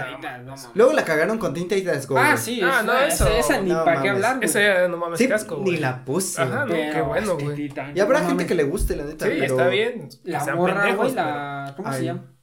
no 0.45 0.55
no. 0.55 0.71
Luego 0.73 0.93
la 0.93 1.03
cagaron 1.03 1.37
con 1.37 1.53
Teen 1.53 1.67
Titans 1.67 2.07
Go. 2.07 2.17
Ah, 2.17 2.37
sí, 2.37 2.61
Ah, 2.63 2.81
no, 2.81 2.93
eso. 2.97 3.27
esa, 3.27 3.37
esa 3.37 3.61
ni 3.61 3.71
No 3.71 3.83
para 3.83 4.01
qué 4.01 4.09
hablar, 4.09 4.37
güey. 4.37 4.45
Esa 4.45 4.61
ya 4.61 4.87
no 4.87 4.95
mames 4.97 5.19
Sí, 5.19 5.27
casco, 5.27 5.57
güey. 5.57 5.73
ni 5.73 5.77
la 5.79 6.05
puse. 6.05 6.41
Ajá, 6.41 6.65
no, 6.65 6.73
qué 6.73 7.01
bueno, 7.05 7.37
güey. 7.37 7.69
Y 7.93 7.99
habrá 7.99 8.19
no 8.19 8.27
gente 8.27 8.33
mames. 8.35 8.47
que 8.47 8.55
le 8.55 8.63
guste, 8.63 8.95
la 8.95 9.03
neta. 9.03 9.25
Sí, 9.25 9.31
pero... 9.37 9.45
está 9.45 9.67
bien. 9.67 10.07
La 10.23 10.55
morra, 10.55 10.93
güey, 10.95 11.13
la. 11.13 11.73
¿Cómo 11.75 11.91
se 11.93 12.05
llama? 12.05 12.33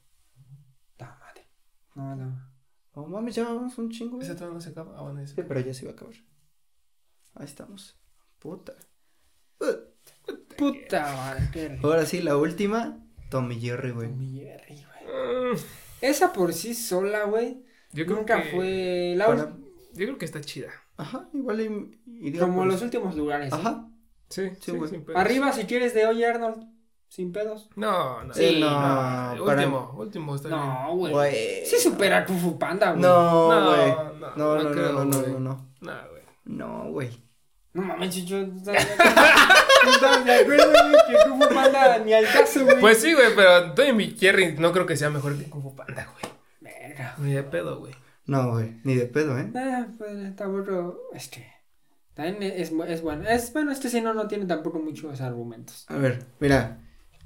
La 0.99 1.17
madre. 1.19 1.47
No, 1.95 2.15
no. 2.15 2.51
Oh, 2.93 3.07
mames, 3.07 3.33
ya 3.33 3.43
vamos 3.45 3.75
un 3.79 3.89
chingo. 3.89 4.21
Esa 4.21 4.35
todavía 4.35 4.53
no 4.55 4.61
se 4.61 4.69
acaba. 4.69 4.93
Ah, 4.95 5.01
bueno, 5.01 5.21
esa. 5.21 5.33
Sí, 5.33 5.41
pero 5.47 5.59
ya 5.59 5.73
se 5.73 5.83
iba 5.85 5.91
a 5.91 5.95
acabar. 5.95 6.13
Ahí 7.33 7.45
estamos. 7.45 7.97
Puta. 8.37 8.73
Puta 10.57 11.13
madre, 11.15 11.49
qué 11.51 11.67
rico. 11.69 11.87
Ahora 11.87 12.05
sí, 12.05 12.21
la 12.21 12.37
última. 12.37 12.99
Tommy 13.29 13.59
Jerry, 13.59 13.91
güey. 13.91 14.09
Mi 14.09 14.39
Jerry, 14.39 14.75
güey. 14.75 14.90
Esa 16.01 16.33
por 16.33 16.53
sí 16.53 16.73
sola, 16.73 17.25
güey. 17.25 17.63
Yo 17.93 18.05
creo 18.05 18.17
Nunca 18.17 18.41
que. 18.41 18.49
fue. 18.51 19.13
La 19.17 19.25
Para- 19.27 19.55
Yo 19.93 20.05
creo 20.05 20.17
que 20.17 20.25
está 20.25 20.41
chida. 20.41 20.69
Ajá, 20.97 21.27
igual 21.33 21.91
iría 22.05 22.41
Como 22.41 22.57
por- 22.59 22.67
los 22.67 22.81
últimos 22.81 23.15
lugares. 23.15 23.51
Ajá. 23.53 23.87
Sí, 24.29 24.49
Sí, 24.51 24.55
sí, 24.61 24.71
güey. 24.71 24.89
sin 24.89 25.03
pedos. 25.03 25.19
Arriba, 25.19 25.51
si 25.51 25.65
quieres, 25.65 25.93
de 25.93 26.05
Oye 26.07 26.25
Arnold. 26.25 26.65
Sin 27.09 27.33
pedos. 27.33 27.69
No, 27.75 28.23
no. 28.23 28.33
Sí, 28.33 28.59
no, 28.61 28.69
no, 28.69 29.45
para- 29.45 29.65
Último, 29.65 29.95
último 29.97 30.35
está 30.35 30.47
bien. 30.47 30.59
No, 30.61 30.95
güey. 30.95 31.11
Güey. 31.13 31.65
Sí 31.65 31.75
supera 31.77 32.19
a 32.19 32.25
Kung 32.25 32.39
Fu 32.39 32.57
Panda, 32.57 32.91
güey. 32.91 33.01
No, 33.01 33.49
No, 33.59 33.67
güey. 33.75 33.89
no, 33.89 34.13
No, 34.37 34.55
no 34.55 34.63
no, 34.63 34.69
no, 34.69 34.91
no, 34.93 35.05
no, 35.05 35.19
güey. 35.19 35.31
no, 35.33 35.39
no. 35.39 35.71
No, 36.45 36.91
güey. 36.91 37.09
No, 37.73 37.81
mames, 37.83 38.09
chicho. 38.13 38.37
No 38.37 39.91
estás 39.91 40.25
de 40.25 40.33
acuerdo, 40.33 40.71
güey, 40.71 40.91
que 41.07 41.29
Kung 41.29 41.41
Fu 41.41 41.53
Panda 41.53 41.97
ni 41.99 42.13
al 42.13 42.25
caso, 42.25 42.63
güey. 42.65 42.79
Pues 42.79 43.01
sí, 43.01 43.13
güey, 43.13 43.33
pero 43.35 43.73
Tommy 43.73 44.15
Jerry 44.19 44.55
no 44.57 44.71
creo 44.71 44.85
que 44.85 44.97
sea 44.97 45.09
mejor 45.09 45.37
que 45.37 45.45
Kung 45.49 45.63
Fu 45.63 45.75
Panda, 45.75 46.07
güey. 46.11 46.33
Verga. 46.59 47.15
Ni 47.17 47.33
de 47.33 47.43
pedo, 47.43 47.79
güey. 47.79 47.93
No, 48.25 48.51
güey. 48.51 48.79
Ni 48.83 48.95
de 48.95 49.05
pedo, 49.05 49.37
¿eh? 49.39 49.49
Ah, 49.55 49.87
pues 49.97 50.11
está 50.19 50.47
bueno. 50.47 50.95
Este. 51.13 51.47
También 52.13 52.43
es, 52.43 52.71
es 52.87 53.01
bueno. 53.01 53.27
Es 53.27 53.53
bueno, 53.53 53.71
este 53.71 53.89
sí 53.89 54.01
no, 54.01 54.13
no 54.13 54.27
tiene 54.27 54.45
tampoco 54.45 54.79
muchos 54.79 55.21
argumentos. 55.21 55.85
A 55.87 55.95
ver, 55.97 56.25
mira. 56.39 56.79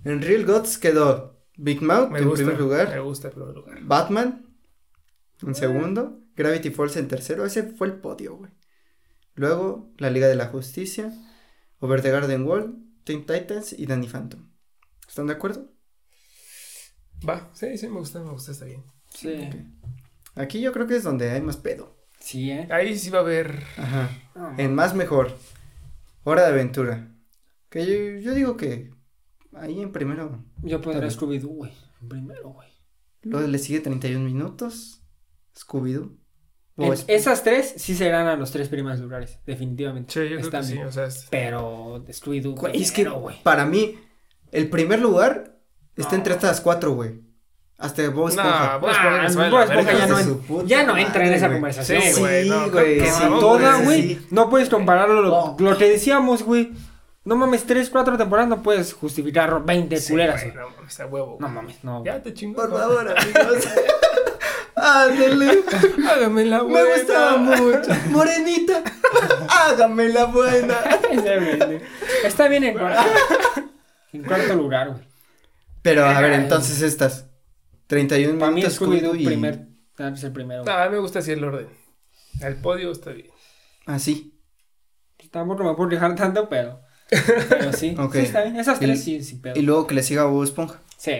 En 0.04 0.22
Real 0.22 0.46
Gods 0.46 0.78
quedó 0.78 1.42
Big 1.58 1.82
Mouth 1.82 2.12
Me 2.12 2.20
en 2.20 2.26
gusta. 2.30 2.44
primer 2.46 2.60
lugar. 2.60 2.90
Me 2.90 3.00
gusta 3.00 3.30
el 3.30 3.34
primer 3.34 3.56
lugar. 3.56 3.80
Batman 3.82 4.46
en 5.46 5.56
segundo. 5.56 6.20
Gravity 6.36 6.70
Falls 6.70 6.96
en 6.98 7.08
tercero. 7.08 7.46
Ese 7.46 7.64
fue 7.64 7.88
el 7.88 7.94
podio, 7.94 8.36
güey. 8.38 8.52
Luego, 9.36 9.94
la 9.98 10.10
Liga 10.10 10.28
de 10.28 10.36
la 10.36 10.48
Justicia. 10.48 11.14
Over 11.80 12.02
the 12.02 12.10
Garden 12.10 12.48
Wall. 12.48 12.78
Teen 13.04 13.26
Titans 13.26 13.74
y 13.78 13.86
Danny 13.86 14.08
Phantom. 14.08 14.50
¿Están 15.08 15.28
de 15.28 15.34
acuerdo? 15.34 15.72
Va, 17.28 17.52
sí, 17.54 17.78
sí, 17.78 17.88
me 17.88 18.00
gusta, 18.00 18.20
me 18.22 18.32
gusta, 18.32 18.52
está 18.52 18.66
bien. 18.66 18.84
Sí. 19.10 19.50
Aquí 20.36 20.60
yo 20.60 20.74
creo 20.74 20.88
que 20.88 20.98
es 20.98 21.04
donde 21.04 21.30
hay 21.30 21.42
más 21.42 21.58
pedo. 21.58 21.96
Sí, 22.20 22.50
eh. 22.50 22.68
Ahí 22.72 22.98
sí 22.98 23.10
va 23.10 23.20
a 23.20 23.22
haber. 23.22 23.64
Ajá. 23.78 24.10
En 24.58 24.74
más 24.74 24.96
mejor. 24.96 25.38
Hora 26.24 26.42
de 26.42 26.50
aventura. 26.50 27.16
Que 27.70 27.86
yo, 27.86 28.20
yo 28.20 28.34
digo 28.34 28.58
que 28.58 28.92
ahí 29.54 29.82
en 29.82 29.92
primero. 29.92 30.44
Yo 30.64 30.82
pondré 30.82 31.08
Está 31.08 31.20
Scooby-Doo, 31.20 31.50
güey. 31.50 31.72
Primero, 32.08 32.50
güey. 32.50 32.70
Luego 33.22 33.48
le 33.48 33.60
sigue 33.60 33.80
31 33.80 34.26
minutos. 34.26 35.04
Scooby-Doo. 35.56 36.18
O 36.78 36.84
En- 36.88 36.94
es- 36.94 37.06
esas 37.08 37.44
tres 37.44 37.74
sí 37.78 37.96
serán 37.96 38.28
a 38.28 38.36
los 38.36 38.52
tres 38.52 38.68
primeros 38.68 39.00
lugares, 39.00 39.40
definitivamente. 39.46 40.12
Sí, 40.14 40.20
yo 40.22 40.26
creo 40.36 40.40
Están 40.42 40.62
que 40.62 40.68
sí, 40.68 40.74
bien. 40.74 40.88
o 40.88 40.92
sea, 40.92 41.06
es- 41.06 41.28
Pero 41.30 42.04
Scooby-Doo. 42.10 42.56
Güey, 42.56 42.82
es 42.82 42.92
que 42.92 43.06
güey. 43.06 43.42
para 43.44 43.66
mí, 43.66 43.98
el 44.52 44.70
primer 44.70 45.00
lugar 45.00 45.56
está 45.96 46.12
No. 46.12 46.18
entre 46.18 46.34
estas 46.34 46.60
cuatro, 46.62 46.92
güey. 46.94 47.22
Hasta 47.78 48.10
Bob 48.10 48.34
No, 48.34 48.42
Esponja. 48.42 48.76
Ah, 48.76 48.80
ya 48.82 50.08
no, 50.08 50.18
en- 50.20 50.68
ya 50.68 51.02
entra 51.02 51.28
en 51.28 51.34
esa 51.34 51.50
conversación. 51.52 52.02
Sí, 52.02 52.20
güey, 52.22 52.48
no, 52.50 52.70
creo 52.72 53.06
sí, 53.06 53.24
no, 53.30 53.40
Toda, 53.40 53.82
güey. 53.82 54.20
No 54.32 54.50
puedes 54.50 54.70
compararlo 54.70 55.22
lo, 55.22 55.30
No. 55.30 55.56
lo 55.60 55.78
que 55.78 55.90
decíamos, 55.90 56.44
güey. 56.44 56.72
No 57.26 57.36
mames, 57.36 57.66
tres, 57.66 57.90
cuatro 57.90 58.18
temporadas 58.18 58.48
no 58.50 58.62
puedes 58.64 58.94
justificar 58.94 59.64
20 59.66 59.98
Sí, 59.98 60.14
culeras, 60.14 60.42
güey, 60.42 60.54
güey. 60.54 60.66
no 60.66 60.76
mames, 60.78 61.00
a 61.00 61.06
huevo. 61.08 61.38
No 61.40 61.50
mames, 61.50 61.84
no. 61.84 62.04
Ya 62.06 62.22
te 62.22 62.34
chingó. 62.34 62.62
Por 62.62 62.72
favor, 62.80 63.00
amigos. 63.18 63.66
Ándale. 64.76 65.64
Hágame 66.10 66.46
la 66.46 66.64
Me 66.64 66.70
buena. 66.70 66.96
gustaba 66.98 67.38
mucho. 67.38 67.90
Morenita. 68.10 68.84
Hágame 69.50 70.10
la 70.10 70.26
buena. 70.26 70.76
Güey. 71.14 71.82
Está 72.24 72.48
bien 72.48 72.64
en 72.66 72.78
cuarto, 72.78 73.02
en 74.14 74.24
cuarto 74.24 74.56
lugar, 74.56 74.90
güey. 74.92 75.04
Pero 75.82 76.06
a 76.06 76.20
ver, 76.20 76.34
entonces 76.34 76.82
estas. 76.82 77.28
31 77.88 78.40
Para 78.40 78.52
mí 78.52 78.56
minutos 78.56 78.82
Scooby-Doo 78.82 79.12
Scooby-Doo 79.14 79.22
y... 79.22 79.26
primer, 79.28 79.68
es 80.16 80.24
el 80.24 80.32
primero. 80.34 80.64
No, 80.66 80.72
a 80.72 80.86
mí 80.86 80.92
me 80.94 81.00
gusta 81.00 81.20
así 81.20 81.32
el 81.32 81.44
orden. 81.44 81.68
El 82.42 82.56
podio 82.56 82.92
está 82.92 83.12
bien. 83.12 83.28
Así. 83.86 84.34
Tampoco 85.30 85.64
me 85.64 85.76
puedo 85.76 85.90
fijar 85.92 86.16
tanto, 86.16 86.50
pero. 86.50 86.82
Pero 87.10 87.72
sí. 87.74 87.96
Sí, 88.12 88.18
está 88.20 88.42
bien. 88.44 88.56
Esas 88.58 88.82
Y- 88.82 88.86
tres 88.86 89.04
sí, 89.04 89.24
sí, 89.24 89.40
pero. 89.42 89.60
Y 89.60 89.62
luego 89.62 89.86
que 89.86 89.94
le 89.96 90.02
siga 90.04 90.24
Bob 90.26 90.44
Esponja. 90.44 90.82
Sí. 90.98 91.12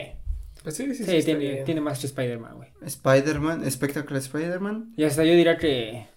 Pues 0.66 0.78
sí, 0.78 0.96
sí, 0.96 1.06
sí. 1.06 1.22
Sí, 1.22 1.24
tiene, 1.24 1.64
tiene 1.64 1.80
más 1.80 2.00
que 2.00 2.08
Spider-Man, 2.08 2.56
güey. 2.56 2.70
Spider-Man, 2.82 3.70
Spectacular 3.70 4.20
Spider-Man. 4.20 4.94
Y 4.98 5.04
hasta 5.04 5.24
yo 5.24 5.34
diría 5.34 5.58
que. 5.58 6.08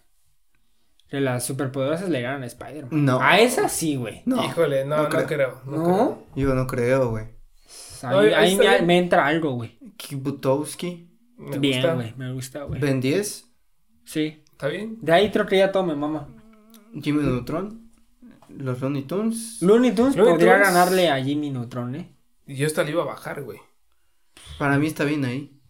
Que 1.11 1.21
las 1.21 1.45
superpoderosas 1.45 2.09
le 2.09 2.23
ganan 2.23 2.45
a 2.45 2.47
Spider-Man. 2.47 3.05
No. 3.05 3.21
A 3.21 3.39
esa 3.41 3.69
sí, 3.69 3.97
güey. 3.97 4.23
No. 4.25 4.43
Híjole, 4.43 4.87
no, 4.87 4.97
no 4.97 5.03
no, 5.03 5.27
creo. 5.27 5.61
No, 5.67 5.77
¿No? 5.77 6.25
creo. 6.35 6.49
Yo 6.49 6.55
no 6.55 6.67
creo, 6.67 7.11
güey. 7.11 7.27
Ahí, 8.03 8.59
me, 8.87 8.97
entra 8.97 9.27
algo, 9.27 9.53
güey. 9.53 9.79
Kibutowski. 9.99 11.11
Me 11.37 11.59
Bien, 11.59 11.83
gusta. 11.83 11.95
güey. 11.95 12.15
Me 12.17 12.33
gusta, 12.33 12.63
güey. 12.63 12.81
Ben 12.81 13.03
10. 13.03 13.45
Sí. 14.05 14.43
¿Está 14.51 14.69
bien? 14.69 14.97
De 15.03 15.13
ahí 15.13 15.31
creo 15.31 15.45
que 15.47 15.59
ya 15.59 15.71
todo 15.71 15.85
me 15.85 15.95
mama. 15.95 16.27
Jimmy 17.03 17.23
Neutron. 17.23 17.91
Los 18.49 18.81
Looney 18.81 19.03
Tunes. 19.03 19.59
Looney 19.61 19.93
Tunes 19.95 20.17
Looney 20.17 20.33
podría 20.33 20.55
Tunes. 20.55 20.69
ganarle 20.69 21.11
a 21.11 21.23
Jimmy 21.23 21.51
Neutron, 21.51 21.95
¿eh? 21.97 22.15
Y 22.47 22.57
yo 22.57 22.67
hasta 22.67 22.83
le 22.83 22.93
iba 22.93 23.03
a 23.03 23.07
bajar, 23.07 23.43
güey. 23.43 23.59
Para 24.59 24.79
mí 24.79 24.87
está 24.87 25.05
bien 25.05 25.25
ahí. 25.25 25.61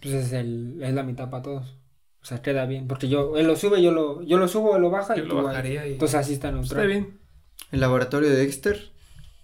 Pues 0.00 0.14
es, 0.14 0.32
el, 0.32 0.80
es 0.82 0.94
la 0.94 1.02
mitad 1.02 1.30
para 1.30 1.42
todos. 1.42 1.80
O 2.22 2.24
sea, 2.24 2.42
queda 2.42 2.66
bien. 2.66 2.88
Porque 2.88 3.08
yo, 3.08 3.36
él 3.36 3.46
lo 3.46 3.56
sube, 3.56 3.82
yo 3.82 3.92
lo, 3.92 4.22
yo 4.22 4.38
lo 4.38 4.48
subo, 4.48 4.76
él 4.76 4.82
lo 4.82 4.90
baja 4.90 5.14
Yo 5.16 5.22
y 5.24 5.26
lo 5.26 5.34
tú 5.34 5.38
ahí. 5.40 5.44
bajaría 5.46 5.86
y- 5.86 5.92
Entonces 5.94 6.14
así 6.20 6.32
está 6.34 6.48
Está 6.48 6.60
neutral. 6.60 6.86
bien. 6.86 7.18
El 7.72 7.80
laboratorio 7.80 8.28
de 8.28 8.36
Dexter. 8.36 8.92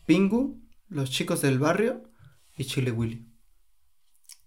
Pingu. 0.06 0.60
Los 0.88 1.10
chicos 1.10 1.40
del 1.42 1.58
barrio. 1.58 2.02
Y 2.56 2.64
Chile 2.64 2.90
Willy. 2.92 3.26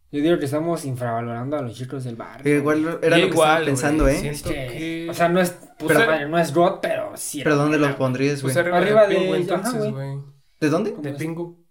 Yo 0.10 0.22
digo 0.22 0.40
que 0.40 0.46
estamos 0.46 0.86
infravalorando 0.86 1.58
a 1.58 1.62
los 1.62 1.76
chicos 1.76 2.06
del 2.06 2.16
barrio. 2.16 2.44
Que 2.44 2.56
igual 2.58 3.00
era 3.02 3.18
lo 3.18 3.24
que 3.26 3.32
igual, 3.34 3.50
estaba 3.50 3.66
pensando, 3.66 4.08
¿eh? 4.08 4.30
Es 4.30 4.42
que, 4.42 5.08
O 5.10 5.14
sea, 5.14 5.28
no 5.28 5.42
es, 5.42 5.50
puta 5.78 5.96
Pero- 5.96 6.06
madre, 6.12 6.30
no 6.30 6.40
es 6.40 6.54
God, 6.54 6.80
pero 6.82 7.12
sí. 7.18 7.42
¿Pero 7.44 7.58
dónde 7.58 7.78
los 7.78 7.94
pondrías, 7.96 8.42
güey? 8.42 8.54
Pues 8.54 8.58
arriba, 8.58 8.78
Arriba 8.78 9.08
de 9.08 9.14
de- 9.16 9.20
Pingu, 9.20 9.36
entonces, 9.36 9.92
güey. 9.92 10.18
¿De 10.62 10.70
dónde? 10.70 10.92
¿Cómo 10.92 11.04
De 11.04 11.10
es? 11.10 11.18
Pingu. 11.18 11.67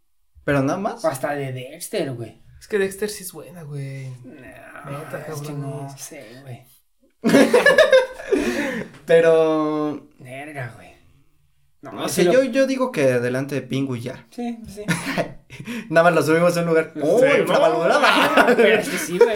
¿Pero 0.47 0.62
nada 0.62 0.78
más? 0.78 1.05
O 1.05 1.09
hasta 1.09 1.34
de 1.34 1.53
Dexter, 1.53 2.12
güey. 2.14 2.40
Es 2.59 2.68
que 2.68 2.78
Dexter 2.78 3.11
sí 3.11 3.24
es 3.24 3.32
buena, 3.32 3.64
güey. 3.64 4.09
No, 4.24 4.32
Neta, 4.32 5.26
es 5.28 5.40
que 5.42 5.53
no 5.53 5.94
sé, 5.99 6.24
güey. 6.42 6.62
Pero... 9.07 10.09
Verga, 10.18 10.72
güey. 10.76 10.88
No, 11.82 11.92
No 11.92 12.09
sé, 12.09 12.24
lo- 12.24 12.32
yo, 12.32 12.44
yo 12.44 12.66
digo 12.66 12.90
que 12.92 13.12
adelante 13.12 13.55
de 13.57 13.62
Pingu 13.62 13.97
ya. 13.97 14.26
Sí, 14.30 14.59
sí. 14.68 14.82
Nada 15.90 16.05
más 16.11 16.14
lo 16.14 16.22
subimos 16.22 16.57
a 16.57 16.61
un 16.61 16.66
lugar. 16.68 16.92
¡Oh, 17.03 17.18
Sí, 17.20 17.26
infravalorada! 17.40 18.47
Pero 18.57 18.80
es 18.80 18.88
que 18.88 18.99
sí, 18.99 19.18
güey. 19.18 19.34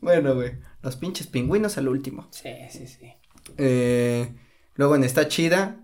Bueno, 0.00 0.34
güey. 0.34 0.52
Los 0.82 0.96
pinches 0.96 1.26
pingüinos 1.26 1.78
al 1.78 1.88
último. 1.88 2.28
Sí, 2.30 2.50
sí, 2.70 2.86
sí. 2.86 3.12
Eh, 3.58 4.34
luego 4.74 4.96
en 4.96 5.04
Está 5.04 5.28
Chida, 5.28 5.76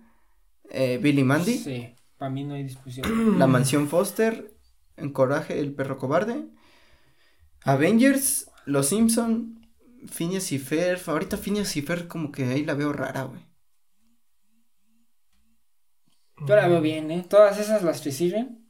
eh, 0.71 0.99
Billy 1.01 1.25
Mandy, 1.25 1.59
Sí, 1.59 1.95
para 2.19 2.31
mí 2.31 2.45
no 2.45 2.55
hay 2.55 2.65
discusión. 2.65 3.39
La 3.39 3.47
Mansión 3.47 3.89
Foster, 3.89 4.55
En 4.97 5.13
Coraje, 5.13 5.61
El 5.61 5.75
Perro 5.75 5.99
Cobarde, 5.99 6.45
Avengers, 7.65 8.51
Los 8.67 8.89
Simpson, 8.89 9.61
Phineas 10.07 10.53
y 10.53 10.59
Fer. 10.59 11.01
Ahorita 11.07 11.37
Phineas 11.37 11.77
y 11.77 11.83
Fer 11.83 12.09
como 12.09 12.33
que 12.33 12.45
ahí 12.45 12.65
la 12.65 12.75
veo 12.75 12.93
rara, 12.93 13.25
güey. 13.25 13.47
Yo 16.47 16.55
la 16.55 16.69
veo 16.69 16.81
bien, 16.81 17.11
¿eh? 17.11 17.25
Todas 17.29 17.59
esas 17.59 17.83
las 17.83 18.01
que. 18.01 18.65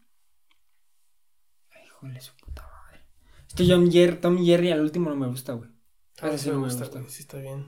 Ay, 1.70 1.84
híjole, 1.86 2.20
su 2.20 2.34
puta 2.36 2.62
madre. 2.62 3.00
Este 3.46 3.66
Tom 3.66 3.90
Jerry, 3.90 4.16
Tom 4.16 4.44
Jerry 4.44 4.70
al 4.70 4.80
último 4.80 5.10
no 5.10 5.16
me 5.16 5.26
gusta, 5.26 5.52
güey. 5.52 5.70
A 6.20 6.28
Ese 6.28 6.38
sí 6.38 6.50
me 6.50 6.56
gusta, 6.56 6.86
güey. 6.86 7.08
Sí 7.08 7.22
está 7.22 7.38
bien. 7.38 7.66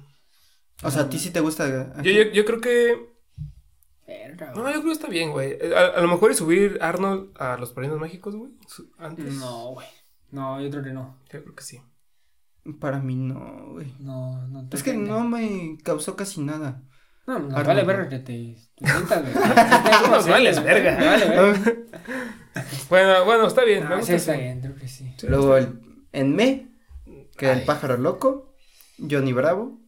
O 0.83 0.91
sea, 0.91 1.03
¿a 1.03 1.09
ti 1.11 1.19
sí 1.19 1.31
te 1.31 1.41
gusta? 1.41 2.03
Yo, 2.03 2.11
yo, 2.11 2.23
yo 2.33 2.45
creo 2.45 2.61
que. 2.61 3.10
Verga, 4.11 4.53
No, 4.57 4.65
yo 4.67 4.73
creo 4.73 4.83
que 4.83 4.93
está 4.93 5.09
bien, 5.09 5.31
güey. 5.31 5.57
A, 5.73 5.99
a 5.99 6.01
lo 6.01 6.09
mejor 6.09 6.33
es 6.33 6.39
subir 6.39 6.79
Arnold 6.81 7.31
a 7.39 7.57
los 7.57 7.71
Padrinos 7.73 8.01
Mágicos, 8.01 8.35
güey. 8.35 8.53
Antes. 8.99 9.35
No, 9.35 9.71
güey. 9.73 9.87
No, 10.33 10.61
yo 10.61 10.69
creo 10.71 10.83
que 10.83 10.93
no. 10.93 11.19
Yo 11.33 11.43
creo 11.43 11.55
que 11.55 11.63
sí. 11.63 11.81
Para 12.81 12.99
mí 12.99 13.15
no, 13.17 13.69
güey. 13.73 13.95
No, 14.01 14.47
no. 14.49 14.69
te 14.69 14.77
Es 14.77 14.83
que 14.83 14.95
no 14.95 15.21
me 15.25 15.79
causó 15.85 16.17
casi 16.17 16.41
nada. 16.41 16.83
No, 17.27 17.39
no, 17.39 17.57
Arnold, 17.57 17.67
vale 17.67 17.85
verga 17.85 18.09
que 18.09 18.19
te, 18.19 18.57
te 18.75 18.87
sientas, 18.87 19.23
güey. 19.23 19.35
No 20.03 20.09
nos 20.09 20.29
vales 20.29 20.63
verga. 20.65 20.97
Me 20.99 21.07
Vale 21.07 21.27
verga. 21.29 21.75
Bueno, 22.89 23.25
bueno, 23.25 23.47
está 23.47 23.65
bien. 23.65 23.85
me 23.85 23.91
No, 23.91 23.97
gusta 23.99 24.13
sí 24.13 24.17
está 24.17 24.33
bien, 24.37 24.61
creo 24.61 24.75
que 24.75 24.89
sí. 24.89 25.15
Luego 25.29 25.57
el, 25.57 25.81
en 26.13 26.35
Me, 26.35 26.69
que 27.37 27.51
el 27.53 27.63
pájaro 27.65 27.97
loco, 27.97 28.55
Johnny 28.99 29.33
Bravo. 29.33 29.79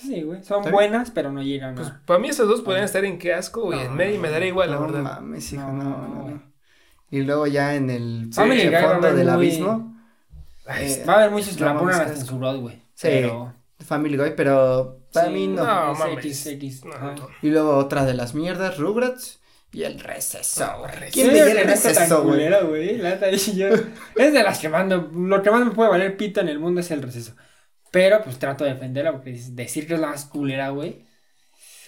Sí, 0.00 0.22
güey. 0.22 0.42
Son 0.44 0.62
buenas, 0.70 1.10
pero 1.10 1.32
no 1.32 1.42
llegan 1.42 1.74
Pues 1.74 1.88
a. 1.88 2.00
para 2.06 2.20
mí 2.20 2.28
esas 2.28 2.46
dos 2.46 2.60
podrían 2.62 2.84
estar 2.84 3.04
en 3.04 3.18
qué 3.18 3.34
asco 3.34 3.72
y 3.72 3.76
No, 3.76 3.82
en 3.82 3.96
May 3.96 4.16
me 4.18 4.30
daría 4.30 4.48
igual, 4.48 4.70
la 4.70 4.76
no 4.76 4.82
verdad. 4.82 5.02
mames, 5.02 5.52
hijo, 5.52 5.62
No, 5.62 5.72
no, 5.72 5.84
no, 5.84 6.08
no, 6.08 6.28
no. 6.28 6.42
Y 7.10 7.22
luego 7.22 7.46
ya 7.46 7.74
en 7.74 7.90
el 7.90 8.30
Family 8.32 8.60
pinche 8.62 8.76
Guy 8.76 8.82
va 8.84 8.88
a 8.90 8.92
fondo 8.92 9.06
haber 9.08 9.18
del 9.18 9.26
muy- 9.26 9.34
abismo. 9.34 9.96
Ay, 10.66 10.92
eh, 10.92 11.04
Va 11.08 11.14
a 11.14 11.16
haber 11.16 11.30
muchos 11.30 11.56
que 11.56 11.64
no 11.64 11.72
la 11.74 11.78
ponen 11.80 11.94
hasta 11.96 12.12
en 12.12 12.26
su 12.26 12.38
güey. 12.38 12.76
Sí. 12.94 13.08
Pero. 13.08 13.54
Family 13.80 14.16
Guy, 14.16 14.32
pero 14.36 14.98
para 15.12 15.28
sí, 15.28 15.32
mí 15.32 15.46
no. 15.48 15.64
No, 15.64 15.92
es 15.92 15.98
mames. 15.98 16.18
X, 16.18 16.46
X. 16.46 16.84
No, 16.84 16.98
no. 17.14 17.28
Y 17.42 17.48
luego 17.50 17.76
otra 17.76 18.04
de 18.04 18.12
las 18.14 18.34
mierdas, 18.34 18.76
Rugrats 18.78 19.40
y 19.72 19.84
el 19.84 20.00
receso, 20.00 20.66
No, 20.66 20.78
güey. 20.80 20.90
Receso. 20.92 21.12
¿Quién 21.14 21.26
Sí, 21.28 21.32
veía 21.32 21.46
el 21.60 21.66
no 21.66 21.72
receso, 21.72 22.22
güey? 22.22 22.30
culera, 22.34 22.60
güey. 22.62 22.98
La 22.98 23.10
neta, 23.10 23.30
yo- 23.30 23.68
Es 24.16 24.32
de 24.32 24.42
las 24.42 24.58
que 24.58 24.68
me- 24.68 24.84
Lo 25.28 25.42
que 25.42 25.50
más 25.50 25.64
me 25.64 25.70
puede 25.70 25.90
valer 25.90 26.16
pito 26.16 26.40
en 26.40 26.48
el 26.48 26.58
mundo 26.58 26.80
es 26.80 26.90
el 26.90 27.02
receso. 27.02 27.32
Pero 27.90 28.22
pues 28.22 28.38
trato 28.38 28.64
de 28.64 28.74
defenderla 28.74 29.12
porque 29.12 29.32
decir 29.52 29.86
que 29.86 29.94
es 29.94 30.00
la 30.00 30.08
más 30.08 30.24
culera, 30.26 30.68
güey. 30.70 31.04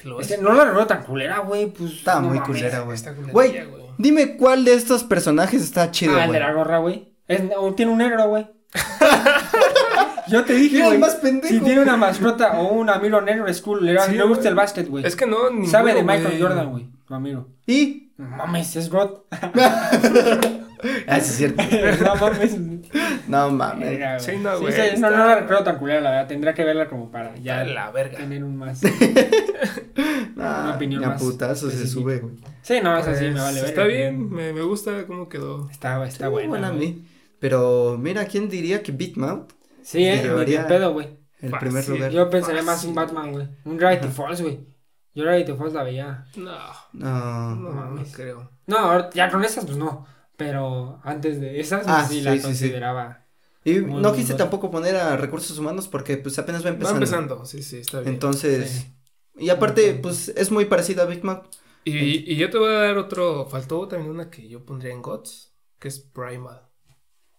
No 0.04 0.54
la 0.54 0.64
recuerdo 0.64 0.86
tan 0.86 1.02
culera, 1.02 1.40
güey. 1.40 1.66
Pues. 1.66 2.04
No 2.06 2.20
muy 2.22 2.38
mames. 2.38 2.46
culera, 2.46 2.80
güey. 2.80 2.94
Está 2.94 3.12
Güey, 3.12 3.64
güey. 3.66 3.82
dime 3.98 4.36
cuál 4.38 4.64
de 4.64 4.72
estos 4.74 5.04
personajes 5.04 5.60
está 5.62 5.90
chido, 5.90 6.14
Ah, 6.16 6.24
el 6.24 6.32
de 6.32 6.38
güey. 6.38 6.40
la 6.40 6.52
gorra, 6.54 6.78
güey. 6.78 7.12
Tiene 7.76 7.92
un 7.92 7.98
negro, 7.98 8.28
güey. 8.28 8.46
Yo 10.28 10.44
te 10.44 10.54
dije, 10.54 10.82
güey. 10.84 10.98
más 10.98 11.16
pendejo. 11.16 11.52
Si 11.52 11.60
tiene 11.60 11.80
una 11.82 11.96
mascota 11.96 12.60
o 12.60 12.72
un 12.72 12.88
amigo 12.88 13.20
negro 13.20 13.46
es 13.46 13.60
cool. 13.60 13.84
Le, 13.84 13.98
Sí, 14.00 14.12
le 14.12 14.22
gusta 14.22 14.36
güey. 14.42 14.48
el 14.48 14.54
básquet, 14.54 14.88
güey. 14.88 15.04
Es 15.04 15.16
que 15.16 15.26
no, 15.26 15.50
ninguno, 15.50 15.70
Sabe 15.70 15.92
de 15.92 16.02
Michael 16.02 16.28
güey. 16.28 16.40
Jordan, 16.40 16.70
güey. 16.70 16.88
Tu 17.06 17.14
amigo. 17.14 17.48
Y. 17.66 18.12
Mames, 18.16 18.76
es 18.76 18.88
God. 18.90 19.10
Ah, 21.06 21.20
sí, 21.20 21.30
es 21.30 21.36
cierto. 21.54 21.62
no 22.04 22.14
mames. 22.16 22.56
No 23.28 23.50
mames. 23.50 23.90
Verga, 23.90 24.18
Sí, 24.18 24.32
no, 24.38 24.58
güey, 24.60 24.72
sí, 24.72 25.00
no, 25.00 25.10
no 25.10 25.26
la 25.26 25.36
recuerdo 25.40 25.64
tan 25.64 25.78
culera, 25.78 26.00
la 26.00 26.10
verdad. 26.10 26.28
Tendría 26.28 26.54
que 26.54 26.64
verla 26.64 26.88
como 26.88 27.10
para 27.10 27.36
ya 27.36 27.64
la 27.64 27.90
verga. 27.90 28.18
tener 28.18 28.42
un 28.44 28.56
más. 28.56 28.80
Ah, 30.42 30.62
Una 30.64 30.76
opinión 30.76 31.00
ni 31.02 31.06
a 31.06 31.10
más 31.10 31.22
putazos 31.22 31.72
se 31.72 31.86
sube, 31.86 32.18
güey. 32.18 32.34
Sí, 32.62 32.80
no, 32.82 32.96
sí 33.02 33.10
Pues, 33.10 33.20
me 33.20 33.32
vale 33.34 33.54
verga. 33.56 33.68
Está 33.68 33.84
bien, 33.84 34.30
me, 34.30 34.52
me 34.54 34.62
gusta 34.62 35.06
cómo 35.06 35.28
quedó. 35.28 35.68
Está, 35.70 36.02
está 36.06 36.26
Sí, 36.26 36.30
buena. 36.30 36.48
buena 36.48 36.68
a 36.68 36.72
mí. 36.72 37.06
Pero 37.38 37.98
mira, 38.00 38.24
¿quién 38.24 38.48
diría 38.48 38.82
que 38.82 38.92
Big 38.92 39.18
Mouth? 39.18 39.50
Sí, 39.82 40.04
eh, 40.06 40.22
ni 40.46 40.56
pedo, 40.56 40.92
güey. 40.94 41.18
El 41.40 41.50
Fácil. 41.50 41.68
primer 41.68 41.88
lugar. 41.88 42.10
Yo 42.10 42.30
pensaría 42.30 42.62
más 42.62 42.84
un 42.84 42.94
Batman, 42.94 43.32
güey. 43.32 43.48
Un 43.64 43.76
Gravity 43.76 44.08
Falls, 44.08 44.40
güey. 44.40 44.60
Yo 45.14 45.24
Gravity 45.24 45.52
Falls 45.52 45.74
la 45.74 45.82
veía. 45.82 46.24
No, 46.36 46.52
No. 46.94 47.54
no, 47.56 47.56
no 47.56 47.70
mames. 47.72 48.14
creo. 48.14 48.50
No, 48.66 48.78
ahora- 48.78 49.10
ya 49.12 49.30
con 49.30 49.44
esas, 49.44 49.64
pues 49.66 49.76
no. 49.76 50.06
Pero 50.40 51.00
antes 51.04 51.38
de 51.38 51.60
esas, 51.60 51.86
Ah, 51.86 51.96
pues, 51.98 52.08
sí, 52.08 52.14
sí, 52.18 52.20
la 52.22 52.32
sí, 52.32 52.38
sí. 52.38 52.42
consideraba. 52.44 53.26
Y 53.62 53.78
Muy, 53.80 54.00
no 54.00 54.14
quise 54.14 54.32
tampoco 54.34 54.70
poner 54.70 54.96
a 54.96 55.18
recursos 55.18 55.58
humanos 55.58 55.86
porque 55.86 56.16
pues 56.16 56.38
apenas 56.38 56.62
va 56.62 56.70
Va 56.70 56.74
empezando. 56.76 56.96
empezando, 56.96 57.44
sí, 57.44 57.62
sí, 57.62 57.76
está 57.80 58.00
bien. 58.00 58.14
Entonces, 58.14 58.70
Sí. 58.70 58.94
y 59.44 59.50
aparte, 59.50 59.94
pues 60.02 60.30
es 60.30 60.50
muy 60.50 60.64
parecido 60.64 61.02
a 61.02 61.06
Big 61.06 61.22
Mouth. 61.22 61.44
Y, 61.84 62.32
y 62.32 62.36
yo 62.36 62.48
te 62.48 62.56
voy 62.56 62.70
a 62.70 62.78
dar 62.78 62.96
otro. 62.96 63.46
Faltó 63.50 63.86
también 63.86 64.10
una 64.10 64.30
que 64.30 64.48
yo 64.48 64.64
pondría 64.64 64.94
en 64.94 65.02
GOTS, 65.02 65.52
que 65.78 65.88
es 65.88 65.98
Primal. 66.00 66.62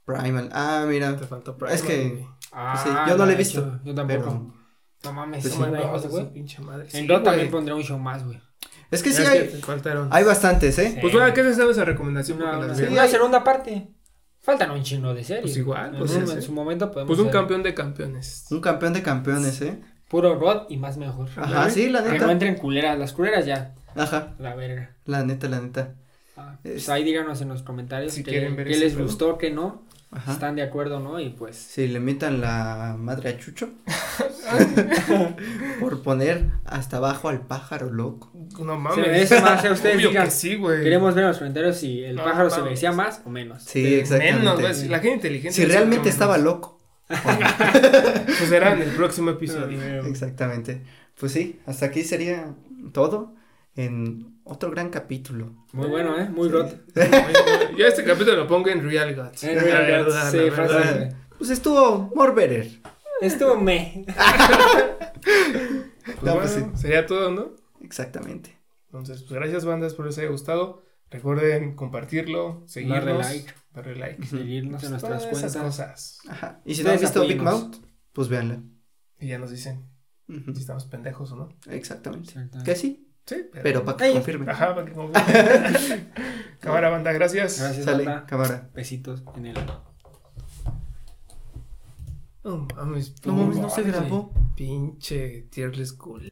Primal. 0.06 0.50
Ah, 0.54 0.86
mira. 0.88 1.16
Te 1.18 1.26
faltó 1.26 1.58
Primal. 1.58 1.74
Es 1.76 1.82
que-. 1.82 2.24
Ah, 2.52 2.80
Sí, 2.84 2.90
yo 3.10 3.18
no 3.18 3.26
la 3.26 3.34
he 3.34 3.36
visto, 3.36 3.60
hecho, 3.62 3.80
Yo 3.84 3.96
tampoco. 3.96 4.22
pero- 4.24 4.54
No 5.04 5.14
mames, 5.14 5.42
Pues 5.42 5.54
sí, 5.56 5.60
no 5.60 5.68
güey. 6.10 6.24
su 6.26 6.32
pinche 6.34 6.62
madre. 6.62 6.84
En 6.94 7.08
Sí, 7.08 7.08
también 7.24 7.50
pondría 7.50 7.74
un 7.76 7.82
show 7.82 7.98
más, 7.98 8.24
güey. 8.24 8.40
Es 8.92 9.02
que 9.02 9.12
sí 9.12 9.24
hay, 9.24 9.48
faltaron. 9.62 10.10
hay 10.12 10.24
bastantes, 10.24 10.78
¿eh? 10.78 10.92
Sí. 10.94 10.98
Pues 11.02 11.14
bueno, 11.14 11.34
¿qué 11.34 11.42
es 11.42 11.58
esa 11.58 11.86
recomendación? 11.86 12.42
Una- 12.42 12.58
las 12.60 12.78
Sí, 12.78 12.84
una 12.84 13.08
segunda 13.08 13.44
parte. 13.44 13.88
Faltan 14.42 14.72
un 14.72 14.84
chingo 14.84 15.14
de 15.14 15.24
series. 15.24 15.44
Pues 15.44 15.58
igual, 15.58 15.94
En 15.94 16.00
pues 16.00 16.16
en 16.16 16.42
su 16.42 16.52
momento 16.52 16.92
podemos 16.92 17.08
Pues 17.08 17.20
un 17.20 17.26
ver 17.28 17.34
campeón 17.34 17.64
de 17.64 17.74
campeones. 17.74 18.46
Un 18.52 18.60
campeón 18.60 18.94
de 18.94 19.02
campeones, 19.04 19.62
¿eh? 19.62 19.80
Puro 20.10 20.36
Rod 20.38 20.64
y 20.70 20.78
más 20.78 20.98
mejor. 20.98 21.30
Ajá, 21.38 21.70
sí, 21.70 21.90
la 21.90 22.02
Que 22.04 22.08
no 22.10 22.14
neta. 22.14 22.32
entren 22.32 22.56
culeras. 22.56 22.98
Las 23.00 23.14
culeras 23.14 23.46
ya. 23.46 23.76
Ajá, 23.96 24.36
La 24.40 24.56
verga. 24.56 24.96
la 25.06 25.24
neta, 25.24 25.48
la 25.48 25.62
neta. 25.62 25.94
Ah, 26.36 26.56
Es- 26.64 26.72
pues 26.72 26.90
ahí 26.90 27.04
díganos 27.04 27.40
en 27.42 27.50
los 27.50 27.62
comentarios 27.62 28.14
Si 28.14 28.24
qué, 28.24 28.32
quieren 28.32 28.56
ver 28.56 28.68
qué 28.68 28.78
les 28.78 28.98
gustó, 28.98 29.38
qué 29.38 29.52
no. 29.52 29.86
Ajá. 30.14 30.34
Están 30.34 30.56
de 30.58 30.62
acuerdo, 30.62 31.00
¿no? 31.00 31.20
Y 31.22 31.30
pues. 31.30 31.56
Si 31.56 31.88
le 31.88 32.00
mitan 32.02 32.42
la 32.42 32.96
madre 33.00 33.30
a 33.30 33.38
Chucho. 33.38 33.70
por 35.80 36.02
poner 36.04 36.50
hasta 36.66 36.98
abajo 36.98 37.30
al 37.30 37.42
pájaro 37.48 37.92
loco. 37.92 38.32
No 38.60 38.74
Se 38.74 38.80
mames. 38.80 38.98
merece 39.08 39.42
más, 39.42 39.64
eh, 39.64 39.72
ustedes 39.72 39.96
Obvio 39.96 40.10
digan. 40.10 40.26
que 40.26 40.32
sí, 40.32 40.56
güey. 40.56 40.84
Queremos 40.84 41.16
ver 41.16 41.24
en 41.24 41.28
los 41.30 41.38
comentarios 41.38 41.78
si 41.78 42.04
el 42.04 42.16
No, 42.18 42.24
pájaro 42.24 42.50
se 42.50 42.62
merecía 42.62 42.92
más 42.92 43.22
o 43.26 43.30
menos. 43.30 43.64
Sí, 43.64 43.96
exactamente. 43.96 44.40
Menos, 44.40 44.60
güey. 44.60 44.74
Si 44.76 44.88
La 44.90 45.00
gente 45.00 45.16
inteligente. 45.16 45.54
si 45.56 45.66
realmente 45.66 46.10
estaba 46.10 46.38
menos. 46.38 46.54
loco. 46.54 46.78
Pues 47.12 48.50
será 48.50 48.74
en 48.74 48.82
el 48.82 48.90
próximo 48.92 49.32
episodio. 49.32 49.80
Exactamente. 50.06 50.84
Pues 51.20 51.32
sí, 51.32 51.60
hasta 51.66 51.86
aquí 51.88 52.04
sería 52.04 52.54
todo 52.94 53.36
en 53.76 54.40
otro 54.44 54.70
gran 54.72 54.90
capítulo. 54.90 55.66
Muy 55.74 55.88
bueno, 55.88 56.18
¿eh? 56.20 56.30
Muy 56.30 56.50
Rod. 56.50 56.72
Yo 57.78 57.86
este 57.88 58.04
capítulo 58.04 58.36
lo 58.38 58.48
pongo 58.48 58.70
en 58.70 58.84
Real 58.84 59.16
Guts. 59.16 59.44
En 59.44 59.56
La 59.56 59.64
Real 59.64 59.86
verdad, 60.06 60.24
la 60.26 60.32
sí, 60.32 60.38
verdad. 60.38 61.16
Pues 61.38 61.50
estuvo 61.50 62.12
more 62.16 62.34
better. 62.34 62.68
Estuvo 63.22 63.58
me. 63.60 64.04
Pues 64.06 64.16
No, 66.24 66.36
pues 66.36 66.58
Sería 66.76 67.06
todo, 67.06 67.32
¿no? 67.32 67.56
Exactamente. 67.82 68.58
Entonces, 68.88 69.22
pues 69.24 69.34
gracias, 69.34 69.66
bandas, 69.66 69.94
por 69.94 70.06
les 70.06 70.18
haya 70.18 70.30
gustado. 70.30 70.84
Recuerden 71.10 71.76
compartirlo, 71.76 72.64
seguirnos. 72.68 73.06
Darle 73.06 73.20
like. 73.20 73.54
Darle 73.74 73.96
like. 73.96 74.26
Seguirnos 74.26 74.84
en 74.84 74.90
Pues, 74.90 75.04
nuestras 75.04 75.24
todas 75.24 75.38
esas 75.38 75.54
cuentas. 75.54 75.64
cosas. 75.64 76.20
Ajá. 76.30 76.62
Y 76.66 76.76
si 76.76 76.84
no 76.84 76.92
han 76.92 77.00
visto 77.00 77.26
Big. 77.28 77.42
Mouth, 77.42 77.76
pues 78.14 78.28
véanla. 78.28 78.62
Y 79.20 79.28
ya 79.28 79.38
nos 79.38 79.52
dicen 79.52 79.88
si 80.28 80.60
estamos 80.60 80.86
pendejos 80.86 81.32
o 81.34 81.36
no. 81.36 81.50
Exactamente. 81.70 82.30
Exacto. 82.32 82.64
Que 82.64 82.76
sí, 82.76 83.11
Sí, 83.26 83.50
pero 83.64 83.86
para 83.86 83.98
que 83.98 84.06
Ey. 84.06 84.14
confirme. 84.14 84.52
Ajá, 84.52 84.76
para 84.76 84.86
que 84.88 84.94
como... 84.94 85.12
Cámara, 86.60 86.90
banda, 86.90 87.12
gracias. 87.14 87.60
Gracias, 87.60 87.86
Sale, 87.86 88.06
banda. 88.06 88.26
cámara. 88.26 88.70
Besitos 88.74 89.24
en 89.36 89.46
el. 89.48 89.56
No 92.44 92.68
mames, 92.76 93.14
No 93.26 93.34
mames, 93.34 93.58
no 93.58 93.70
se 93.70 93.84
grabó. 93.84 94.34
Pinche 94.56 95.44
tierless 95.52 95.94
cool. 95.94 96.30